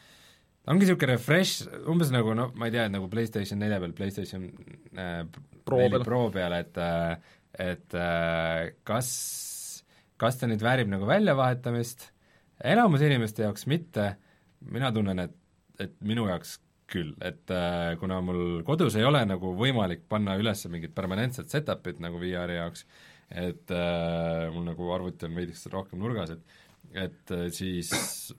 ongi 0.68 0.84
niisugune 0.84 1.16
refresh, 1.16 1.66
umbes 1.88 2.12
nagu 2.12 2.32
noh, 2.36 2.52
ma 2.56 2.68
ei 2.68 2.74
tea, 2.74 2.86
et 2.88 2.94
nagu 2.94 3.08
PlayStation 3.12 3.60
nelja 3.60 3.80
peal, 3.82 3.92
PlayStation 3.96 4.46
äh, 4.96 5.24
Pro 5.68 5.82
peal. 5.84 6.04
Pro 6.06 6.22
peal, 6.32 6.56
et 6.56 6.80
äh, 6.80 7.34
et 7.58 7.96
äh, 7.96 8.70
kas, 8.86 9.10
kas 10.20 10.38
ta 10.38 10.48
nüüd 10.48 10.62
väärib 10.62 10.90
nagu 10.92 11.08
väljavahetamist, 11.08 12.08
enamus 12.64 13.02
inimeste 13.04 13.44
jaoks 13.46 13.66
mitte, 13.70 14.12
mina 14.72 14.92
tunnen, 14.94 15.24
et, 15.24 15.36
et 15.82 15.94
minu 16.06 16.28
jaoks 16.28 16.58
küll, 16.88 17.12
et 17.24 17.52
äh, 17.52 17.94
kuna 18.00 18.20
mul 18.24 18.62
kodus 18.66 18.96
ei 18.98 19.04
ole 19.06 19.20
nagu 19.28 19.52
võimalik 19.58 20.06
panna 20.08 20.38
üles 20.40 20.64
mingit 20.72 20.94
permanentset 20.96 21.52
setup'it 21.52 22.00
nagu 22.02 22.20
VR-i 22.20 22.58
jaoks, 22.58 22.86
et 23.28 23.74
äh, 23.74 24.48
mul 24.54 24.64
nagu 24.70 24.88
arvuti 24.94 25.28
on 25.28 25.36
veidikes 25.36 25.68
rohkem 25.74 26.00
nurgas, 26.02 26.32
et 26.36 26.56
et 26.96 27.32
äh, 27.36 27.48
siis 27.52 27.90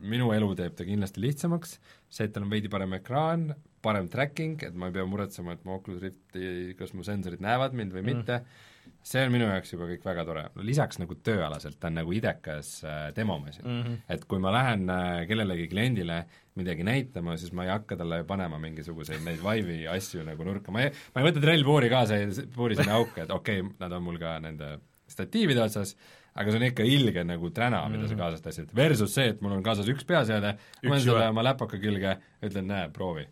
minu 0.02 0.32
elu 0.34 0.48
teeb 0.58 0.74
ta 0.78 0.86
kindlasti 0.88 1.22
lihtsamaks, 1.22 1.76
see, 2.10 2.26
et 2.26 2.34
tal 2.34 2.48
on 2.48 2.54
veidi 2.54 2.72
parem 2.72 2.96
ekraan, 2.98 3.52
parem 3.86 4.10
tracking, 4.10 4.58
et 4.66 4.74
ma 4.74 4.90
ei 4.90 4.96
pea 4.96 5.06
muretsema, 5.06 5.54
et 5.54 5.68
mu 5.68 5.76
Oculus 5.76 6.02
Rifti, 6.02 6.74
kas 6.80 6.96
mu 6.98 7.06
sensorid 7.06 7.44
näevad 7.46 7.78
mind 7.78 7.94
või 7.94 8.08
mitte 8.10 8.40
mm., 8.42 8.66
see 9.06 9.24
on 9.26 9.34
minu 9.34 9.48
jaoks 9.50 9.74
juba 9.74 9.88
kõik 9.90 10.06
väga 10.06 10.26
tore, 10.28 10.44
lisaks 10.68 11.00
nagu 11.02 11.16
tööalaselt 11.26 11.80
ta 11.80 11.90
on 11.90 12.00
nagu 12.02 12.14
idekas 12.16 12.76
äh, 12.84 13.10
demomasin 13.16 13.66
mm. 13.66 13.82
-hmm. 13.84 13.98
et 14.16 14.26
kui 14.30 14.42
ma 14.44 14.54
lähen 14.56 14.90
äh, 14.90 15.24
kellelegi 15.30 15.68
kliendile 15.72 16.24
midagi 16.60 16.84
näitama, 16.84 17.38
siis 17.38 17.54
ma 17.56 17.66
ei 17.66 17.74
hakka 17.74 17.96
talle 18.00 18.24
panema 18.28 18.60
mingisuguseid 18.60 19.24
neid 19.26 19.40
Vive'i 19.44 19.88
asju 19.88 20.24
nagu 20.28 20.44
nurka, 20.44 20.72
ma 20.72 20.84
ei, 20.86 20.94
ma 21.16 21.22
ei 21.22 21.30
võta 21.30 21.44
trellpuuri 21.44 21.90
kaasa 21.90 22.20
ja 22.20 22.48
puuri 22.56 22.76
sinna 22.80 23.00
auku, 23.00 23.22
et 23.24 23.32
okei 23.32 23.62
okay,, 23.62 23.76
nad 23.80 23.96
on 23.96 24.04
mul 24.04 24.20
ka 24.22 24.38
nende 24.44 24.78
statiivide 25.10 25.64
otsas, 25.64 25.96
aga 26.38 26.52
see 26.52 26.60
on 26.60 26.68
ikka 26.70 26.86
ilge 26.86 27.24
nagu 27.26 27.50
träna, 27.56 27.82
mida 27.92 28.08
sa 28.10 28.18
kaasas 28.20 28.44
tassid, 28.46 28.72
versus 28.76 29.14
see, 29.16 29.34
et 29.34 29.42
mul 29.42 29.58
on 29.58 29.66
kaasas 29.66 29.90
üks 29.92 30.06
peaseade, 30.08 30.56
ma 30.56 30.90
panen 30.92 31.04
selle 31.06 31.28
oma 31.34 31.46
läpaka 31.50 31.80
külge, 31.82 32.16
ütlen 32.46 32.70
näe, 32.70 32.90
proovi. 32.94 33.26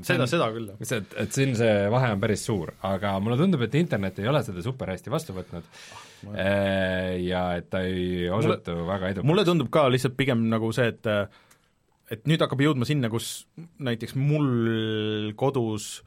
seda, 0.00 0.26
seda 0.30 0.48
küll. 0.54 0.70
see, 0.80 1.02
et, 1.02 1.16
et 1.24 1.36
siin 1.36 1.54
see 1.58 1.72
vahe 1.92 2.12
on 2.14 2.22
päris 2.22 2.46
suur, 2.48 2.72
aga 2.88 3.14
mulle 3.22 3.38
tundub, 3.40 3.64
et 3.66 3.76
internet 3.80 4.22
ei 4.22 4.30
ole 4.30 4.42
seda 4.46 4.64
super 4.64 4.92
hästi 4.94 5.12
vastu 5.12 5.36
võtnud 5.36 5.66
ah, 6.32 7.12
ja 7.20 7.44
et 7.60 7.68
ta 7.72 7.82
ei 7.86 8.28
osutu 8.32 8.76
mulle, 8.78 8.88
väga 8.92 9.12
edukaks. 9.12 9.30
mulle 9.32 9.46
tundub 9.48 9.72
ka 9.74 9.88
lihtsalt 9.92 10.16
pigem 10.18 10.46
nagu 10.52 10.72
see, 10.76 10.92
et 10.94 11.12
et 12.12 12.24
nüüd 12.28 12.42
hakkab 12.44 12.60
jõudma 12.60 12.88
sinna, 12.88 13.08
kus 13.12 13.46
näiteks 13.80 14.16
mul 14.20 15.32
kodus 15.38 16.02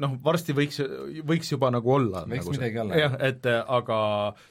noh, 0.00 0.16
varsti 0.24 0.54
võiks, 0.56 0.80
võiks 1.28 1.52
juba 1.52 1.70
nagu 1.72 1.92
olla 1.94 2.24
Võiks 2.28 2.46
nagu 2.46 2.56
midagi 2.56 2.80
olla, 2.84 2.98
jah, 2.98 3.16
et 3.28 3.48
äh, 3.50 3.60
aga 3.76 3.98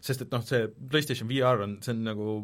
sest 0.03 0.25
et 0.25 0.35
noh, 0.35 0.43
see 0.45 0.67
PlayStation 0.91 1.29
VR 1.31 1.65
on, 1.65 1.77
see 1.83 1.95
on 1.95 2.03
nagu 2.05 2.35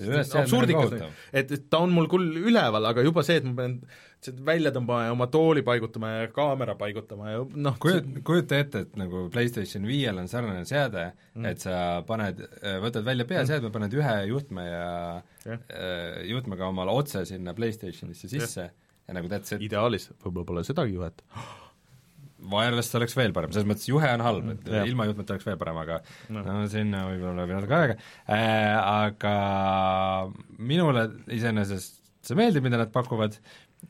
absurdikas, 0.00 0.92
et, 1.32 1.50
et 1.52 1.70
ta 1.72 1.80
on 1.84 1.94
mul 1.94 2.08
küll 2.10 2.42
üleval, 2.46 2.90
aga 2.90 3.04
juba 3.06 3.24
see, 3.26 3.40
et 3.40 3.48
ma 3.48 3.54
pean 3.62 3.78
seda 4.26 4.44
välja 4.46 4.72
tõmbama 4.74 5.06
ja 5.06 5.12
oma 5.14 5.26
tooli 5.32 5.62
paigutama 5.66 6.12
ja 6.12 6.30
kaamera 6.34 6.74
paigutama 6.78 7.34
ja 7.34 7.42
noh, 7.66 7.76
kujuta, 7.82 8.22
kujuta 8.26 8.60
ette, 8.62 8.84
et 8.86 8.96
nagu 8.98 9.26
PlayStation 9.32 9.86
viiel 9.88 10.18
on 10.22 10.30
sarnane 10.30 10.64
seade 10.68 11.10
mm., 11.34 11.50
et 11.50 11.62
sa 11.62 11.76
paned, 12.08 12.40
võtad 12.82 13.06
välja 13.06 13.28
peaseadme, 13.28 13.70
paned 13.74 13.94
ühe 13.96 14.16
juhtme 14.30 14.66
ja 14.66 14.88
Jah. 15.46 15.60
äh, 15.70 16.24
juhtmega 16.30 16.72
omale 16.72 16.96
otse 16.96 17.26
sinna 17.28 17.54
PlayStationisse 17.56 18.30
sisse 18.32 18.66
ja 19.06 19.14
nagu 19.14 19.30
that's 19.30 19.54
it. 19.54 19.62
ideaalis 19.62 20.10
võib-olla 20.24 20.48
pole 20.48 20.66
sedagi 20.66 20.98
juhet. 20.98 21.22
Wireless 22.36 22.92
oleks 22.98 23.14
veel 23.16 23.32
parem, 23.32 23.52
selles 23.54 23.64
mõttes 23.68 23.86
juhe 23.88 24.08
on 24.12 24.20
halb, 24.20 24.48
et 24.52 24.66
Jah. 24.68 24.84
ilma 24.88 25.06
juhtmeta 25.08 25.32
oleks 25.34 25.46
veel 25.48 25.56
parem, 25.60 25.78
aga 25.80 26.00
No. 26.28 26.42
no, 26.44 26.56
sinna 26.68 27.06
võib-olla 27.08 27.46
veel 27.48 27.62
natuke 27.62 27.78
aega 27.78 27.96
äh,, 28.28 28.76
aga 29.06 29.36
minule 30.58 31.06
iseenesest 31.32 32.02
see 32.26 32.36
meeldib, 32.36 32.66
mida 32.66 32.80
nad 32.82 32.92
pakuvad 32.92 33.38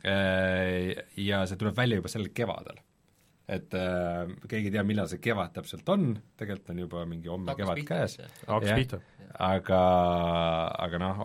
äh, 0.05 0.92
ja 1.18 1.42
see 1.49 1.59
tuleb 1.61 1.76
välja 1.78 1.99
juba 2.01 2.12
sel 2.12 2.28
kevadel. 2.36 2.78
et 3.49 3.74
äh, 3.78 4.26
keegi 4.51 4.70
ei 4.70 4.74
tea, 4.74 4.82
millal 4.86 5.07
see 5.11 5.20
kevad 5.22 5.53
täpselt 5.55 5.86
on, 5.94 6.09
tegelikult 6.38 6.72
on 6.74 6.80
juba 6.82 7.05
mingi 7.07 7.30
homme 7.30 7.55
kevad 7.59 7.82
käes, 7.86 8.16
hakkas 8.47 8.70
Jah. 8.72 8.78
pihta. 8.80 8.99
aga, 9.51 9.82
aga 10.86 10.99
noh, 11.03 11.22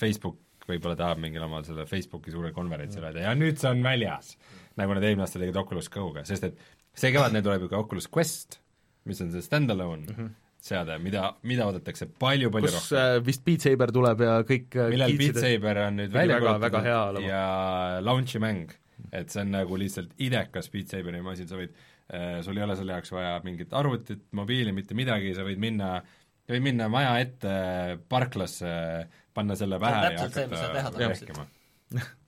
Facebook 0.00 0.38
võib-olla 0.68 0.94
tahab 0.96 1.18
mingil 1.20 1.42
omal 1.44 1.64
selle 1.66 1.84
Facebooki 1.90 2.30
suurel 2.32 2.52
konverentsil 2.56 3.02
öelda 3.04 3.24
ja 3.26 3.32
nüüd 3.36 3.58
see 3.60 3.68
on 3.72 3.80
väljas, 3.84 4.36
nagu 4.80 4.94
nad 4.96 5.04
eelmine 5.04 5.26
aasta 5.26 5.40
tegid 5.42 5.58
Oculus 5.60 5.90
Go-ga, 5.92 6.24
sest 6.28 6.48
et 6.48 6.60
see 6.96 7.12
kevad 7.14 7.34
neil 7.34 7.44
tuleb 7.44 7.66
ju 7.66 7.72
ka 7.72 7.80
Oculus 7.82 8.08
Quest, 8.12 8.60
mis 9.08 9.20
on 9.24 9.32
see 9.34 9.44
stand-alone 9.44 10.06
mm 10.06 10.16
-hmm. 10.16 10.30
seade, 10.62 10.98
mida, 11.02 11.32
mida 11.42 11.66
oodatakse 11.66 12.06
palju-palju 12.06 12.68
kus 12.68 12.76
rohkem. 12.90 12.98
äh, 12.98 13.26
vist 13.26 13.44
Beat 13.44 13.66
Saber 13.66 13.92
tuleb 13.92 14.20
ja 14.20 14.36
kõik 14.48 14.76
äh, 14.76 14.90
millal 14.94 15.16
Beat 15.18 15.40
Saber 15.40 15.78
on 15.86 15.96
nüüd 16.00 16.12
välja 16.12 16.40
väga- 16.40 16.60
väga 16.60 16.80
hea 16.80 17.00
olema. 17.10 17.26
ja 17.26 18.00
launch'i 18.00 18.38
mäng, 18.38 18.74
et 19.12 19.30
see 19.30 19.42
on 19.42 19.50
nagu 19.50 19.78
lihtsalt 19.78 20.12
idekas 20.18 20.70
Beat 20.70 20.88
Saberi 20.88 21.22
masin, 21.22 21.48
sa 21.48 21.56
võid 21.56 21.72
äh, 22.12 22.42
sul 22.42 22.56
ei 22.56 22.64
ole 22.64 22.76
selle 22.76 22.92
jaoks 22.92 23.12
vaja 23.12 23.40
mingit 23.44 23.72
arvutit, 23.72 24.22
mobiili, 24.32 24.72
mitte 24.72 24.94
midagi, 24.94 25.34
sa 25.34 25.42
võid 25.42 25.58
minna, 25.58 26.02
võid 26.48 26.62
minna 26.62 26.88
maja 26.88 27.18
ette 27.18 27.98
parklasse, 28.08 29.08
panna 29.34 29.56
selle 29.56 29.78
pähe 29.80 30.04
ja 30.04 30.10
täpselt 30.10 30.34
see, 30.34 30.46
mis 30.46 30.58
sa 30.58 30.72
teha 30.72 30.90
hakata 30.90 31.08
rääkima. 31.08 31.46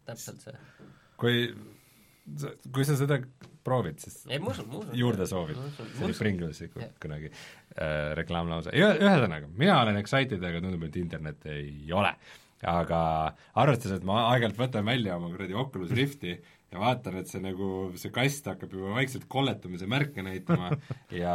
täpselt 0.04 0.40
see. 0.40 0.56
kui, 1.16 1.54
kui 2.72 2.86
sa 2.88 2.96
seda 2.96 3.18
proovid, 3.64 3.98
siis 4.00 4.22
ei, 4.28 4.40
ma 4.40 4.52
usun, 4.52 4.68
ma 4.70 4.80
usun. 4.80 4.94
juurde 4.96 5.26
soovid 5.28 5.58
see 5.58 6.06
oli. 6.06 6.16
Pringlesi 6.16 6.70
kunagi 6.72 7.28
äh, 7.30 8.14
reklaamlause, 8.18 8.72
ühesõnaga, 8.76 9.50
mina 9.60 9.78
olen 9.82 10.00
excited, 10.00 10.42
aga 10.44 10.62
tundub, 10.64 10.86
et 10.88 10.98
internet 11.00 11.46
ei 11.52 11.92
ole. 11.92 12.14
aga 12.64 12.98
arvestades, 13.60 13.98
et 13.98 14.04
ma 14.08 14.22
aeg-ajalt 14.30 14.56
võtan 14.56 14.86
välja 14.88 15.18
oma 15.18 15.28
kuradi 15.28 15.56
Oculus 15.60 15.90
Rifti 15.92 16.32
ja 16.74 16.80
vaatan, 16.80 17.18
et 17.20 17.30
see 17.30 17.42
nagu, 17.44 17.70
see 18.00 18.12
kast 18.14 18.46
hakkab 18.48 18.72
juba 18.74 18.94
vaikselt 18.96 19.26
kolletumise 19.30 19.88
märke 19.90 20.24
näitama 20.24 20.72
ja, 21.22 21.34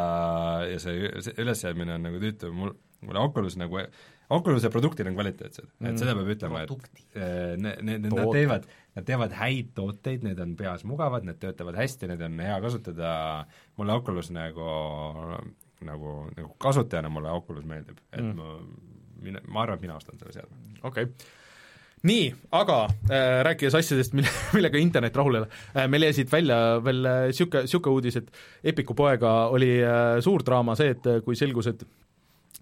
ja 0.68 0.80
see, 0.82 1.12
see 1.24 1.36
ülesseadmine 1.40 1.96
on 1.96 2.08
nagu 2.10 2.22
tüütu, 2.24 2.50
mul, 2.56 2.74
mulle 3.06 3.22
Oculus 3.30 3.60
nagu, 3.62 3.84
Oculus'e 4.30 4.70
produktid 4.74 5.08
on 5.10 5.16
kvaliteetsed 5.18 5.66
mm., 5.66 5.88
et 5.90 6.02
seda 6.02 6.14
peab 6.18 6.34
ütlema, 6.36 6.66
et 6.66 6.74
äh, 7.18 7.56
ne-, 7.62 7.78
ne-, 7.86 7.98
nad 8.04 8.34
teevad, 8.36 8.68
nad 9.00 9.08
teevad 9.08 9.34
häid 9.40 9.74
tooteid, 9.78 10.26
need 10.28 10.40
on 10.44 10.54
peas 10.60 10.86
mugavad, 10.88 11.26
need 11.28 11.40
töötavad 11.42 11.78
hästi, 11.80 12.12
need 12.12 12.24
on 12.26 12.40
hea 12.44 12.60
kasutada, 12.64 13.12
mulle 13.80 13.98
Oculus 14.00 14.32
nagu, 14.36 14.70
nagu, 15.88 16.16
nagu 16.36 16.54
kasutajana 16.62 17.12
mulle 17.14 17.34
Oculus 17.34 17.68
meeldib, 17.70 18.00
et 18.12 18.24
mm. 18.24 18.40
ma, 18.40 18.56
mina, 19.26 19.44
ma 19.48 19.66
arvan, 19.66 19.80
et 19.80 19.88
mina 19.88 20.00
ostan 20.00 20.20
selle 20.22 20.36
seadme. 20.36 20.60
okei 20.84 21.08
okay. 21.08 21.32
nii, 22.10 22.28
aga 22.60 22.82
äh, 22.90 23.40
rääkides 23.48 23.80
asjadest, 23.80 24.18
mille, 24.18 24.34
millega 24.58 24.82
internet 24.82 25.18
rahul 25.20 25.40
ei 25.40 25.46
ole 25.46 25.50
äh,, 25.76 25.88
meil 25.92 26.10
jäi 26.10 26.20
siit 26.22 26.32
välja 26.32 26.60
veel 26.84 27.02
niisugune, 27.08 27.66
niisugune 27.68 28.00
uudis, 28.00 28.20
et 28.22 28.70
Epiku 28.74 28.98
poega 28.98 29.34
oli 29.56 29.78
äh, 29.80 30.20
suur 30.26 30.46
draama 30.46 30.78
see, 30.80 30.94
et 30.98 31.10
äh, 31.10 31.24
kui 31.26 31.40
selgus, 31.40 31.72
et 31.72 31.88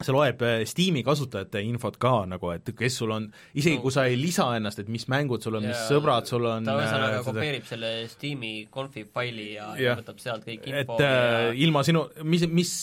see 0.05 0.13
loeb 0.13 0.41
äh, 0.45 0.61
Steam'i 0.69 1.01
kasutajate 1.05 1.61
infot 1.65 1.97
ka 2.01 2.13
nagu, 2.29 2.51
et 2.53 2.69
kes 2.77 2.99
sul 3.01 3.13
on, 3.15 3.27
isegi 3.57 3.77
No. 3.77 3.83
kui 3.85 3.93
sa 3.93 4.05
ei 4.09 4.17
lisa 4.19 4.45
ennast, 4.57 4.79
et 4.83 4.91
mis 4.93 5.07
mängud 5.11 5.43
sul 5.43 5.57
on, 5.59 5.65
mis 5.69 5.87
sõbrad 5.89 6.29
sul 6.29 6.45
on, 6.49 6.65
ta 6.67 6.77
ühesõnaga 6.77 7.19
äh, 7.21 7.25
kopeerib 7.25 7.65
selle 7.69 7.91
Steam'i 8.11 8.53
config 8.73 9.09
faili 9.13 9.53
ja, 9.55 9.71
ja 9.81 9.97
võtab 9.97 10.21
sealt 10.21 10.45
kõik 10.47 10.65
et 10.69 10.83
info 10.85 10.99
äh, 11.01 11.09
ja 11.09 11.57
ilma 11.65 11.83
sinu, 11.87 12.07
mis, 12.23 12.45
mis 12.49 12.73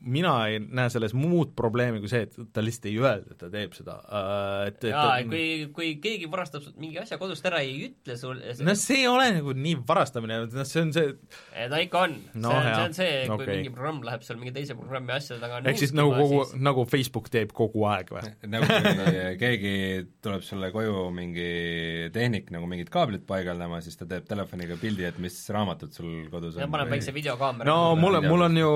mina 0.00 0.32
ei 0.48 0.60
näe 0.60 0.88
selles 0.92 1.12
muud 1.16 1.52
probleemi 1.56 2.00
kui 2.00 2.08
see, 2.08 2.24
et 2.24 2.36
ta 2.54 2.62
lihtsalt 2.64 2.88
ei 2.88 2.96
öelda, 3.00 3.34
et 3.34 3.40
ta 3.40 3.50
teeb 3.52 3.74
seda 3.76 3.98
uh,, 4.00 4.62
et, 4.68 4.78
et 4.80 4.94
jaa, 4.94 5.18
kui, 5.28 5.44
kui 5.76 5.90
keegi 6.00 6.28
varastab 6.32 6.64
mingi 6.80 7.00
asja 7.02 7.18
kodust 7.20 7.44
ära, 7.50 7.60
ei 7.60 7.90
ütle 7.90 8.16
sulle 8.16 8.54
no 8.64 8.74
see 8.78 9.02
ei 9.02 9.10
ole 9.10 9.26
nagu 9.36 9.52
nii 9.56 9.76
varastamine, 9.88 10.38
noh 10.54 10.68
see 10.68 10.84
on 10.86 10.92
see, 10.96 11.12
ta 11.52 11.82
ikka 11.84 12.04
on 12.06 12.16
No 12.40 12.48
no,, 12.48 12.54
see 12.54 12.70
on, 12.70 12.72
see 12.72 12.86
on 12.86 12.96
see, 12.96 13.18
kui 13.26 13.36
okei. 13.36 13.58
mingi 13.60 13.74
programm 13.74 14.00
läheb 14.06 14.24
seal 14.24 14.40
mingi 14.40 14.54
teise 14.56 14.76
programmi 14.78 15.14
asjade 15.16 15.42
taga 15.42 15.60
ehk 15.68 15.82
siis 15.82 15.92
nagu 15.96 16.14
kogu, 16.16 16.40
nagu 16.64 16.86
Facebook 16.88 17.28
teeb 17.32 17.52
kogu 17.56 17.84
aeg 17.90 18.14
või? 18.16 18.32
nagu 18.54 18.80
keegi 19.40 19.74
tuleb 20.24 20.44
sulle 20.46 20.72
koju 20.72 21.04
mingi 21.16 21.50
tehnik 22.14 22.48
nagu 22.54 22.68
mingit 22.70 22.88
kaablit 22.92 23.26
paigaldama, 23.28 23.82
siis 23.84 24.00
ta 24.00 24.08
teeb 24.08 24.24
telefoniga 24.30 24.80
pildi, 24.80 25.04
et 25.10 25.20
mis 25.20 25.36
raamatud 25.52 25.92
sul 25.92 26.24
kodus 26.32 26.56
ja 26.56 26.64
on. 26.64 26.72
paneb 26.72 26.96
väikse 26.96 27.12
videokaamera 27.16 27.68
no 27.68 27.94
mul 28.00 28.20
on, 28.22 28.28
mul 28.32 28.48
on 28.48 28.60
ju, 28.62 28.74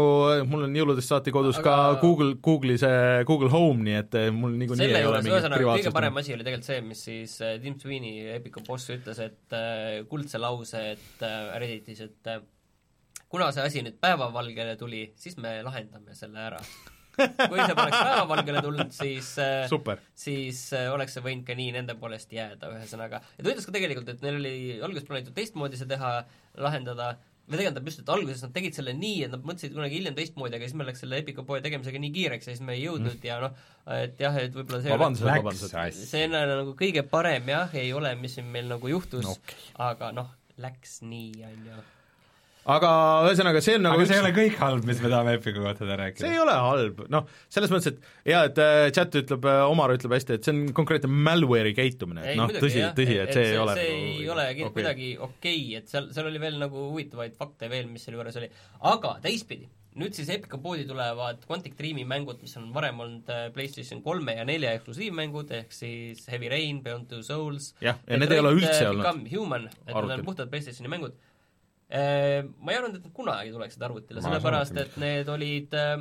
mul 0.53 0.69
on 0.69 0.79
jõuludest 0.83 1.14
saati 1.15 1.35
kodus 1.35 1.59
Aga- 1.61 1.65
ka 1.65 2.01
Google, 2.03 2.35
Google'i 2.43 2.79
see 2.81 3.27
Google 3.29 3.51
Home, 3.53 3.85
nii 3.87 3.99
et 4.01 4.17
eh, 4.21 4.31
mul 4.35 4.57
niikuinii 4.61 4.89
ei 4.91 5.07
ole 5.09 5.21
mingit 5.21 5.33
ühesõnaga 5.33 5.55
kõige 5.55 5.63
privaatsust. 5.63 5.97
parem 5.97 6.23
asi 6.23 6.35
oli 6.37 6.47
tegelikult 6.47 6.71
see, 6.71 6.81
mis 6.87 7.05
siis 7.09 7.37
äh, 7.45 7.55
Tim 7.63 7.79
Sweeney, 7.81 8.25
Epiku 8.37 8.65
boss 8.67 8.91
ütles, 8.95 9.21
et 9.25 9.57
äh, 9.57 10.01
kuldse 10.11 10.41
lause, 10.43 10.83
et 10.95 11.25
Redditis, 11.61 12.03
et 12.09 12.35
kuna 13.33 13.51
see 13.55 13.65
asi 13.67 13.85
nüüd 13.87 14.01
päevavalgele 14.03 14.77
tuli, 14.81 15.07
siis 15.19 15.39
me 15.43 15.57
lahendame 15.67 16.17
selle 16.19 16.43
ära. 16.49 16.61
kui 17.15 17.61
see 17.61 17.77
poleks 17.79 17.95
päevavalgele 17.95 18.63
tulnud, 18.65 18.89
siis 18.95 19.29
super, 19.71 20.01
siis 20.19 20.65
oleks 20.91 21.15
see 21.15 21.23
võinud 21.23 21.45
ka 21.47 21.55
nii 21.55 21.77
nende 21.77 21.95
poolest 21.99 22.33
jääda, 22.35 22.73
ühesõnaga. 22.75 23.23
ja 23.37 23.45
ta 23.45 23.53
ütles 23.53 23.69
ka 23.69 23.77
tegelikult, 23.77 24.11
et 24.11 24.25
neil 24.25 24.41
oli 24.41 24.57
alguses 24.83 25.07
plaanitud 25.07 25.37
teistmoodi 25.37 25.79
see 25.79 25.91
teha, 25.91 26.17
lahendada 26.59 27.13
või 27.45 27.61
tegelikult 27.61 27.89
just, 27.91 28.01
et 28.01 28.13
alguses 28.15 28.43
nad 28.45 28.53
tegid 28.55 28.77
selle 28.77 28.95
nii, 28.97 29.25
et 29.27 29.33
nad 29.35 29.43
mõtlesid 29.45 29.75
kunagi 29.77 29.99
hiljem 29.99 30.17
teistmoodi, 30.17 30.57
aga 30.57 30.69
siis 30.69 30.77
meil 30.81 30.89
läks 30.89 31.03
selle 31.05 31.19
Epica 31.21 31.45
poe 31.47 31.61
tegemisega 31.65 32.01
nii 32.01 32.13
kiireks 32.15 32.49
ja 32.49 32.55
siis 32.55 32.65
me 32.65 32.77
ei 32.77 32.85
jõudnud 32.87 33.19
mm. 33.19 33.27
ja 33.29 33.41
noh, 33.43 33.59
et 33.99 34.23
jah, 34.25 34.39
et 34.41 34.57
võib-olla 34.57 34.81
see 34.85 34.95
vabandused, 34.95 35.29
vabandused. 35.29 35.99
see 36.09 36.25
on 36.29 36.39
nagu 36.39 36.77
kõige 36.79 37.05
parem 37.11 37.53
jah, 37.53 37.77
ei 37.81 37.93
ole, 37.97 38.15
mis 38.21 38.39
siin 38.39 38.49
meil 38.55 38.71
nagu 38.73 38.93
juhtus 38.93 39.27
No 39.27 39.37
okay., 39.37 39.69
aga 39.91 40.13
noh, 40.17 40.33
läks 40.65 41.03
nii, 41.05 41.45
on 41.51 41.69
ju. 41.69 41.83
Aga 42.65 42.91
ühesõnaga, 43.29 43.61
see 43.65 43.77
on 43.79 43.85
nagu 43.85 43.99
aga 43.99 44.09
see 44.09 44.17
ei 44.17 44.23
ole 44.23 44.33
kõik 44.37 44.57
halb, 44.63 44.87
mis 44.89 45.03
me 45.05 45.11
tahame 45.13 45.37
Epiku 45.39 45.65
kohta 45.65 45.85
täna 45.85 45.99
rääkida 46.01 46.25
see 46.25 46.33
ei 46.33 46.41
ole 46.41 46.57
halb, 46.67 47.05
noh, 47.13 47.29
selles 47.53 47.75
mõttes, 47.75 47.93
et 47.93 48.33
jaa, 48.33 48.47
et 48.49 48.61
äh, 48.65 48.89
chat 48.97 49.21
ütleb, 49.21 49.49
Omar 49.69 49.95
ütleb 49.97 50.17
hästi, 50.17 50.39
et 50.39 50.49
see 50.49 50.55
on 50.55 50.65
konkreetne 50.77 51.11
malware'i 51.13 51.77
käitumine, 51.77 52.25
et 52.25 52.41
noh, 52.41 52.53
tõsi, 52.55 52.81
tõsi, 52.97 53.21
et 53.27 53.37
see 53.37 53.53
ei 53.53 53.61
ole 53.61 53.77
see 53.79 53.93
nagu 53.93 54.25
ei 54.25 54.29
ole 54.33 54.49
okay. 54.49 54.65
okei. 54.65 54.75
kuidagi 54.79 55.09
okei 55.19 55.63
okay,, 55.63 55.79
et 55.81 55.93
seal, 55.93 56.11
seal 56.17 56.31
oli 56.31 56.43
veel 56.43 56.61
nagu 56.63 56.89
huvitavaid 56.91 57.37
fakte 57.39 57.71
veel, 57.73 57.89
mis 57.93 58.07
selle 58.07 58.21
juures 58.21 58.41
oli. 58.41 58.51
aga 58.95 59.17
teistpidi, 59.25 59.69
nüüd 60.01 60.17
siis 60.17 60.31
Epica 60.35 60.59
poodi 60.63 60.87
tulevad 60.89 61.45
Quantic 61.49 61.77
Dreami 61.79 62.07
mängud, 62.09 62.41
mis 62.43 62.57
on 62.59 62.71
varem 62.75 62.99
olnud 63.05 63.31
äh, 63.33 63.45
PlayStation 63.55 64.03
kolme 64.05 64.37
ja 64.39 64.47
nelja 64.49 64.73
eksklusiivmängud, 64.79 65.53
ehk 65.61 65.75
siis 65.75 66.25
Heavy 66.33 66.51
Rain, 66.53 66.81
Beyond 66.87 67.13
Two 67.13 67.23
Souls 67.27 67.73
jah, 67.85 68.01
ja 68.09 68.19
need 68.19 68.35
ei 68.35 68.43
ole 68.43 68.57
üldse 68.57 68.89
olnud 68.89 69.05
Become 69.05 69.31
Human, 69.35 69.71
et 69.85 69.95
need 69.95 70.17
on 70.19 70.27
puhtad 70.27 70.51
PlayStationi 70.53 70.91
mängud. 70.97 71.21
Ma 71.95 72.73
ei 72.73 72.77
arvanud, 72.79 72.97
et 72.99 73.05
need 73.07 73.15
kunagi 73.15 73.53
tuleksid 73.55 73.83
arvutile, 73.87 74.23
sellepärast 74.25 74.79
et 74.83 74.97
need 74.99 75.29
olid 75.31 75.77
äh, 75.79 76.01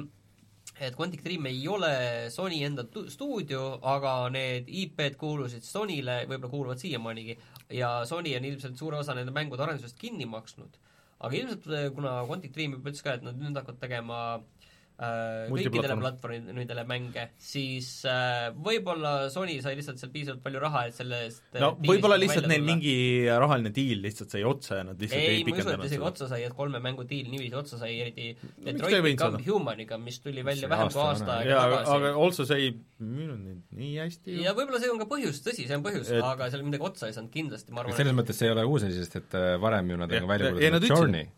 et 0.82 0.96
Quantic 0.98 1.22
Dream 1.22 1.46
ei 1.46 1.68
ole 1.70 1.92
Sony 2.34 2.64
enda 2.66 2.86
tu- 2.90 3.06
stuudio, 3.14 3.78
aga 3.86 4.14
need 4.34 4.72
IP-d 4.72 5.20
kuulusid 5.22 5.66
Sonyle, 5.68 6.24
võib-olla 6.26 6.50
kuuluvad 6.50 6.82
siiamaanigi, 6.82 7.38
ja 7.78 7.92
Sony 8.10 8.34
on 8.40 8.48
ilmselt 8.50 8.80
suure 8.80 8.98
osa 9.04 9.14
nende 9.14 9.36
mängude 9.36 9.62
arendusest 9.68 10.00
kinni 10.02 10.26
maksnud. 10.26 10.80
aga 11.24 11.38
ilmselt 11.40 11.70
kuna 11.96 12.18
Quantic 12.28 12.52
Dream 12.56 12.74
juba 12.76 12.90
ütles 12.90 13.04
ka, 13.06 13.14
et 13.14 13.22
nad 13.24 13.38
nüüd 13.40 13.56
hakkavad 13.56 13.80
tegema 13.80 14.18
äh, 14.36 14.63
kõikidele 14.94 15.50
Multiplatvorm. 15.50 16.02
platvormidele 16.04 16.84
mänge, 16.88 17.24
siis 17.42 17.88
äh, 18.06 18.52
võib-olla 18.54 19.14
Sony 19.34 19.56
sai 19.64 19.74
lihtsalt 19.80 20.00
seal 20.00 20.12
piisavalt 20.14 20.44
palju 20.46 20.62
raha, 20.62 20.84
et 20.90 20.96
selle 20.98 21.20
eest 21.26 21.42
äh, 21.56 21.62
no 21.64 21.72
võib-olla 21.82 22.18
lihtsalt 22.22 22.48
neil 22.52 22.64
mingi 22.68 22.94
rahaline 23.28 23.72
diil 23.74 24.04
lihtsalt 24.06 24.32
sai 24.36 24.44
otsa 24.48 24.80
ja 24.82 24.86
nad 24.88 25.02
lihtsalt 25.02 25.20
ei, 25.20 25.40
ei, 25.40 25.44
ma 25.48 25.56
ei 25.58 25.64
usu, 25.66 25.74
et 25.74 25.86
isegi 25.90 26.08
otsa 26.12 26.30
sai, 26.32 26.44
et 26.48 26.56
kolme 26.58 26.80
mängu 26.84 27.08
diil 27.10 27.28
niiviisi 27.34 27.58
otsa 27.60 27.82
sai, 27.82 27.98
eriti 28.06 28.30
Detroit 28.64 29.02
Become? 29.04 29.42
Humaniga, 29.48 29.98
mis 29.98 30.20
tuli 30.24 30.46
välja 30.46 30.68
See 30.68 30.72
vähem 30.76 30.94
kui 30.94 31.04
aasta 31.04 31.40
aega 31.42 31.60
tagasi. 31.66 31.94
aga 31.98 32.14
Also 32.24 32.46
see 32.50 32.62
ei 32.68 32.72
müünud 33.04 33.42
neid 33.44 33.62
nii 33.76 33.94
hästi 34.00 34.38
ju. 34.38 34.42
Ja 34.46 34.54
võib-olla 34.56 34.80
see 34.80 34.94
on 34.94 35.02
ka 35.02 35.10
põhjus, 35.12 35.42
tõsi, 35.44 35.68
see 35.68 35.76
on 35.76 35.84
põhjus 35.86 36.08
Et- 36.08 36.18
et..., 36.22 36.24
aga 36.24 36.48
seal 36.54 36.64
midagi 36.64 36.86
otsa 36.88 37.10
ei 37.10 37.16
saanud. 37.18 37.32
Kindlasti, 37.34 37.74
ma 37.74 37.82
arvan, 37.84 37.98
selles 37.98 38.16
mõttes 38.16 38.38
see 38.40 38.48
ei 38.48 38.54
ole 38.56 38.64
uus 38.70 38.84
asi, 38.88 39.00
sest 39.02 39.18
et 39.20 39.36
äh, 39.40 39.56
varem 39.62 39.90
ju 39.92 39.98
nad 40.00 40.12
on 40.14 40.28
ka 40.28 40.30
välja 40.30 40.52
kuulutanud 40.54 40.86
ütlesid- 40.88 41.32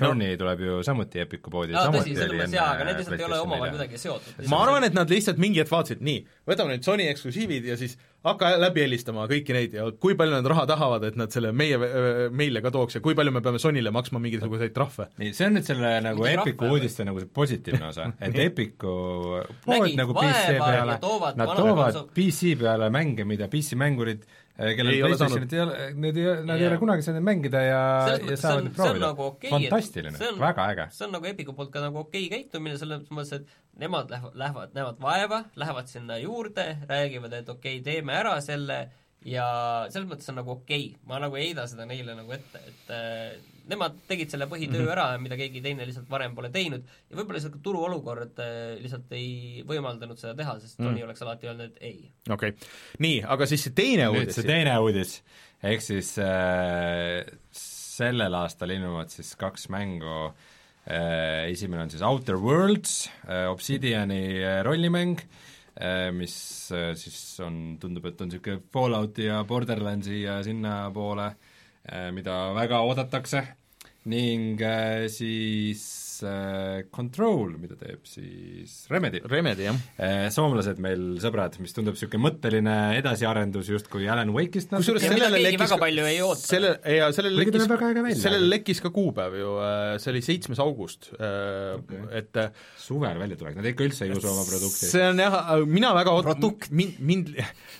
Journey. 0.00 0.28
Journey 0.28 0.40
tuleb 0.40 0.60
ju 0.64 0.78
samuti 0.86 1.22
Epiku 1.24 1.50
poodi, 1.52 1.74
tõsi, 1.74 1.88
samuti 1.90 2.14
selles 2.14 2.34
oli 2.34 2.44
enne 2.44 2.58
jaa, 2.58 2.68
aga 2.74 2.86
need 2.88 3.00
lihtsalt 3.02 3.18
ei 3.20 3.26
ole 3.28 3.40
omavahel 3.44 3.74
kuidagi 3.74 4.00
seotud. 4.02 4.44
ma 4.52 4.62
arvan, 4.66 4.86
et 4.88 4.96
nad 4.96 5.10
lihtsalt 5.10 5.42
mingi 5.42 5.62
hetk 5.62 5.72
vaatasid, 5.72 6.04
nii, 6.08 6.22
võtame 6.48 6.76
nüüd 6.76 6.86
Sony 6.86 7.08
eksklusiivid 7.12 7.68
ja 7.72 7.78
siis 7.80 7.98
hakka 8.26 8.50
läbi 8.58 8.82
helistama 8.82 9.26
kõiki 9.30 9.54
neid 9.54 9.76
ja 9.78 9.84
kui 10.02 10.16
palju 10.18 10.34
nad 10.34 10.48
raha 10.50 10.64
tahavad, 10.68 11.04
et 11.06 11.18
nad 11.20 11.32
selle 11.34 11.52
meie, 11.54 11.78
meile 12.34 12.62
ka 12.64 12.72
tooks 12.74 12.98
ja 12.98 13.02
kui 13.04 13.14
palju 13.18 13.34
me 13.34 13.42
peame 13.44 13.60
Sonyle 13.62 13.92
maksma 13.94 14.20
mingisuguseid 14.24 14.74
trahve. 14.74 15.08
nii, 15.22 15.30
see 15.36 15.46
on 15.46 15.56
nüüd 15.58 15.68
selle 15.68 15.92
nagu 16.04 16.26
Epiku 16.32 16.72
uudiste 16.74 17.06
nagu 17.08 17.22
see 17.22 17.30
positiivne 17.38 17.92
osa, 17.92 18.10
et 18.18 18.40
Epiku 18.48 18.96
pood 19.64 19.86
Nägid 19.86 20.02
nagu 20.02 20.18
PC 20.18 20.58
peale, 20.58 20.98
nad 21.38 21.54
toovad 21.54 22.02
PC 22.16 22.56
peale 22.58 22.90
mänge, 22.94 23.26
mida 23.28 23.48
PC 23.52 23.78
mängurid, 23.78 24.26
kellel 24.58 24.96
Ei 24.96 25.02
PlayStationit 25.04 25.52
ei 25.54 25.60
ole, 25.62 25.74
need 25.94 26.16
ei, 26.18 26.26
nad 26.42 26.56
ei 26.56 26.64
Jaa. 26.64 26.72
ole 26.72 26.80
kunagi 26.82 27.04
saanud 27.06 27.22
mängida 27.22 27.60
ja, 27.62 27.82
ja 28.18 28.38
saavad 28.40 28.72
proovida 28.74 29.12
nagu 29.12 29.26
okei, 29.28 29.52
fantastiline, 29.52 30.30
väga 30.40 30.66
äge. 30.72 30.86
see 30.96 31.06
on 31.06 31.14
nagu 31.14 31.30
Epiku 31.30 31.54
poolt 31.54 31.70
ka 31.70 31.84
nagu 31.84 32.02
okei 32.02 32.26
käitumine, 32.32 32.74
selles 32.80 33.06
mõttes, 33.14 33.36
et 33.38 33.67
nemad 33.78 34.10
lähevad, 34.10 34.34
lähevad, 34.34 34.72
näevad 34.74 35.02
vaeva, 35.02 35.42
lähevad 35.56 35.86
sinna 35.90 36.18
juurde, 36.18 36.76
räägivad, 36.88 37.32
et 37.32 37.48
okei 37.48 37.78
okay,, 37.78 37.84
teeme 37.84 38.16
ära 38.18 38.38
selle 38.44 38.78
ja 39.26 39.46
selles 39.90 40.08
mõttes 40.10 40.30
on 40.30 40.38
nagu 40.40 40.52
okei 40.56 40.90
okay., 40.92 41.06
ma 41.10 41.20
nagu 41.22 41.38
ei 41.38 41.48
heida 41.48 41.66
seda 41.70 41.86
neile 41.88 42.14
nagu 42.18 42.34
ette, 42.34 42.60
et 42.70 42.92
äh, 42.94 43.54
nemad 43.70 43.98
tegid 44.08 44.32
selle 44.32 44.48
põhitöö 44.50 44.86
ära, 44.94 45.08
mida 45.22 45.38
keegi 45.38 45.62
teine 45.64 45.86
lihtsalt 45.86 46.10
varem 46.10 46.34
pole 46.36 46.50
teinud 46.54 46.84
ja 46.86 47.16
võib-olla 47.18 47.38
lihtsalt 47.38 47.56
ka 47.58 47.62
turuolukord 47.66 48.42
äh, 48.44 48.58
lihtsalt 48.82 49.14
ei 49.18 49.64
võimaldanud 49.68 50.20
seda 50.20 50.34
teha, 50.38 50.58
sest 50.62 50.78
Sony 50.82 51.02
oleks 51.06 51.24
alati 51.26 51.50
öelnud, 51.50 51.72
et 51.74 51.90
ei. 51.90 52.12
okei 52.30 52.54
okay., 52.54 52.70
nii, 53.04 53.22
aga 53.36 53.50
siis 53.50 53.66
see 53.68 53.78
teine 53.78 54.10
nüüd 54.10 54.24
uudis 54.24 54.38
see, 54.40 54.48
teine 54.48 54.76
uudis, 54.82 55.16
ehk 55.70 55.86
siis 55.86 56.14
äh, 56.22 57.26
sellel 57.62 58.38
aastal 58.42 58.74
ilmuvad 58.74 59.14
siis 59.14 59.34
kaks 59.38 59.70
mängu 59.74 60.14
äh,, 60.28 60.46
esimene 60.88 61.84
on 61.84 61.90
siis 61.92 62.02
Outer 62.06 62.38
Worlds 62.40 63.10
äh,, 63.28 63.46
Obsidiani 63.50 64.22
äh, 64.40 64.62
rollimäng 64.64 65.18
äh,, 65.76 66.08
mis 66.16 66.70
äh, 66.72 66.94
siis 66.96 67.20
on, 67.44 67.76
tundub, 67.80 68.08
et 68.08 68.20
on 68.24 68.30
niisugune 68.30 68.62
Fallouti 68.72 69.28
ja 69.28 69.42
Borderlandsi 69.44 70.22
ja 70.22 70.38
sinnapoole 70.42 71.28
äh,, 71.28 72.08
mida 72.16 72.54
väga 72.56 72.80
oodatakse. 72.86 73.44
Ning 74.08 74.60
äh, 74.64 75.08
siis 75.12 75.84
äh, 75.92 76.07
Control, 76.94 77.54
mida 77.60 77.76
teeb 77.78 78.06
siis 78.08 78.86
Remedy. 78.92 79.20
Remedy, 79.28 79.66
jah. 79.68 79.78
Eh, 79.98 80.26
soomlased 80.34 80.80
meil 80.82 81.18
sõbrad, 81.22 81.58
mis 81.62 81.74
tundub 81.76 81.96
niisugune 81.96 82.22
mõtteline 82.24 82.76
edasiarendus 82.98 83.70
justkui 83.72 84.08
Alan 84.10 84.32
Wake'ist 84.34 84.72
kusjuures 84.74 85.04
sellele 85.04 85.40
lekkis 85.44 85.62
väga 85.64 85.78
palju 85.82 86.06
ei 86.08 86.20
oota. 86.24 86.42
selle, 86.42 86.72
ja 86.98 87.08
sellele 87.14 87.44
lekkis 87.44 88.22
sellele 88.22 88.50
lekkis 88.52 88.82
ka 88.84 88.92
kuupäev 88.94 89.38
ju, 89.38 89.54
see 90.02 90.12
oli 90.14 90.24
seitsmes 90.24 90.62
august 90.64 91.10
okay., 91.14 92.02
et 92.18 92.40
äh, 92.40 92.52
suvel 92.80 93.18
välja 93.20 93.38
tulek, 93.40 93.56
nad 93.58 93.70
ikka 93.70 93.86
üldse 93.86 94.06
ei 94.08 94.14
usu 94.16 94.30
oma 94.32 94.44
produkti. 94.48 94.90
see 94.90 95.06
on 95.08 95.22
jah, 95.22 95.38
mina 95.68 95.94
väga 95.96 96.14
ootan, 96.18 96.68
mind, 96.70 97.00
mind, 97.00 97.32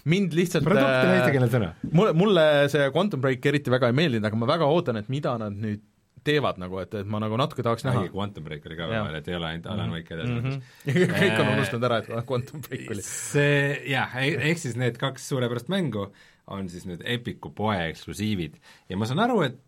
mind 0.09 0.37
lihtsalt 0.39 0.67
produkt 0.67 0.89
on 0.89 1.15
eestikeelne 1.17 1.53
sõna. 1.53 1.71
mulle, 1.93 2.17
mulle 2.19 2.49
see 2.73 2.89
Quantum 2.95 3.23
Break 3.25 3.47
eriti 3.51 3.73
väga 3.73 3.93
ei 3.93 3.97
meeldinud, 4.01 4.29
aga 4.29 4.41
ma 4.41 4.51
väga 4.51 4.69
ootan, 4.73 5.01
et 5.01 5.13
mida 5.13 5.37
nad 5.41 5.57
nüüd 5.57 5.85
teevad 6.29 6.61
nagu, 6.63 6.79
et, 6.85 6.95
et 7.01 7.09
ma 7.11 7.21
nagu 7.25 7.39
natuke 7.41 7.65
tahaks 7.67 7.87
näha. 7.89 8.07
Quantum 8.15 8.47
Break 8.47 8.67
oli 8.69 8.79
ka 8.79 8.89
vahel, 8.91 9.19
et 9.19 9.29
ei 9.29 9.37
ole 9.39 9.51
ainult 9.51 9.69
Alan 9.73 9.95
Wake 9.97 10.15
edasi 10.17 10.33
Mm 10.39 10.51
-hmm. 10.51 11.13
kõik 11.19 11.41
on 11.41 11.47
Äh, 11.47 11.55
unustanud 11.57 11.91
ära, 11.91 11.99
et 12.03 12.27
Quantum 12.29 12.65
Break 12.65 12.91
oli. 12.95 13.03
see 13.03 13.79
jah, 13.93 14.17
ehk 14.23 14.59
siis 14.59 14.77
need 14.77 14.99
kaks 15.01 15.29
suurepärast 15.33 15.69
mängu 15.73 16.09
on 16.47 16.69
siis 16.73 16.87
nüüd 16.89 17.03
Epiku 17.05 17.51
poe 17.55 17.77
eksklusiivid 17.91 18.57
ja 18.89 18.97
ma 18.97 19.09
saan 19.09 19.23
aru, 19.25 19.43
et 19.47 19.59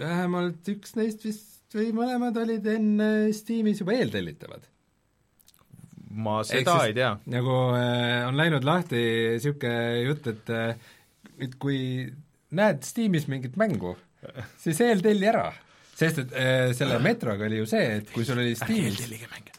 vähemalt 0.00 0.68
üks 0.72 0.96
neist 0.98 1.24
vist 1.24 1.74
või 1.74 1.92
mõlemad 1.96 2.36
olid 2.42 2.66
enne 2.66 3.08
Steamis 3.36 3.80
juba 3.82 3.94
eeltellitavad. 3.96 4.66
ma 6.10 6.40
seda 6.44 6.74
siis 6.78 6.90
ei 6.90 6.96
tea. 6.98 7.12
nagu 7.30 7.56
äh, 7.78 8.26
on 8.28 8.36
läinud 8.36 8.66
lahti 8.66 9.02
niisugune 9.36 10.02
jutt, 10.08 10.26
et 10.32 10.50
äh, 10.50 10.74
et 11.40 11.54
kui 11.62 11.80
näed 12.50 12.82
Steamis 12.84 13.28
mingit 13.30 13.56
mängu, 13.60 13.94
siis 14.60 14.80
eeltelli 14.84 15.28
ära. 15.30 15.48
sest 16.00 16.22
et 16.22 16.30
äh, 16.38 16.70
selle 16.76 16.96
metroga 17.04 17.44
oli 17.44 17.58
ju 17.60 17.66
see, 17.68 17.88
et 17.98 18.12
kui 18.14 18.24
sul 18.24 18.38
oli 18.40 18.54
Steamis, 18.56 19.02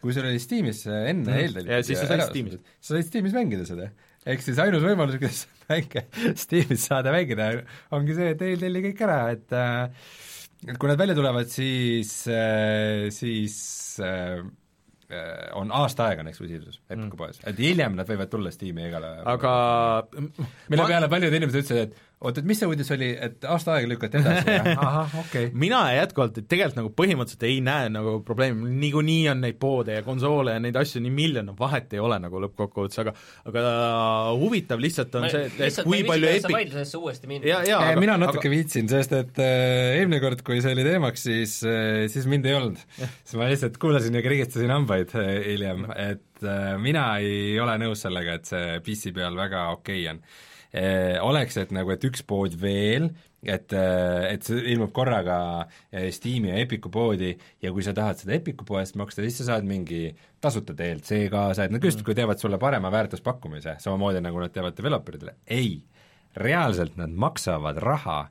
kui 0.01 0.16
sul 0.16 0.26
oli 0.26 0.39
Steamis 0.41 0.86
äh, 0.89 1.12
enne 1.12 1.28
mm. 1.28 1.41
eeltellitud 1.43 1.76
Ja 1.76 1.84
siis 1.86 2.01
sa 2.01 2.07
said 2.09 2.24
Steamis. 2.30 2.57
sa 2.80 2.95
said 2.95 3.09
Steamis 3.09 3.36
mängida 3.38 3.68
seda. 3.68 3.91
ehk 4.26 4.43
siis 4.45 4.62
ainus 4.62 4.86
võimalus, 4.86 5.20
kuidas 5.22 5.43
mänge 5.72 6.05
Steamis 6.39 6.88
saada 6.89 7.14
mängida, 7.14 7.51
ongi 7.93 8.18
see, 8.18 8.34
et 8.36 8.43
eeltelli 8.47 8.86
kõik 8.89 9.05
ära, 9.05 9.22
et 9.36 9.57
äh, 9.57 10.09
et 10.72 10.78
kui 10.82 10.89
nad 10.89 10.99
välja 11.01 11.18
tulevad, 11.18 11.49
siis 11.49 12.16
äh,, 12.30 13.07
siis 13.14 13.55
on 15.59 15.74
aasta 15.76 16.05
aega 16.07 16.24
on 16.24 16.30
eksklusiivsus 16.32 16.78
Epiku 16.88 17.18
poes, 17.20 17.41
et 17.43 17.57
hiljem 17.59 17.97
nad 17.97 18.07
võivad 18.07 18.30
tulla 18.32 18.47
Steam'i 18.53 18.86
igale 18.88 19.09
aga 19.28 19.51
mille 20.72 20.86
peale 20.88 21.09
paljud 21.12 21.36
inimesed 21.36 21.66
ütlesid, 21.66 21.89
et 21.89 22.11
oot, 22.22 22.38
et 22.38 22.47
mis 22.47 22.59
see 22.61 22.69
uudis 22.69 22.91
oli, 22.93 23.09
et 23.28 23.45
aasta 23.49 23.76
aega 23.76 23.89
lükati 23.89 24.19
edasi, 24.19 24.55
ahah, 24.76 25.15
okei 25.24 25.47
okay.. 25.47 25.57
mina 25.57 25.82
jätkuvalt, 25.95 26.38
et 26.41 26.47
tegelikult 26.51 26.80
nagu 26.82 26.91
põhimõtteliselt 26.97 27.45
ei 27.49 27.59
näe 27.65 27.89
nagu 27.93 28.17
probleemi, 28.26 28.69
niikuinii 28.84 29.30
on 29.34 29.41
neid 29.45 29.57
poode 29.61 29.97
ja 29.97 30.05
konsoole 30.05 30.55
ja 30.55 30.61
neid 30.63 30.78
asju 30.80 31.01
nii 31.03 31.13
miljon, 31.15 31.53
vahet 31.57 31.93
ei 31.97 32.03
ole 32.03 32.19
nagu 32.22 32.43
lõppkokkuvõttes, 32.45 33.01
aga 33.03 33.15
aga 33.49 33.63
huvitav 34.38 34.82
lihtsalt 34.82 35.17
on 35.19 35.28
see, 35.32 35.47
et, 35.49 35.59
et 35.67 35.82
kui 35.86 36.03
palju 36.07 36.30
Epic 36.32 36.53
vaidlusesse 36.53 37.01
uuesti 37.01 37.32
minna. 37.32 37.49
ja, 37.49 37.61
ja 37.67 37.82
Aga, 37.82 38.01
mina 38.01 38.17
natuke 38.22 38.45
aga... 38.45 38.53
viitsin, 38.53 38.89
sest 38.91 39.15
et 39.17 39.41
äh, 39.41 39.97
eelmine 39.97 40.22
kord, 40.24 40.43
kui 40.45 40.61
see 40.63 40.76
oli 40.76 40.86
teemaks, 40.88 41.26
siis 41.28 41.57
äh,, 41.67 42.05
siis 42.11 42.28
mind 42.30 42.47
ei 42.49 42.57
olnud. 42.57 42.82
siis 43.26 43.38
ma 43.39 43.49
lihtsalt 43.49 43.82
kuulasin 43.82 44.17
ja 44.17 44.24
krigistasin 44.26 44.74
hambaid 44.74 45.15
äh, 45.17 45.34
hiljem, 45.47 45.88
et 45.95 46.45
äh, 46.45 46.76
mina 46.82 47.07
ei 47.24 47.57
ole 47.61 47.78
nõus 47.82 48.05
sellega, 48.05 48.38
et 48.39 48.49
see 48.49 48.80
PC 48.86 49.15
peal 49.17 49.38
väga 49.39 49.69
okei 49.76 50.05
okay 50.05 50.13
on. 50.13 50.24
oleks, 51.22 51.57
et 51.59 51.72
nagu, 51.76 51.91
et 51.91 52.03
üks 52.07 52.24
pood 52.24 52.53
veel, 52.61 53.09
et, 53.41 53.74
et 53.74 54.45
see 54.45 54.59
ilmub 54.72 54.91
korraga 54.95 55.38
äh, 55.63 56.09
Steam'i 56.13 56.51
ja 56.51 56.59
Epiku 56.61 56.91
poodi 56.93 57.32
ja 57.61 57.72
kui 57.74 57.84
sa 57.86 57.93
tahad 57.97 58.22
seda 58.22 58.36
Epiku 58.38 58.65
poest 58.67 58.95
maksta, 58.99 59.26
siis 59.26 59.41
sa 59.41 59.49
saad 59.51 59.67
mingi 59.67 60.05
tasuta 60.41 60.76
DLC 60.78 61.26
kaasa, 61.34 61.65
et 61.65 61.74
nad 61.74 61.84
justkui 61.84 62.15
teevad 62.17 62.41
sulle 62.41 62.59
parema 62.61 62.91
väärtuspakkumise, 62.93 63.80
samamoodi 63.82 64.22
nagu 64.24 64.39
nad 64.43 64.53
teevad 64.53 64.78
developer 64.78 65.17
idele, 65.17 65.36
ei 65.49 65.80
reaalselt 66.38 66.95
nad 67.01 67.11
maksavad 67.11 67.82
raha, 67.82 68.22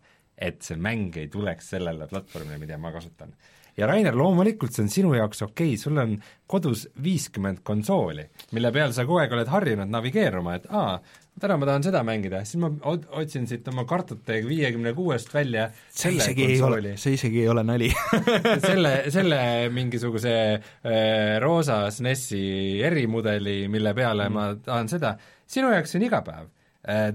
et 0.40 0.62
see 0.64 0.78
mäng 0.80 1.16
ei 1.20 1.28
tuleks 1.28 1.74
sellele 1.74 2.06
platvormile, 2.08 2.60
mida 2.62 2.78
ma 2.80 2.94
kasutan. 2.94 3.34
Ja 3.80 3.88
Rainer, 3.88 4.16
loomulikult 4.16 4.74
see 4.76 4.84
on 4.84 4.92
sinu 4.92 5.14
jaoks 5.16 5.44
okei 5.46 5.72
okay., 5.72 5.80
sul 5.80 5.98
on 6.00 6.18
kodus 6.50 6.86
viiskümmend 7.02 7.62
konsooli, 7.66 8.26
mille 8.56 8.72
peal 8.74 8.92
sa 8.96 9.06
kogu 9.08 9.22
aeg 9.22 9.34
oled 9.36 9.50
harjunud 9.50 9.90
navigeeruma, 9.90 10.56
et 10.58 10.68
aa, 10.76 10.98
täna 11.40 11.56
ma 11.60 11.68
tahan 11.68 11.86
seda 11.86 12.02
mängida, 12.06 12.42
siis 12.44 12.60
ma 12.60 12.70
ot-, 12.90 13.06
otsin 13.22 13.46
siit 13.48 13.68
oma 13.72 13.86
kartute 13.88 14.40
viiekümne 14.44 14.92
kuuest 14.96 15.32
välja 15.32 15.70
see 15.88 16.18
isegi 16.18 16.48
ei 16.56 16.60
ole 16.66 16.94
see 17.00 17.16
isegi 17.16 17.44
ei 17.44 17.48
ole 17.52 17.64
nali 17.64 17.88
selle, 18.68 18.94
selle 19.14 19.40
mingisuguse 19.72 20.36
äh, 20.36 21.40
roosa 21.42 21.82
SNESi 21.94 22.44
erimudeli, 22.86 23.62
mille 23.72 23.94
peale 23.96 24.28
mm. 24.28 24.36
ma 24.36 24.48
tahan 24.70 24.92
seda, 24.92 25.16
sinu 25.48 25.72
jaoks 25.74 25.94
see 25.94 26.02
on 26.02 26.08
igapäev 26.10 26.48
äh,. 26.88 27.10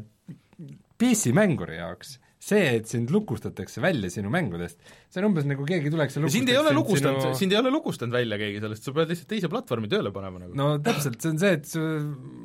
PC-mänguri 0.96 1.76
jaoks 1.76 2.14
see, 2.46 2.66
et 2.78 2.90
sind 2.90 3.12
lukustatakse 3.14 3.82
välja 3.82 4.12
sinu 4.14 4.30
mängudest, 4.34 4.78
see 5.16 5.24
on 5.24 5.30
umbes 5.32 5.48
nagu 5.50 5.66
keegi 5.70 5.94
tuleks 5.94 6.20
ja 6.20 6.34
sind 6.36 6.52
ei 6.52 6.60
ole 6.60 6.76
lukustanud 6.76 7.24
sinu... 7.24 7.40
sind 7.40 7.56
ei 7.56 7.62
ole 7.62 7.74
lukustanud 7.74 8.20
välja 8.20 8.40
keegi 8.42 8.62
sellest, 8.64 8.86
sa 8.86 8.96
pead 9.00 9.16
lihtsalt 9.16 9.32
teise 9.32 9.52
platvormi 9.52 9.92
tööle 9.92 10.14
panema 10.16 10.44
nagu 10.44 10.56
no,. 10.60 10.70
täpselt, 10.84 11.18
see 11.24 11.34
on 11.34 11.42
see, 11.42 11.58
et 11.60 11.68
su 11.72 11.84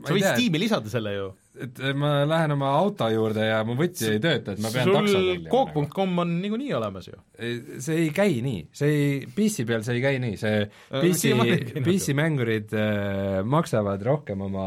sa 0.07 0.17
võid 0.17 0.29
Steam'i 0.31 0.63
lisada 0.63 0.93
selle 0.93 1.15
ju. 1.17 1.29
et 1.67 1.83
ma 1.99 2.13
lähen 2.31 2.55
oma 2.55 2.73
auto 2.79 3.11
juurde 3.13 3.51
ja 3.51 3.61
mu 3.67 3.77
võti 3.79 4.09
ei 4.15 4.23
tööta, 4.23 4.55
et 4.55 4.63
ma 4.63 4.71
pean 4.73 4.95
takso 4.95 5.17
sul 5.17 5.27
tellima. 5.33 5.51
Coop.com 5.51 6.25
on 6.25 6.37
niikuinii 6.41 6.73
olemas 6.79 7.11
ju. 7.11 7.19
see 7.83 8.07
ei 8.07 8.11
käi 8.15 8.41
nii, 8.45 8.63
see 8.77 8.95
ei, 8.95 9.11
PC 9.35 9.67
peal 9.69 9.85
see 9.85 9.99
ei 9.99 10.05
käi 10.05 10.23
nii, 10.23 10.39
see 10.41 10.61
Äh, 10.91 11.03
PC 11.05 11.31
käinud. 11.31 11.85
PC-mängurid 11.87 12.73
äh, 12.75 13.43
maksavad 13.47 14.03
rohkem 14.03 14.41
oma 14.43 14.67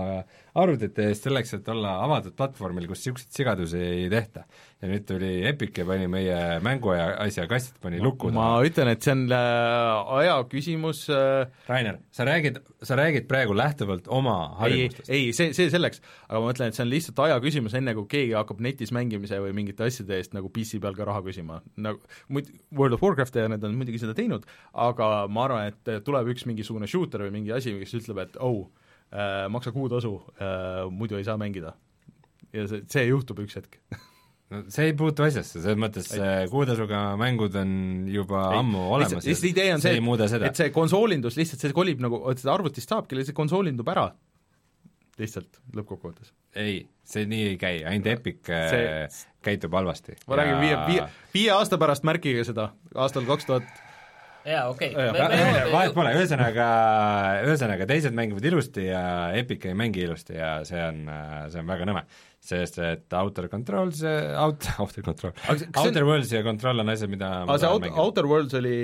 arvutite 0.53 1.07
eest 1.09 1.27
selleks, 1.27 1.55
et 1.57 1.67
olla 1.73 1.97
avatud 2.05 2.35
platvormil, 2.37 2.85
kus 2.89 3.01
niisuguseid 3.01 3.33
sigadusi 3.35 3.81
ei 3.81 4.09
tehta. 4.11 4.45
ja 4.83 4.89
nüüd 4.91 5.05
tuli 5.07 5.31
Epic 5.47 5.77
ja 5.79 5.85
pani 5.87 6.09
meie 6.11 6.37
mänguaja 6.63 7.13
asja 7.23 7.45
kastid 7.47 7.77
pani 7.81 7.92
lukku 8.01 8.29
ma 8.33 8.45
taha. 8.47 8.67
ütlen, 8.69 8.89
et 8.93 9.05
see 9.05 9.13
on 9.13 9.23
äh, 9.35 10.11
aja 10.19 10.35
küsimus 10.49 11.03
äh, 11.13 11.49
Rainer, 11.67 11.99
sa 12.15 12.25
räägid, 12.27 12.59
sa 12.85 12.97
räägid 12.99 13.27
praegu 13.29 13.55
lähtuvalt 13.57 14.07
oma 14.13 14.35
ei, 14.39 14.59
harjumustest. 14.61 15.09
ei, 15.09 15.31
see, 15.35 15.51
see 15.57 15.71
selleks, 15.73 16.01
aga 16.27 16.41
ma 16.41 16.49
mõtlen, 16.49 16.71
et 16.71 16.77
see 16.77 16.85
on 16.85 16.91
lihtsalt 16.91 17.23
aja 17.25 17.39
küsimus, 17.43 17.75
enne 17.79 17.95
kui 17.97 18.07
keegi 18.15 18.37
hakkab 18.37 18.63
netis 18.65 18.93
mängimise 18.95 19.41
või 19.43 19.55
mingite 19.59 19.87
asjade 19.87 20.17
eest 20.19 20.37
nagu 20.37 20.51
PC 20.53 20.81
peal 20.83 20.97
ka 20.97 21.09
raha 21.09 21.23
küsima. 21.25 21.59
nagu 21.77 22.01
muid-, 22.33 22.53
World 22.75 22.97
of 22.97 23.05
Warcraft 23.05 23.41
ja 23.41 23.49
need 23.51 23.67
on 23.67 23.75
muidugi 23.79 24.01
seda 24.03 24.15
teinud, 24.17 24.47
aga 24.73 25.11
ma 25.29 25.47
arvan, 25.49 25.73
et 25.73 26.05
tuleb 26.07 26.31
üks 26.35 26.47
mingisugune 26.49 26.89
shooter 26.89 27.27
või 27.27 27.37
mingi 27.39 27.55
asi, 27.55 27.75
kes 27.83 27.99
ütleb, 28.01 28.23
et 28.27 28.39
oh 28.43 28.65
äh,, 29.11 29.45
maksa 29.53 29.75
kuutasu 29.75 30.15
muidu 30.93 31.19
ei 31.19 31.27
saa 31.27 31.37
mängida. 31.41 31.75
ja 32.53 32.65
see, 32.69 32.85
see 32.87 33.07
juhtub 33.09 33.43
üks 33.43 33.59
hetk. 33.59 33.79
no 34.51 34.63
see 34.73 34.89
ei 34.91 34.95
puutu 34.97 35.25
asjasse, 35.25 35.61
selles 35.61 35.79
mõttes 35.79 36.09
äh, 36.17 36.43
kuutasuga 36.51 37.05
mängud 37.19 37.55
on 37.59 37.73
juba 38.11 38.47
Ei, 38.51 38.59
ammu 38.61 38.83
olemas 38.97 39.23
lihtsalt, 39.23 39.49
idee 39.51 39.69
on 39.75 39.83
see, 39.85 39.95
ei 39.97 40.03
muuda 40.03 40.27
seda 40.31 40.49
et 40.49 40.59
see 40.59 40.73
konsoolindus 40.75 41.39
lihtsalt, 41.39 41.63
see 41.63 41.75
kolib 41.75 42.03
nagu, 42.03 42.21
et 42.31 42.43
seda 42.43 42.55
arvutist 42.57 42.91
saabki, 42.91 43.17
lihtsalt 43.19 43.39
konsoolindub 43.39 43.93
ära, 43.93 44.09
lihtsalt 45.21 45.61
lõppkokkuvõttes. 45.77 46.33
ei, 46.59 46.83
see 47.07 47.27
nii 47.29 47.53
ei 47.53 47.61
käi, 47.61 47.77
ainult 47.87 48.11
Epic 48.17 48.43
see... 48.49 48.83
See- 49.13 49.31
käitub 49.43 49.73
halvasti. 49.75 50.15
ma 50.27 50.37
räägin 50.39 50.61
viie, 50.61 50.75
viie, 50.87 51.07
viie 51.33 51.49
aasta 51.51 51.75
pärast 51.81 52.05
märkige 52.07 52.45
seda, 52.47 52.69
aastal 52.95 53.25
kaks 53.27 53.49
tuhat 53.49 53.81
jaa, 54.47 54.67
okei 54.71 54.91
Jaa. 54.91 55.67
vahet 55.71 55.95
pole, 55.95 56.13
ühesõnaga, 56.17 56.67
ühesõnaga 57.47 57.87
teised 57.89 58.15
mängivad 58.15 58.47
ilusti 58.47 58.87
ja 58.89 59.03
Epic 59.39 59.67
ei 59.69 59.75
mängi 59.77 60.03
ilusti 60.05 60.37
ja 60.37 60.53
see 60.67 60.81
on, 60.83 61.03
see 61.51 61.63
on 61.63 61.73
väga 61.73 61.87
nõme. 61.89 62.05
Sest 62.43 62.79
et 62.83 63.13
Outer 63.15 63.47
Control, 63.51 63.93
see 63.95 64.15
out-, 64.35 64.67
Outer 64.83 65.05
Control, 65.05 65.31
see 65.47 65.69
on- 65.69 65.77
Outer 65.85 66.03
Worlds 66.09 66.33
ja 66.35 66.41
Control 66.43 66.83
on 66.83 66.91
asjad, 66.91 67.11
mida 67.13 67.29
aga 67.45 67.55
see 67.61 67.69
Out-. 67.71 67.87
Outer 68.03 68.27
Worlds 68.27 68.57
oli, 68.59 68.75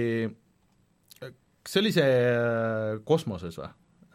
kas 1.20 1.74
see 1.76 1.82
oli 1.84 1.92
see 1.96 2.08
äh, 2.08 3.02
kosmoses 3.08 3.60
või? 3.60 3.70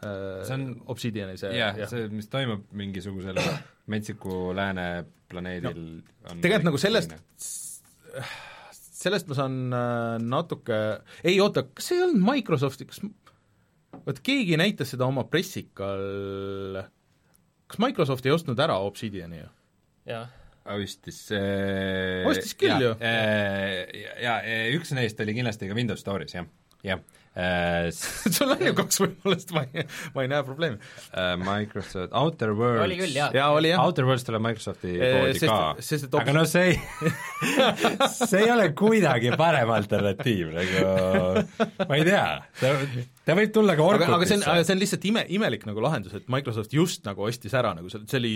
See 0.05 0.53
on- 0.57 0.71
Obsidiani 0.91 1.37
see 1.39 1.53
jah, 1.57 1.77
see, 1.89 2.07
mis 2.13 2.27
toimub 2.29 2.65
mingisugusel 2.77 3.37
metsiku 3.93 4.49
lääne 4.57 4.87
planeedil 5.31 5.79
on 6.29 6.41
tegelikult 6.43 6.67
nagu 6.71 6.81
sellest, 6.81 7.13
sellest 9.05 9.29
ma 9.29 9.37
saan 9.37 9.55
äh, 9.73 10.17
natuke, 10.25 10.79
ei 11.25 11.37
oota, 11.43 11.67
kas 11.69 11.91
see 11.91 11.99
ei 11.99 12.05
olnud 12.07 12.25
Microsofti, 12.33 12.89
kas 12.89 13.01
vot 14.05 14.19
keegi 14.25 14.57
näitas 14.59 14.91
seda 14.93 15.07
oma 15.07 15.23
pressikal, 15.29 16.81
kas 17.67 17.81
Microsoft 17.81 18.25
ei 18.25 18.33
ostnud 18.35 18.59
ära 18.61 18.77
Obsidiani 18.85 19.41
ju? 19.41 19.51
jah, 20.11 20.31
ostis 20.75 21.19
see 21.29 22.23
Ostis 22.29 22.55
küll 22.59 22.81
ju. 22.81 22.93
ja, 23.01 23.13
ja, 24.21 24.39
ja 24.45 24.63
üks 24.77 24.93
neist 24.97 25.19
oli 25.21 25.37
kindlasti 25.37 25.69
ka 25.69 25.77
Windows 25.77 26.05
Store'is, 26.05 26.37
jah, 26.37 26.49
jah 26.85 27.01
äh,. 27.01 27.24
sul 28.35 28.53
on 28.53 28.61
ju 28.63 28.71
kaks 28.77 29.01
võimalust, 29.03 29.51
ma 29.55 29.65
ei, 29.73 29.83
ma 30.15 30.23
ei 30.23 30.29
näe 30.31 30.43
probleemi. 30.47 30.79
äh, 31.11 31.33
Microsoft, 31.41 32.13
Outer 32.15 32.53
Worlds 32.55 32.85
oli 32.85 32.99
küll, 33.01 33.15
jaa. 33.17 33.27
jaa, 33.35 33.49
oli 33.55 33.73
jah. 33.73 33.83
Outer 33.83 34.07
Worlds 34.07 34.23
tuleb 34.27 34.43
Microsofti 34.45 34.93
Eh, 34.95 35.15
poodi 35.19 35.41
ka, 35.49 35.59
sest 35.83 36.07
et 36.07 36.15
aga 36.21 36.35
noh, 36.37 36.47
see 36.47 36.71
ei 36.71 36.79
see 38.31 38.43
ei 38.45 38.51
ole 38.53 38.69
kuidagi 38.77 39.33
parem 39.39 39.71
alternatiiv, 39.75 40.53
nagu 40.55 41.85
ma 41.89 41.99
ei 41.99 42.05
tea, 42.07 42.25
ta, 42.61 42.73
ta 43.27 43.37
võib 43.37 43.55
tulla 43.55 43.75
ka 43.77 43.89
aga, 43.95 44.09
aga 44.15 44.29
see 44.29 44.37
on, 44.39 44.45
Orkutisse. 44.45 44.67
see 44.69 44.77
on 44.77 44.83
lihtsalt 44.85 45.09
ime, 45.11 45.25
imelik 45.39 45.65
nagu 45.69 45.83
lahendus, 45.83 46.15
et 46.17 46.29
Microsoft 46.31 46.75
just 46.75 47.03
nagu 47.07 47.27
ostis 47.27 47.55
ära 47.57 47.75
nagu 47.77 47.91
see, 47.91 48.05
see 48.09 48.21
oli 48.21 48.35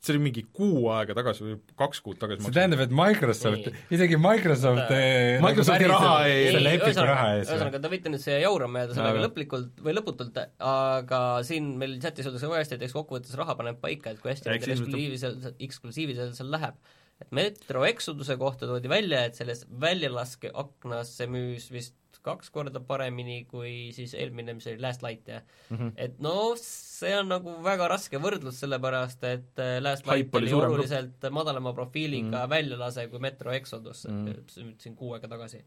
see 0.00 0.12
oli 0.14 0.20
mingi 0.26 0.42
kuu 0.54 0.84
aega 0.94 1.14
tagasi 1.16 1.42
või 1.46 1.54
kaks 1.80 2.00
kuud 2.04 2.18
tagasi 2.20 2.44
see 2.44 2.52
tähendab, 2.54 2.82
et 2.84 2.92
Microsoft 2.94 3.70
isegi 3.96 4.18
Microsoft 4.20 4.92
eh, 4.94 5.38
Microsofti 5.42 5.88
nagu 5.88 5.94
raha 5.96 6.12
ei- 6.30 6.50
selle 6.52 6.70
Ei, 6.74 6.78
Epicu 6.80 7.06
raha 7.08 7.30
ees. 7.38 7.48
ühesõnaga, 7.50 7.80
te 7.82 7.90
võite 7.94 8.12
nüüd 8.12 8.22
siia 8.22 8.36
jaurama 8.44 8.84
jääda 8.84 8.98
sellega 8.98 9.24
lõplikult 9.24 9.82
või 9.86 9.96
lõputult, 9.96 10.38
aga 10.72 11.22
siin 11.48 11.72
meil 11.80 11.96
chatis 12.04 12.28
öeldakse 12.28 12.50
väga 12.52 12.62
hästi, 12.64 12.78
et 12.78 12.86
eks 12.86 12.94
kokkuvõttes 12.98 13.34
raha 13.40 13.56
paneb 13.58 13.80
paika, 13.82 14.12
et 14.14 14.20
kui 14.22 14.30
hästi 14.34 14.50
nendel 14.52 14.62
eks 14.62 14.68
ilmselt- 14.84 14.94
eksklusiivisel, 14.94 15.56
eksklusiivisel 15.70 16.32
seal 16.38 16.52
läheb. 16.54 16.76
et 17.20 17.30
Metro 17.32 17.84
Exoduse 17.88 18.34
kohta 18.36 18.66
toodi 18.68 18.88
välja, 18.92 19.24
et 19.24 19.34
selles 19.38 19.64
väljalaskeaknas 19.80 21.14
see 21.16 21.26
müüs 21.32 21.70
vist 21.72 21.94
kaks 22.26 22.50
korda 22.54 22.82
paremini 22.84 23.38
kui 23.50 23.92
siis 23.96 24.14
eelmine, 24.18 24.56
mis 24.58 24.68
oli 24.70 24.82
Last 24.82 25.06
Light, 25.06 25.28
jah 25.30 25.42
mm. 25.70 25.76
-hmm. 25.76 25.92
et 25.96 26.20
no 26.22 26.34
see 26.60 27.14
on 27.18 27.32
nagu 27.34 27.56
väga 27.64 27.88
raske 27.92 28.20
võrdlus, 28.22 28.60
sellepärast 28.64 29.24
et 29.30 29.62
äh, 29.62 29.78
Last 29.82 30.06
Hype 30.06 30.18
Light 30.18 30.34
oli 30.34 30.44
oli 30.46 30.54
suurem 30.54 30.70
grupp. 30.70 30.78
oluliselt 30.80 31.30
madalama 31.30 31.72
profiiliga 31.72 32.26
mm 32.26 32.44
-hmm. 32.44 32.54
väljalase 32.56 33.08
kui 33.08 33.18
Metro 33.18 33.52
Exodus 33.52 34.06
mm. 34.08 34.26
-hmm. 34.26 34.74
siin 34.78 34.96
kuu 34.96 35.14
aega 35.14 35.28
tagasi 35.28 35.64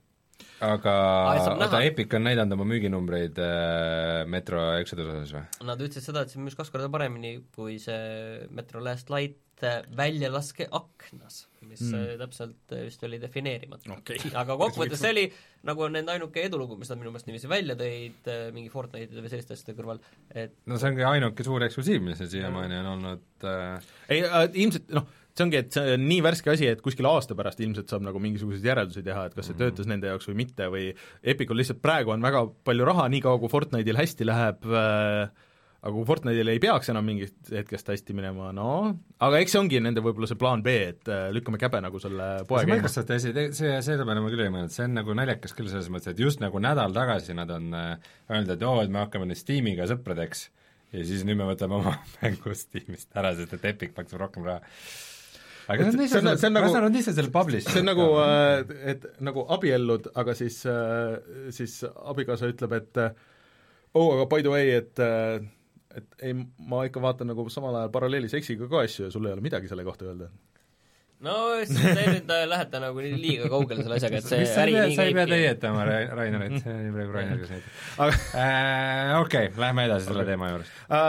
aga 0.63 0.93
oota. 1.55 1.81
Epic 1.83 2.13
on 2.15 2.25
näidanud 2.27 2.55
oma 2.57 2.67
müüginumbreid 2.67 3.39
äh, 3.43 4.27
Metro 4.27 4.63
Exoduse 4.79 5.15
osas 5.15 5.35
või? 5.35 5.67
Nad 5.67 5.83
ütlesid 5.83 6.05
seda, 6.09 6.23
et 6.23 6.33
see 6.33 6.41
müüs 6.43 6.57
kaks 6.59 6.71
korda 6.73 6.89
paremini 6.91 7.37
kui 7.55 7.77
see 7.79 8.47
Metro 8.55 8.83
Last 8.83 9.11
Light 9.13 9.39
äh, 9.67 9.81
väljalaskeaknas, 9.97 11.37
mis 11.67 11.81
Mm. 11.81 12.17
täpselt 12.21 12.73
äh, 12.73 12.85
vist 12.87 13.03
oli 13.03 13.19
defineerimata 13.21 13.91
Okei. 13.93 14.19
aga 14.41 14.55
kokkuvõttes 14.59 15.01
see 15.01 15.13
oli 15.13 15.25
nagu 15.67 15.87
nende 15.91 16.13
ainuke 16.15 16.43
edulugu, 16.47 16.77
mis 16.79 16.89
nad 16.91 16.99
minu 17.01 17.11
meelest 17.13 17.27
niiviisi 17.29 17.51
välja 17.51 17.75
tõid 17.79 18.29
mingi 18.55 18.71
Fortnite'ide 18.73 19.23
või 19.23 19.31
selliste 19.31 19.55
asjade 19.57 19.77
kõrval, 19.77 20.01
et 20.31 20.55
no 20.69 20.79
see 20.79 20.91
ongi 20.93 21.07
ainuke 21.07 21.45
suur 21.47 21.65
eksklusiiv, 21.67 22.03
mis 22.05 22.19
seal 22.21 22.31
siiamaani 22.31 22.79
on 22.81 22.91
olnud 22.95 23.47
äh, 23.49 23.89
ei 24.09 24.23
äh,, 24.23 24.45
ilmselt 24.63 24.93
noh, 24.95 25.07
see 25.35 25.45
ongi, 25.45 25.59
et 25.61 25.75
see 25.75 25.97
on 25.97 26.07
nii 26.09 26.21
värske 26.25 26.51
asi, 26.53 26.67
et 26.71 26.81
kuskil 26.83 27.07
aasta 27.07 27.35
pärast 27.37 27.59
ilmselt 27.63 27.91
saab 27.91 28.03
nagu 28.07 28.19
mingisuguseid 28.23 28.65
järeldusi 28.71 29.03
teha, 29.05 29.27
et 29.29 29.35
kas 29.37 29.51
see 29.51 29.59
töötas 29.59 29.87
nende 29.87 30.09
jaoks 30.11 30.27
või 30.31 30.39
mitte 30.41 30.67
või 30.73 30.89
Epicul 31.23 31.59
lihtsalt 31.59 31.83
praegu 31.83 32.15
on 32.15 32.23
väga 32.25 32.45
palju 32.67 32.87
raha, 32.89 33.07
niikaua 33.13 33.39
kui 33.39 33.51
Fortnite'il 33.51 33.99
hästi 33.99 34.27
läheb 34.27 34.67
äh, 34.71 35.47
aga 35.79 35.93
kui 35.95 36.03
Fortnite'il 36.09 36.49
ei 36.51 36.59
peaks 36.59 36.89
enam 36.91 37.05
mingist 37.07 37.51
hetkest 37.55 37.87
hästi 37.93 38.13
minema, 38.17 38.49
no 38.55 38.65
aga 39.23 39.39
eks 39.39 39.53
see 39.55 39.59
ongi 39.61 39.79
nende 39.83 40.01
võib-olla 40.03 40.27
see 40.27 40.35
plaan 40.39 40.63
B, 40.65 40.73
et 40.91 41.07
äh, 41.11 41.29
lükkame 41.35 41.59
käbe 41.61 41.79
nagu 41.85 42.01
selle 42.03 42.27
poe 42.49 42.59
see 42.61 42.67
käima. 42.67 42.81
Microsofti 42.81 43.15
asi, 43.15 43.31
see, 43.55 43.73
selle 43.85 44.03
peale 44.07 44.23
ma 44.25 44.31
küll 44.33 44.43
ei 44.43 44.51
mõelnud, 44.51 44.73
see 44.75 44.87
on 44.89 44.97
nagu 44.99 45.15
naljakas 45.15 45.55
küll 45.55 45.71
selles 45.71 45.87
mõttes, 45.93 46.11
et 46.11 46.19
just 46.19 46.41
nagu 46.43 46.59
nädal 46.63 46.91
tagasi 46.95 47.35
nad 47.37 47.51
on 47.55 47.69
äh, 47.79 48.09
öelnud, 48.29 48.51
et 48.57 48.65
oo, 48.67 48.79
et 48.83 48.91
me 48.91 49.05
hakkame 49.05 49.29
nüüd 49.29 49.39
Steamiga 49.39 49.87
sõpradeks 49.87 50.47
ja 50.91 51.03
siis 51.05 51.21
nüüd 51.27 51.37
me 51.39 51.45
võtame 51.51 51.77
oma 51.79 51.93
mängu 52.23 52.51
Steamist 52.57 53.13
ära, 53.15 53.31
sest 53.37 53.55
et 53.59 53.69
Epic 53.71 53.95
maksab 53.95 54.19
rohkem 54.25 54.47
raha. 54.49 54.59
aga 55.69 55.85
see 55.85 55.93
on- 55.93 55.99
lihtsalt, 56.01 56.29
see 56.41 56.49
on 56.49 56.55
nagu- 56.57 56.73
las 56.73 56.81
nad 56.89 56.95
ise 56.99 57.13
selle 57.15 57.31
publish 57.31 57.69
see 57.71 57.83
on 57.83 57.87
nagu, 57.93 58.09
et 58.89 59.05
nagu 59.23 59.45
abiellud, 59.55 60.11
aga 60.17 60.33
siis, 60.35 60.59
siis 61.55 61.79
abikaasa 61.87 62.49
ütleb, 62.51 62.73
et 62.81 63.01
oo, 63.93 64.09
aga 64.17 64.25
by 64.35 64.41
the 64.43 64.51
way, 64.51 64.73
et 64.81 65.03
et 65.97 66.15
ei, 66.21 66.35
ma 66.71 66.83
ikka 66.85 67.01
vaatan 67.01 67.31
nagu 67.31 67.47
samal 67.53 67.75
ajal 67.79 67.91
paralleeli 67.93 68.29
seksiga 68.29 68.67
ka 68.69 68.83
asju 68.85 69.07
ja 69.07 69.11
sul 69.13 69.25
ei 69.25 69.33
ole 69.35 69.45
midagi 69.45 69.71
selle 69.71 69.85
kohta 69.87 70.05
öelda. 70.09 70.29
No 71.25 71.33
te 71.67 72.03
nüüd 72.13 72.29
äh, 72.31 72.43
lähete 72.47 72.79
nagu 72.79 73.01
nii 73.03 73.17
liiga 73.19 73.49
kaugele 73.51 73.83
selle 73.83 73.97
asjaga, 73.97 74.21
et 74.21 74.27
see 74.29 74.45
äri 74.63 74.75
ei 74.75 74.77
pea, 74.77 74.85
nii 74.87 74.95
sa 74.95 75.05
ei 75.07 75.15
pea 75.17 75.25
käibki. 75.27 75.71
Ra- 75.89 76.15
Rainerit, 76.19 76.55
see 76.63 76.75
oli 76.75 76.93
praegu 76.95 77.15
Rainer, 77.17 77.41
kes 77.41 77.51
näitab 77.51 78.05
aga 78.05 78.13
äh, 78.15 79.13
okei 79.19 79.49
okay,, 79.49 79.61
lähme 79.65 79.85
edasi 79.89 80.07
selle 80.07 80.25
teema 80.29 80.51
juurest. 80.53 80.77
Uh, 80.85 80.99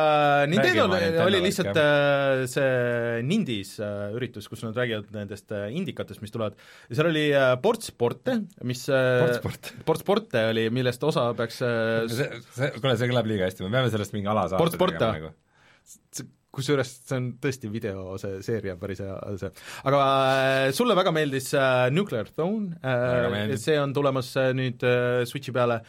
Nintendo 0.50 0.86
oma 0.88 0.98
Nintendo 0.98 1.26
oli 1.28 1.38
värk, 1.38 1.46
lihtsalt 1.46 1.80
uh, 1.82 2.42
see 2.50 3.20
Nindis 3.28 3.76
uh, 3.78 4.08
üritus, 4.18 4.50
kus 4.50 4.66
nad 4.66 4.80
räägivad 4.82 5.14
nendest 5.14 5.54
uh, 5.54 5.68
indikatest, 5.78 6.24
mis 6.24 6.34
tulevad 6.34 6.58
ja 6.58 6.98
seal 6.98 7.12
oli 7.12 7.26
uh, 7.30 7.52
ports 7.62 7.92
sporte, 7.94 8.40
mis 8.66 8.82
uh, 8.90 9.22
Portsport. 9.22 9.72
ports 9.86 10.04
sporte 10.06 10.44
oli, 10.50 10.66
millest 10.74 11.06
osa 11.06 11.28
peaks 11.38 11.62
uh, 11.62 12.10
see, 12.10 12.42
see, 12.56 12.72
kuule, 12.80 12.98
see 12.98 13.12
kõlab 13.12 13.30
liiga 13.30 13.46
hästi, 13.46 13.66
me 13.68 13.74
peame 13.78 13.94
sellest 13.94 14.16
mingi 14.16 14.28
Sport, 14.30 14.74
sport, 14.74 14.98
tegema 14.98 15.16
nagu. 15.20 16.30
Kusjuures 16.50 16.90
see 17.06 17.16
on 17.16 17.26
tõesti 17.42 17.68
video 17.70 18.16
see 18.18 18.40
seeria 18.42 18.74
päris 18.78 19.00
hea 19.04 19.16
see, 19.38 19.50
aga 19.86 20.00
äh, 20.02 20.62
sulle 20.74 20.96
väga 20.98 21.12
meeldis 21.14 21.52
äh, 21.54 21.86
Nuclear 21.94 22.26
Throne 22.34 22.74
äh, 22.82 23.54
see 23.60 23.76
on 23.78 23.94
tulemas 23.94 24.32
nüüd 24.56 24.82
Switchi 25.28 25.52
peale. 25.54 25.80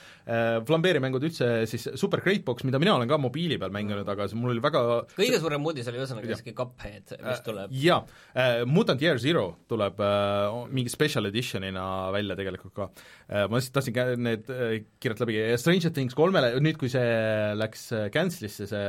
Flambeeri-mängud 0.68 1.24
üldse 1.26 1.48
siis 1.70 1.88
Super 2.00 2.22
Greatbox, 2.24 2.64
mida 2.68 2.80
mina 2.82 2.94
olen 2.96 3.10
ka 3.10 3.18
mobiili 3.22 3.58
peal 3.62 3.74
mänginud, 3.74 4.08
aga 4.08 4.28
see 4.30 4.38
mul 4.40 4.54
oli 4.54 4.64
väga 4.64 4.82
kõige 5.16 5.40
suurem 5.42 5.66
uudis 5.66 5.90
oli 5.90 6.00
ühesõnaga 6.00 6.30
siiski 6.30 6.54
Cuphead, 6.58 7.16
mis 7.26 7.42
tuleb. 7.46 7.74
jaa. 7.82 8.02
Mutant 8.70 9.02
Year 9.04 9.20
Zero 9.22 9.48
tuleb 9.72 10.00
mingi 10.72 10.94
special 10.94 11.30
edition'ina 11.30 11.86
välja 12.14 12.38
tegelikult 12.40 12.76
ka. 12.78 12.90
Ma 13.32 13.60
lihtsalt 13.60 13.80
tahtsin 13.80 14.24
need 14.24 14.48
kirjalt 15.02 15.24
läbi, 15.26 15.40
Stranger 15.62 15.94
Things 15.96 16.18
kolmele, 16.18 16.54
nüüd 16.64 16.80
kui 16.80 16.92
see 16.92 17.04
läks 17.60 17.90
cancel'isse, 18.14 18.70
see, 18.72 18.86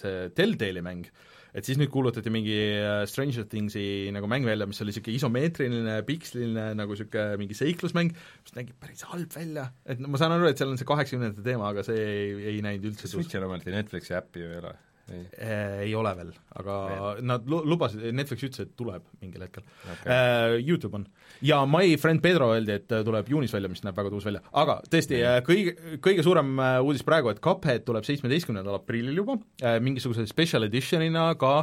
see 0.00 0.28
Telltale'i 0.40 0.82
mäng, 0.84 1.06
et 1.54 1.66
siis 1.66 1.78
nüüd 1.80 1.90
kuulutati 1.92 2.32
mingi 2.32 2.58
äh, 2.80 3.04
Stranger 3.10 3.46
Thingsi 3.50 3.84
nagu 4.14 4.28
mäng 4.30 4.48
välja, 4.48 4.68
mis 4.70 4.80
oli 4.82 4.94
niisugune 4.94 5.16
isomeetriline, 5.20 5.96
piksliline 6.08 6.68
nagu 6.78 6.96
niisugune 6.96 7.40
mingi 7.40 7.58
seiklusmäng, 7.58 8.14
mis 8.44 8.56
nägi 8.58 8.76
päris 8.80 9.06
halb 9.10 9.34
välja, 9.36 9.70
et 9.84 10.02
no 10.02 10.12
ma 10.12 10.20
saan 10.20 10.36
aru, 10.36 10.50
et 10.50 10.60
seal 10.60 10.72
on 10.72 10.80
see 10.80 10.88
kaheksakümnendate 10.88 11.46
teema, 11.46 11.72
aga 11.74 11.86
see 11.86 12.06
ei, 12.06 12.30
ei 12.54 12.62
näinud 12.64 12.92
üldse 12.92 13.10
Switchil 13.10 13.46
ometi 13.46 13.74
Netflixi 13.74 14.16
äppi 14.18 14.46
ju 14.46 14.54
ei 14.54 14.62
ole. 14.62 14.76
ei, 15.10 15.26
Eh, 15.40 15.80
ei 15.86 15.94
ole 15.94 16.12
veel, 16.16 16.32
aga 16.60 16.76
veel. 16.88 17.24
nad 17.26 17.46
lu- 17.48 17.62
lubasid, 17.66 18.02
Netflix 18.14 18.44
ütles, 18.48 18.64
et 18.66 18.72
tuleb 18.76 19.02
mingil 19.20 19.42
hetkel 19.42 19.62
okay.. 19.92 20.62
YouTube 20.62 20.96
on. 20.96 21.06
ja 21.42 21.60
My 21.66 21.96
Friend 22.00 22.22
Pedro 22.22 22.50
öeldi, 22.54 22.76
et 22.80 22.92
äh, 22.92 23.04
tuleb 23.06 23.28
juunis 23.28 23.52
välja, 23.54 23.70
mis 23.72 23.82
näeb 23.86 23.96
väga 23.96 24.10
tuus 24.10 24.26
välja, 24.28 24.42
aga 24.52 24.80
tõesti 24.90 25.20
kõige, 25.46 25.76
kõige 26.04 26.24
suurem 26.26 26.52
äh, 26.58 26.78
uudis 26.84 27.06
praegu, 27.06 27.30
et 27.32 27.40
Cuphead 27.44 27.86
tuleb 27.86 28.04
seitsmeteistkümnendal 28.08 28.80
aprillil 28.80 29.16
juba, 29.22 29.38
mingisuguse 29.80 30.26
special 30.30 30.66
edition'ina 30.68 31.30
ka 31.40 31.54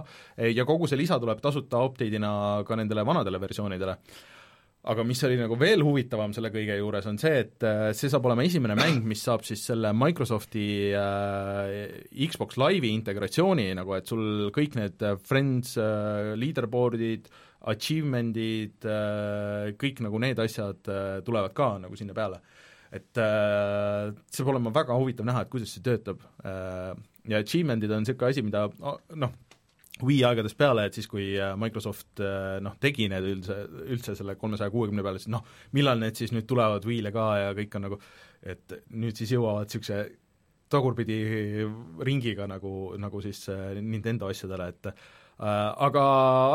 ja 0.53 0.65
kogu 0.65 0.87
see 0.87 0.99
lisa 0.99 1.19
tuleb 1.19 1.41
tasuta 1.43 1.83
update'ina 1.85 2.63
ka 2.67 2.75
nendele 2.79 3.05
vanadele 3.05 3.39
versioonidele 3.41 3.97
aga 4.87 5.03
mis 5.03 5.21
oli 5.27 5.37
nagu 5.39 5.57
veel 5.59 5.83
huvitavam 5.83 6.33
selle 6.35 6.51
kõige 6.53 6.77
juures, 6.79 7.07
on 7.09 7.17
see, 7.19 7.41
et 7.43 7.65
äh, 7.67 7.89
see 7.97 8.11
saab 8.11 8.27
olema 8.29 8.45
esimene 8.47 8.77
mäng, 8.79 9.01
mis 9.07 9.23
saab 9.25 9.43
siis 9.47 9.65
selle 9.67 9.91
Microsofti 9.95 10.67
äh, 10.95 11.97
Xbox 12.27 12.59
Live'i 12.61 12.93
integratsiooni 12.95 13.67
nagu, 13.77 13.97
et 13.97 14.07
sul 14.07 14.47
kõik 14.55 14.77
need 14.79 15.03
äh, 15.03 15.17
Friends 15.27 15.75
äh, 15.81 16.31
leaderboard'id, 16.39 17.27
achievement'id 17.67 18.85
äh,, 18.87 19.73
kõik 19.81 19.99
nagu 20.05 20.21
need 20.23 20.39
asjad 20.39 20.87
äh, 20.93 21.17
tulevad 21.25 21.55
ka 21.57 21.73
nagu 21.83 21.99
sinna 21.99 22.15
peale. 22.15 22.39
et 22.87 23.19
äh, 23.19 24.13
see 24.31 24.45
peab 24.45 24.53
olema 24.53 24.71
väga 24.71 24.95
huvitav 24.95 25.27
näha, 25.27 25.43
et 25.43 25.51
kuidas 25.51 25.73
see 25.75 25.83
töötab 25.83 26.21
äh, 26.47 26.93
ja 27.27 27.41
achievement'id 27.43 27.91
on 27.91 28.05
niisugune 28.05 28.31
asi, 28.31 28.45
mida 28.45 28.67
noh, 29.19 29.33
Wii 30.05 30.19
aegadest 30.27 30.57
peale, 30.59 30.87
et 30.87 30.97
siis, 30.97 31.07
kui 31.09 31.31
äh, 31.39 31.55
Microsoft 31.59 32.21
äh, 32.23 32.57
noh, 32.63 32.77
tegi 32.81 33.07
need 33.11 33.25
üldse, 33.31 33.57
üldse 33.87 34.15
selle 34.17 34.37
kolmesaja 34.39 34.73
kuuekümne 34.73 35.05
peale, 35.05 35.21
siis 35.21 35.31
noh, 35.33 35.45
millal 35.77 36.01
need 36.01 36.19
siis 36.19 36.33
nüüd 36.35 36.47
tulevad 36.49 36.85
Wii'le 36.87 37.11
ka 37.15 37.27
ja 37.41 37.53
kõik 37.57 37.77
on 37.79 37.87
nagu, 37.87 37.99
et 38.45 38.79
nüüd 38.93 39.17
siis 39.17 39.33
jõuavad 39.35 39.69
niisuguse 39.69 40.01
tagurpidi 40.71 41.21
ringiga 42.03 42.47
nagu, 42.49 42.73
nagu 42.99 43.23
siis 43.23 43.45
äh, 43.53 43.79
Nintendo 43.81 44.29
asjadele, 44.31 44.73
et 44.73 44.91
aga 45.37 46.03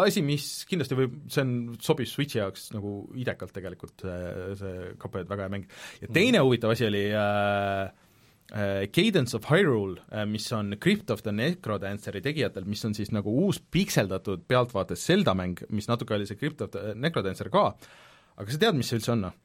asi, 0.03 0.25
mis 0.27 0.47
kindlasti 0.67 0.97
võib, 0.99 1.13
see 1.31 1.45
on, 1.45 1.53
sobis 1.79 2.11
Switchi 2.17 2.41
jaoks 2.41 2.73
nagu 2.75 2.97
idekalt 3.15 3.55
tegelikult, 3.55 4.03
see, 4.03 4.57
see 4.59 4.89
Cuphead, 4.99 5.29
väga 5.31 5.47
hea 5.47 5.53
mäng. 5.55 5.69
ja 6.03 6.11
teine 6.11 6.43
huvitav 6.43 6.75
asi 6.75 6.89
oli 6.89 7.05
äh, 7.15 7.93
Cadence 8.53 9.37
of 9.39 9.47
Hyrule, 9.49 10.03
mis 10.29 10.45
on 10.53 10.75
Crypt 10.77 11.11
of 11.15 11.23
the 11.25 11.33
Necrodanceri 11.33 12.21
tegijatel, 12.21 12.67
mis 12.69 12.85
on 12.85 12.93
siis 12.93 13.09
nagu 13.15 13.33
uus 13.47 13.63
pikseldatud 13.73 14.43
pealtvaates 14.51 15.07
Zelda 15.09 15.33
mäng, 15.39 15.63
mis 15.73 15.89
natuke 15.89 16.13
oli 16.19 16.29
see 16.29 16.37
Crypt 16.37 16.67
of 16.67 16.75
the 16.75 16.93
Necrodancer 16.93 17.49
ka, 17.53 17.71
aga 18.37 18.53
sa 18.53 18.61
tead, 18.61 18.77
mis 18.77 18.93
see 18.93 19.01
üldse 19.01 19.15
on, 19.15 19.25
noh? 19.29 19.39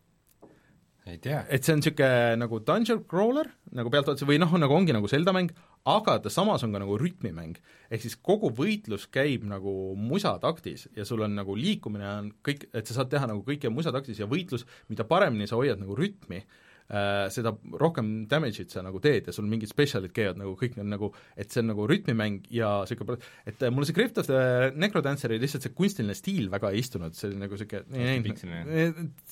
ei 1.07 1.17
tea. 1.23 1.39
et 1.47 1.63
see 1.63 1.73
on 1.73 1.81
niisugune 1.81 2.35
nagu 2.41 2.59
dungeon 2.67 3.01
crawler, 3.09 3.49
nagu 3.75 3.91
pealtvaates, 3.93 4.27
või 4.27 4.39
noh, 4.41 4.51
nagu 4.59 4.75
ongi 4.75 4.95
nagu 4.95 5.07
Zelda 5.11 5.33
mäng, 5.35 5.53
aga 5.87 6.17
ta 6.23 6.31
samas 6.33 6.65
on 6.67 6.75
ka 6.75 6.81
nagu 6.83 6.97
rütmimäng. 6.99 7.57
ehk 7.89 8.03
siis 8.03 8.17
kogu 8.19 8.51
võitlus 8.51 9.07
käib 9.11 9.45
nagu 9.47 9.95
musataktis 9.95 10.87
ja 10.95 11.05
sul 11.07 11.23
on 11.23 11.35
nagu 11.37 11.55
liikumine 11.55 12.07
on 12.11 12.31
kõik, 12.43 12.67
et 12.73 12.87
sa 12.87 12.99
saad 12.99 13.11
teha 13.13 13.29
nagu 13.29 13.43
kõike 13.47 13.71
musataktis 13.71 14.19
ja 14.19 14.27
võitlus, 14.27 14.67
mida 14.89 15.07
paremini 15.07 15.47
sa 15.47 15.55
hoiad 15.55 15.79
nagu 15.79 15.95
rütmi, 15.95 16.43
seda 16.87 17.51
rohkem 17.81 18.11
damage'it 18.31 18.71
sa 18.71 18.83
nagu 18.85 19.01
teed 19.03 19.27
ja 19.27 19.33
sul 19.35 19.47
mingid 19.51 19.67
spetsialid 19.71 20.13
käivad 20.15 20.39
nagu 20.39 20.53
kõik 20.59 20.77
need 20.79 20.87
nagu, 20.93 21.09
et 21.35 21.51
see 21.51 21.59
on 21.63 21.71
nagu 21.73 21.87
rütmimäng 21.89 22.47
ja 22.53 22.69
niisugune, 22.87 23.17
et 23.49 23.65
mulle 23.73 23.89
see 23.89 23.97
Crypt 23.97 24.21
of 24.21 24.29
the 24.29 24.71
Necrodanceri 24.79 25.39
lihtsalt 25.41 25.67
see 25.67 25.75
kunstiline 25.75 26.15
stiil 26.15 26.47
väga 26.53 26.71
ei 26.71 26.79
istunud, 26.85 27.17
see 27.17 27.27
oli 27.31 27.41
nagu 27.43 27.59
niisugune 27.59 28.05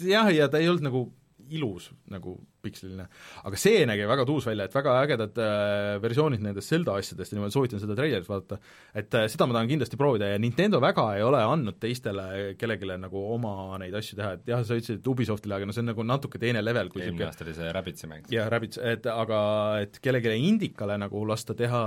jah, 0.03 0.31
ja 0.35 0.49
ta 0.51 0.59
ei 0.59 0.67
olnud 0.71 0.89
nagu 0.89 1.05
ilus 1.53 1.89
nagu 2.11 2.35
piksliline. 2.65 3.05
aga 3.45 3.59
see 3.59 3.83
nägi 3.87 4.07
väga 4.09 4.25
tuus 4.27 4.47
välja, 4.47 4.65
et 4.65 4.75
väga 4.75 4.95
ägedad 5.03 5.39
äh, 5.41 5.97
versioonid 6.03 6.43
nendest 6.43 6.71
Zelda 6.71 6.97
asjadest 6.99 7.33
ja 7.33 7.37
niimoodi 7.37 7.55
soovitan 7.55 7.81
seda 7.83 7.97
treilerit 7.97 8.29
vaadata, 8.29 8.59
et 8.97 9.17
äh, 9.17 9.27
seda 9.31 9.47
ma 9.47 9.57
tahan 9.57 9.69
kindlasti 9.69 9.99
proovida 9.99 10.31
ja 10.31 10.39
Nintendo 10.41 10.81
väga 10.83 11.05
ei 11.17 11.25
ole 11.25 11.43
andnud 11.43 11.77
teistele 11.81 12.55
kellelegi 12.59 12.97
nagu 13.01 13.21
oma 13.35 13.77
neid 13.81 13.95
asju 13.97 14.19
teha, 14.19 14.33
et 14.39 14.51
jah, 14.53 14.65
sa 14.65 14.79
ütlesid, 14.79 15.05
Ubisoftile, 15.15 15.59
aga 15.59 15.69
no 15.69 15.75
see 15.75 15.83
on 15.85 15.91
nagu 15.93 16.07
natuke 16.07 16.41
teine 16.41 16.63
level 16.65 16.89
kui 16.93 17.05
eelmine 17.05 17.29
aasta 17.29 17.45
oli 17.45 17.55
see 17.57 17.71
Rabbitsi 17.75 18.09
mäng. 18.11 18.27
jah, 18.33 18.49
Rabbits, 18.51 18.81
et 18.81 19.05
aga 19.11 19.39
et 19.85 20.01
kellelegi 20.01 20.49
indikale 20.49 20.97
nagu 21.01 21.23
lasta 21.29 21.55
teha 21.57 21.83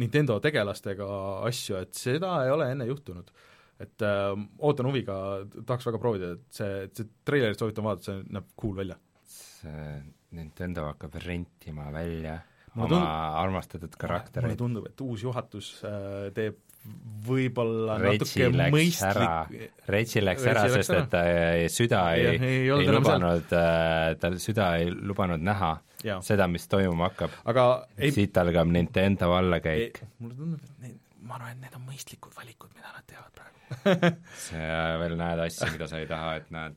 Nintendo 0.00 0.40
tegelastega 0.42 1.10
asju, 1.50 1.80
et 1.84 1.94
seda 1.96 2.40
ei 2.46 2.54
ole 2.54 2.72
enne 2.72 2.88
juhtunud 2.90 3.30
et 3.80 4.04
äh, 4.04 4.32
ootan 4.58 4.90
huviga, 4.90 5.16
tahaks 5.66 5.88
väga 5.88 6.00
proovida, 6.02 6.34
et 6.36 6.60
see, 6.60 6.86
see 6.96 7.08
treilerit 7.26 7.60
soovitan 7.60 7.86
vaadata, 7.86 8.10
see 8.10 8.24
näeb 8.36 8.48
cool 8.60 8.76
välja. 8.82 8.98
see 9.24 9.90
Nintendo 10.36 10.84
hakkab 10.92 11.16
rentima 11.24 11.88
välja 11.90 12.36
Mulle 12.74 12.86
oma 12.86 13.00
tund- 13.00 13.38
armastatud 13.42 13.96
karaktereid. 13.98 14.46
mulle 14.46 14.58
tundub, 14.60 14.86
et 14.86 15.00
uus 15.02 15.24
juhatus 15.26 15.72
äh, 15.84 16.28
teeb 16.36 16.60
võib-olla 17.26 17.98
Reggie 18.00 18.46
natuke 18.48 18.70
mõistlik, 18.72 19.66
Reggie 19.92 20.22
läks 20.24 20.46
ära, 20.48 20.62
sest 20.72 20.92
ära. 20.94 21.02
et 21.02 21.10
ta 21.12 21.22
ei, 21.28 21.66
süda 21.72 22.00
ei, 22.16 22.26
ei 22.30 22.38
ei, 22.38 22.70
ei 22.72 22.94
lubanud, 22.94 23.52
tal 24.22 24.38
süda 24.40 24.70
ei 24.80 24.88
lubanud 24.94 25.44
näha 25.44 25.74
Jaa. 26.06 26.20
seda, 26.24 26.46
mis 26.48 26.64
toimuma 26.72 27.10
hakkab. 27.10 27.34
aga 27.52 27.66
ei, 27.98 28.14
siit 28.16 28.38
algab 28.40 28.70
Nintendo 28.72 29.34
allakäik. 29.36 30.00
mulle 30.24 30.38
tundub, 30.38 30.64
et 30.64 30.86
need, 30.86 30.96
ma 31.20 31.36
arvan, 31.36 31.52
et 31.58 31.66
need 31.66 31.76
on 31.76 31.84
mõistlikud 31.90 32.32
valikud, 32.38 32.72
mida 32.78 32.94
nad 32.94 33.04
teevad 33.06 33.39
praegu 33.84 34.12
sa 34.48 34.98
veel 35.02 35.16
näed 35.20 35.42
asju, 35.46 35.70
mida 35.74 35.88
sa 35.90 36.00
ei 36.00 36.08
taha, 36.10 36.34
et 36.40 36.50
näed. 36.54 36.76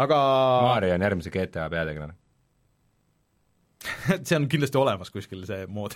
aga 0.00 0.18
Mario 0.68 0.94
on 0.96 1.06
järgmise 1.06 1.32
GTA 1.34 1.68
peategelane. 1.72 2.16
see 4.26 4.36
on 4.36 4.44
kindlasti 4.50 4.76
olemas 4.76 5.08
kuskil, 5.12 5.40
see 5.48 5.64
mood. 5.72 5.94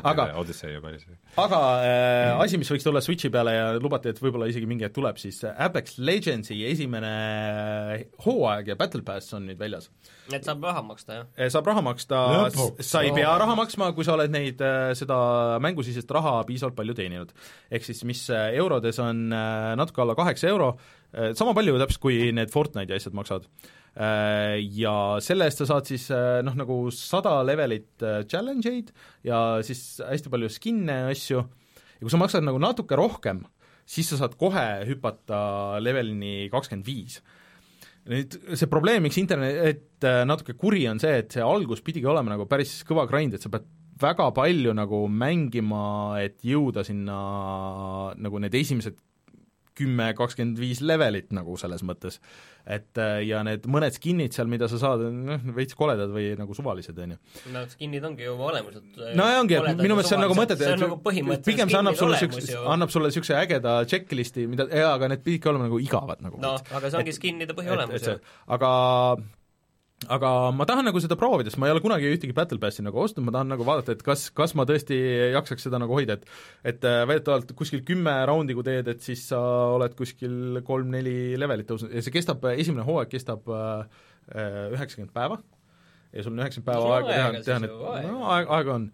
aga 0.00 0.30
Odyssey 0.40 0.72
juba 0.72 0.88
oli 0.88 1.00
see. 1.02 1.16
aga 1.42 1.58
äh, 1.84 2.30
asi, 2.40 2.56
mis 2.60 2.70
võiks 2.72 2.86
tulla 2.86 3.02
Switchi 3.04 3.28
peale 3.32 3.52
ja 3.52 3.66
lubati, 3.76 4.08
et 4.12 4.20
võib-olla 4.22 4.48
isegi 4.48 4.68
mingi 4.68 4.86
hetk 4.86 4.96
tuleb, 4.96 5.20
siis 5.20 5.42
Apex 5.50 5.98
Legendsi 6.00 6.58
esimene 6.68 7.12
hooaeg 8.24 8.72
ja 8.72 8.78
Battle 8.80 9.04
Pass 9.06 9.36
on 9.36 9.44
nüüd 9.50 9.60
väljas. 9.60 9.90
et 10.32 10.48
saab 10.48 10.64
raha 10.64 10.80
maksta, 10.86 11.20
jah? 11.20 11.28
Eh, 11.36 11.52
saab 11.52 11.68
raha 11.68 11.84
maksta, 11.84 12.22
sa 12.80 13.04
ei 13.04 13.12
pea 13.16 13.36
raha 13.44 13.58
maksma, 13.58 13.92
kui 13.96 14.08
sa 14.08 14.16
oled 14.16 14.32
neid, 14.32 14.64
seda 14.96 15.18
mängusisest 15.64 16.16
raha 16.16 16.38
piisavalt 16.48 16.78
palju 16.78 16.96
teeninud. 16.96 17.36
ehk 17.70 17.84
siis 17.84 18.04
mis 18.08 18.24
äh, 18.32 18.48
eurodes 18.56 19.00
on 19.04 19.26
äh, 19.28 19.74
natuke 19.76 20.06
alla 20.06 20.16
kaheksa 20.16 20.48
euro, 20.48 20.72
sama 21.38 21.54
palju 21.56 21.78
täpselt, 21.80 22.02
kui 22.02 22.30
need 22.36 22.52
Fortnite'i 22.52 22.98
asjad 22.98 23.16
maksavad. 23.16 23.46
Ja 24.76 24.94
selle 25.24 25.46
eest 25.48 25.62
sa 25.62 25.68
saad 25.70 25.88
siis 25.88 26.10
noh, 26.44 26.56
nagu 26.58 26.74
sada 26.92 27.38
levelit 27.48 28.04
challenge 28.28 28.68
eid 28.68 28.90
ja 29.24 29.62
siis 29.64 30.02
hästi 30.04 30.32
palju 30.32 30.50
skin'e 30.52 30.98
ja 31.00 31.14
asju, 31.14 31.40
ja 31.96 32.04
kui 32.04 32.12
sa 32.12 32.20
maksad 32.20 32.44
nagu 32.44 32.60
natuke 32.60 32.98
rohkem, 33.00 33.40
siis 33.88 34.12
sa 34.12 34.20
saad 34.20 34.36
kohe 34.36 34.66
hüpata 34.90 35.40
levelini 35.80 36.50
kakskümmend 36.52 36.88
viis 36.88 37.22
nüüd 38.06 38.36
see 38.54 38.68
probleem, 38.70 39.02
miks 39.06 39.18
internet 39.18 40.04
natuke 40.28 40.54
kuri, 40.58 40.84
on 40.90 41.00
see, 41.02 41.16
et 41.24 41.32
see 41.34 41.42
algus 41.42 41.82
pidigi 41.82 42.06
olema 42.06 42.34
nagu 42.34 42.46
päris 42.50 42.78
kõva 42.86 43.06
grind, 43.10 43.34
et 43.34 43.42
sa 43.42 43.50
pead 43.50 43.66
väga 43.96 44.28
palju 44.36 44.74
nagu 44.76 45.06
mängima, 45.08 46.20
et 46.20 46.36
jõuda 46.44 46.84
sinna 46.86 47.16
nagu 48.20 48.42
need 48.42 48.54
esimesed 48.60 49.00
kümme, 49.76 50.10
kakskümmend 50.18 50.60
viis 50.60 50.82
levelit 50.84 51.32
nagu 51.36 51.56
selles 51.60 51.84
mõttes. 51.86 52.18
et 52.66 52.98
äh, 52.98 53.20
ja 53.28 53.42
need 53.46 53.66
mõned 53.70 53.94
skin'id 53.94 54.34
seal, 54.34 54.48
mida 54.50 54.66
sa 54.70 54.80
saad, 54.80 55.04
noh, 55.14 55.44
veits 55.54 55.76
koledad 55.78 56.10
või 56.10 56.32
nagu 56.38 56.56
suvalised, 56.56 56.98
on 56.98 57.14
ju. 57.14 57.20
no 57.54 57.62
skin'id 57.70 58.08
ongi 58.08 58.26
ju 58.26 58.34
olemuselt 58.48 58.98
no 59.18 59.28
ja 59.30 59.38
ongi, 59.42 59.58
et 59.60 59.82
minu 59.82 59.94
meelest 59.94 60.10
see 60.10 60.18
on 60.18 60.26
nagu 60.26 60.38
mõtet, 60.38 60.66
on 60.72 60.84
nagu 60.86 61.00
pigem 61.46 61.70
see 61.70 61.80
annab 61.80 62.00
sulle 62.00 62.18
niisuguse, 62.18 62.58
annab 62.74 62.94
sulle 62.94 63.12
niisuguse 63.12 63.38
ägeda 63.38 63.78
checklist'i, 63.86 64.48
mida, 64.50 64.66
jaa, 64.72 64.92
aga 64.96 65.12
need 65.14 65.24
pididki 65.26 65.52
olema 65.52 65.70
nagu 65.70 65.80
igavad 65.84 66.24
nagu 66.26 66.42
noh, 66.42 66.58
aga 66.72 66.90
see 66.90 67.02
ongi 67.04 67.16
skin'ide 67.16 67.56
põhiolemus 67.58 68.10
ju. 68.10 68.18
aga 68.58 68.70
aga 70.12 70.30
ma 70.52 70.66
tahan 70.68 70.84
nagu 70.90 71.00
seda 71.00 71.16
proovida, 71.16 71.48
sest 71.50 71.60
ma 71.60 71.70
ei 71.70 71.74
ole 71.74 71.82
kunagi 71.84 72.10
ühtegi 72.12 72.34
Battle 72.36 72.60
Passi 72.62 72.84
nagu 72.84 73.00
ostnud, 73.00 73.24
ma 73.24 73.32
tahan 73.34 73.48
nagu 73.54 73.64
vaadata, 73.66 73.96
et 73.96 74.04
kas, 74.06 74.28
kas 74.36 74.52
ma 74.58 74.66
tõesti 74.68 74.98
jaksaks 75.32 75.68
seda 75.68 75.80
nagu 75.82 75.96
hoida, 75.96 76.18
et 76.18 76.74
et 76.74 76.84
äh, 76.84 77.02
väidetavalt 77.08 77.56
kuskil 77.56 77.84
kümme 77.86 78.14
raundi, 78.28 78.54
kui 78.56 78.66
teed, 78.66 78.92
et 78.92 79.02
siis 79.04 79.24
sa 79.32 79.40
oled 79.78 79.96
kuskil 79.98 80.60
kolm-neli 80.66 81.34
levelit 81.40 81.68
tõusnud 81.70 81.96
ja 81.96 82.04
see 82.04 82.14
kestab, 82.14 82.44
esimene 82.52 82.84
hooaeg 82.86 83.12
kestab 83.16 83.48
üheksakümmend 84.26 85.14
päeva 85.14 85.38
ja 86.16 86.24
sul 86.24 86.34
on 86.34 86.42
üheksakümmend 86.42 86.70
päeva 86.70 86.88
No 86.88 86.94
aega 86.96 87.12
teha 87.12 87.44
teha 87.46 87.60
need 87.62 87.76
no 88.06 88.24
aeg, 88.32 88.50
aega 88.58 88.74
on. 88.78 88.88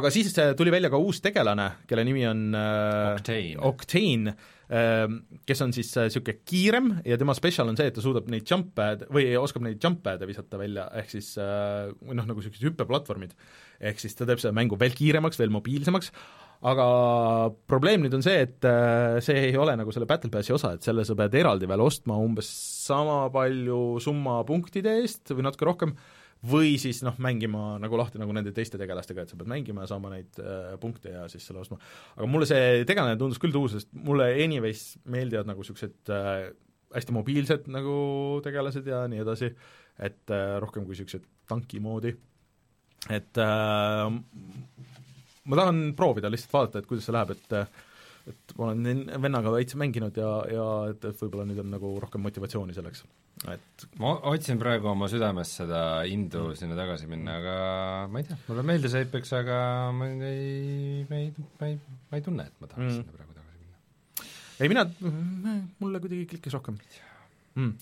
aga 0.00 0.12
siis 0.14 0.32
äh, 0.40 0.52
tuli 0.58 0.72
välja 0.74 0.90
ka 0.92 1.00
uus 1.00 1.22
tegelane, 1.24 1.70
kelle 1.88 2.04
nimi 2.08 2.26
on 2.28 2.46
äh, 2.56 3.14
Octane. 3.16 3.58
Octane 3.70 4.34
äh, 4.34 4.46
kes 4.68 5.62
on 5.64 5.70
siis 5.72 5.90
niisugune 5.96 6.42
kiirem 6.44 6.90
ja 7.08 7.16
tema 7.20 7.32
spetsial 7.36 7.70
on 7.70 7.78
see, 7.78 7.88
et 7.88 7.94
ta 7.96 8.02
suudab 8.04 8.26
neid 8.28 8.44
jump 8.48 8.74
pad'e 8.76 9.06
või 9.14 9.30
oskab 9.40 9.64
neid 9.64 9.80
jump 9.80 10.02
pad'e 10.04 10.28
visata 10.28 10.60
välja, 10.60 10.84
ehk 11.00 11.14
siis 11.14 11.30
äh, 11.40 11.88
noh, 11.88 12.26
nagu 12.28 12.36
niisugused 12.36 12.66
hüppeplatvormid. 12.66 13.32
ehk 13.80 14.02
siis 14.02 14.18
ta 14.18 14.26
teeb 14.28 14.42
seda 14.42 14.52
mängu 14.52 14.76
veel 14.80 14.92
kiiremaks, 14.92 15.40
veel 15.40 15.54
mobiilsemaks, 15.54 16.12
aga 16.68 16.86
probleem 17.70 18.04
nüüd 18.04 18.18
on 18.18 18.24
see, 18.26 18.44
et 18.44 18.68
äh, 18.68 19.16
see 19.24 19.48
ei 19.48 19.56
ole 19.56 19.76
nagu 19.78 19.94
selle 19.94 20.08
Battle 20.10 20.30
Passi 20.34 20.52
osa, 20.52 20.74
et 20.76 20.84
selle 20.84 21.06
sa 21.08 21.16
pead 21.16 21.38
eraldi 21.40 21.70
veel 21.70 21.84
ostma 21.86 22.18
umbes 22.20 22.50
sama 22.88 23.22
palju 23.32 24.02
summa 24.04 24.42
punktide 24.48 24.98
eest 25.00 25.32
või 25.32 25.48
natuke 25.48 25.70
rohkem, 25.70 25.96
või 26.46 26.76
siis 26.78 27.00
noh, 27.02 27.16
mängima 27.22 27.78
nagu 27.82 27.98
lahti 27.98 28.20
nagu 28.20 28.34
nende 28.34 28.52
teiste 28.54 28.78
tegelastega, 28.78 29.24
et 29.24 29.32
sa 29.32 29.38
pead 29.38 29.50
mängima 29.50 29.84
ja 29.84 29.90
saama 29.90 30.12
neid 30.12 30.38
äh, 30.38 30.76
punkte 30.80 31.10
ja 31.14 31.24
siis 31.30 31.46
selle 31.48 31.64
ostma. 31.64 31.80
aga 32.14 32.28
mulle 32.30 32.46
see 32.46 32.84
tegelane 32.86 33.18
tundus 33.18 33.40
küll 33.42 33.54
tuus, 33.54 33.74
sest 33.74 33.90
mulle 33.92 34.30
anyways 34.44 35.00
meeldivad 35.10 35.50
nagu 35.50 35.64
niisugused 35.64 36.12
äh, 36.14 36.46
hästi 36.94 37.16
mobiilsed 37.16 37.66
nagu 37.74 37.98
tegelased 38.44 38.86
ja 38.86 39.02
nii 39.10 39.24
edasi, 39.24 39.50
et 39.98 40.34
äh, 40.34 40.54
rohkem 40.62 40.86
kui 40.86 40.94
niisugused 40.94 41.26
tanki 41.50 41.82
moodi, 41.82 42.14
et 43.10 43.42
äh, 43.42 44.06
ma 45.48 45.62
tahan 45.62 45.84
proovida 45.98 46.30
lihtsalt 46.30 46.54
vaadata, 46.54 46.82
et 46.82 46.90
kuidas 46.90 47.08
see 47.08 47.18
läheb, 47.18 47.34
et 47.34 47.60
et 48.28 48.52
ma 48.58 48.68
olen 48.68 49.04
vennaga 49.22 49.52
veits 49.54 49.76
mänginud 49.80 50.18
ja, 50.20 50.30
ja 50.52 50.66
et, 50.92 51.04
et 51.08 51.22
võib-olla 51.22 51.46
nüüd 51.48 51.62
on 51.62 51.70
nagu 51.74 51.92
rohkem 52.02 52.22
motivatsiooni 52.26 52.76
selleks, 52.76 53.04
et 53.52 53.86
ma 54.02 54.14
otsin 54.32 54.60
praegu 54.60 54.90
oma 54.92 55.08
südames 55.10 55.54
seda 55.60 55.82
indu 56.10 56.50
sinna 56.58 56.78
tagasi 56.78 57.08
minna, 57.10 57.38
aga 57.40 57.56
ma 58.12 58.22
ei 58.22 58.28
tea, 58.28 58.38
mulle 58.48 58.66
meeldis 58.72 58.96
Apex, 59.00 59.34
aga 59.40 59.58
ma 59.96 60.10
ei, 60.28 61.04
ma 61.08 61.22
ei, 61.22 61.32
ma 61.60 61.70
ei, 61.72 61.78
ma 62.10 62.20
ei 62.20 62.26
tunne, 62.28 62.48
et 62.50 62.62
ma 62.62 62.70
tahaks 62.70 62.78
Mm. 62.78 62.88
mm. 62.88 63.02
sinna 63.02 63.18
praegu 63.18 63.36
tagasi 63.38 63.58
minna. 63.64 64.32
ei 64.62 64.72
mina, 64.74 64.86
mulle 65.82 66.02
kuidagi 66.04 66.26
klikkis 66.34 66.56
rohkem 66.58 66.78
mm.. 67.58 67.72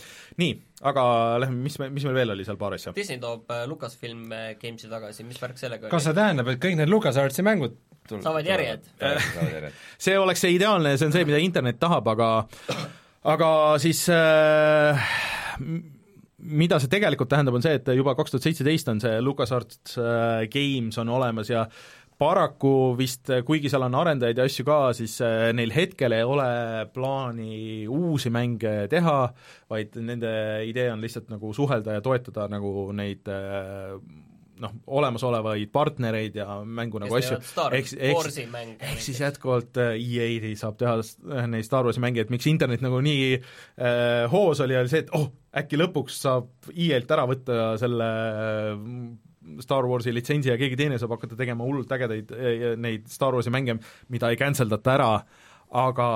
nii, 0.40 0.54
aga 0.92 1.04
lähme, 1.42 1.60
mis 1.66 1.78
me, 1.82 1.90
mis 1.92 2.06
meil 2.08 2.16
veel 2.20 2.34
oli 2.36 2.46
seal 2.48 2.58
paar 2.60 2.76
asja? 2.76 2.94
Disney 2.96 3.20
toob 3.22 3.50
äh, 3.52 3.64
Lucasfilm 3.68 4.30
äh, 4.32 4.48
Games'i 4.60 4.90
tagasi, 4.92 5.26
mis 5.28 5.40
värk 5.42 5.60
sellega 5.60 5.92
kas 5.92 6.08
see 6.08 6.16
tähendab, 6.16 6.48
et 6.52 6.62
kõik 6.62 6.78
need 6.80 6.92
LucasArtsi 6.92 7.44
mängud 7.46 7.76
tul- 8.08 8.22
Saavad 8.24 8.46
järjed. 8.48 8.86
see 10.08 10.18
oleks 10.18 10.44
see 10.44 10.54
ideaalne, 10.56 10.96
see 10.96 11.08
on 11.08 11.16
see, 11.16 11.26
mida 11.28 11.40
internet 11.42 11.80
tahab, 11.82 12.08
aga 12.14 12.30
aga 13.26 13.50
siis 13.82 14.04
äh, 14.12 15.08
mida 16.38 16.78
see 16.82 16.90
tegelikult 16.92 17.30
tähendab, 17.32 17.58
on 17.58 17.64
see, 17.64 17.76
et 17.80 17.92
juba 17.96 18.14
kaks 18.18 18.34
tuhat 18.34 18.46
seitseteist 18.46 18.90
on 18.92 19.02
see 19.02 19.20
LucasArts 19.24 19.96
äh, 19.98 20.46
Games 20.52 20.98
on 21.02 21.10
olemas 21.16 21.50
ja 21.50 21.66
paraku 22.16 22.94
vist, 22.96 23.28
kuigi 23.44 23.68
seal 23.68 23.84
on 23.84 23.96
arendajaid 23.98 24.38
ja 24.40 24.46
asju 24.48 24.64
ka, 24.64 24.76
siis 24.96 25.18
äh, 25.24 25.50
neil 25.56 25.72
hetkel 25.74 26.14
ei 26.16 26.24
ole 26.24 26.46
plaani 26.94 27.84
uusi 27.92 28.32
mänge 28.32 28.86
teha, 28.92 29.18
vaid 29.72 29.98
nende 30.00 30.30
idee 30.68 30.88
on 30.94 31.02
lihtsalt 31.04 31.28
nagu 31.32 31.52
suhelda 31.56 31.98
ja 31.98 32.04
toetada 32.04 32.46
nagu 32.52 32.88
neid 32.96 33.28
äh, 33.28 33.96
noh, 34.62 34.72
olemasolevaid 34.86 35.68
partnereid 35.74 36.36
ja 36.40 36.58
mängu 36.64 36.98
nagu 37.02 37.14
asju. 37.18 37.36
Ehk- 37.76 37.98
ehk- 37.98 38.14
ehk 38.80 39.02
siis 39.04 39.20
jätkuvalt 39.20 39.76
äh, 39.82 39.94
EA 40.00 40.54
saab 40.56 40.78
teha 40.80 40.94
s- 41.02 41.16
neid 41.50 41.66
Star 41.68 41.84
Warsi 41.84 42.00
mänge, 42.00 42.20
et 42.24 42.30
miks 42.32 42.46
internet 42.50 42.80
nagu 42.84 43.00
nii 43.04 43.34
äh, 43.36 44.26
hoos 44.32 44.60
oli, 44.64 44.76
oli 44.80 44.88
see, 44.92 45.04
et 45.04 45.12
oh, 45.16 45.28
äkki 45.56 45.76
lõpuks 45.80 46.20
saab 46.24 46.48
EA-lt 46.72 47.12
ära 47.16 47.26
võtta 47.28 47.60
selle 47.80 48.08
äh, 48.10 49.60
Star 49.62 49.86
Warsi 49.86 50.10
litsentsi 50.16 50.50
ja 50.50 50.56
keegi 50.58 50.74
teine 50.80 50.96
saab 50.98 51.12
hakata 51.14 51.36
tegema 51.38 51.62
hullult 51.68 51.92
ägedaid 51.94 52.32
äh, 52.34 52.64
neid 52.80 53.06
Star 53.12 53.36
Warsi 53.36 53.52
mänge, 53.54 53.76
mida 54.10 54.32
ei 54.32 54.40
cancel 54.40 54.68
data 54.72 54.96
ära, 54.96 55.10
aga 55.76 56.08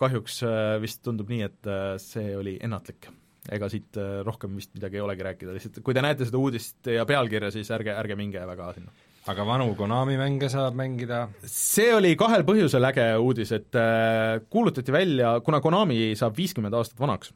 kahjuks 0.00 0.42
äh, 0.46 0.76
vist 0.82 1.02
tundub 1.06 1.28
nii, 1.32 1.42
et 1.48 1.68
äh, 1.70 1.96
see 2.02 2.36
oli 2.36 2.58
ennatlik 2.62 3.08
ega 3.50 3.68
siit 3.70 3.98
äh, 3.98 4.20
rohkem 4.26 4.54
vist 4.58 4.70
midagi 4.76 5.00
ei 5.00 5.02
olegi 5.02 5.24
rääkida, 5.26 5.54
lihtsalt 5.56 5.80
kui 5.82 5.96
te 5.96 6.02
näete 6.04 6.26
seda 6.28 6.38
uudist 6.38 6.90
ja 6.94 7.06
pealkirja, 7.08 7.50
siis 7.54 7.70
ärge, 7.74 7.94
ärge 7.98 8.16
minge 8.18 8.42
väga 8.46 8.70
sinna. 8.76 8.94
Aga 9.30 9.46
vanu 9.46 9.72
Konami 9.78 10.16
mänge 10.18 10.48
saab 10.50 10.76
mängida, 10.78 11.24
see 11.46 11.92
oli 11.94 12.14
kahel 12.18 12.46
põhjusel 12.46 12.86
äge 12.90 13.08
uudis, 13.22 13.54
et 13.54 13.78
äh, 13.78 14.38
kuulutati 14.50 14.94
välja, 14.94 15.36
kuna 15.46 15.62
Konami 15.62 16.12
saab 16.18 16.38
viiskümmend 16.38 16.74
aastat 16.78 17.02
vanaks 17.02 17.32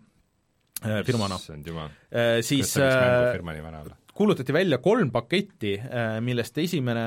äh, 0.85 1.03
firmana, 1.07 1.41
siis 2.47 2.77
kuulutati 4.17 4.55
välja 4.55 4.79
kolm 4.81 5.11
paketti, 5.13 5.75
millest 6.25 6.57
esimene 6.57 7.03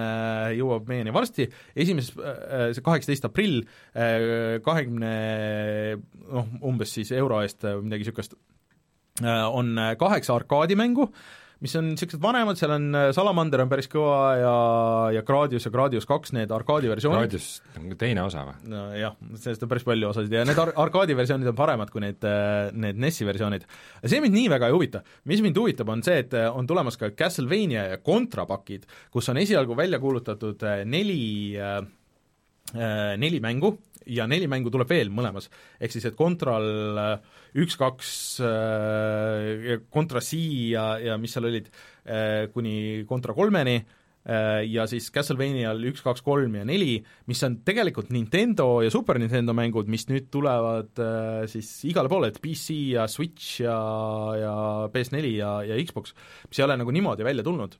jõuab 0.54 0.86
meieni 0.92 1.10
varsti, 1.10 1.48
esimeses, 1.74 2.14
see 2.14 2.84
kaheksateist 2.86 3.26
aprill, 3.26 3.64
kahekümne 4.62 5.14
noh, 6.28 6.52
umbes 6.70 6.94
siis 7.00 7.10
euro 7.18 7.42
eest 7.42 7.66
midagi 7.82 8.06
niisugust, 8.06 8.38
on 9.26 9.76
kaheksa 10.00 10.36
arkaadimängu, 10.38 11.10
mis 11.60 11.74
on 11.76 11.90
niisugused 11.91 12.22
vanemad, 12.24 12.56
seal 12.56 12.72
on 12.72 12.86
Salamander 13.16 13.66
on 13.66 13.72
päris 13.72 13.90
kõva 13.91 14.20
ja, 14.40 14.54
ja 15.18 15.24
Gradius 15.28 15.68
ja 15.68 15.72
Gradius 15.74 16.08
kaks, 16.08 16.32
need 16.38 16.54
arkaadiversioonid, 16.56 17.36
on 17.82 17.98
teine 18.00 18.24
osa 18.24 18.46
või? 18.48 18.56
nojah, 18.72 19.18
sellest 19.44 19.66
on 19.68 19.72
päris 19.74 19.88
palju 19.88 20.10
osasid 20.14 20.38
ja 20.38 20.46
need 20.48 20.62
ar-, 20.64 20.72
arkaadiversioonid 20.86 21.52
on 21.52 21.60
paremad 21.60 21.91
kui 21.91 22.06
need, 22.06 22.24
need 22.80 23.04
NES-i 23.04 23.28
versioonid. 23.28 23.68
see 24.06 24.24
mind 24.24 24.38
nii 24.40 24.48
väga 24.56 24.72
ei 24.72 24.78
huvita, 24.78 25.04
mis 25.28 25.44
mind 25.44 25.60
huvitab, 25.60 25.91
on 25.91 26.06
see, 26.06 26.24
et 26.24 26.40
on 26.48 26.70
tulemas 26.70 27.00
ka 27.02 27.12
Castlevania 27.12 27.90
ja 27.91 28.02
Contra 28.06 28.48
pakid, 28.48 28.88
kus 29.12 29.28
on 29.34 29.44
esialgu 29.44 29.76
välja 29.76 30.00
kuulutatud 30.00 30.64
äh, 30.64 30.86
neli 30.88 31.60
äh, 31.60 31.80
äh, 31.80 31.99
neli 32.74 33.40
mängu 33.41 33.74
ja 34.10 34.26
neli 34.30 34.48
mängu 34.50 34.72
tuleb 34.74 34.90
veel 34.90 35.12
mõlemas, 35.14 35.50
ehk 35.80 35.94
siis 35.94 36.08
et 36.10 36.18
Contral 36.18 36.98
äh, 37.00 37.38
üks, 37.62 37.78
kaks, 37.80 38.10
Contra 39.94 40.24
C 40.24 40.41
ja, 40.74 40.91
ja 41.02 41.18
mis 41.22 41.34
seal 41.36 41.50
olid, 41.50 41.72
kuni 42.54 43.06
Contra 43.10 43.36
kolmeni 43.38 43.76
äh, 43.80 44.64
ja 44.70 44.86
siis 44.90 45.10
Castlevanial 45.14 45.82
üks, 45.91 46.04
kaks, 46.06 46.24
kolm 46.26 46.60
ja 46.60 46.66
neli, 46.68 46.98
mis 47.30 47.41
on 47.46 47.60
tegelikult 47.66 48.12
Nintendo 48.14 48.84
ja 48.86 48.91
Super 48.94 49.20
Nintendo 49.22 49.56
mängud, 49.58 49.90
mis 49.91 50.08
nüüd 50.10 50.30
tulevad 50.34 51.02
äh, 51.04 51.48
siis 51.52 51.72
igale 51.90 52.12
poole, 52.12 52.32
et 52.34 52.41
PC 52.44 52.78
ja 52.96 53.08
Switch 53.12 53.64
ja, 53.66 53.80
ja 54.40 54.54
PS4 54.94 55.34
ja, 55.38 55.56
ja 55.72 55.82
Xbox, 55.86 56.16
mis 56.50 56.62
ei 56.62 56.68
ole 56.68 56.80
nagu 56.82 56.96
niimoodi 56.96 57.28
välja 57.28 57.46
tulnud 57.46 57.78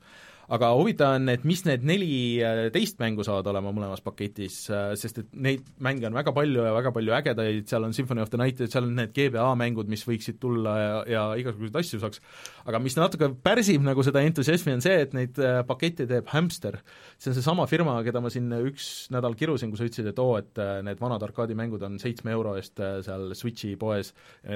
aga 0.50 0.72
huvitav 0.78 1.16
on, 1.20 1.30
et 1.32 1.44
mis 1.48 1.62
need 1.68 1.84
neliteist 1.86 2.98
mängu 3.02 3.26
saavad 3.26 3.48
olema 3.52 3.72
mõlemas 3.76 4.02
paketis, 4.06 4.64
sest 4.98 5.22
et 5.22 5.30
neid 5.38 5.68
mänge 5.86 6.08
on 6.10 6.18
väga 6.18 6.34
palju 6.36 6.66
ja 6.66 6.74
väga 6.74 6.94
palju 6.96 7.16
ägedaid, 7.20 7.68
seal 7.70 7.86
on 7.86 7.94
Symphony 7.96 8.24
of 8.24 8.32
the 8.34 8.40
Night, 8.42 8.62
seal 8.66 8.88
on 8.88 8.96
need 8.98 9.14
GBA 9.16 9.48
mängud, 9.60 9.90
mis 9.92 10.06
võiksid 10.08 10.40
tulla 10.42 10.76
ja, 10.80 10.96
ja 11.10 11.24
igasuguseid 11.42 11.80
asju 11.82 12.02
saaks, 12.02 12.24
aga 12.70 12.82
mis 12.82 12.98
natuke 12.98 13.32
pärsib 13.46 13.86
nagu 13.86 14.06
seda 14.06 14.24
entusiasmi, 14.26 14.76
on 14.78 14.86
see, 14.86 14.98
et 15.06 15.16
neid 15.18 15.40
äh, 15.44 15.62
pakette 15.70 16.08
teeb 16.10 16.30
Hamster. 16.34 16.80
see 17.18 17.32
on 17.32 17.38
seesama 17.38 17.68
firma, 17.70 18.00
keda 18.06 18.24
ma 18.24 18.34
siin 18.34 18.50
üks 18.60 19.10
nädal 19.14 19.38
kirusin, 19.40 19.74
kus 19.74 19.84
sa 19.84 19.90
ütlesid, 19.90 20.12
et 20.12 20.22
oo, 20.24 20.38
et 20.42 20.62
äh, 20.62 20.80
need 20.86 21.02
vanad 21.02 21.24
arkaadimängud 21.30 21.86
on 21.86 22.00
seitsme 22.02 22.34
euro 22.36 22.58
eest 22.60 22.82
äh, 22.82 23.00
seal 23.06 23.34
Switchi 23.38 23.76
poes, 23.80 24.14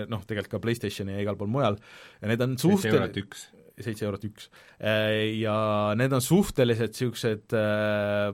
noh, 0.10 0.24
tegelikult 0.26 0.57
ka 0.57 0.64
PlayStationi 0.64 1.14
ja 1.15 1.24
igal 1.24 1.38
pool 1.40 1.52
mujal, 1.53 1.78
ja 2.22 2.32
need 2.32 2.41
on 2.44 2.57
suhtel- 2.61 2.98
eurot 2.98 3.22
üks. 3.24 3.48
Seitse 3.81 4.05
eurot 4.05 4.25
üks. 4.27 4.49
Ja 4.79 5.55
need 5.97 6.13
on 6.13 6.21
suhteliselt 6.21 6.93
niisugused 6.93 7.55
äh, 7.57 8.33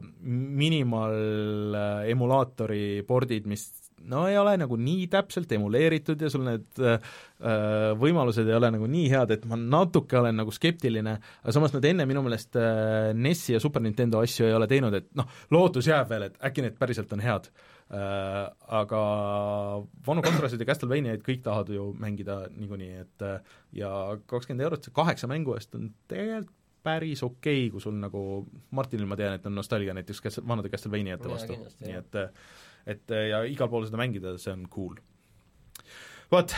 emulaatori 2.12 3.04
pordid, 3.08 3.48
mis 3.48 3.70
no 4.08 4.26
ei 4.30 4.38
ole 4.40 4.56
nagu 4.60 4.78
nii 4.80 5.08
täpselt 5.12 5.52
emuleeritud 5.56 6.22
ja 6.24 6.30
sul 6.32 6.46
need 6.48 6.82
äh, 6.84 7.00
äh, 7.40 7.90
võimalused 8.00 8.48
ei 8.48 8.58
ole 8.58 8.72
nagu 8.76 8.88
nii 8.90 9.08
head, 9.12 9.34
et 9.36 9.48
ma 9.50 9.60
natuke 9.60 10.20
olen 10.20 10.40
nagu 10.42 10.54
skeptiline, 10.56 11.18
aga 11.44 11.56
samas 11.56 11.76
nad 11.76 11.88
enne 11.90 12.08
minu 12.10 12.24
meelest 12.26 12.60
äh, 12.60 13.12
NES-i 13.18 13.58
ja 13.58 13.64
Super 13.64 13.84
Nintendo 13.86 14.24
asju 14.24 14.48
ei 14.48 14.56
ole 14.56 14.70
teinud, 14.72 14.96
et 14.96 15.10
noh, 15.20 15.30
lootus 15.54 15.90
jääb 15.92 16.10
veel, 16.12 16.30
et 16.30 16.40
äkki 16.50 16.66
need 16.66 16.80
päriselt 16.80 17.14
on 17.16 17.26
head 17.26 17.52
äh,. 17.52 17.68
Aga 17.90 19.00
vanu 20.06 20.22
Contrasid 20.22 20.62
ja 20.62 20.68
Castlevaniaid 20.70 21.24
kõik 21.26 21.42
tahavad 21.42 21.72
ju 21.74 21.88
mängida 21.98 22.44
niikuinii, 22.54 22.92
et 23.02 23.26
äh, 23.26 23.56
ja 23.74 23.90
kakskümmend 24.30 24.68
eurot, 24.68 24.92
kaheksa 24.94 25.30
mängu 25.32 25.56
eest 25.58 25.74
on 25.80 25.90
tegelikult 26.12 26.54
päris 26.86 27.24
okei 27.26 27.66
okay,, 27.66 27.72
kui 27.74 27.82
sul 27.84 27.98
nagu, 28.00 28.22
Martinil 28.78 29.10
ma 29.10 29.18
tean, 29.20 29.36
et 29.36 29.48
on 29.50 29.58
nostalgia 29.58 29.96
näiteks 29.98 30.22
kes-, 30.24 30.42
vanade 30.48 30.72
Castlevaniate 30.72 31.32
vastu, 31.32 31.58
nii 31.84 31.98
et 31.98 32.20
et 32.90 33.12
ja 33.30 33.42
igal 33.50 33.70
pool 33.70 33.84
seda 33.86 34.00
mängida, 34.00 34.38
see 34.42 34.54
on 34.54 34.64
cool. 34.72 34.96
vot, 36.32 36.54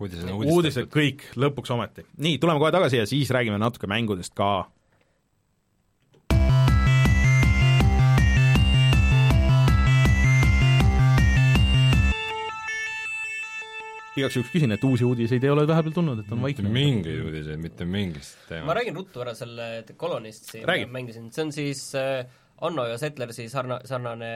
uudised 0.00 0.28
on 0.28 0.44
uudised 0.52 0.90
kõik 0.92 1.24
lõpuks 1.38 1.72
ometi. 1.74 2.04
nii, 2.18 2.38
tuleme 2.42 2.60
kohe 2.62 2.74
tagasi 2.74 3.00
ja 3.00 3.06
siis 3.08 3.32
räägime 3.34 3.58
natuke 3.62 3.88
mängudest 3.90 4.36
ka. 4.36 4.66
Igaks 14.20 14.38
juhuks 14.38 14.52
küsin, 14.54 14.72
et 14.74 14.84
uusi 14.84 15.06
uudiseid 15.06 15.44
ei 15.44 15.52
ole 15.52 15.66
vahepeal 15.68 15.94
tulnud, 15.96 16.20
et 16.22 16.32
on 16.32 16.40
mitte 16.40 16.62
vaikne. 16.62 16.74
mingeid 16.74 17.22
uudiseid, 17.24 17.62
mitte 17.62 17.88
mingist 17.88 18.36
ma 18.42 18.48
teemast. 18.48 18.76
räägin 18.80 19.00
ruttu 19.00 19.24
ära 19.24 19.34
selle 19.38 19.70
The 19.86 19.96
Colonist 20.00 20.50
siin 20.50 20.66
Räägi. 20.68 20.86
mängisin, 20.92 21.30
see 21.32 21.44
on 21.44 21.52
siis 21.52 21.88
äh, 21.94 22.26
Anno 22.66 22.86
ja 22.88 22.98
Settlersi 22.98 23.48
sarna-, 23.52 23.82
sarnane 23.84 24.30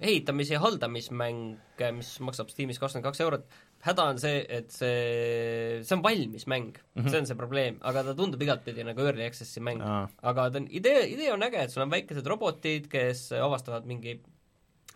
ehitamis- 0.00 0.52
ja 0.52 0.60
haldamismäng, 0.60 1.54
mis 1.96 2.10
maksab 2.20 2.50
Steamis 2.52 2.80
kakskümmend 2.82 3.06
kaks 3.06 3.22
eurot, 3.24 3.46
häda 3.84 4.06
on 4.10 4.20
see, 4.20 4.42
et 4.48 4.72
see, 4.72 5.80
see 5.84 5.96
on 5.96 6.02
valmis 6.04 6.46
mäng 6.50 6.72
mm, 6.72 7.02
-hmm. 7.02 7.10
see 7.10 7.20
on 7.20 7.26
see 7.28 7.36
probleem, 7.36 7.78
aga 7.80 8.04
ta 8.04 8.14
tundub 8.16 8.42
igatpidi 8.42 8.84
nagu 8.84 9.00
early 9.00 9.26
access'i 9.26 9.60
mäng 9.60 9.82
Aa. 9.84 10.08
aga 10.22 10.50
ta 10.50 10.60
on, 10.60 10.68
idee, 10.70 11.06
idee 11.12 11.32
on 11.32 11.42
äge, 11.42 11.64
et 11.64 11.70
sul 11.70 11.84
on 11.84 11.92
väikesed 11.92 12.26
robotid, 12.26 12.88
kes 12.88 13.32
avastavad 13.32 13.86
mingi 13.86 14.18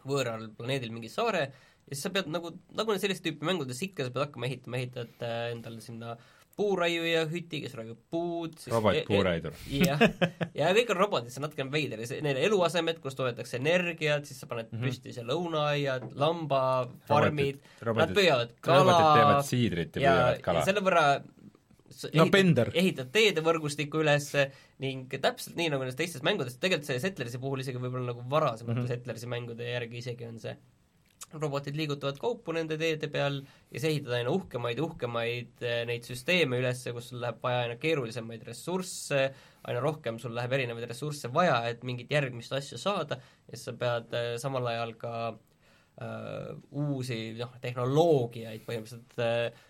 võõral 0.09 0.49
planeedil 0.57 0.93
mingi 0.95 1.11
saare 1.13 1.51
ja 1.89 1.97
siis 1.97 2.07
sa 2.07 2.13
pead 2.15 2.29
nagu, 2.33 2.53
nagu 2.77 2.99
sellist 3.01 3.25
tüüpi 3.25 3.49
mängudes 3.49 3.81
ikka, 3.85 4.07
sa 4.07 4.15
pead 4.15 4.29
hakkama 4.29 4.51
ehitama, 4.51 4.81
ehitad 4.81 5.25
äh, 5.25 5.39
endale 5.55 5.81
sinna 5.85 6.17
puuraiuja 6.59 7.23
hüti, 7.31 7.61
kes 7.63 7.75
raiub 7.79 7.99
puud 8.11 8.57
siis 8.59 8.73
robot-puuraidur. 8.75 9.55
jah, 9.71 10.01
ja 10.59 10.71
kõik 10.75 10.91
on 10.95 10.99
robotid, 10.99 11.31
see 11.31 11.39
on 11.41 11.47
natukene 11.47 11.71
veider 11.75 12.03
see, 12.09 12.19
neil 12.25 12.41
eluasemed, 12.49 12.99
kus 13.05 13.19
toodetakse 13.19 13.61
energiat, 13.61 14.27
siis 14.27 14.41
sa 14.43 14.49
paned 14.51 14.73
mm 14.73 14.81
-hmm. 14.81 14.89
püsti 14.89 15.15
seal 15.15 15.31
lõunaaiad, 15.31 16.09
lambafarmid, 16.19 17.61
nad 17.87 18.15
püüavad 18.17 18.57
kala 18.61 18.81
robotid 18.83 19.21
teevad 19.21 19.45
siidrit 19.53 20.01
ja, 20.01 20.03
ja, 20.03 20.15
püüavad 20.15 20.47
kala. 20.49 20.65
selle 20.71 20.85
võrra 20.89 21.09
No 22.15 22.29
ehitad- 22.29 22.77
ehitad 22.79 23.09
teedevõrgustikku 23.11 23.99
üles 24.05 24.29
ning 24.79 25.11
täpselt 25.11 25.57
nii, 25.59 25.71
nagu 25.73 25.83
nendes 25.83 25.97
teistes 25.99 26.23
mängudes, 26.23 26.59
tegelikult 26.63 26.87
see 26.87 27.01
Settlersi 27.03 27.41
puhul 27.43 27.65
isegi 27.65 27.81
võib-olla 27.81 28.13
nagu 28.13 28.23
varasemate 28.31 28.77
mm 28.77 28.85
-hmm. 28.85 28.93
Settlersi 28.93 29.27
mängude 29.27 29.67
järgi 29.67 29.99
isegi 29.99 30.29
on 30.29 30.39
see 30.39 30.55
robotid 31.37 31.77
liigutavad 31.77 32.19
kaupu 32.21 32.55
nende 32.57 32.79
teede 32.81 33.11
peal 33.13 33.43
ja 33.73 33.83
sa 33.83 33.91
ehitad 33.91 34.15
aina 34.17 34.33
uhkemaid 34.33 34.81
ja 34.81 34.87
uhkemaid 34.87 35.65
eh, 35.67 35.83
neid 35.89 36.07
süsteeme 36.09 36.61
üles, 36.63 36.81
kus 36.95 37.11
sul 37.13 37.21
läheb 37.25 37.43
vaja 37.45 37.67
aina 37.67 37.77
keerulisemaid 37.81 38.47
ressursse, 38.49 39.27
aina 39.69 39.83
rohkem 39.85 40.21
sul 40.23 40.33
läheb 40.37 40.57
erinevaid 40.57 40.89
ressursse 40.89 41.31
vaja, 41.35 41.61
et 41.69 41.85
mingit 41.85 42.11
järgmist 42.15 42.55
asja 42.57 42.81
saada 42.81 43.21
ja 43.21 43.55
siis 43.55 43.69
sa 43.69 43.77
pead 43.77 44.17
eh, 44.17 44.35
samal 44.41 44.67
ajal 44.73 44.95
ka 45.01 45.15
äh, 45.29 46.53
uusi 46.73 47.35
noh, 47.39 47.53
tehnoloogiaid 47.61 48.65
põhimõtteliselt 48.65 49.21
äh, 49.25 49.67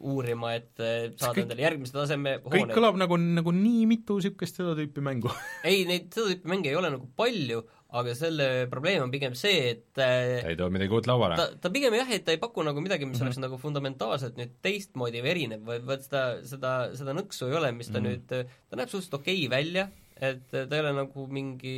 uurima, 0.00 0.54
et 0.56 0.70
saada 0.78 1.34
kõik- 1.34 1.42
endale 1.42 1.64
järgmise 1.66 1.92
taseme 1.92 2.36
kõik 2.40 2.62
hoone. 2.62 2.76
kõlab 2.78 2.96
nagu, 2.96 3.18
nagu 3.20 3.52
nii 3.52 3.84
mitu 3.90 4.16
niisugust 4.16 4.56
seda 4.56 4.72
tüüpi 4.78 5.04
mängu 5.04 5.28
ei, 5.68 5.82
neid 5.84 6.08
seda 6.14 6.30
tüüpi 6.30 6.48
mänge 6.48 6.70
ei 6.72 6.78
ole 6.78 6.94
nagu 6.94 7.10
palju, 7.18 7.60
aga 7.92 8.14
selle 8.16 8.46
probleem 8.72 9.04
on 9.04 9.12
pigem 9.12 9.34
see, 9.38 9.72
et 9.74 10.00
äh, 10.00 10.38
ta 10.40 10.52
ei 10.52 10.58
too 10.58 10.70
midagi 10.72 10.96
uut 10.96 11.08
lauale 11.10 11.36
ta, 11.36 11.48
ta 11.60 11.72
pigem 11.74 11.96
jah, 11.98 12.08
et 12.16 12.24
ta 12.24 12.32
ei 12.34 12.40
paku 12.40 12.64
nagu 12.64 12.80
midagi, 12.84 13.04
mis 13.04 13.18
mm 13.18 13.20
-hmm. 13.20 13.28
oleks 13.28 13.42
nagu 13.42 13.58
fundamentaalselt 13.60 14.38
nüüd 14.40 14.56
teistmoodi 14.64 15.20
või 15.24 15.34
erinev, 15.34 15.66
vaid 15.68 15.84
vaat 15.88 16.08
seda, 16.08 16.24
seda, 16.48 16.72
seda 16.96 17.16
nõksu 17.18 17.50
ei 17.50 17.58
ole, 17.60 17.72
mis 17.76 17.92
ta 17.92 18.00
mm 18.00 18.06
-hmm. 18.06 18.24
nüüd, 18.32 18.48
ta 18.70 18.80
näeb 18.80 18.88
suhteliselt 18.88 19.20
okei 19.20 19.44
välja, 19.52 19.88
et 20.16 20.48
ta 20.48 20.68
ei 20.72 20.80
ole 20.80 20.94
nagu 20.96 21.26
mingi 21.28 21.76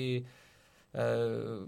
äh, 0.94 1.66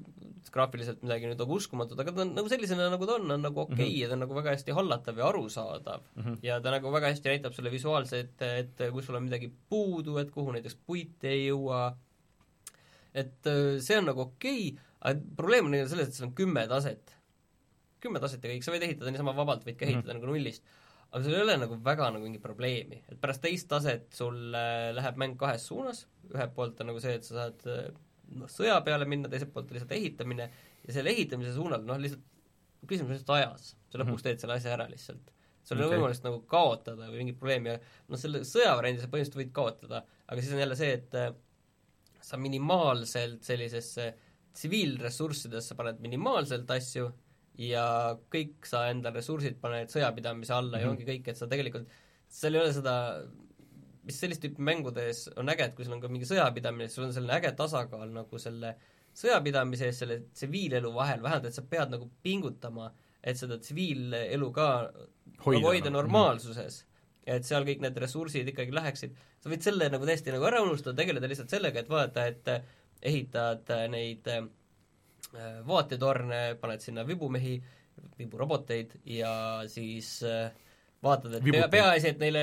graafiliselt 0.55 1.03
midagi 1.03 1.27
nüüd 1.27 1.43
nagu 1.43 1.59
uskumatut, 1.59 1.99
aga 1.99 2.15
ta 2.15 2.23
on 2.23 2.33
nagu 2.37 2.49
sellisena, 2.51 2.87
nagu 2.93 3.07
ta 3.09 3.19
on, 3.19 3.31
on 3.35 3.43
nagu 3.43 3.65
okei 3.67 3.75
okay, 3.75 3.87
mm 3.87 3.93
-hmm. 3.93 4.01
ja 4.01 4.09
ta 4.09 4.15
on 4.15 4.25
nagu 4.25 4.35
väga 4.35 4.55
hästi 4.55 4.79
hallatav 4.79 5.19
ja 5.19 5.29
arusaadav 5.29 6.01
mm. 6.15 6.23
-hmm. 6.23 6.39
ja 6.43 6.61
ta 6.61 6.71
nagu 6.71 6.93
väga 6.93 7.11
hästi 7.11 7.29
näitab 7.35 7.53
sulle 7.53 7.71
visuaalselt, 7.71 8.43
et 8.43 8.91
kui 8.93 9.03
sul 9.03 9.19
on 9.19 9.27
midagi 9.27 9.51
puudu, 9.69 10.19
et 10.19 10.31
kuhu 10.31 10.53
näiteks 10.53 10.79
puit 10.87 11.25
ei 11.25 11.49
jõua, 11.51 11.97
et 13.17 13.51
äh, 13.51 13.77
see 13.85 13.99
on 14.01 14.11
nagu 14.11 14.27
okei 14.27 14.71
okay,, 14.71 14.89
aga 15.07 15.37
probleem 15.39 15.71
on 15.71 15.77
selles, 15.91 16.11
et 16.11 16.19
seal 16.19 16.29
on 16.29 16.35
kümme 16.37 16.67
taset. 16.71 17.15
kümme 18.03 18.21
taset 18.23 18.43
ja 18.45 18.51
kõik, 18.53 18.65
sa 18.65 18.75
võid 18.75 18.85
ehitada 18.87 19.13
niisama 19.13 19.35
vabalt, 19.37 19.65
võid 19.67 19.79
ka 19.79 19.87
ehitada 19.87 20.03
mm 20.03 20.11
-hmm. 20.11 20.21
nagu 20.21 20.33
nullist. 20.33 20.65
aga 21.11 21.23
sul 21.25 21.35
ei 21.35 21.43
ole 21.43 21.57
nagu 21.63 21.79
väga 21.85 22.11
nagu 22.13 22.25
mingit 22.25 22.43
probleemi, 22.43 23.03
et 23.09 23.21
pärast 23.21 23.43
teist 23.43 23.69
taset 23.69 24.09
sul 24.13 24.55
äh, 24.55 24.93
läheb 24.95 25.17
mäng 25.17 25.37
kahes 25.39 25.67
suunas, 25.67 26.07
ühelt 26.35 26.55
poolt 26.55 26.81
on 26.81 26.93
nagu 26.93 27.01
see, 27.01 27.15
et 27.15 27.25
sa 27.25 27.35
saad 27.35 27.67
äh, 27.67 27.87
noh, 28.35 28.51
sõja 28.51 28.81
peale 28.85 29.07
minna, 29.09 29.29
teiselt 29.29 29.53
poolt 29.55 29.71
lihtsalt 29.71 29.93
ehitamine 29.93 30.51
ja 30.87 30.93
selle 30.93 31.11
ehitamise 31.15 31.55
suunal 31.55 31.87
noh, 31.87 31.99
lihtsalt 32.03 32.25
küsimus 32.87 33.11
on 33.11 33.17
lihtsalt 33.17 33.35
ajas, 33.39 33.73
sa 33.91 34.03
lõpuks 34.03 34.27
teed 34.27 34.43
selle 34.43 34.59
asja 34.59 34.75
ära 34.77 34.87
lihtsalt. 34.91 35.33
sul 35.67 35.79
ei 35.79 35.83
ole 35.83 35.89
Okei. 35.89 35.99
võimalust 35.99 36.27
nagu 36.27 36.41
kaotada 36.47 37.09
või 37.11 37.23
mingit 37.23 37.39
probleemi 37.39 37.73
ja 37.73 37.79
noh, 37.81 38.19
selle 38.21 38.45
sõjavariandi 38.47 39.03
sa 39.03 39.09
põhimõtteliselt 39.11 39.41
võid 39.41 39.53
kaotada, 39.57 40.03
aga 40.27 40.43
siis 40.43 40.53
on 40.55 40.63
jälle 40.63 40.77
see, 40.79 40.93
et 40.93 41.17
sa 42.27 42.39
minimaalselt 42.41 43.45
sellisesse 43.47 44.09
tsiviilressurssidesse 44.57 45.77
paned 45.79 46.01
minimaalselt 46.03 46.71
asju 46.75 47.09
ja 47.63 47.87
kõik 48.33 48.67
sa 48.69 48.87
enda 48.91 49.13
ressursid 49.15 49.61
paned 49.61 49.93
sõjapidamise 49.93 50.55
alla 50.57 50.77
mm 50.77 50.81
-hmm. 50.81 50.87
ja 50.87 50.91
ongi 50.91 51.09
kõik, 51.11 51.29
et 51.31 51.39
sa 51.39 51.47
tegelikult, 51.47 51.89
seal 52.29 52.55
ei 52.55 52.61
ole 52.61 52.73
seda 52.75 52.97
mis 54.07 54.19
sellist 54.23 54.43
tüüpi 54.45 54.63
mängudes 54.63 55.27
on 55.41 55.51
äge, 55.51 55.67
et 55.67 55.75
kui 55.77 55.87
sul 55.87 55.97
on 55.97 56.03
ka 56.03 56.11
mingi 56.11 56.29
sõjapidamine, 56.29 56.87
siis 56.87 56.99
sul 56.99 57.09
on 57.09 57.15
selline 57.15 57.39
äge 57.41 57.53
tasakaal 57.59 58.13
nagu 58.15 58.39
selle 58.43 58.77
sõjapidamise 59.17 59.91
ja 59.91 59.97
selle 59.97 60.19
tsiviilelu 60.37 60.93
vahel, 60.95 61.23
vähemalt 61.25 61.49
et 61.49 61.57
sa 61.57 61.65
pead 61.67 61.93
nagu 61.95 62.09
pingutama, 62.23 62.91
et 63.23 63.39
seda 63.41 63.59
tsiviilelu 63.59 64.51
ka 64.55 64.69
Hoida, 65.43 65.59
nagu 65.59 65.71
hoida 65.71 65.91
noh. 65.91 65.99
normaalsuses. 66.01 66.85
Ja 67.27 67.39
et 67.39 67.47
seal 67.47 67.67
kõik 67.67 67.83
need 67.83 67.97
ressursid 68.03 68.51
ikkagi 68.53 68.75
läheksid, 68.75 69.17
sa 69.43 69.51
võid 69.51 69.65
selle 69.67 69.89
nagu 69.93 70.07
täiesti 70.09 70.35
nagu 70.35 70.47
ära 70.49 70.63
unustada, 70.65 70.97
tegeleda 71.01 71.31
lihtsalt 71.31 71.53
sellega, 71.53 71.83
et 71.83 71.91
vaadata, 71.91 72.27
et 72.31 72.53
äh, 72.53 72.77
ehitad 73.11 73.73
äh, 73.75 73.87
neid 73.93 74.31
äh, 74.31 74.47
vaatetorne, 75.67 76.43
paned 76.61 76.85
sinna 76.85 77.07
vibumehi, 77.07 77.59
viburoboteid 78.17 78.95
ja 79.09 79.33
siis 79.73 80.21
vaatad, 81.03 81.39
et 81.39 81.47
pea, 81.49 81.67
peaasi, 81.73 82.13
et 82.13 82.21
neile 82.21 82.43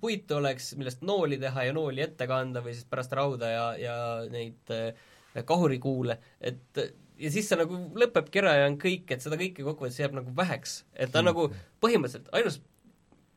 puitu 0.00 0.36
oleks, 0.38 0.72
millest 0.78 1.02
nooli 1.04 1.38
teha 1.40 1.66
ja 1.68 1.74
nooli 1.76 2.04
ette 2.04 2.28
kanda 2.30 2.62
või 2.64 2.76
siis 2.76 2.88
pärast 2.88 3.14
rauda 3.16 3.50
ja, 3.50 3.64
ja 3.80 3.96
neid 4.32 4.72
kahurikuule, 5.48 6.18
et 6.44 6.82
ja 7.22 7.30
siis 7.32 7.48
see 7.48 7.58
nagu 7.58 7.78
lõpebki 7.98 8.42
ära 8.42 8.54
ja 8.60 8.68
on 8.68 8.76
kõik, 8.80 9.08
et 9.14 9.24
seda 9.24 9.38
kõike 9.40 9.64
kokkuvõttes 9.64 10.00
jääb 10.00 10.16
nagu 10.16 10.32
väheks. 10.36 10.82
et 10.92 11.12
ta 11.12 11.20
on 11.22 11.30
nagu 11.30 11.48
põhimõtteliselt 11.82 12.30
ainus 12.36 12.60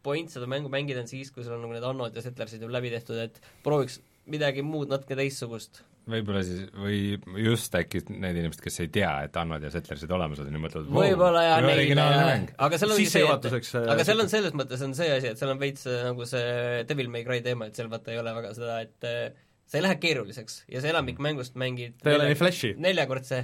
point 0.05 0.31
seda 0.33 0.49
mängu 0.49 0.71
mängida 0.73 1.01
on 1.03 1.09
siis, 1.09 1.31
kui 1.33 1.45
sul 1.45 1.57
on 1.57 1.65
nagu 1.65 1.75
need 1.75 1.87
Annod 1.87 2.15
ja 2.15 2.23
Settlersid 2.25 2.63
juba 2.63 2.77
läbi 2.77 2.93
tehtud, 2.93 3.19
et 3.21 3.41
prooviks 3.65 3.99
midagi 4.31 4.63
muud 4.65 4.89
natuke 4.91 5.17
teistsugust. 5.17 5.83
võib-olla 6.09 6.41
siis, 6.45 6.67
või 6.77 6.97
just 7.41 7.73
äkki 7.77 8.03
need 8.13 8.37
inimesed, 8.37 8.61
kes 8.61 8.77
ei 8.83 8.91
tea, 8.93 9.11
et 9.25 9.37
Annod 9.41 9.63
ja 9.65 9.71
Settlersid 9.73 10.11
olemas 10.13 10.41
on 10.43 10.51
ja 10.53 10.61
mõtlevad 10.61 10.91
võib-olla 10.93 11.43
originaalne 11.57 12.27
mäng. 12.29 12.53
aga 12.67 12.79
seal 12.81 12.93
ongi 12.93 13.07
see, 13.09 13.25
et 13.25 13.49
äh, 13.49 13.89
aga 13.95 14.05
seal 14.05 14.21
on 14.21 14.29
selles 14.29 14.53
mõttes 14.57 14.85
on 14.85 14.93
see 14.97 15.09
asi, 15.15 15.33
et 15.33 15.41
seal 15.41 15.53
on 15.55 15.61
veits 15.61 15.87
äh, 15.89 16.03
nagu 16.05 16.29
see 16.29 16.85
Devil 16.89 17.09
May 17.13 17.25
Cry 17.25 17.41
teema, 17.45 17.69
et 17.69 17.77
seal 17.79 17.89
vaata 17.89 18.13
ei 18.13 18.21
ole 18.21 18.35
väga 18.37 18.53
seda, 18.57 18.77
et 18.85 19.09
äh, 19.09 19.25
sa 19.65 19.79
ei 19.79 19.85
lähe 19.87 19.97
keeruliseks 20.01 20.59
ja 20.69 20.81
see 20.83 20.93
enamik 20.93 21.21
mängust 21.25 21.57
mängid 21.57 21.97
ta 22.03 22.13
ei 22.13 22.19
ole 22.19 22.29
nii 22.29 22.39
flashy. 22.39 22.75
neljakordse, 22.85 23.41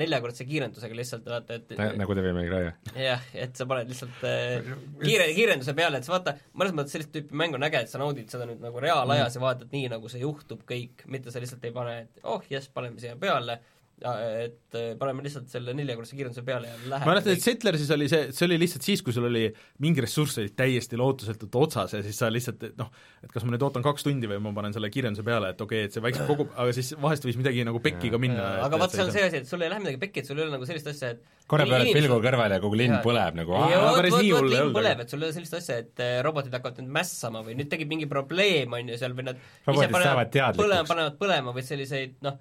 neljakordse 0.00 0.46
kiirendusega 0.48 0.96
lihtsalt 0.96 1.28
vaata, 1.30 1.58
et 1.60 1.74
nagu 2.00 2.16
Devil 2.18 2.36
May 2.36 2.48
Cry, 2.50 2.68
jah? 2.68 3.00
jah, 3.06 3.26
et 3.46 3.58
sa 3.58 3.66
paned 3.70 3.90
lihtsalt 3.90 4.24
äh, 4.28 4.70
kiire, 5.06 5.30
kiirenduse 5.36 5.74
peale, 5.78 6.00
et 6.00 6.08
sa 6.08 6.16
vaata, 6.16 6.36
mõnes 6.56 6.76
mõttes 6.76 6.96
sellist 6.96 7.12
tüüpi 7.14 7.36
mäng 7.42 7.56
on 7.58 7.66
äge, 7.68 7.84
et 7.84 7.92
sa 7.92 8.00
naudid 8.02 8.32
seda 8.32 8.48
nüüd 8.48 8.62
nagu 8.64 8.82
reaalajas 8.82 9.36
ja 9.36 9.44
vaatad 9.44 9.74
nii, 9.74 9.90
nagu 9.92 10.12
see 10.12 10.24
juhtub 10.24 10.64
kõik, 10.68 11.06
mitte 11.12 11.32
sa 11.32 11.42
lihtsalt 11.42 11.68
ei 11.68 11.76
pane, 11.76 11.98
et 12.06 12.24
oh 12.30 12.44
jess, 12.50 12.72
paneme 12.74 13.02
siia 13.02 13.18
peale 13.20 13.60
et 14.00 14.76
äh, 14.78 14.92
paneme 14.98 15.24
lihtsalt 15.24 15.50
selle 15.52 15.74
neljakordse 15.76 16.16
kiirenduse 16.16 16.44
peale 16.46 16.70
ja 16.70 16.76
läheb 16.88 17.04
ma 17.04 17.12
mäletan, 17.12 17.34
et 17.36 17.44
Settlersis 17.44 17.90
oli 17.92 18.06
see, 18.08 18.30
see 18.32 18.46
oli 18.46 18.56
lihtsalt 18.62 18.86
siis, 18.86 19.02
kui 19.04 19.12
sul 19.12 19.26
oli 19.28 19.42
mingi 19.84 20.00
ressurss 20.04 20.40
oli 20.40 20.52
täiesti 20.56 20.96
lootusetult 21.00 21.58
otsas 21.60 21.92
ja 21.96 22.00
siis 22.04 22.20
sa 22.20 22.30
lihtsalt 22.32 22.64
et 22.70 22.78
noh, 22.80 22.88
et 23.20 23.32
kas 23.32 23.44
ma 23.44 23.52
nüüd 23.52 23.64
ootan 23.66 23.84
kaks 23.84 24.06
tundi 24.06 24.30
või 24.30 24.40
ma 24.44 24.54
panen 24.56 24.76
selle 24.76 24.88
kiirenduse 24.92 25.24
peale, 25.26 25.52
et 25.52 25.60
okei 25.60 25.82
okay,, 25.82 25.90
et 25.90 25.96
see 25.96 26.04
vaikselt 26.04 26.30
kogub, 26.30 26.54
aga 26.56 26.76
siis 26.76 26.94
vahest 27.02 27.26
võis 27.28 27.36
midagi 27.40 27.66
nagu 27.68 27.82
pekki 27.84 28.12
ka 28.14 28.20
minna. 28.22 28.46
aga 28.64 28.80
vaat 28.80 28.96
see 28.96 29.04
on 29.04 29.12
see 29.12 29.26
asi, 29.26 29.42
et 29.42 29.50
sul 29.50 29.66
ei 29.66 29.72
lähe 29.72 29.84
midagi 29.84 30.00
pekki, 30.06 30.24
et 30.24 30.30
sul 30.30 30.40
ei 30.40 30.46
ole 30.46 30.54
nagu 30.54 30.68
sellist 30.68 30.88
asja, 30.94 31.12
et 31.16 31.44
korra 31.50 31.66
pöörad 31.68 31.92
pilgu 31.96 32.20
kõrvale 32.24 32.56
ja 32.56 32.62
kogu 32.64 32.78
linn 32.80 32.96
põleb 33.04 33.36
nagu 33.42 33.58
ja 33.72 33.82
päris 33.98 34.16
nii 34.16 34.30
hull 34.32 34.48
ei 34.48 34.54
linn 34.54 34.64
olnud, 34.68 34.78
põleb, 34.78 35.04
et 35.04 35.12
sul 35.12 35.20
ei 35.20 35.28
ole 35.28 35.36
sellist 35.36 35.58
asja, 35.60 35.80
et 35.84 36.04
äh, 36.06 36.14
robotid 36.24 36.56
hakkavad 36.56 36.80
nüüd 36.80 36.94
mässama 37.00 37.44
või 37.44 37.58
nüüd 37.60 37.68
tekib 37.72 37.90
mingi 37.90 38.08
probleem, 38.08 38.78
on 38.78 38.94
ju, 38.94 39.00
seal 39.00 39.16
või 39.18 39.28
nad 39.28 39.44
Robotid 39.66 39.92
saavad 39.92 40.32
teadlikuks. 40.32 40.64
põlema, 40.64 40.88
panevad 40.88 41.20
põlema 41.20 41.54
või 41.56 41.66
selliseid 41.66 42.16
noh, 42.24 42.38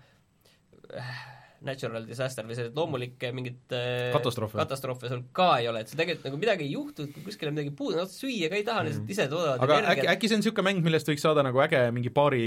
natural 1.66 2.06
disaster 2.08 2.46
või 2.48 2.56
selliseid 2.56 2.78
loomulikke 2.78 3.32
mingeid 3.36 3.74
äh, 3.76 4.12
Katastroofe. 4.14 4.58
katastroofe 4.62 5.10
sul 5.12 5.24
ka 5.36 5.50
ei 5.60 5.68
ole, 5.72 5.82
et 5.84 5.92
sul 5.92 6.00
tegelikult 6.00 6.30
nagu 6.30 6.40
midagi 6.42 6.66
ei 6.68 6.72
juhtu, 6.74 7.08
kuskil 7.26 7.50
on 7.52 7.56
midagi 7.58 7.74
puudu, 7.76 7.98
nad 8.00 8.12
süüa 8.14 8.48
ka 8.52 8.60
ei 8.60 8.64
taha, 8.68 8.86
lihtsalt 8.88 9.12
ise 9.16 9.28
toodavad 9.32 9.60
Mm. 9.60 9.64
aga 9.66 9.76
äkki, 9.80 9.86
energiat. 9.90 10.12
äkki 10.16 10.30
see 10.30 10.38
on 10.38 10.44
niisugune 10.44 10.68
mäng, 10.70 10.84
millest 10.86 11.10
võiks 11.12 11.26
saada 11.26 11.44
nagu 11.44 11.60
äge 11.66 11.82
mingi 11.96 12.12
paari 12.16 12.42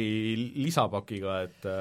lisapakiga, 0.65 1.39
et 1.47 1.67
äh, 1.69 1.73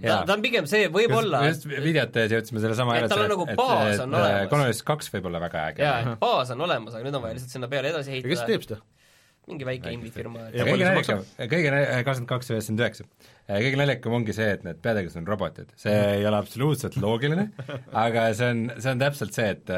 ta, 0.00 0.06
Jaa. 0.08 0.20
ta 0.26 0.36
on 0.36 0.42
pigem 0.44 0.66
see, 0.70 0.88
võib-olla 0.92 1.44
just 1.48 1.66
videot 1.70 2.12
tehes 2.14 2.34
jõudsime 2.34 2.62
sellesama 2.64 2.98
Et 3.00 3.08
tal 3.10 3.24
on 3.26 3.32
nagu 3.34 3.46
baas 3.56 4.00
on 4.02 4.14
olemas. 4.20 4.50
Colonist 4.52 4.84
kaks 4.88 5.12
võib 5.14 5.30
olla 5.30 5.42
väga 5.46 5.66
äge 5.72 5.84
jaa, 5.86 5.98
et 6.02 6.20
baas 6.22 6.50
on 6.54 6.66
olemas, 6.66 6.94
aga 6.96 7.06
nüüd 7.06 7.18
on 7.20 7.24
vaja 7.26 7.38
lihtsalt 7.38 7.54
sinna 7.58 7.68
peale 7.72 7.92
edasi 7.94 8.16
ja 8.16 8.22
kes 8.22 8.26
ehitada 8.26 8.50
teeb 8.50 8.66
seda? 8.66 8.80
Mingi 9.48 9.66
väike 9.66 9.92
indie-firma, 9.94 10.48
kõige 10.54 10.86
naljakam, 10.86 11.22
kõige 11.40 11.72
nal- 11.72 11.86
kakskümmend 12.06 12.30
kaks 12.30 12.50
ja 12.50 12.56
üheksakümmend 12.56 12.84
üheksa. 12.84 13.06
kõige 13.50 13.80
naljakam 13.80 14.16
ongi 14.20 14.34
see, 14.36 14.48
et 14.56 14.64
need 14.66 14.80
peategelased 14.84 15.20
on 15.22 15.28
robotid. 15.30 15.72
see 15.80 15.96
ei 16.20 16.26
ole 16.28 16.38
absoluutselt 16.38 16.98
loogiline, 17.00 17.48
aga 18.04 18.28
see 18.36 18.50
on, 18.54 18.64
see 18.78 18.94
on 18.94 19.04
täpselt 19.04 19.36
see, 19.36 19.50
et 19.56 19.74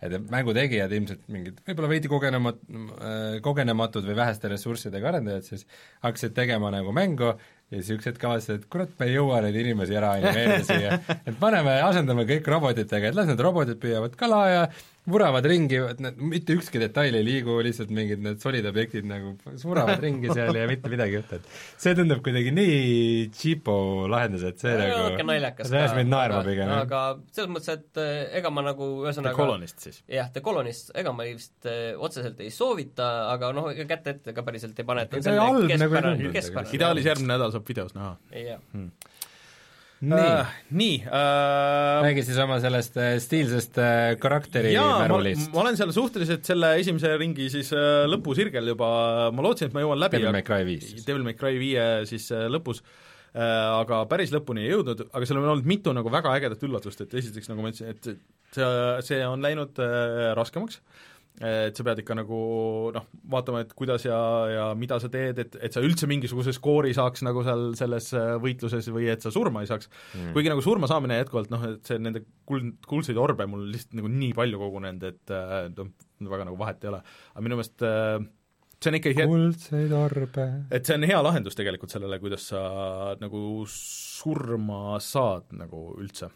et 0.00 0.14
mängu 0.32 0.54
tegijad 0.56 0.92
ilmselt 0.96 1.26
mingid 1.28 1.58
võib-olla 1.66 1.90
veidi 1.90 2.08
kogenemat-, 2.08 2.62
kogenematud 3.44 4.06
või 4.08 4.16
väheste 4.16 4.48
ressurssidega 4.48 5.10
arendajad 5.10 5.44
siis 5.50 5.66
hakkasid 6.06 6.32
tegema 6.38 6.70
nagu 6.72 6.94
mängu 6.96 7.34
ja 7.34 7.78
siis 7.78 7.90
üks 7.98 8.08
hetk 8.08 8.24
avastasid, 8.26 8.62
et 8.62 8.70
kurat, 8.72 8.94
me 8.98 9.10
ei 9.10 9.18
jõua 9.18 9.42
neid 9.44 9.58
inimesi 9.60 9.98
ära 9.98 10.14
animeerida 10.16 10.62
siia, 10.66 10.96
et 11.28 11.36
paneme, 11.40 11.76
asendame 11.86 12.24
kõik 12.28 12.48
robotitega, 12.50 13.10
et 13.10 13.18
las 13.18 13.28
need 13.30 13.42
robotid 13.44 13.78
püüavad 13.82 14.16
kala 14.18 14.40
ja 14.50 14.64
vuravad 15.12 15.46
ringi, 15.50 15.78
mitte 16.20 16.54
ükski 16.56 16.80
detail 16.82 17.16
ei 17.18 17.24
liigu, 17.26 17.56
lihtsalt 17.64 17.90
mingid 17.94 18.22
need 18.24 18.40
solid 18.42 18.66
objektid 18.70 19.06
nagu 19.08 19.32
suravad 19.60 20.00
ringi 20.02 20.30
seal 20.32 20.56
ja 20.56 20.66
mitte 20.70 20.90
midagi 20.92 21.16
ei 21.16 21.20
juhtu, 21.20 21.38
et 21.40 21.82
see 21.84 21.94
tundub 21.98 22.22
kuidagi 22.24 22.52
nii 22.56 23.28
cheapo 23.36 23.76
lahendus, 24.12 24.44
et 24.50 24.62
see 24.62 24.74
nagu 24.78 24.98
natuke 25.04 25.26
naljakas 25.28 25.70
see 25.72 25.80
ajas 25.82 25.96
mind 25.98 26.12
naerma 26.14 26.40
aga, 26.40 26.48
pigem, 26.50 26.72
aga 26.78 27.02
selles 27.36 27.52
mõttes, 27.56 27.76
et 27.76 28.02
eh, 28.04 28.22
ega 28.40 28.52
ma 28.54 28.64
nagu 28.70 28.90
The 28.90 29.06
ühesõnaga 29.08 29.36
Colonist 29.38 29.86
siis. 29.86 30.00
jah, 30.10 30.30
The 30.34 30.44
Colonist, 30.46 30.92
ega 31.02 31.14
ma 31.16 31.28
vist 31.28 31.68
eh, 31.70 31.92
otseselt 31.98 32.40
ei 32.44 32.50
soovita, 32.54 33.10
aga 33.34 33.52
noh, 33.56 33.70
ega 33.74 33.88
kätt 33.94 34.10
ette 34.14 34.36
ka 34.36 34.46
päriselt 34.46 34.78
ei 34.78 34.88
pane, 34.88 35.06
et 35.06 35.18
See 35.20 35.36
halb 35.36 35.66
nagu 35.68 36.02
ei 36.14 36.34
keskpärane 36.38 36.76
ideaalis 36.78 37.08
järgmine 37.10 37.34
nädal 37.34 37.54
saab 37.54 37.66
videos 37.68 37.96
näha. 37.96 38.14
jah. 38.36 38.60
Nii 40.00 40.28
äh, 40.32 40.52
nii 40.72 40.94
äh, 41.04 42.00
räägi 42.06 42.22
siis 42.24 42.38
oma 42.40 42.56
sellest 42.62 42.94
äh, 42.96 43.18
stiilsest 43.20 43.76
äh, 43.82 44.14
karakteri 44.20 44.72
jaa, 44.72 44.94
ma, 44.94 45.02
märulist. 45.04 45.50
ma 45.52 45.60
olen 45.66 45.76
seal 45.76 45.92
suhteliselt 45.92 46.48
selle 46.48 46.72
esimese 46.80 47.12
ringi 47.20 47.50
siis 47.52 47.68
äh, 47.76 48.06
lõpusirgel 48.08 48.72
juba, 48.72 48.88
ma 49.34 49.44
lootsin, 49.44 49.68
et 49.68 49.76
ma 49.76 49.84
jõuan 49.84 50.00
läbi 50.00 50.16
Devil 50.16 50.32
May 50.38 50.46
Cry 50.46 50.64
viis. 50.68 50.94
Devil 51.04 51.26
May 51.26 51.36
Cry 51.36 51.60
viie 51.60 51.84
siis 52.08 52.30
äh, 52.32 52.46
lõpus 52.48 52.80
äh, 52.80 53.44
aga 53.44 54.00
päris 54.10 54.32
lõpuni 54.32 54.64
ei 54.64 54.72
jõudnud, 54.72 55.04
aga 55.10 55.28
seal 55.28 55.42
on 55.42 55.50
olnud 55.52 55.68
mitu 55.68 55.92
nagu 55.96 56.12
väga 56.12 56.32
ägedat 56.38 56.64
üllatust, 56.64 57.04
et 57.04 57.20
esiteks 57.20 57.52
nagu 57.52 57.60
ma 57.60 57.74
ütlesin, 57.74 57.92
et 57.92 58.10
see, 58.56 58.72
see 59.10 59.20
on 59.28 59.44
läinud 59.44 59.84
äh, 59.84 60.30
raskemaks, 60.38 60.80
et 61.40 61.76
sa 61.76 61.84
pead 61.86 62.02
ikka 62.02 62.16
nagu 62.18 62.38
noh, 62.92 63.04
vaatama, 63.32 63.62
et 63.64 63.70
kuidas 63.76 64.04
ja, 64.04 64.18
ja 64.50 64.64
mida 64.76 64.98
sa 65.00 65.08
teed, 65.12 65.38
et, 65.40 65.54
et 65.64 65.76
sa 65.76 65.82
üldse 65.84 66.08
mingisuguse 66.10 66.52
skoori 66.56 66.92
saaks 66.96 67.24
nagu 67.24 67.44
seal 67.46 67.70
selles 67.78 68.10
äh, 68.18 68.34
võitluses 68.42 68.90
või 68.92 69.08
et 69.12 69.24
sa 69.24 69.32
surma 69.32 69.62
ei 69.64 69.70
saaks 69.70 69.88
mm.. 69.88 70.34
kuigi 70.36 70.52
nagu 70.52 70.64
surma 70.64 70.90
saamine 70.90 71.20
jätkuvalt 71.22 71.52
noh, 71.52 71.64
et 71.70 71.88
see 71.88 72.00
nende 72.02 72.26
kuld, 72.48 72.74
kuldseid 72.88 73.20
orbe 73.20 73.46
mul 73.48 73.64
lihtsalt 73.72 73.96
nagu 74.00 74.12
nii 74.12 74.34
palju 74.36 74.60
kogunenud, 74.60 75.08
et 75.08 75.32
äh, 75.36 75.56
noh, 75.78 75.94
väga 76.34 76.50
nagu 76.50 76.60
vahet 76.60 76.84
ei 76.84 76.92
ole. 76.92 77.00
aga 77.32 77.46
minu 77.46 77.60
meelest 77.60 77.86
äh, 77.88 78.18
see 78.76 78.92
on 78.92 78.98
ikkagi 79.00 79.30
kuldseid 79.30 79.96
orbe. 79.96 80.46
et 80.68 80.84
see 80.84 81.00
on 81.00 81.08
hea 81.08 81.22
lahendus 81.24 81.56
tegelikult 81.56 81.96
sellele, 81.96 82.20
kuidas 82.20 82.50
sa 82.52 82.62
nagu 83.20 83.64
surma 83.70 85.00
saad 85.04 85.56
nagu 85.56 85.88
üldse 86.00 86.28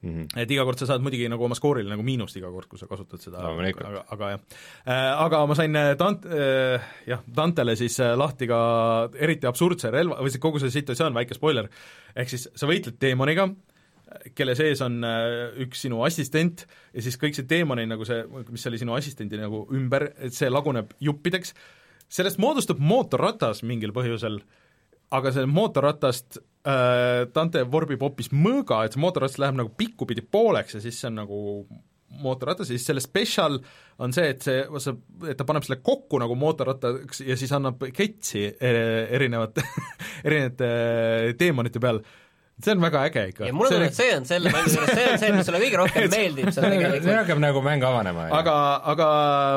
Mm 0.00 0.10
-hmm. 0.14 0.42
et 0.42 0.50
iga 0.50 0.62
kord 0.64 0.78
sa 0.78 0.86
saad 0.86 1.02
muidugi 1.02 1.28
nagu 1.28 1.44
oma 1.44 1.56
skoorile 1.58 1.90
nagu 1.90 2.02
miinust 2.06 2.36
iga 2.36 2.50
kord, 2.54 2.68
kui 2.70 2.78
sa 2.78 2.86
kasutad 2.86 3.18
seda 3.20 3.42
Loomulikult. 3.42 3.86
aga, 3.86 4.04
aga 4.08 4.28
jah 4.30 4.40
äh,. 4.86 5.24
Aga 5.24 5.46
ma 5.46 5.54
sain 5.54 5.76
äh, 5.76 5.94
Dant- 5.98 6.26
äh,, 6.26 6.80
jah, 7.06 7.22
Dantele 7.36 7.74
siis 7.76 7.98
äh, 8.00 8.14
lahti 8.16 8.46
ka 8.46 9.10
eriti 9.18 9.46
absurdse 9.46 9.90
relva, 9.90 10.20
või 10.22 10.30
see 10.30 10.38
kogu 10.38 10.60
see 10.60 10.70
situatsioon, 10.70 11.14
väike 11.14 11.34
spoiler, 11.34 11.68
ehk 12.14 12.28
siis 12.28 12.48
sa 12.54 12.66
võitled 12.66 12.94
teemoniga, 12.98 13.48
kelle 14.34 14.54
sees 14.54 14.80
on 14.84 15.02
äh, 15.04 15.50
üks 15.64 15.82
sinu 15.84 16.04
assistent 16.06 16.64
ja 16.94 17.02
siis 17.02 17.18
kõik 17.20 17.36
see 17.36 17.48
teemoni 17.48 17.86
nagu 17.88 18.06
see, 18.08 18.22
mis 18.50 18.66
oli 18.70 18.78
sinu 18.80 18.94
assistendi 18.96 19.40
nagu 19.40 19.66
ümber, 19.74 20.12
et 20.18 20.36
see 20.36 20.50
laguneb 20.50 20.94
juppideks, 21.00 21.54
sellest 22.08 22.38
moodustub 22.38 22.78
mootorratas 22.78 23.62
mingil 23.62 23.92
põhjusel, 23.96 24.40
aga 25.14 25.32
see 25.32 25.48
mootorratast 25.48 26.38
äh, 26.38 27.26
Dante 27.34 27.64
vorbib 27.70 28.02
hoopis 28.04 28.32
mõõga, 28.34 28.82
et 28.84 28.96
see 28.96 29.02
mootorratas 29.02 29.38
läheb 29.40 29.58
nagu 29.60 29.72
pikkupidi 29.78 30.24
pooleks 30.24 30.76
ja 30.76 30.82
siis 30.84 31.00
see 31.00 31.10
on 31.10 31.22
nagu 31.22 31.38
mootorratas 32.22 32.70
ja 32.70 32.76
siis 32.76 32.86
selle 32.88 33.02
special 33.04 33.58
on 34.02 34.14
see, 34.16 34.30
et 34.32 34.44
see, 34.44 34.62
sa, 34.82 34.94
et 35.28 35.38
ta 35.38 35.46
paneb 35.48 35.66
selle 35.66 35.80
kokku 35.84 36.20
nagu 36.20 36.36
mootorrattaks 36.38 37.22
ja 37.26 37.36
siis 37.38 37.52
annab 37.56 37.82
ketsi 37.94 38.46
eh, 38.48 39.04
erinevate 39.16 39.64
erinevate 40.28 40.70
teemonite 41.40 41.82
peal. 41.82 42.02
See 42.64 42.74
on 42.74 42.82
väga 42.82 43.02
äge 43.06 43.24
ikka. 43.32 43.46
ja 43.46 43.54
mulle 43.54 43.70
tundub, 43.70 43.86
et 43.86 43.96
see 43.96 44.14
on 44.16 44.24
selle 44.28 44.52
mängu 44.54 44.72
juures, 44.72 44.90
see 44.90 45.06
on 45.12 45.20
see, 45.22 45.34
mis 45.36 45.46
sulle 45.46 45.60
kõige 45.62 45.78
rohkem 45.80 46.08
meeldib 46.14 46.48
seal 46.50 46.64
see 46.64 46.72
tegelikult. 46.74 47.10
hakkab 47.20 47.42
nagu 47.42 47.62
mäng 47.64 47.86
avanema. 47.86 48.24
aga, 48.38 48.54
aga 48.94 49.10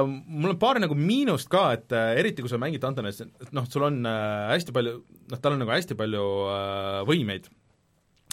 mul 0.07 0.53
on 0.53 0.60
paar 0.61 0.82
nagu 0.84 0.98
miinust 0.98 1.49
ka, 1.52 1.64
et 1.78 1.95
äh, 1.98 2.14
eriti 2.22 2.45
kui 2.45 2.52
sa 2.52 2.60
mängid 2.61 2.86
Antonis, 2.88 3.23
noh, 3.57 3.65
sul 3.72 3.88
on 3.90 4.02
äh, 4.06 4.52
hästi 4.53 4.76
palju, 4.76 4.98
noh, 5.34 5.41
tal 5.41 5.57
on 5.57 5.64
nagu 5.64 5.73
hästi 5.73 5.98
palju 5.98 6.28
äh, 6.52 6.99
võimeid, 7.10 7.49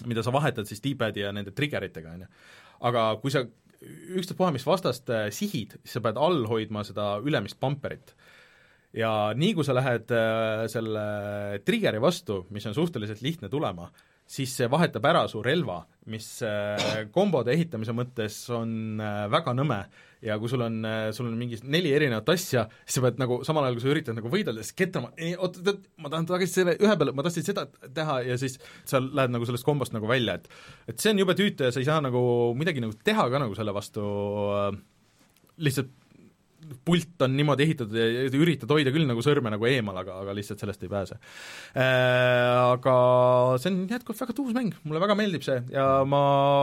mida 0.08 0.24
sa 0.24 0.34
vahetad 0.34 0.68
siis 0.68 0.84
D-pad'i 0.84 1.24
ja 1.24 1.32
nende 1.34 1.54
triggeritega, 1.56 2.18
on 2.18 2.26
ju. 2.26 2.32
aga 2.90 3.08
kui 3.22 3.32
sa 3.32 3.46
ükstaspuha, 4.18 4.50
mis 4.54 4.66
vastast 4.68 5.08
äh, 5.14 5.28
sihid, 5.34 5.78
siis 5.84 5.96
sa 5.96 6.04
pead 6.04 6.20
all 6.20 6.44
hoidma 6.50 6.84
seda 6.86 7.14
ülemist 7.24 7.60
bumperit 7.62 8.12
ja 8.96 9.32
nii, 9.36 9.54
kui 9.56 9.66
sa 9.66 9.76
lähed 9.76 10.12
äh, 10.14 10.66
selle 10.72 11.08
triggeri 11.64 12.00
vastu, 12.02 12.42
mis 12.54 12.66
on 12.68 12.76
suhteliselt 12.76 13.22
lihtne 13.24 13.50
tulema, 13.52 13.88
siis 14.28 14.52
see 14.58 14.68
vahetab 14.70 15.06
ära 15.08 15.22
su 15.30 15.40
relva, 15.44 15.80
mis 16.12 16.26
äh, 16.44 17.06
kombode 17.14 17.54
ehitamise 17.54 17.94
mõttes 17.96 18.36
on 18.54 19.00
äh, 19.00 19.24
väga 19.32 19.56
nõme. 19.56 19.82
Ja 20.18 20.34
kui 20.42 20.50
sul 20.50 20.64
on, 20.64 20.82
sul 21.14 21.28
on 21.28 21.36
mingi 21.38 21.60
neli 21.70 21.92
erinevat 21.94 22.26
asja, 22.32 22.64
siis 22.82 22.96
sa 22.96 23.02
pead 23.04 23.20
nagu 23.22 23.36
samal 23.46 23.62
ajal, 23.62 23.76
kui 23.76 23.84
sa 23.84 23.90
üritad 23.92 24.16
nagu 24.18 24.32
võidelda, 24.32 24.64
siis 24.66 24.74
ketrama, 24.74 25.12
oot, 25.38 25.60
oot, 25.62 25.84
ma 26.02 26.10
tahan 26.10 26.26
tagasi 26.26 26.56
selle 26.56 26.74
ühe 26.74 26.96
peale, 26.98 27.14
ma 27.14 27.22
tahtsin 27.22 27.46
seda 27.46 27.68
teha 27.94 28.16
ja 28.26 28.38
siis 28.42 28.58
sa 28.82 28.98
lähed 28.98 29.30
nagu 29.30 29.46
sellest 29.46 29.66
kombost 29.68 29.94
nagu 29.94 30.10
välja, 30.10 30.34
et 30.40 30.50
et 30.90 30.98
see 30.98 31.14
on 31.14 31.22
jube 31.22 31.38
tüütu 31.38 31.68
ja 31.68 31.70
sa 31.70 31.78
ei 31.78 31.86
saa 31.86 32.02
nagu 32.02 32.20
midagi 32.58 32.82
nagu 32.82 32.98
teha 33.06 33.28
ka 33.30 33.44
nagu 33.44 33.54
selle 33.54 33.76
vastu 33.78 34.08
äh, 34.58 34.82
lihtsalt 35.62 35.94
pult 36.84 37.22
on 37.24 37.34
niimoodi 37.38 37.64
ehitatud 37.64 37.96
ja 37.98 38.26
üritad 38.38 38.72
hoida 38.72 38.92
küll 38.94 39.06
nagu 39.08 39.22
sõrme 39.24 39.50
nagu 39.52 39.66
eemal, 39.68 40.00
aga, 40.02 40.18
aga 40.24 40.34
lihtsalt 40.36 40.62
sellest 40.62 40.82
ei 40.84 40.92
pääse 40.92 41.18
äh,. 41.18 42.58
Aga 42.68 42.94
see 43.62 43.70
on 43.72 43.78
jätkuvalt 43.90 44.22
väga 44.24 44.34
tuus 44.36 44.54
mäng, 44.56 44.74
mulle 44.84 45.00
väga 45.02 45.16
meeldib 45.18 45.44
see 45.46 45.60
ja 45.72 45.86
ma 46.08 46.20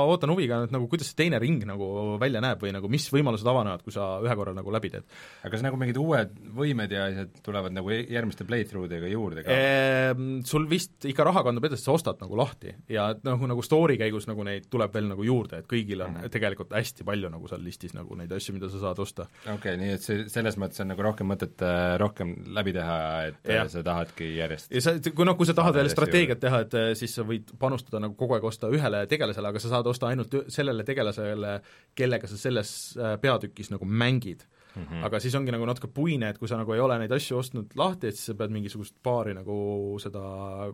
ootan 0.09 0.31
huviga, 0.33 0.61
et 0.65 0.73
nagu 0.75 0.89
kuidas 0.91 1.09
see 1.11 1.19
teine 1.23 1.39
ring 1.41 1.63
nagu 1.67 2.17
välja 2.21 2.41
näeb 2.43 2.61
või 2.61 2.73
nagu 2.75 2.89
mis 2.91 3.07
võimalused 3.13 3.47
avanevad, 3.49 3.83
kui 3.85 3.95
sa 3.95 4.15
ühe 4.23 4.35
korra 4.37 4.53
nagu 4.55 4.73
läbi 4.73 4.91
teed. 4.93 5.07
aga 5.41 5.53
kas 5.55 5.65
nagu 5.65 5.79
mingid 5.79 5.99
uued 6.01 6.35
võimed 6.55 6.95
ja 6.95 7.07
asjad 7.09 7.39
tulevad 7.45 7.75
nagu 7.75 7.91
järgmiste 7.93 8.47
playthrough 8.47 8.89
dega 8.91 9.09
juurde 9.11 9.45
ka? 9.45 9.55
Ehm, 9.55 10.41
sul 10.47 10.67
vist 10.69 11.07
ikka 11.07 11.27
raha 11.27 11.45
kandub 11.47 11.67
edasi, 11.69 11.85
sa 11.87 11.95
ostad 11.95 12.21
nagu 12.23 12.37
lahti 12.39 12.73
ja 12.91 13.09
nagu, 13.25 13.49
nagu 13.49 13.65
story 13.65 13.97
käigus 14.01 14.29
nagu 14.29 14.45
neid 14.47 14.69
tuleb 14.71 14.93
veel 14.95 15.09
nagu 15.13 15.25
juurde, 15.25 15.63
et 15.63 15.69
kõigil 15.71 16.03
on 16.03 16.13
mm 16.13 16.21
-hmm. 16.25 16.35
tegelikult 16.35 16.75
hästi 16.75 17.07
palju 17.07 17.31
nagu 17.31 17.47
seal 17.51 17.63
listis 17.63 17.95
nagu 17.95 18.15
neid 18.19 18.31
asju, 18.31 18.57
mida 18.57 18.69
sa 18.69 18.81
saad 18.83 18.99
osta. 18.99 19.27
okei 19.45 19.55
okay,, 19.55 19.77
nii 19.77 19.84
et 19.93 20.03
see, 20.03 20.25
selles 20.31 20.57
mõttes 20.61 20.81
on 20.83 20.89
nagu 20.91 21.03
rohkem 21.05 21.29
mõtet 21.29 21.61
äh, 21.65 21.95
rohkem 22.01 22.33
läbi 22.55 22.73
teha, 22.75 22.97
et 23.29 23.37
Jah. 23.43 23.63
ja. 23.63 23.67
sa 23.71 23.83
tahadki 23.85 24.31
järjest 24.37 24.73
ja 24.75 24.83
sa, 24.83 24.95
kui 25.05 25.27
noh, 25.27 25.37
kui 25.39 25.47
sa 25.49 25.55
tahad 25.57 25.77
veel 25.77 25.91
strateegiat 25.91 26.41
teha, 26.41 26.63
et 26.65 26.75
eh, 26.79 26.89
siis 26.99 27.15
sa 27.19 27.25
võid 27.27 27.53
panustada 27.61 28.01
nagu 28.03 28.17
kogu 28.19 28.37
aeg 28.37 28.47
osta 28.47 28.71
ühele 28.73 29.05
tegelasele, 29.11 29.53
aga 29.53 29.61
sa 29.63 29.71
saad 29.75 29.89
osta 29.91 30.09
ainult 30.11 30.35
sellele 30.53 30.85
tegelasele, 30.87 31.55
kellega 31.97 32.29
sa 32.31 32.39
selles 32.39 32.71
äh, 32.99 33.15
peatükis 33.21 33.71
nagu 33.73 33.87
mängid 33.87 34.45
mm. 34.75 34.83
-hmm. 34.83 35.05
aga 35.05 35.19
siis 35.19 35.35
ongi 35.35 35.53
nagu 35.55 35.65
natuke 35.65 35.87
puine, 35.87 36.29
et 36.29 36.37
kui 36.37 36.47
sa 36.47 36.57
nagu 36.57 36.73
ei 36.73 36.83
ole 36.83 36.99
neid 36.99 37.11
asju 37.11 37.37
ostnud 37.37 37.75
lahti, 37.75 38.07
et 38.07 38.19
siis 38.19 38.31
sa 38.31 38.37
pead 38.39 38.53
mingisugust 38.55 38.95
paari 39.03 39.33
nagu 39.37 39.55
seda 40.03 40.25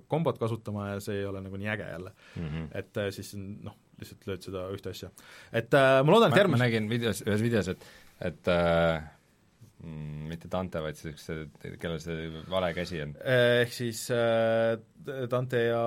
kombot 0.07 0.39
kasutama 0.39 0.89
ja 0.93 0.99
see 0.99 1.21
ei 1.21 1.25
ole 1.25 1.41
nagu 1.41 1.57
nii 1.57 1.73
äge 1.75 1.87
jälle 1.91 2.11
mm. 2.35 2.47
-hmm. 2.47 2.67
et 2.79 3.13
siis 3.13 3.33
on 3.35 3.47
noh, 3.69 3.77
lihtsalt 4.01 4.27
lööd 4.29 4.45
seda 4.45 4.67
ühte 4.75 4.93
asja. 4.93 5.09
et 5.51 5.73
äh, 5.73 5.97
ma 6.05 6.15
loodan, 6.15 6.31
et 6.31 6.33
ma, 6.33 6.35
ma 6.35 6.41
järgmine 6.41 6.63
nägin 6.65 6.89
videos, 6.89 7.23
ühes 7.27 7.43
videos, 7.43 7.67
et, 7.73 7.85
et 8.21 8.49
äh, 8.51 9.03
mm, 9.83 10.31
mitte 10.31 10.49
Dante, 10.51 10.81
vaid 10.83 10.99
siis 10.99 11.21
see, 11.25 11.45
kellel 11.81 12.01
see 12.03 12.31
vale 12.51 12.73
käsi 12.77 13.01
on. 13.03 13.13
ehk 13.35 13.75
siis 13.75 14.07
äh, 14.15 14.77
Dante 15.31 15.67
ja 15.67 15.85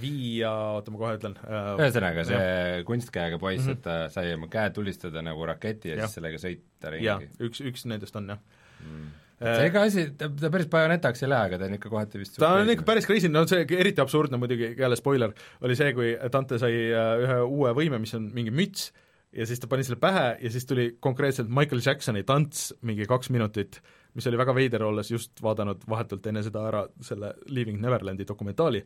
Vii 0.00 0.38
ja 0.38 0.50
oota, 0.78 0.92
ma 0.94 1.00
kohe 1.02 1.16
ütlen 1.18 1.34
äh, 1.44 1.74
ühesõnaga, 1.76 2.24
see 2.24 2.84
kunstkäega 2.88 3.38
poiss 3.38 3.66
mm, 3.66 3.74
-hmm. 3.74 3.76
et 3.76 3.84
ta 3.84 3.96
sai 4.14 4.32
oma 4.34 4.48
käe 4.52 4.70
tulistada 4.72 5.22
nagu 5.22 5.44
raketi 5.46 5.92
ja, 5.92 5.98
ja 5.98 6.06
siis 6.06 6.20
sellega 6.20 6.40
sõita 6.40 6.94
ringi., 6.94 7.28
üks, 7.44 7.60
üks 7.60 7.84
nendest 7.90 8.16
on 8.20 8.32
jah 8.32 8.62
Mm. 8.84 9.12
Äh, 9.42 9.56
see 9.58 9.70
ka 9.74 9.82
asi, 9.88 10.04
ta, 10.18 10.28
ta 10.28 10.50
päris 10.52 10.68
bajonetaks 10.70 11.24
ei 11.24 11.30
lähe, 11.32 11.48
aga 11.48 11.58
ta 11.58 11.66
on 11.66 11.76
ikka 11.76 11.90
kohati 11.90 12.20
vist 12.20 12.36
ta 12.38 12.52
on 12.60 12.70
ikka 12.70 12.86
päris 12.86 13.08
crazy, 13.08 13.30
no 13.32 13.42
see 13.50 13.64
eriti 13.64 14.02
absurdne 14.02 14.38
muidugi, 14.40 14.70
jälle 14.78 14.98
spoiler, 14.98 15.32
oli 15.64 15.76
see, 15.78 15.90
kui 15.96 16.12
Dante 16.32 16.60
sai 16.62 16.76
äh, 16.90 17.14
ühe 17.24 17.38
uue 17.42 17.72
võime, 17.76 17.98
mis 18.02 18.14
on 18.18 18.28
mingi 18.36 18.54
müts, 18.54 18.92
ja 19.34 19.46
siis 19.46 19.60
ta 19.60 19.68
pani 19.70 19.84
selle 19.86 19.98
pähe 20.00 20.24
ja 20.40 20.50
siis 20.50 20.66
tuli 20.66 20.96
konkreetselt 21.00 21.48
Michael 21.48 21.82
Jacksoni 21.84 22.22
tants 22.26 22.72
mingi 22.82 23.06
kaks 23.10 23.30
minutit, 23.34 23.80
mis 24.14 24.26
oli 24.30 24.38
väga 24.38 24.54
veider, 24.54 24.84
olles 24.86 25.10
just 25.10 25.42
vaadanud 25.42 25.86
vahetult 25.90 26.26
enne 26.30 26.42
seda 26.46 26.66
ära 26.70 26.84
selle 27.02 27.34
Leaving 27.50 27.80
Neverlandi 27.82 28.26
dokumentaali. 28.28 28.84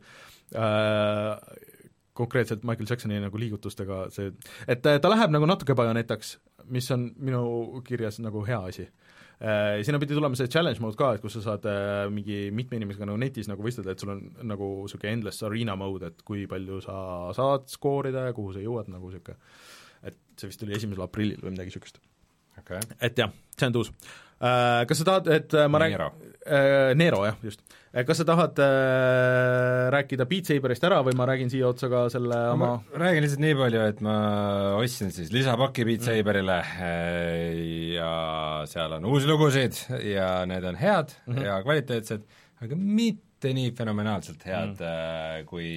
Äh,, 0.55 1.75
konkreetselt 2.19 2.65
Michael 2.67 2.89
Jacksoni 2.89 3.19
nagu 3.23 3.39
liigutustega 3.39 4.07
see, 4.11 4.33
et 4.67 4.85
äh, 4.89 4.99
ta 4.99 5.11
läheb 5.11 5.31
nagu 5.31 5.47
natuke 5.47 5.75
bajonetaks, 5.77 6.33
mis 6.73 6.89
on 6.91 7.07
minu 7.15 7.81
kirjas 7.87 8.19
nagu 8.23 8.43
hea 8.47 8.59
asi. 8.71 8.89
Äh, 9.39 9.79
sinna 9.87 10.01
pidi 10.01 10.17
tulema 10.17 10.35
see 10.35 10.51
challenge 10.51 10.83
mode 10.83 10.99
ka, 10.99 11.13
et 11.15 11.23
kus 11.23 11.37
sa 11.37 11.45
saad 11.45 11.67
äh, 11.69 12.09
mingi 12.11 12.49
mitme 12.51 12.75
inimesega 12.75 13.07
nagu 13.07 13.21
netis 13.21 13.47
nagu 13.47 13.63
võistelda, 13.63 13.95
et 13.95 14.03
sul 14.03 14.11
on 14.17 14.25
nagu 14.49 14.67
niisugune 14.81 15.13
endless 15.15 15.45
arena 15.47 15.77
mode, 15.79 16.11
et 16.11 16.25
kui 16.27 16.43
palju 16.49 16.81
sa 16.83 16.97
saad 17.37 17.69
skoorida 17.71 18.27
ja 18.27 18.35
kuhu 18.35 18.57
sa 18.57 18.65
jõuad, 18.65 18.91
nagu 18.91 19.13
niisugune 19.13 19.39
see 20.39 20.49
vist 20.51 20.63
oli 20.65 20.77
esimesel 20.77 21.05
aprillil 21.05 21.43
või 21.43 21.55
midagi 21.55 21.73
niisugust. 21.73 22.01
okay. 22.59 22.81
et 22.99 23.19
jah, 23.19 23.31
see 23.57 23.69
on 23.69 23.79
tuus. 23.79 23.93
Kas 24.39 25.01
sa 25.01 25.03
tahad, 25.03 25.25
et 25.35 25.53
äh, 25.53 25.65
ma 25.67 25.81
räägin 25.81 25.99
Nero 26.95 27.25
jah, 27.27 27.35
just. 27.43 27.59
kas 28.07 28.21
sa 28.21 28.25
tahad 28.25 28.61
äh, 28.63 29.89
rääkida 29.91 30.23
Beat 30.29 30.47
Saberist 30.47 30.85
ära 30.87 31.01
või 31.03 31.17
ma 31.19 31.27
räägin 31.27 31.51
siia 31.51 31.67
otsa 31.67 31.89
ka 31.91 32.05
selle 32.13 32.37
ma 32.47 32.53
oma 32.55 33.01
räägin 33.03 33.25
lihtsalt 33.25 33.43
nii 33.43 33.57
palju, 33.59 33.81
et 33.91 33.99
ma 34.05 34.15
ostsin 34.79 35.11
siis 35.11 35.33
lisapaki 35.35 35.83
Beat 35.89 36.07
Saberile 36.07 36.61
ja 37.97 38.13
seal 38.71 38.95
on 38.95 39.09
uusi 39.11 39.27
lugusid 39.27 39.75
ja 40.07 40.45
need 40.47 40.63
on 40.63 40.79
head 40.79 41.11
mm 41.25 41.33
-hmm. 41.35 41.49
ja 41.49 41.59
kvaliteetsed, 41.65 42.23
aga 42.63 42.79
mitte 42.79 43.28
nii 43.47 43.71
fenomenaalselt 43.77 44.43
head 44.47 44.81
mm., 44.81 45.47
kui 45.49 45.69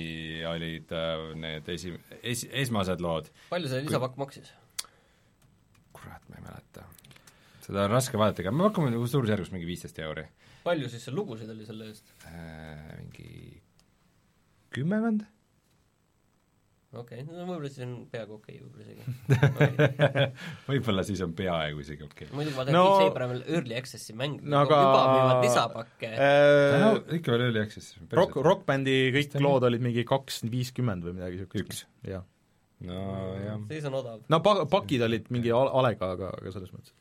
olid 0.49 0.93
äh, 0.97 1.25
need 1.39 1.69
esi, 1.75 1.95
es-, 2.21 2.49
esmased 2.65 3.03
lood. 3.05 3.31
palju 3.53 3.71
see 3.71 3.85
lisapakk 3.87 4.19
maksis? 4.21 4.53
kurat, 5.97 6.23
ma 6.29 6.41
ei 6.41 6.47
mäleta. 6.47 6.87
seda 7.63 7.87
on 7.87 7.95
raske 7.95 8.19
vaadata, 8.21 8.45
aga 8.45 8.55
me 8.55 8.69
pakume 8.69 8.95
nagu 8.95 9.07
suurusjärgus 9.09 9.53
mingi 9.55 9.69
viisteist 9.69 10.01
euri. 10.03 10.27
palju 10.67 10.91
siis 10.93 11.07
seal 11.07 11.19
lugusid 11.19 11.51
oli 11.55 11.69
selle 11.69 11.91
eest? 11.93 12.15
Äh, 12.27 12.97
mingi 12.99 13.61
kümmekond? 14.75 15.27
Okei 16.93 17.23
okay., 17.23 17.25
no 17.25 17.45
võib-olla 17.49 17.71
siis 17.73 17.85
on 17.87 17.93
peaaegu 18.13 18.35
okei 18.37 18.59
okay, 18.61 18.69
võib-olla 18.69 19.69
isegi 19.69 20.27
võib-olla 20.69 21.05
siis 21.09 21.23
on 21.25 21.33
peaaegu 21.39 21.85
isegi 21.85 22.05
okei 22.07 22.27
okay. 22.27 22.37
muidugi 22.37 22.57
ma 22.59 22.67
tean 22.69 22.77
No- 22.77 22.85
no,, 23.01 23.07
on 23.09 23.33
veel 23.33 23.45
early 23.59 23.79
access'i 23.79 24.17
mäng 24.19 24.43
no 24.45 24.61
aga 24.67 24.81
juba 24.83 25.05
müüvad 25.09 25.47
lisapakke 25.47 26.11
äh, 26.13 26.77
no 26.83 26.91
äh, 26.99 27.15
ikka 27.19 27.35
veel 27.35 27.47
oli 27.49 27.63
Access. 27.63 27.97
rock, 28.19 28.37
rokkbändi 28.45 28.97
kõik 29.17 29.39
on 29.39 29.47
lood 29.49 29.69
olid 29.71 29.85
mingi 29.85 30.05
kaks 30.09 30.43
viiskümmend 30.53 31.07
või 31.07 31.17
midagi 31.17 31.41
niisugust. 31.41 31.63
Üks. 31.65 31.85
jah. 32.09 32.27
nojah. 32.85 33.63
siis 33.71 33.89
on 33.89 33.97
odav 34.03 34.27
no 34.33 34.43
pa-, 34.45 34.67
pakid 34.71 35.07
olid 35.09 35.31
mingi 35.33 35.55
al- 35.55 35.73
alega, 35.81 36.13
aga, 36.17 36.35
aga 36.41 36.53
selles 36.53 36.75
mõttes 36.77 36.93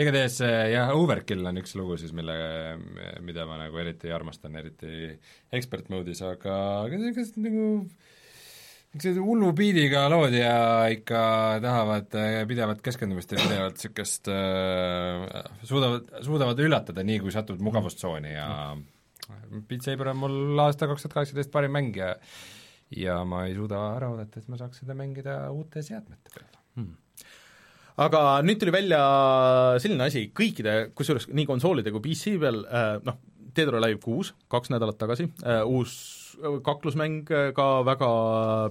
igatahes 0.00 0.38
jah, 0.70 0.94
Overkill 0.96 1.44
on 1.48 1.60
üks 1.60 1.74
lugu 1.76 1.96
siis, 2.00 2.12
mille, 2.16 2.36
mida 3.24 3.44
ma 3.48 3.56
nagu 3.60 3.80
eriti 3.82 4.12
armastan, 4.14 4.56
eriti 4.60 5.10
expert 5.56 5.90
mode'is, 5.92 6.22
aga 6.24 6.56
aga 6.86 7.00
niisugused 7.00 7.40
nagu 7.42 7.66
niisugused 8.90 9.22
hullu 9.22 9.52
biidiga 9.54 10.06
lood 10.10 10.34
ja 10.34 10.54
ikka 10.90 11.20
tahavad 11.62 12.14
äh, 12.18 12.40
pidevat 12.50 12.80
keskendumist 12.82 13.34
ja 13.34 13.38
pidevat 13.38 13.76
niisugust 13.78 14.30
äh, 14.32 15.44
suudavad, 15.62 16.08
suudavad 16.26 16.62
üllatada 16.64 17.04
nii, 17.06 17.20
kui 17.22 17.34
satud 17.34 17.62
mugavustsooni 17.62 18.34
ja 18.34 18.48
Beat 19.68 19.86
Saber 19.86 20.10
on 20.10 20.18
mul 20.18 20.62
aasta 20.64 20.88
kaks 20.90 21.04
tuhat 21.04 21.20
kaheksateist 21.20 21.52
parim 21.54 21.74
mäng 21.76 21.94
ja 21.98 22.16
ja 22.90 23.20
ma 23.22 23.44
ei 23.46 23.54
suuda 23.54 23.78
ära 23.94 24.08
oodata, 24.10 24.40
et 24.40 24.48
ma 24.50 24.58
saaks 24.58 24.82
seda 24.82 24.96
mängida 24.98 25.36
uute 25.54 25.84
seadmete 25.86 26.34
peal. 26.34 26.88
aga 28.00 28.22
nüüd 28.42 28.58
tuli 28.58 28.74
välja 28.74 29.02
selline 29.82 30.08
asi, 30.08 30.26
kõikide, 30.34 30.90
kusjuures 30.98 31.28
nii 31.30 31.46
konsoolide 31.46 31.94
kui 31.94 32.02
PC 32.08 32.34
peal 32.42 32.64
äh, 32.66 32.96
noh, 33.06 33.22
Dead 33.54 33.70
or 33.70 33.78
Alive 33.80 33.98
kuus, 34.02 34.32
kaks 34.50 34.70
nädalat 34.74 34.98
tagasi 34.98 35.28
äh,, 35.42 35.62
uus 35.66 36.19
kaklusmäng, 36.66 37.28
ka 37.56 37.68
väga 37.86 38.08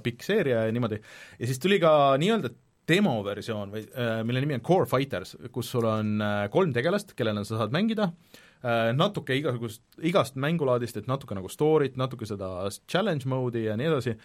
pikk 0.05 0.25
seeria 0.25 0.65
ja 0.67 0.73
niimoodi, 0.75 0.99
ja 1.39 1.49
siis 1.49 1.61
tuli 1.61 1.79
ka 1.83 1.91
nii-öelda 2.21 2.51
demoversioon 2.89 3.73
või 3.73 3.85
äh, 3.87 4.19
mille 4.25 4.43
nimi 4.43 4.57
on 4.57 4.65
Core 4.65 4.89
Fighters, 4.89 5.35
kus 5.53 5.69
sul 5.73 5.87
on 5.89 6.19
äh, 6.23 6.43
kolm 6.53 6.73
tegelast, 6.75 7.13
kellena 7.17 7.45
sa 7.47 7.59
saad 7.61 7.73
mängida 7.75 8.09
äh,, 8.09 8.89
natuke 8.97 9.37
igasugust, 9.37 9.83
igast 10.05 10.39
mängulaadist, 10.41 10.99
et 10.99 11.09
natuke 11.09 11.37
nagu 11.37 11.51
story't, 11.51 11.97
natuke 11.99 12.27
seda 12.29 12.69
challenge 12.89 13.29
mode'i 13.29 13.67
ja 13.67 13.77
nii 13.79 13.89
edasi, 13.91 14.15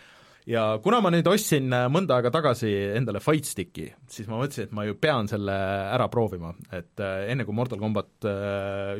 ja 0.50 0.66
kuna 0.84 1.02
ma 1.04 1.12
nüüd 1.14 1.28
ostsin 1.30 1.70
äh, 1.76 1.86
mõnda 1.92 2.18
aega 2.18 2.32
tagasi 2.34 2.72
endale 2.96 3.22
Fight 3.24 3.48
Sticki, 3.50 3.90
siis 4.10 4.30
ma 4.30 4.40
mõtlesin, 4.40 4.70
et 4.70 4.76
ma 4.76 4.88
ju 4.88 4.98
pean 5.00 5.30
selle 5.30 5.56
ära 5.92 6.08
proovima, 6.12 6.54
et 6.72 7.04
äh, 7.04 7.30
enne 7.34 7.46
kui 7.48 7.56
Mortal 7.56 7.82
Combat 7.82 8.30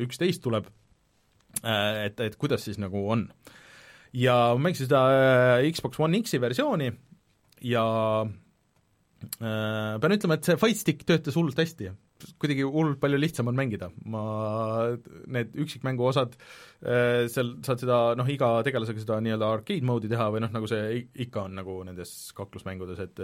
üksteist 0.05 0.43
tuleb, 0.45 0.69
et, 1.65 2.19
et 2.19 2.35
kuidas 2.37 2.65
siis 2.67 2.77
nagu 2.81 3.07
on. 3.15 3.29
Ja 4.15 4.35
ma 4.55 4.67
mängisin 4.67 4.87
seda 4.87 5.01
äh, 5.59 5.71
Xbox 5.71 5.99
One 5.99 6.21
X-i 6.23 6.39
versiooni 6.41 6.91
ja 7.61 7.85
äh, 8.23 9.99
pean 9.99 10.15
ütlema, 10.15 10.37
et 10.39 10.47
see 10.47 10.59
Fight 10.61 10.79
Stick 10.79 11.05
töötas 11.07 11.35
hullult 11.35 11.59
hästi 11.59 11.91
kuidagi 12.41 12.65
hullult 12.65 12.99
palju 13.01 13.19
lihtsam 13.19 13.49
on 13.51 13.57
mängida, 13.57 13.89
ma, 14.11 14.23
need 15.31 15.55
üksikmängu 15.65 16.07
osad, 16.09 16.35
seal 16.81 17.51
saad 17.65 17.81
seda 17.81 17.99
noh, 18.19 18.27
iga 18.29 18.49
tegelasega 18.65 19.01
seda 19.01 19.19
nii-öelda 19.23 19.49
arcade 19.57 19.87
mode'i 19.87 20.11
teha 20.11 20.27
või 20.33 20.43
noh, 20.43 20.51
nagu 20.53 20.69
see 20.69 21.01
ikka 21.25 21.45
on 21.47 21.57
nagu 21.59 21.77
nendes 21.87 22.11
kaklusmängudes, 22.37 23.01
et 23.05 23.23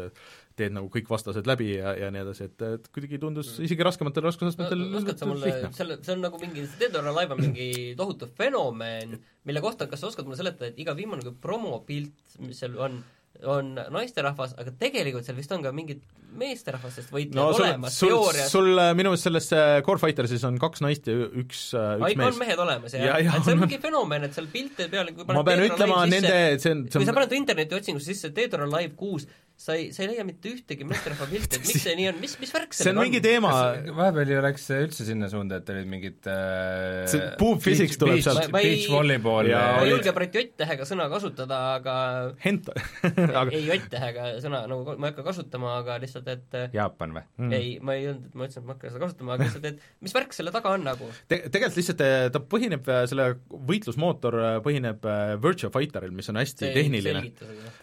teed 0.58 0.76
nagu 0.76 0.90
kõik 0.94 1.10
vastased 1.12 1.48
läbi 1.50 1.72
ja, 1.76 1.94
ja 1.98 2.12
nii 2.14 2.24
edasi, 2.24 2.50
et, 2.50 2.66
et 2.80 2.90
kuidagi 2.94 3.20
tundus 3.22 3.54
isegi 3.64 3.86
raskematel 3.88 4.26
raskusastmetel 4.28 4.84
oskad 5.00 5.22
sa 5.22 5.30
mulle, 5.30 5.54
selle, 5.78 6.00
see 6.02 6.16
on 6.16 6.26
nagu 6.28 6.42
mingi, 6.42 6.68
Dead 6.82 6.96
or 7.00 7.10
Alive 7.12 7.38
on 7.38 7.44
mingi 7.46 7.70
tohutu 8.00 8.30
fenomen, 8.38 9.18
mille 9.48 9.64
kohta, 9.64 9.90
kas 9.92 10.04
sa 10.04 10.12
oskad 10.12 10.28
mulle 10.28 10.40
seletada, 10.40 10.72
et 10.72 10.80
iga 10.82 10.96
viimane 10.98 11.26
kui 11.26 11.36
promopilt, 11.44 12.38
mis 12.44 12.62
seal 12.62 12.78
on, 12.82 13.02
on 13.48 13.74
naisterahvas, 13.90 14.54
aga 14.62 14.74
tegelikult 14.78 15.26
seal 15.26 15.38
vist 15.40 15.52
on 15.56 15.64
ka 15.66 15.72
mingid 15.74 16.02
meesterahvastest 16.38 17.12
võitlejad 17.12 17.40
no, 17.40 17.48
sul, 17.56 17.66
olemas 17.66 17.96
sul, 17.98 18.12
teoorias. 18.12 18.52
sul 18.54 18.70
minu 18.98 19.12
meelest 19.12 19.28
selles 19.28 19.48
Core 19.88 20.02
Fightersis 20.04 20.46
on 20.48 20.60
kaks 20.62 20.84
naist 20.86 21.10
ja 21.10 21.16
üks, 21.16 21.34
üks 21.42 21.64
Ai, 21.76 22.14
mees. 22.20 22.30
on 22.30 22.40
mehed 22.40 22.62
olemas 22.64 22.96
ja, 22.96 23.04
ja, 23.08 23.18
ja, 23.26 23.38
et 23.40 23.48
see 23.48 23.56
on 23.56 23.64
mingi 23.64 23.82
fenomen, 23.84 24.28
et 24.28 24.38
seal 24.38 24.48
pilte 24.52 24.88
peal 24.92 25.12
kui 25.16 25.28
ma 25.28 25.44
pean 25.48 25.64
ütlema, 25.66 26.04
nende, 26.12 26.36
see 26.62 26.76
on, 26.76 26.86
see 26.88 27.02
kui 27.02 27.10
sa 27.10 27.18
paned 27.18 27.36
interneti 27.40 27.80
otsingusse 27.80 28.14
sisse 28.14 28.32
Dead 28.36 28.54
or 28.58 28.68
Alive 28.68 28.94
kuus, 29.00 29.28
sa 29.62 29.76
ei, 29.78 29.92
sa 29.94 30.02
ei 30.02 30.10
leia 30.10 30.24
mitte 30.26 30.50
ühtegi 30.50 30.86
meesterahva 30.90 31.28
pilti, 31.32 31.60
et 31.60 31.66
miks 31.68 31.84
see 31.84 31.94
nii 32.00 32.08
on, 32.10 32.18
mis, 32.22 32.34
mis 32.42 32.52
värk 32.56 32.74
see 32.74 32.90
on 32.90 32.98
mingi 32.98 33.22
teema, 33.24 33.52
vahepeal 33.94 34.32
ju 34.34 34.40
läks 34.46 34.66
üldse 34.74 35.06
sinna 35.06 35.30
suunda, 35.32 35.60
et 35.62 35.70
olid 35.74 35.90
mingid 35.92 36.30
äh, 36.32 37.06
See 37.12 37.52
physics 37.62 38.00
tuleb 38.02 38.18
beach, 38.18 38.26
sealt. 38.26 38.50
beach, 38.56 38.88
volleyball 38.90 39.50
Ja 39.52 39.60
ma 39.62 39.84
ei 39.84 39.92
olid- 39.92 39.94
julge 40.00 40.14
praegu 40.18 40.42
jott-tähega 40.42 40.88
sõna 40.90 41.08
kasutada, 41.12 41.60
aga 41.78 41.96
hent- 42.42 42.72
aga... 42.74 43.28
aga 43.44 43.58
ei 43.58 43.68
jott-tähega 43.70 44.28
sõna 44.42 44.64
nagu 44.72 44.96
ma 44.96 45.10
ei 45.10 45.14
hakka 45.14 45.28
kasutama, 45.30 45.76
aga 45.84 46.00
lihtsalt, 46.02 46.32
et 46.34 46.60
Jaapan 46.74 47.16
või? 47.20 47.26
Mm. 47.44 47.56
ei, 47.60 47.72
ma 47.86 47.98
ei 48.00 48.10
öelnud, 48.10 48.32
et 48.32 48.40
ma 48.42 48.48
ütlesin, 48.50 48.64
et 48.64 48.68
ma 48.68 48.74
ei 48.74 48.80
hakka 48.80 48.94
seda 48.96 49.04
kasutama, 49.06 49.38
aga 49.38 49.50
lihtsalt, 49.50 49.70
et 49.70 50.08
mis 50.08 50.18
värk 50.18 50.38
selle 50.38 50.56
taga 50.56 50.74
on 50.74 50.88
nagu? 50.90 51.12
te-, 51.28 51.44
tegelikult 51.54 51.82
lihtsalt 51.84 52.04
eh, 52.08 52.26
ta 52.34 52.42
põhineb, 52.56 52.92
selle 53.12 53.30
võitlusmootor 53.70 54.40
põhineb 54.66 55.06
Virtua 55.46 55.70
Fighteril, 55.74 56.14
mis 56.16 56.30
on 56.34 56.42
hästi 56.42 56.66
see 56.66 56.74
tehniline. 56.76 57.24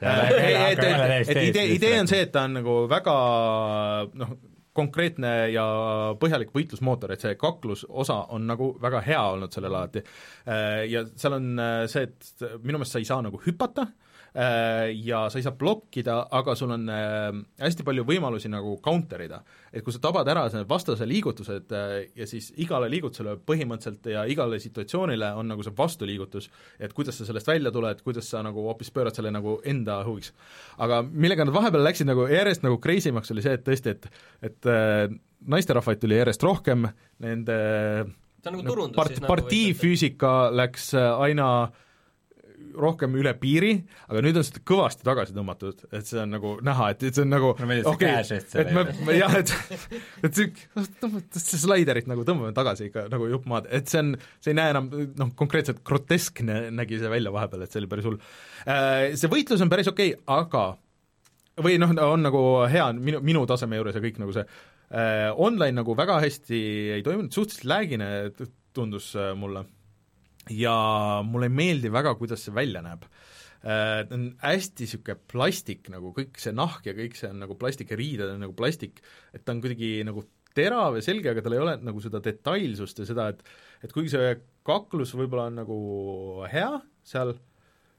Äh, 0.02 0.28
et, 0.72 0.82
et, 0.82 1.30
et 1.32 1.42
idee, 1.48 1.67
idee 1.76 2.00
on 2.00 2.10
see, 2.10 2.22
et 2.26 2.32
ta 2.34 2.46
on 2.48 2.58
nagu 2.60 2.76
väga 2.90 3.14
noh, 4.18 4.34
konkreetne 4.78 5.32
ja 5.50 5.64
põhjalik 6.20 6.52
võitlusmootor, 6.54 7.12
et 7.12 7.24
see 7.24 7.34
kaklusosa 7.38 8.20
on 8.34 8.46
nagu 8.46 8.72
väga 8.82 9.02
hea 9.06 9.22
olnud 9.34 9.54
sellel 9.54 9.74
alati. 9.74 10.04
Ja 10.92 11.02
seal 11.18 11.38
on 11.40 11.48
äh, 11.62 11.80
see, 11.90 12.06
et 12.06 12.44
minu 12.62 12.78
meelest 12.78 12.94
sa 12.94 13.02
ei 13.02 13.08
saa 13.08 13.24
nagu 13.24 13.40
hüpata, 13.42 13.88
äh, 13.88 14.07
ja 14.38 15.24
sa 15.30 15.38
ei 15.38 15.42
saa 15.42 15.54
blokkida, 15.58 16.18
aga 16.38 16.54
sul 16.58 16.70
on 16.70 16.84
äh, 16.92 17.28
hästi 17.58 17.82
palju 17.86 18.04
võimalusi 18.06 18.50
nagu 18.52 18.76
counter 18.84 19.24
ida. 19.24 19.40
et 19.72 19.82
kui 19.84 19.92
sa 19.92 19.98
tabad 20.02 20.28
ära 20.30 20.44
need 20.52 20.68
vastase 20.68 21.06
liigutused 21.08 21.72
äh, 21.74 21.94
ja 22.16 22.26
siis 22.26 22.52
igale 22.56 22.90
liigutusele 22.92 23.36
põhimõtteliselt 23.48 24.06
ja 24.12 24.24
igale 24.30 24.60
situatsioonile 24.62 25.32
on 25.40 25.50
nagu 25.50 25.64
see 25.66 25.74
vastuliigutus, 25.76 26.50
et 26.78 26.94
kuidas 26.94 27.18
sa 27.18 27.26
sellest 27.26 27.50
välja 27.50 27.72
tuled, 27.74 28.02
kuidas 28.04 28.30
sa 28.30 28.42
nagu 28.46 28.62
hoopis 28.68 28.92
pöörad 28.94 29.16
selle 29.16 29.32
nagu 29.34 29.58
enda 29.64 30.02
huviks. 30.06 30.32
aga 30.78 31.02
millega 31.02 31.44
nad 31.44 31.54
vahepeal 31.54 31.84
läksid 31.88 32.06
nagu 32.06 32.28
järjest 32.30 32.62
nagu 32.62 32.78
crazy 32.78 33.12
maks, 33.12 33.34
oli 33.34 33.42
see, 33.42 33.58
et 33.58 33.66
tõesti, 33.66 33.96
et 33.96 34.08
et 34.42 34.70
äh, 34.70 35.08
naisterahvaid 35.46 36.00
tuli 36.02 36.18
järjest 36.18 36.42
rohkem, 36.46 36.86
nende 37.18 37.58
see 38.38 38.52
on 38.52 38.58
nagu 38.58 38.66
turundus 38.66 38.96
part- 38.96 39.14
siis 39.14 39.22
nagu 39.22 39.34
partiifüüsika 39.34 40.32
läks 40.54 40.92
äh, 40.94 41.10
aina 41.26 41.48
rohkem 42.76 43.14
üle 43.20 43.32
piiri, 43.38 43.72
aga 44.08 44.22
nüüd 44.24 44.40
on 44.40 44.46
seda 44.46 44.62
kõvasti 44.68 45.06
tagasi 45.06 45.36
tõmmatud, 45.36 45.84
et 45.92 46.08
see 46.08 46.20
on 46.22 46.34
nagu 46.36 46.54
näha, 46.64 46.90
et, 46.94 47.06
et 47.08 47.18
see 47.18 47.24
on 47.26 47.32
nagu 47.32 47.52
okei, 47.54 48.10
eest 48.22 48.56
et 48.58 48.72
me, 48.74 48.84
jah, 49.22 49.38
et 49.38 49.54
et 50.26 50.40
see, 50.40 50.50
tõmbame 51.00 51.22
seda 51.32 51.62
slaiderit 51.64 52.10
nagu 52.10 52.26
tõmbame 52.28 52.52
tagasi 52.56 52.90
ikka 52.90 53.06
nagu 53.12 53.30
jupp 53.30 53.48
maad, 53.50 53.70
et 53.74 53.88
see 53.90 54.02
on, 54.02 54.12
see 54.42 54.54
ei 54.54 54.58
näe 54.58 54.74
enam 54.74 54.90
noh, 54.90 55.32
konkreetselt 55.38 55.80
groteskne 55.86 56.66
nägi 56.74 57.00
see 57.00 57.12
välja 57.12 57.32
vahepeal, 57.34 57.64
et 57.64 57.72
see 57.72 57.82
oli 57.82 57.90
päris 57.90 58.08
hull. 58.08 58.20
See 59.18 59.30
võitlus 59.32 59.64
on 59.64 59.72
päris 59.72 59.90
okei 59.90 60.12
okay,, 60.14 60.24
aga 60.38 60.66
või 61.64 61.78
noh, 61.80 61.94
on 62.06 62.22
nagu 62.26 62.42
hea 62.70 62.90
minu, 62.96 63.22
minu 63.24 63.44
taseme 63.50 63.78
juures 63.78 63.96
ja 63.96 64.02
kõik 64.02 64.20
nagu 64.22 64.34
see 64.34 64.44
äh, 64.44 65.28
online 65.34 65.80
nagu 65.80 65.96
väga 65.98 66.20
hästi 66.24 66.60
ei 66.98 67.04
toiminud, 67.06 67.32
suhteliselt 67.34 67.68
lag'ine 67.70 68.10
tundus 68.76 69.10
äh, 69.18 69.32
mulle 69.38 69.64
ja 70.54 70.76
mulle 71.26 71.50
ei 71.50 71.56
meeldi 71.60 71.92
väga, 71.92 72.14
kuidas 72.20 72.46
see 72.46 72.54
välja 72.56 72.84
näeb 72.84 73.04
äh,. 73.08 74.06
Ta 74.08 74.14
on 74.14 74.28
hästi 74.42 74.86
niisugune 74.86 75.18
plastik 75.30 75.88
nagu, 75.92 76.12
kõik 76.16 76.38
see 76.40 76.54
nahk 76.54 76.86
ja 76.86 76.94
kõik 76.96 77.16
see 77.18 77.30
on 77.32 77.40
nagu 77.42 77.56
plastik 77.58 77.90
ja 77.90 77.98
riided 77.98 78.36
on 78.36 78.44
nagu 78.46 78.54
plastik, 78.56 79.02
et 79.34 79.44
ta 79.44 79.54
on 79.54 79.62
kuidagi 79.64 79.96
nagu 80.06 80.22
terav 80.58 80.96
ja 80.98 81.04
selge, 81.04 81.32
aga 81.32 81.42
tal 81.44 81.56
ei 81.56 81.62
ole 81.62 81.74
nagu 81.82 82.02
seda 82.02 82.22
detailsust 82.24 83.02
ja 83.02 83.08
seda, 83.08 83.28
et 83.34 83.42
et 83.84 83.92
kuigi 83.94 84.14
see 84.14 84.32
kaklus 84.66 85.14
võib-olla 85.18 85.48
on 85.50 85.60
nagu 85.60 85.78
hea 86.50 86.70
seal, 87.06 87.34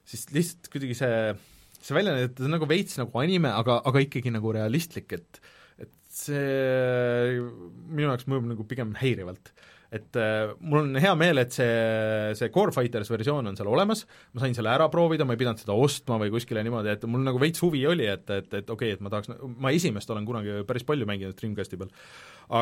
siis 0.08 0.26
lihtsalt 0.34 0.68
kuidagi 0.72 0.96
see 0.98 1.22
see 1.80 1.96
välja 1.96 2.14
näeb, 2.16 2.34
ta 2.36 2.44
on 2.44 2.54
nagu 2.54 2.68
veits 2.68 2.98
nagu 3.00 3.22
anime, 3.22 3.52
aga, 3.56 3.80
aga 3.88 4.04
ikkagi 4.04 4.32
nagu 4.34 4.52
realistlik, 4.56 5.12
et 5.16 5.40
et 5.80 5.92
see 6.12 7.38
minu 7.88 8.10
jaoks 8.10 8.28
mõjub 8.28 8.50
nagu 8.50 8.66
pigem 8.68 8.92
häirivalt. 9.00 9.52
Et 9.90 10.18
äh, 10.18 10.52
mul 10.62 10.84
on 10.84 10.98
hea 11.02 11.12
meel, 11.18 11.42
et 11.42 11.54
see, 11.54 11.70
see 12.38 12.50
Core 12.54 12.74
Fighters 12.74 13.10
versioon 13.10 13.50
on 13.50 13.58
seal 13.58 13.70
olemas, 13.70 14.04
ma 14.34 14.44
sain 14.44 14.54
selle 14.56 14.70
ära 14.72 14.86
proovida, 14.92 15.26
ma 15.26 15.34
ei 15.34 15.40
pidanud 15.40 15.62
seda 15.62 15.74
ostma 15.74 16.20
või 16.22 16.30
kuskile 16.34 16.62
niimoodi, 16.66 16.92
et 16.94 17.06
mul 17.10 17.24
nagu 17.26 17.42
veits 17.42 17.62
huvi 17.64 17.82
oli, 17.90 18.06
et, 18.10 18.26
et, 18.30 18.50
et 18.62 18.70
okei 18.70 18.94
okay,, 18.94 18.98
et 18.98 19.02
ma 19.04 19.12
tahaks, 19.12 19.32
ma 19.58 19.74
esimest 19.74 20.12
olen 20.14 20.28
kunagi 20.28 20.60
päris 20.68 20.86
palju 20.86 21.08
mänginud 21.10 21.38
Dreamcasti 21.38 21.80
peal, 21.80 21.90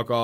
aga 0.01 0.23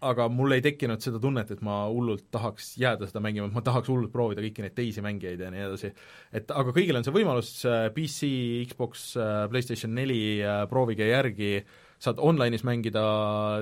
aga 0.00 0.26
mul 0.32 0.54
ei 0.56 0.62
tekkinud 0.64 1.02
seda 1.04 1.20
tunnet, 1.20 1.50
et 1.52 1.60
ma 1.64 1.82
hullult 1.90 2.24
tahaks 2.32 2.72
jääda 2.80 3.08
seda 3.08 3.20
mängima, 3.24 3.50
et 3.50 3.56
ma 3.56 3.62
tahaks 3.64 3.90
hullult 3.90 4.12
proovida 4.14 4.40
kõiki 4.44 4.64
neid 4.64 4.74
teisi 4.76 5.04
mängijaid 5.04 5.42
ja 5.44 5.50
nii 5.52 5.64
edasi. 5.66 5.90
et 6.32 6.50
aga 6.56 6.72
kõigil 6.76 6.96
on 6.96 7.04
see 7.04 7.14
võimalus, 7.14 7.50
PC, 7.96 8.30
Xbox, 8.70 9.10
PlayStation 9.52 9.92
neli, 9.94 10.40
proovige 10.72 11.10
järgi, 11.10 11.52
saad 12.00 12.20
online'is 12.24 12.64
mängida, 12.64 13.02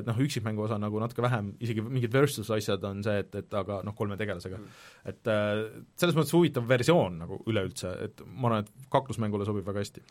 noh, 0.06 0.18
üksikmängu 0.22 0.66
osa 0.68 0.78
nagu 0.78 1.00
natuke 1.02 1.24
vähem, 1.24 1.52
isegi 1.64 1.82
mingid 1.82 2.14
versus 2.14 2.50
asjad 2.54 2.84
on 2.86 3.02
see, 3.06 3.22
et, 3.24 3.32
et 3.40 3.56
aga 3.58 3.80
noh, 3.86 3.96
kolme 3.98 4.18
tegelasega 4.20 4.60
mm.. 4.60 4.82
et 5.12 5.30
äh, 5.32 5.62
selles 5.98 6.18
mõttes 6.18 6.34
huvitav 6.36 6.68
versioon 6.70 7.18
nagu 7.24 7.40
üleüldse, 7.50 7.94
et 8.06 8.22
ma 8.28 8.52
arvan, 8.52 8.66
et 8.66 8.90
kaklusmängule 8.94 9.48
sobib 9.48 9.66
väga 9.66 9.82
hästi 9.82 10.04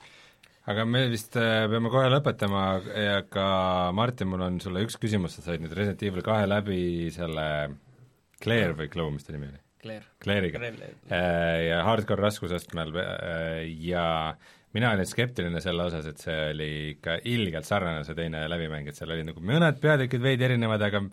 aga 0.67 0.83
me 0.87 1.05
vist 1.11 1.37
äh, 1.39 1.65
peame 1.71 1.91
kohe 1.93 2.09
lõpetama, 2.11 2.65
aga 3.17 3.47
Martin, 3.95 4.31
mul 4.33 4.43
on 4.49 4.59
sulle 4.63 4.83
üks 4.83 4.99
küsimus, 4.99 5.37
sa 5.37 5.45
said 5.45 5.63
nüüd 5.63 5.75
Resident 5.77 6.03
Evil 6.09 6.25
kahe 6.25 6.49
läbi 6.49 6.81
selle 7.15 7.47
Claire 8.43 8.75
või 8.77 8.91
Chloe, 8.91 9.15
mis 9.15 9.25
ta 9.25 9.35
nimi 9.35 9.49
oli? 9.49 9.63
Claire. 9.77 10.07
Claire'iga. 10.19 10.59
Äh, 11.13 11.67
ja 11.69 11.81
hardcore 11.85 12.25
raskusastmel 12.25 12.91
äh, 12.97 13.63
ja 13.85 14.35
mina 14.75 14.91
olin 14.93 15.07
skeptiline 15.07 15.61
selle 15.63 15.87
osas, 15.87 16.05
et 16.11 16.21
see 16.21 16.37
oli 16.51 16.69
ikka 16.93 17.19
ilgelt 17.31 17.67
sarnane, 17.67 18.03
see 18.05 18.17
teine 18.17 18.43
läbimäng, 18.51 18.89
et 18.89 18.99
seal 18.99 19.13
oli 19.15 19.25
nagu 19.27 19.43
mõned 19.43 19.79
peatükid 19.81 20.23
veidi 20.23 20.47
erinevad, 20.49 20.83
aga 20.89 21.05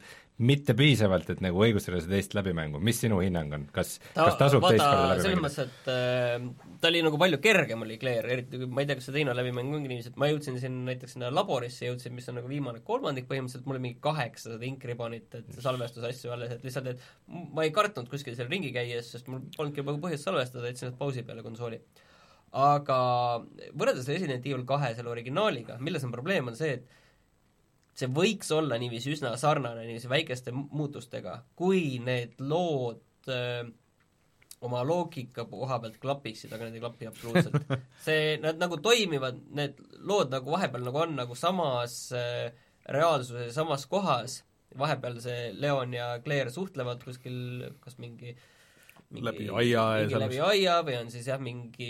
mitte 0.43 0.75
piisavalt, 0.75 1.29
et 1.31 1.43
nagu 1.45 1.61
õigustada 1.63 2.01
seda 2.03 2.17
teist 2.17 2.33
läbimängu, 2.35 2.81
mis 2.83 2.99
sinu 3.05 3.21
hinnang 3.23 3.53
on, 3.55 3.67
kas 3.75 3.93
ta, 4.01 4.25
kas 4.25 4.39
tasub 4.41 4.65
vaata, 4.65 4.75
teist 4.75 4.83
korda 4.85 5.05
läbi 5.13 5.23
selles 5.23 5.37
mängida? 5.39 5.45
mõttes, 5.45 5.69
et 5.69 5.91
äh, 5.93 6.73
ta 6.83 6.91
oli 6.91 7.03
nagu 7.07 7.21
palju 7.23 7.39
kergem, 7.45 7.85
oli 7.87 7.99
Claire, 8.03 8.33
eriti 8.35 8.59
kui 8.59 8.67
ma 8.67 8.83
ei 8.83 8.89
tea, 8.89 8.97
kas 8.99 9.07
see 9.07 9.15
teine 9.15 9.37
läbimäng 9.39 9.77
ongi 9.79 9.93
niiviisi, 9.93 10.11
et 10.11 10.19
ma 10.19 10.27
jõudsin 10.33 10.59
siin 10.59 10.81
näiteks 10.89 11.15
sinna 11.15 11.31
laborisse 11.31 11.87
jõudsin, 11.87 12.17
mis 12.19 12.27
on 12.33 12.41
nagu 12.41 12.51
viimane 12.51 12.83
kolmandik 12.89 13.29
põhimõtteliselt, 13.31 13.69
mul 13.69 13.79
oli 13.79 13.85
mingi 13.87 14.03
kaheksasada 14.03 14.67
inkribanit, 14.67 15.39
et 15.39 15.61
salvestusasju 15.63 16.35
alles, 16.35 16.57
et 16.57 16.67
lihtsalt, 16.67 16.91
et 16.91 17.39
ma 17.55 17.69
ei 17.69 17.71
kartnud 17.77 18.11
kuskil 18.11 18.35
seal 18.35 18.51
ringi 18.51 18.75
käies, 18.75 19.15
sest 19.15 19.31
mul 19.31 19.47
polnudki 19.55 19.85
juba 19.85 19.95
põhjust 20.03 20.27
salvestada, 20.27 20.67
jätsin 20.73 20.91
need 20.91 20.99
pausi 20.99 21.23
peale 21.23 21.47
konsooli. 21.47 21.79
Aga 22.55 22.99
võrreldes 23.75 24.09
Resident 24.11 24.45
Evil 24.47 24.67
kahe 24.69 24.93
selle 24.95 25.11
originaaliga, 25.11 25.79
milles 25.83 26.05
on 26.07 26.13
probleem, 26.15 26.51
on 26.53 26.59
see, 26.59 26.77
et 26.79 27.99
see 27.99 28.11
võiks 28.11 28.51
olla 28.55 28.79
niiviisi 28.79 29.15
üsna 29.15 29.35
sarnane 29.41 29.87
niiviisi 29.87 30.11
väikeste 30.11 30.55
mu- 30.55 30.69
muutustega, 30.75 31.41
kui 31.59 31.99
need 32.03 32.39
lood 32.43 33.03
öö, 33.31 33.65
oma 34.65 34.81
loogika 34.87 35.45
koha 35.51 35.79
pealt 35.83 35.99
klapiksid, 36.03 36.53
aga 36.55 36.69
need 36.69 36.79
ei 36.79 36.85
klapi 36.85 37.09
absoluutselt. 37.11 37.75
see, 38.07 38.37
nad 38.43 38.59
nagu 38.61 38.79
toimivad, 38.83 39.43
need 39.55 39.79
lood 40.07 40.33
nagu 40.35 40.55
vahepeal 40.55 40.87
nagu 40.89 41.03
on 41.05 41.15
nagu 41.19 41.39
samas 41.39 41.99
äh, 42.17 42.49
reaalsuses, 42.95 43.53
samas 43.57 43.87
kohas, 43.91 44.43
vahepeal 44.79 45.21
see 45.23 45.53
Leon 45.59 45.95
ja 45.95 46.15
Claire 46.25 46.51
suhtlevad 46.55 47.05
kuskil 47.07 47.69
kas 47.85 47.99
mingi 48.03 48.35
Läbi 49.23 49.47
aia 49.49 49.71
ja 49.71 49.85
mingi 50.01 50.15
selles- 50.15 50.25
läbi 50.25 50.39
aia 50.43 50.77
või 50.87 50.97
on 50.99 51.11
siis 51.13 51.29
jah, 51.29 51.41
mingi 51.43 51.89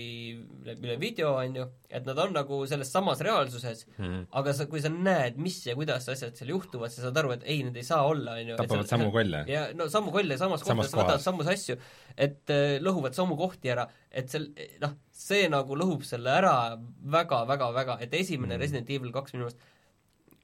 üle 0.74 0.96
video, 1.00 1.34
on 1.40 1.56
ju, 1.56 1.66
et 1.88 2.06
nad 2.08 2.18
on 2.20 2.34
nagu 2.36 2.58
selles 2.68 2.90
samas 2.92 3.22
reaalsuses 3.24 3.86
mm, 3.86 4.04
-hmm. 4.04 4.26
aga 4.40 4.54
sa, 4.58 4.66
kui 4.66 4.82
sa 4.84 4.90
näed, 4.92 5.38
mis 5.40 5.60
ja 5.66 5.76
kuidas 5.78 6.08
asjad 6.08 6.36
seal 6.36 6.52
juhtuvad, 6.54 6.92
sa 6.92 7.06
saad 7.06 7.20
aru, 7.22 7.32
et 7.36 7.46
ei, 7.46 7.62
need 7.62 7.76
ei 7.76 7.86
saa 7.86 8.02
olla, 8.06 8.36
on 8.40 8.52
ju. 8.52 8.56
Tapavad 8.56 8.90
samu 8.90 9.10
kolle. 9.14 9.44
ja 9.48 9.66
no 9.74 9.88
samu 9.88 10.12
kolle 10.12 10.38
samas 10.38 10.62
kohtades, 10.66 10.92
võtavad 10.92 11.24
samus 11.24 11.48
asju, 11.54 11.78
et 12.16 12.50
äh, 12.50 12.76
lõhuvad 12.84 13.16
samu 13.16 13.36
kohti 13.40 13.72
ära, 13.72 13.88
et 14.10 14.28
seal 14.28 14.50
noh, 14.82 14.98
see 15.10 15.48
nagu 15.48 15.78
lõhub 15.78 16.04
selle 16.04 16.30
ära 16.30 16.76
väga-väga-väga, 17.16 17.98
et 18.00 18.14
esimene 18.14 18.56
mm. 18.56 18.60
Resident 18.60 18.90
Evil 18.90 19.12
kaks 19.14 19.32
minu 19.36 19.46
meelest 19.46 19.72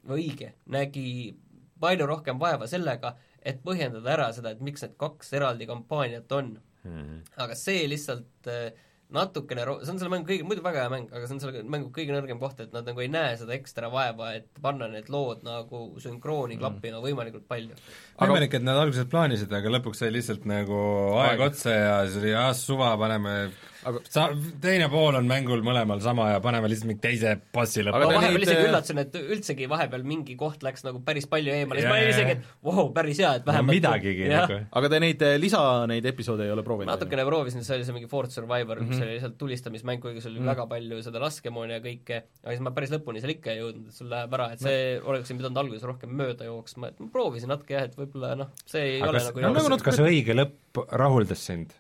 õige, 0.09 0.55
nägi 0.71 1.37
palju 1.81 2.07
rohkem 2.09 2.41
vaeva 2.41 2.69
sellega, 2.71 3.15
et 3.41 3.63
põhjendada 3.65 4.13
ära 4.13 4.29
seda, 4.37 4.53
et 4.53 4.61
miks 4.65 4.85
need 4.85 4.97
kaks 5.01 5.33
eraldi 5.37 5.69
kampaaniat 5.69 6.33
on 6.37 6.59
Mm 6.85 7.01
-hmm. 7.01 7.43
aga 7.45 7.55
see 7.55 7.89
lihtsalt 7.89 8.49
äh, 8.49 8.71
natukene 9.15 9.65
ro-, 9.67 9.79
see 9.83 9.93
on 9.93 9.99
selle 10.01 10.13
mängu 10.13 10.29
kõige, 10.29 10.47
muidu 10.47 10.63
väga 10.65 10.85
hea 10.85 10.93
mäng, 10.93 11.09
aga 11.11 11.27
see 11.27 11.37
on 11.37 11.43
selle 11.43 11.63
mängu 11.75 11.91
kõige 11.95 12.15
nõrgem 12.15 12.41
koht, 12.43 12.61
et 12.63 12.75
nad 12.75 12.87
nagu 12.87 13.03
ei 13.03 13.11
näe 13.11 13.35
seda 13.41 13.57
ekstra 13.57 13.91
vaeva, 13.93 14.33
et 14.39 14.63
panna 14.63 14.89
need 14.93 15.11
lood 15.13 15.43
nagu 15.47 15.83
sünkrooni 16.03 16.59
klappima 16.61 17.03
võimalikult 17.03 17.49
palju. 17.51 17.79
võimalik, 18.21 18.55
et 18.55 18.67
nad 18.67 18.79
alguses 18.79 19.09
plaanisid, 19.11 19.53
aga 19.53 19.75
lõpuks 19.77 20.03
sai 20.03 20.13
lihtsalt 20.15 20.47
nagu 20.51 20.79
aeg 21.25 21.35
Aeg. 21.35 21.45
otsa 21.51 21.75
ja 21.75 21.97
siis 22.07 22.23
oli 22.23 22.37
ah 22.39 22.53
suva, 22.57 22.93
paneme 23.01 23.51
Aga- 23.89 24.01
sa-, 24.13 24.29
teine 24.61 24.89
pool 24.93 25.17
on 25.17 25.29
mängul 25.31 25.63
mõlemal 25.65 26.01
sama 26.05 26.31
ja 26.35 26.41
paneme 26.45 26.69
lihtsalt 26.69 26.89
mingi 26.91 27.01
teise 27.01 27.37
bossi 27.55 27.81
Aga 27.81 27.93
ma 27.93 27.99
lõppu 28.01 28.11
te 28.11 28.17
vahepeal 28.19 28.35
neid, 28.37 28.47
isegi 28.47 28.61
äh, 28.61 28.69
üllatasin, 28.69 28.99
et 29.05 29.15
üldsegi 29.21 29.69
vahepeal 29.71 30.03
mingi 30.05 30.37
koht 30.41 30.63
läks 30.67 30.85
nagu 30.85 31.01
päris 31.07 31.27
palju 31.31 31.55
eemale, 31.55 31.81
siis 31.81 31.89
Jaa, 31.89 31.95
ma 31.95 32.01
olin 32.01 32.13
isegi, 32.15 32.35
et 32.37 32.67
vau, 32.69 32.85
päris 32.93 33.21
hea, 33.23 33.31
et 33.41 33.47
no 33.47 33.53
vähemalt 33.53 33.75
midagigi 33.77 34.27
jah. 34.29 34.45
nagu 34.49 34.59
aga 34.81 34.91
te 34.93 35.01
neid 35.01 35.23
eh, 35.31 35.37
lisa, 35.41 35.63
neid 35.91 36.05
episoode 36.13 36.45
ei 36.45 36.53
ole 36.53 36.63
proovinud? 36.67 36.93
natukene 36.93 37.25
proovisin, 37.29 37.65
see 37.65 37.79
oli 37.79 37.89
see 37.89 37.97
mingi 37.97 38.09
Fort 38.13 38.31
Survivor 38.37 38.81
mm, 38.81 38.81
Mhm. 38.81 38.91
-hmm. 38.91 38.99
mis 39.01 39.07
oli 39.07 39.17
lihtsalt 39.17 39.39
tulistamismäng, 39.39 40.01
kuigi 40.03 40.21
seal 40.21 40.33
oli 40.35 40.41
mm 40.41 40.45
-hmm. 40.47 40.51
väga 40.53 40.67
palju 40.67 41.03
seda 41.03 41.21
laskemoona 41.21 41.73
ja 41.79 41.81
kõike, 41.81 42.23
aga 42.45 42.51
siis 42.55 42.61
ma 42.61 42.71
päris 42.77 42.91
lõpuni 42.91 43.21
seal 43.21 43.31
ikka 43.37 43.51
ei 43.53 43.61
jõudnud, 43.63 43.89
et 43.89 43.95
sul 43.95 44.11
läheb 44.11 44.35
ära, 44.35 44.53
et 44.53 44.61
see 44.61 45.01
oleksin 45.05 45.37
pidanud 45.41 45.57
alguses 45.65 45.83
rohkem 45.89 46.11
mööda 46.11 46.45
jooksma, 46.45 46.89
et 46.89 47.01
ma 47.01 47.09
proovisin 47.13 47.49
natuke 47.49 47.75
jah, 47.75 47.85
et 47.89 47.97
võib-olla 47.97 48.35
noh, 48.37 48.49
see 48.67 48.83
ei 48.83 49.01
aga 49.01 49.11
ole 49.11 49.19
kas, 49.19 49.29
nagu 49.31 49.41
no 49.41 49.69
nagu 49.69 49.85
kas 49.85 49.99
õige 50.01 50.35
lõpp 50.37 50.85
rahuldas 50.93 51.47
sind? 51.47 51.73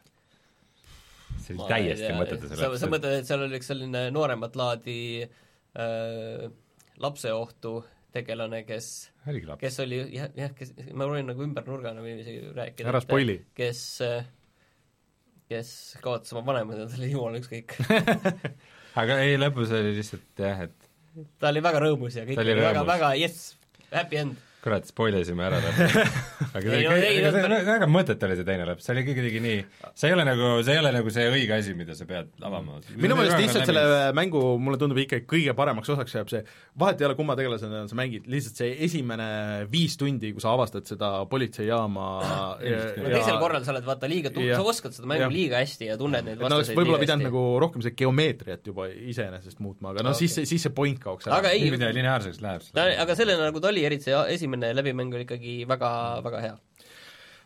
See 1.44 1.56
Ma 1.58 1.66
oli 1.66 1.76
ei 1.76 1.86
täiesti 1.90 2.10
mõttetu 2.16 2.50
sa, 2.50 2.56
see 2.56 2.64
sa 2.64 2.72
lõpp. 2.72 2.92
mõtled, 2.96 3.16
et 3.20 3.30
seal 3.30 3.46
oli 3.46 3.60
üks 3.60 3.70
selline 3.72 4.02
nooremat 4.14 4.58
laadi 4.60 4.98
äh, 5.24 6.50
lapseohtu 7.00 7.74
tegelane, 8.14 8.64
kes 8.66 8.90
laps. 9.26 9.60
kes 9.60 9.80
oli 9.84 10.02
jah, 10.16 10.28
jah, 10.36 10.52
kes, 10.56 10.74
ma 10.96 11.06
võin 11.10 11.28
nagu 11.30 11.46
ümber 11.46 11.66
nurga 11.68 11.94
nagu 11.94 12.06
niiviisi 12.06 12.52
rääkida. 12.56 12.90
Ära 12.90 13.02
spoili. 13.04 13.38
kes, 13.56 13.84
kes 15.50 15.72
kaotas 16.02 16.34
oma 16.34 16.44
vanemad 16.52 16.82
ja 16.82 16.90
tal 16.90 17.02
oli 17.02 17.12
jumala 17.14 17.40
ükskõik 17.42 17.76
aga 19.00 19.20
ei, 19.24 19.38
lõpus 19.38 19.72
oli 19.76 19.94
lihtsalt 19.98 20.42
jah, 20.42 20.66
et 20.66 20.90
ta 21.40 21.50
oli 21.50 21.62
väga 21.64 21.82
rõõmus 21.86 22.18
ja 22.18 22.26
kõik 22.26 22.40
oli 22.42 22.56
väga, 22.58 22.84
väga 22.86 23.14
jess, 23.20 23.54
happy 23.90 24.20
end. 24.24 24.46
Kurat, 24.60 24.86
spoilisime 24.88 25.44
ära 25.46 25.58
lõppu. 25.62 26.02
aga 26.56 26.62
see 26.64 26.80
no 26.84 26.92
oli 26.92 27.22
no- 27.24 27.32
see 27.32 27.66
väga 27.68 27.88
mõttetu 27.90 28.26
oli 28.28 28.36
see 28.38 28.46
teine 28.48 28.66
lõpp, 28.68 28.82
see 28.84 28.92
oli 28.94 29.04
kuidagi 29.08 29.40
nii, 29.44 29.60
see 29.96 30.10
ei 30.10 30.16
ole 30.16 30.26
nagu, 30.28 30.50
see 30.66 30.74
ei 30.74 30.80
ole 30.82 30.92
nagu 30.96 31.12
see 31.14 31.26
õige 31.32 31.56
asi, 31.56 31.74
mida 31.78 31.96
sa 31.96 32.06
pead 32.08 32.30
avama. 32.44 32.80
minu 33.00 33.16
meelest 33.18 33.40
lihtsalt 33.40 33.70
selle 33.70 33.84
mängu 34.16 34.42
mulle 34.62 34.80
tundub 34.80 35.00
ikkagi 35.00 35.24
kõige 35.30 35.54
paremaks 35.58 35.92
osaks 35.94 36.16
jääb 36.18 36.32
see, 36.32 36.42
vahet 36.80 37.00
ei 37.00 37.08
ole, 37.08 37.16
kumma 37.18 37.36
tegelasena 37.38 37.86
sa 37.90 37.98
mängid, 37.98 38.28
lihtsalt 38.30 38.60
see 38.60 38.74
esimene 38.86 39.30
viis 39.72 39.96
tundi, 40.00 40.34
kui 40.36 40.44
sa 40.44 40.52
avastad 40.56 40.88
seda 40.88 41.12
politseijaama 41.30 42.08
no 43.00 43.08
teisel 43.08 43.40
korral 43.40 43.64
sa 43.66 43.74
oled 43.74 43.88
vaata 43.88 44.10
liiga 44.10 44.34
tu-, 44.34 44.44
sa 44.52 44.60
oskad 44.60 44.96
seda 44.96 45.08
mängu 45.10 45.26
Jah. 45.26 45.34
liiga 45.34 45.64
hästi 45.64 45.90
ja 45.90 45.98
tunned 46.00 46.28
neid 46.28 46.40
vastaseid 46.42 46.76
võib-olla 46.76 47.00
liiga 47.00 47.06
pidanud 47.06 47.30
nagu 47.30 47.46
rohkem 47.64 47.84
see 47.86 47.96
geomeetriat 47.96 48.72
juba 48.72 48.90
iseenesest 48.92 49.64
muutma, 49.64 49.94
aga 49.94 50.04
no 50.04 50.12
Okei. 50.14 50.28
siis, 50.28 50.52
siis 50.52 50.68
see 50.68 50.76
point 50.76 51.00
kaoks 51.00 51.28
ära. 51.30 51.40
aga 51.40 51.56
ei, 51.56 51.72
lineaarseks 51.72 52.44
läheb 52.44 52.68
aga 52.76 53.16
sellena, 53.16 53.48
nagu 53.48 53.62
ta 53.62 53.70
oli, 53.70 53.84
eriti 53.88 54.10
see 54.10 54.20
esimene 54.34 54.49
läbimäng 54.58 55.14
oli 55.14 55.26
ikkagi 55.28 55.68
väga, 55.68 55.92
väga 56.24 56.40
hea. 56.40 56.56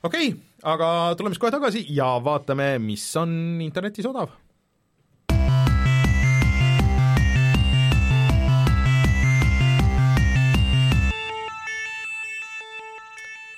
okei 0.02 0.28
okay,, 0.28 0.40
aga 0.62 0.88
tuleme 1.18 1.34
siis 1.34 1.42
kohe 1.42 1.52
tagasi 1.52 1.84
ja 1.88 2.14
vaatame, 2.24 2.78
mis 2.78 3.04
on 3.20 3.60
internetis 3.60 4.06
odav. 4.06 4.32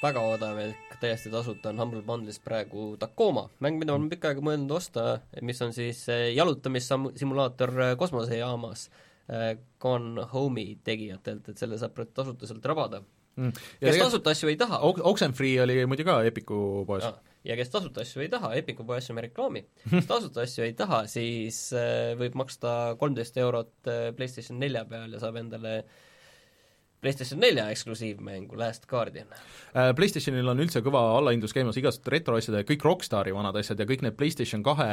väga 0.07 0.21
odav 0.21 0.59
ehk 0.61 0.87
täiesti 1.01 1.31
tasuta 1.33 1.71
on 1.73 1.81
Humble 1.81 2.03
Bundle'is 2.07 2.39
praegu 2.43 2.95
Tacoma, 3.01 3.47
mäng, 3.65 3.79
mida 3.81 3.93
ma 3.93 4.01
olen 4.01 4.11
pikka 4.13 4.31
aega 4.31 4.45
mõelnud 4.45 4.73
osta, 4.77 5.07
mis 5.43 5.61
on 5.65 5.75
siis 5.77 6.03
eh, 6.13 6.29
jalutamissimulaator 6.37 7.73
eh, 7.89 7.93
kosmosejaamas 8.01 8.87
eh, 8.87 9.51
Gone 9.83 10.29
Home'i 10.33 10.79
tegijatelt, 10.85 11.51
et 11.51 11.61
selle 11.61 11.79
saab 11.81 11.99
tasuta 12.15 12.49
sealt 12.49 12.69
rabada. 12.71 13.03
Kes 13.37 13.99
tasuta 14.01 14.33
asju 14.33 14.51
ei 14.53 14.59
taha, 14.61 14.81
Oxenfree 14.83 15.61
oli 15.65 15.79
muidu 15.89 16.07
ka 16.09 16.19
Epiku 16.27 16.85
poes. 16.89 17.05
ja 17.45 17.57
kes 17.59 17.71
tasuta 17.73 18.03
asju 18.05 18.25
ei 18.25 18.31
taha, 18.33 18.55
Epiku 18.57 18.87
poe 18.89 18.99
asju 19.01 19.17
me 19.17 19.27
reklaami, 19.27 19.65
kes 19.93 20.09
tasuta 20.09 20.45
asju 20.47 20.67
ei 20.67 20.75
taha, 20.79 21.05
siis 21.11 21.69
äh, 21.77 22.15
võib 22.19 22.39
maksta 22.41 22.97
kolmteist 23.01 23.37
eurot 23.43 23.93
äh, 23.93 24.11
PlayStation 24.17 24.61
nelja 24.63 24.87
peal 24.89 25.13
ja 25.13 25.23
saab 25.23 25.41
endale 25.43 25.81
PlayStation 27.05 27.39
nelja 27.41 27.69
eksklusiivmängu 27.71 28.57
Last 28.59 28.89
Guardian. 28.91 29.29
Äh, 29.77 29.93
PlayStationil 29.97 30.49
on 30.49 30.63
üldse 30.65 30.81
kõva 30.85 31.03
allahindlus 31.19 31.55
käimas 31.55 31.77
igast 31.79 32.09
retroasjade 32.09 32.65
ja 32.65 32.69
kõik 32.69 32.89
Rockstari 32.89 33.37
vanad 33.37 33.59
asjad 33.61 33.79
ja 33.79 33.89
kõik 33.89 34.03
need 34.07 34.17
PlayStation 34.17 34.65
kahe 34.67 34.89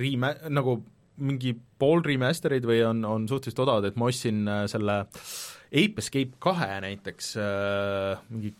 rema-, 0.00 0.34
nagu 0.48 0.80
mingi 1.20 1.54
pool 1.80 2.02
remaster'id 2.06 2.66
või 2.68 2.80
on, 2.86 3.04
on 3.08 3.28
suhteliselt 3.30 3.64
odavad, 3.66 3.90
et 3.90 4.00
ma 4.00 4.10
ostsin 4.10 4.42
äh, 4.48 4.64
selle 4.70 5.02
Ape 5.70 6.02
Escape 6.02 6.40
kahe 6.42 6.80
näiteks 6.84 7.34
äh, 7.38 8.26
mingi 8.32 8.54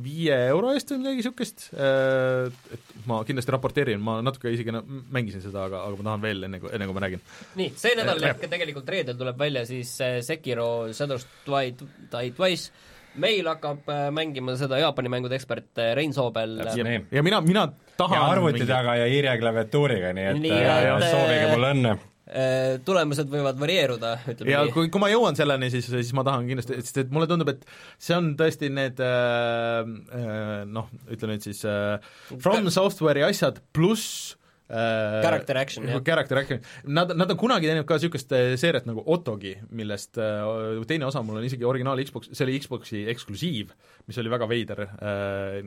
viie 0.00 0.36
euro 0.50 0.70
eest 0.74 0.92
või 0.92 1.00
midagi 1.02 1.20
niisugust, 1.20 1.64
et 1.74 2.92
ma 3.10 3.18
kindlasti 3.26 3.54
raporteerin, 3.54 4.02
ma 4.02 4.18
natuke 4.22 4.52
isegi 4.54 4.74
mängisin 5.10 5.42
seda, 5.42 5.64
aga, 5.66 5.82
aga 5.88 5.98
ma 5.98 6.06
tahan 6.06 6.22
veel 6.22 6.46
enne, 6.46 6.60
enne 6.70 6.86
kui 6.86 6.96
ma 6.96 7.02
räägin. 7.04 7.24
nii, 7.58 7.72
see 7.80 7.96
nädal 7.98 8.22
ehk 8.30 8.46
tegelikult 8.46 8.92
reedel 8.94 9.18
tuleb 9.18 9.40
välja 9.40 9.64
siis 9.68 9.96
äh, 10.06 10.20
Sekiro 10.26 10.68
Shadows 10.94 11.26
Die 11.48 12.30
Twice, 12.36 12.70
meil 13.18 13.48
hakkab 13.50 13.88
äh, 13.90 14.06
mängima 14.14 14.54
seda 14.58 14.78
Jaapani 14.80 15.10
mängude 15.12 15.36
ekspert 15.38 15.80
äh, 15.80 15.94
Rein 15.98 16.14
Soobel 16.14 16.60
ja 16.60 17.22
mina, 17.26 17.40
mina 17.44 17.66
tahan 17.98 18.16
ja 18.18 18.28
arvuti 18.36 18.68
taga 18.68 18.94
ja 19.00 19.08
hiire 19.10 19.34
klaviatuuriga, 19.40 20.14
nii 20.16 20.30
et 20.30 20.40
Nii, 20.44 20.62
äh, 20.62 20.86
et, 20.94 21.10
soovige 21.10 21.50
mulle 21.54 21.74
õnne. 21.74 21.96
Äh, 22.30 22.76
tulemused 22.86 23.30
võivad 23.32 23.58
varieeruda, 23.58 24.12
ütleme 24.30 24.52
ja 24.52 24.62
nii. 24.62 24.74
kui, 24.76 24.90
kui 24.94 25.02
ma 25.02 25.08
jõuan 25.10 25.38
selleni, 25.38 25.70
siis, 25.72 25.88
siis 25.90 26.12
ma 26.14 26.22
tahan 26.26 26.46
kindlasti, 26.46 26.78
sest 26.78 27.00
et 27.02 27.14
mulle 27.14 27.26
tundub, 27.30 27.50
et 27.50 27.64
see 27.98 28.14
on 28.14 28.34
tõesti 28.38 28.70
need 28.70 29.02
äh, 29.02 29.80
äh, 30.14 30.52
noh, 30.70 30.92
ütleme 31.10 31.34
nüüd 31.34 31.48
siis 31.48 31.64
äh, 31.66 31.98
From 32.36 32.70
Software'i 32.70 33.26
asjad 33.26 33.58
pluss 33.74 34.36
äh, 34.36 34.39
Character 34.70 35.60
action, 35.60 35.88
jah. 35.88 36.02
Character 36.06 36.40
action, 36.40 36.64
nad, 36.86 37.12
nad 37.18 37.34
on 37.34 37.38
kunagi 37.40 37.70
teinud 37.70 37.88
ka 37.88 37.98
niisugust 37.98 38.34
äh, 38.36 38.54
seeriat 38.60 38.88
nagu 38.88 39.04
Otogi, 39.10 39.56
millest 39.76 40.20
äh, 40.22 40.80
teine 40.90 41.08
osa 41.10 41.24
mul 41.26 41.40
on 41.40 41.46
isegi 41.48 41.66
originaal 41.66 42.02
Xbox, 42.06 42.32
see 42.32 42.46
oli 42.46 42.58
Xboxi 42.62 43.04
eksklusiiv, 43.12 43.72
mis 44.08 44.20
oli 44.22 44.32
väga 44.32 44.50
veider 44.50 44.84
äh, 44.88 45.62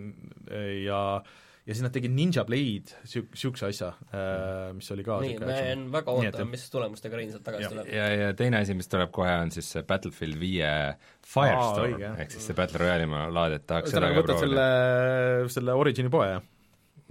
ja 0.85 1.01
ja 1.63 1.71
siis 1.71 1.83
nad 1.85 1.93
tegid 1.95 2.11
Ninja 2.11 2.43
Blade, 2.47 2.91
niisuguse 3.05 3.69
asja 3.69 3.93
äh,, 4.11 4.73
mis 4.75 4.89
oli 4.91 5.05
ka 5.07 5.19
nii, 5.23 5.37
me 5.39 5.53
action. 5.53 5.85
väga 5.93 6.15
ootame, 6.17 6.47
mis 6.51 6.65
tulemustega 6.73 7.19
Rein 7.19 7.31
sealt 7.31 7.45
tagasi 7.47 7.69
tuleb. 7.71 7.91
ja, 7.93 8.07
ja 8.19 8.33
teine 8.35 8.59
asi, 8.59 8.75
mis 8.75 8.91
tuleb 8.91 9.13
kohe, 9.15 9.31
on 9.45 9.53
siis 9.55 9.69
see 9.71 9.85
Battlefield 9.87 10.39
viie 10.41 10.71
Firestorm 11.23 12.03
ehk 12.11 12.35
siis 12.35 12.49
see 12.49 12.57
Battle 12.57 12.83
Royale'i 12.83 13.07
laad, 13.37 13.55
et 13.59 13.67
tahaks 13.69 13.95
seda 13.95 14.11
ka 14.11 14.25
proovida 14.25 14.41
selle, 14.43 14.67
selle 15.55 15.77
Origini 15.79 16.11
poe, 16.11 16.33
jah? 16.35 16.49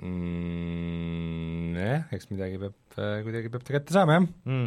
mm,. 0.02 1.74
jah, 1.78 2.06
eks 2.14 2.30
midagi 2.32 2.60
peab, 2.62 2.76
kuidagi 2.96 3.48
peab 3.52 3.62
ta 3.66 3.76
kätte 3.78 3.94
saama, 3.94 4.12
jah. 4.18 4.24
mm.. 4.48 4.66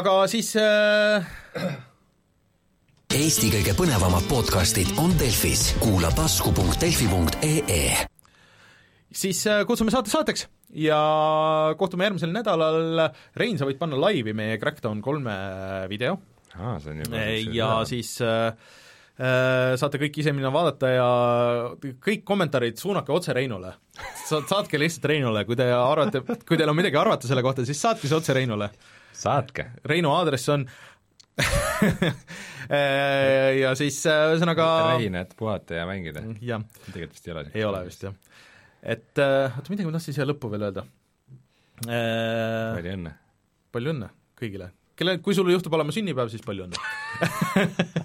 aga 0.00 0.12
siis 0.32 0.54
äh, 0.60 1.20
Eesti 3.14 3.46
kõige 3.52 3.76
põnevamad 3.78 4.24
podcastid 4.26 4.88
on 4.98 5.12
Delfis, 5.20 5.68
kuula 5.78 6.10
tasku.delfi.ee 6.16 7.84
siis 9.14 9.44
äh, 9.46 9.62
kutsume 9.68 9.94
saate 9.94 10.10
saateks 10.10 10.48
ja 10.74 10.98
kohtume 11.78 12.08
järgmisel 12.08 12.32
nädalal, 12.34 13.04
Rein, 13.38 13.58
sa 13.60 13.68
võid 13.68 13.78
panna 13.78 13.98
laivi 14.00 14.34
meie 14.36 14.58
Crackdown 14.58 15.02
kolme 15.04 15.34
video 15.92 16.18
aa, 16.58 16.78
see 16.82 16.94
on 16.94 17.04
juba 17.04 17.22
ja 17.54 17.68
siis 17.88 18.16
äh, 18.24 18.50
äh, 18.50 18.82
saate 19.14 19.98
kõik 20.02 20.16
ise 20.18 20.32
minna 20.34 20.50
vaadata 20.50 20.88
ja 20.90 21.04
kõik 22.02 22.24
kommentaarid 22.26 22.80
suunake 22.80 23.12
otse 23.14 23.36
Reinule. 23.36 23.70
Sa-, 24.24 24.40
saatke 24.50 24.80
lihtsalt 24.80 25.06
Reinule, 25.12 25.44
kui 25.46 25.54
te 25.58 25.68
arvate, 25.70 26.24
kui 26.42 26.58
teil 26.58 26.72
on 26.72 26.74
midagi 26.74 26.98
arvata 26.98 27.30
selle 27.30 27.44
kohta, 27.46 27.62
siis 27.68 27.78
saatke 27.78 28.10
see 28.10 28.18
otse 28.18 28.34
Reinule. 28.34 28.72
saatke. 29.14 29.68
Reinu 29.86 30.10
aadress 30.16 30.50
on 30.50 30.66
ja 33.64 33.72
siis 33.78 33.96
äh, 34.06 34.28
ühesõnaga 34.30 34.66
Rein, 34.94 35.16
et 35.18 35.34
puhata 35.38 35.80
ja 35.80 35.86
mängida. 35.88 36.22
jah, 36.44 36.62
tegelikult 36.86 37.16
vist 37.16 37.28
ei 37.28 37.34
ole. 37.34 37.44
ei 37.54 37.64
ole 37.66 37.80
vist 37.88 38.06
jah. 38.06 38.14
et 38.82 39.22
äh, 39.22 39.50
oota, 39.50 39.72
midagi 39.72 39.88
ma 39.88 39.96
tahtsin 39.96 40.16
siia 40.16 40.28
lõppu 40.28 40.50
veel 40.52 40.68
öelda 40.68 40.86
äh,. 41.88 42.70
palju 42.76 42.94
õnne. 42.94 43.12
palju 43.74 43.94
õnne 43.96 44.08
kõigile 44.38 44.70
kelle, 44.98 45.18
kui 45.24 45.34
sul 45.36 45.50
juhtub 45.52 45.74
olema 45.76 45.94
sünnipäev, 45.94 46.30
siis 46.32 46.44
palju 46.44 46.66
õnne. 46.66 46.82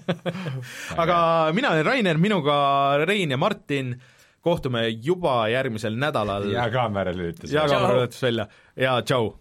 Aga 1.02 1.18
mina 1.56 1.74
olen 1.74 1.86
Rainer, 1.86 2.18
minuga 2.22 2.56
Rein 3.04 3.34
ja 3.34 3.38
Martin, 3.40 3.94
kohtume 4.40 4.86
juba 5.04 5.42
järgmisel 5.52 5.98
nädalal. 6.00 6.48
ja 6.52 6.66
kaamera 6.72 7.12
lülitus. 7.14 7.52
ja 7.52 7.68
kaamera 7.68 8.02
lülitus 8.02 8.22
välja. 8.24 8.48
Ja 8.76 8.98
tšau 9.02 9.34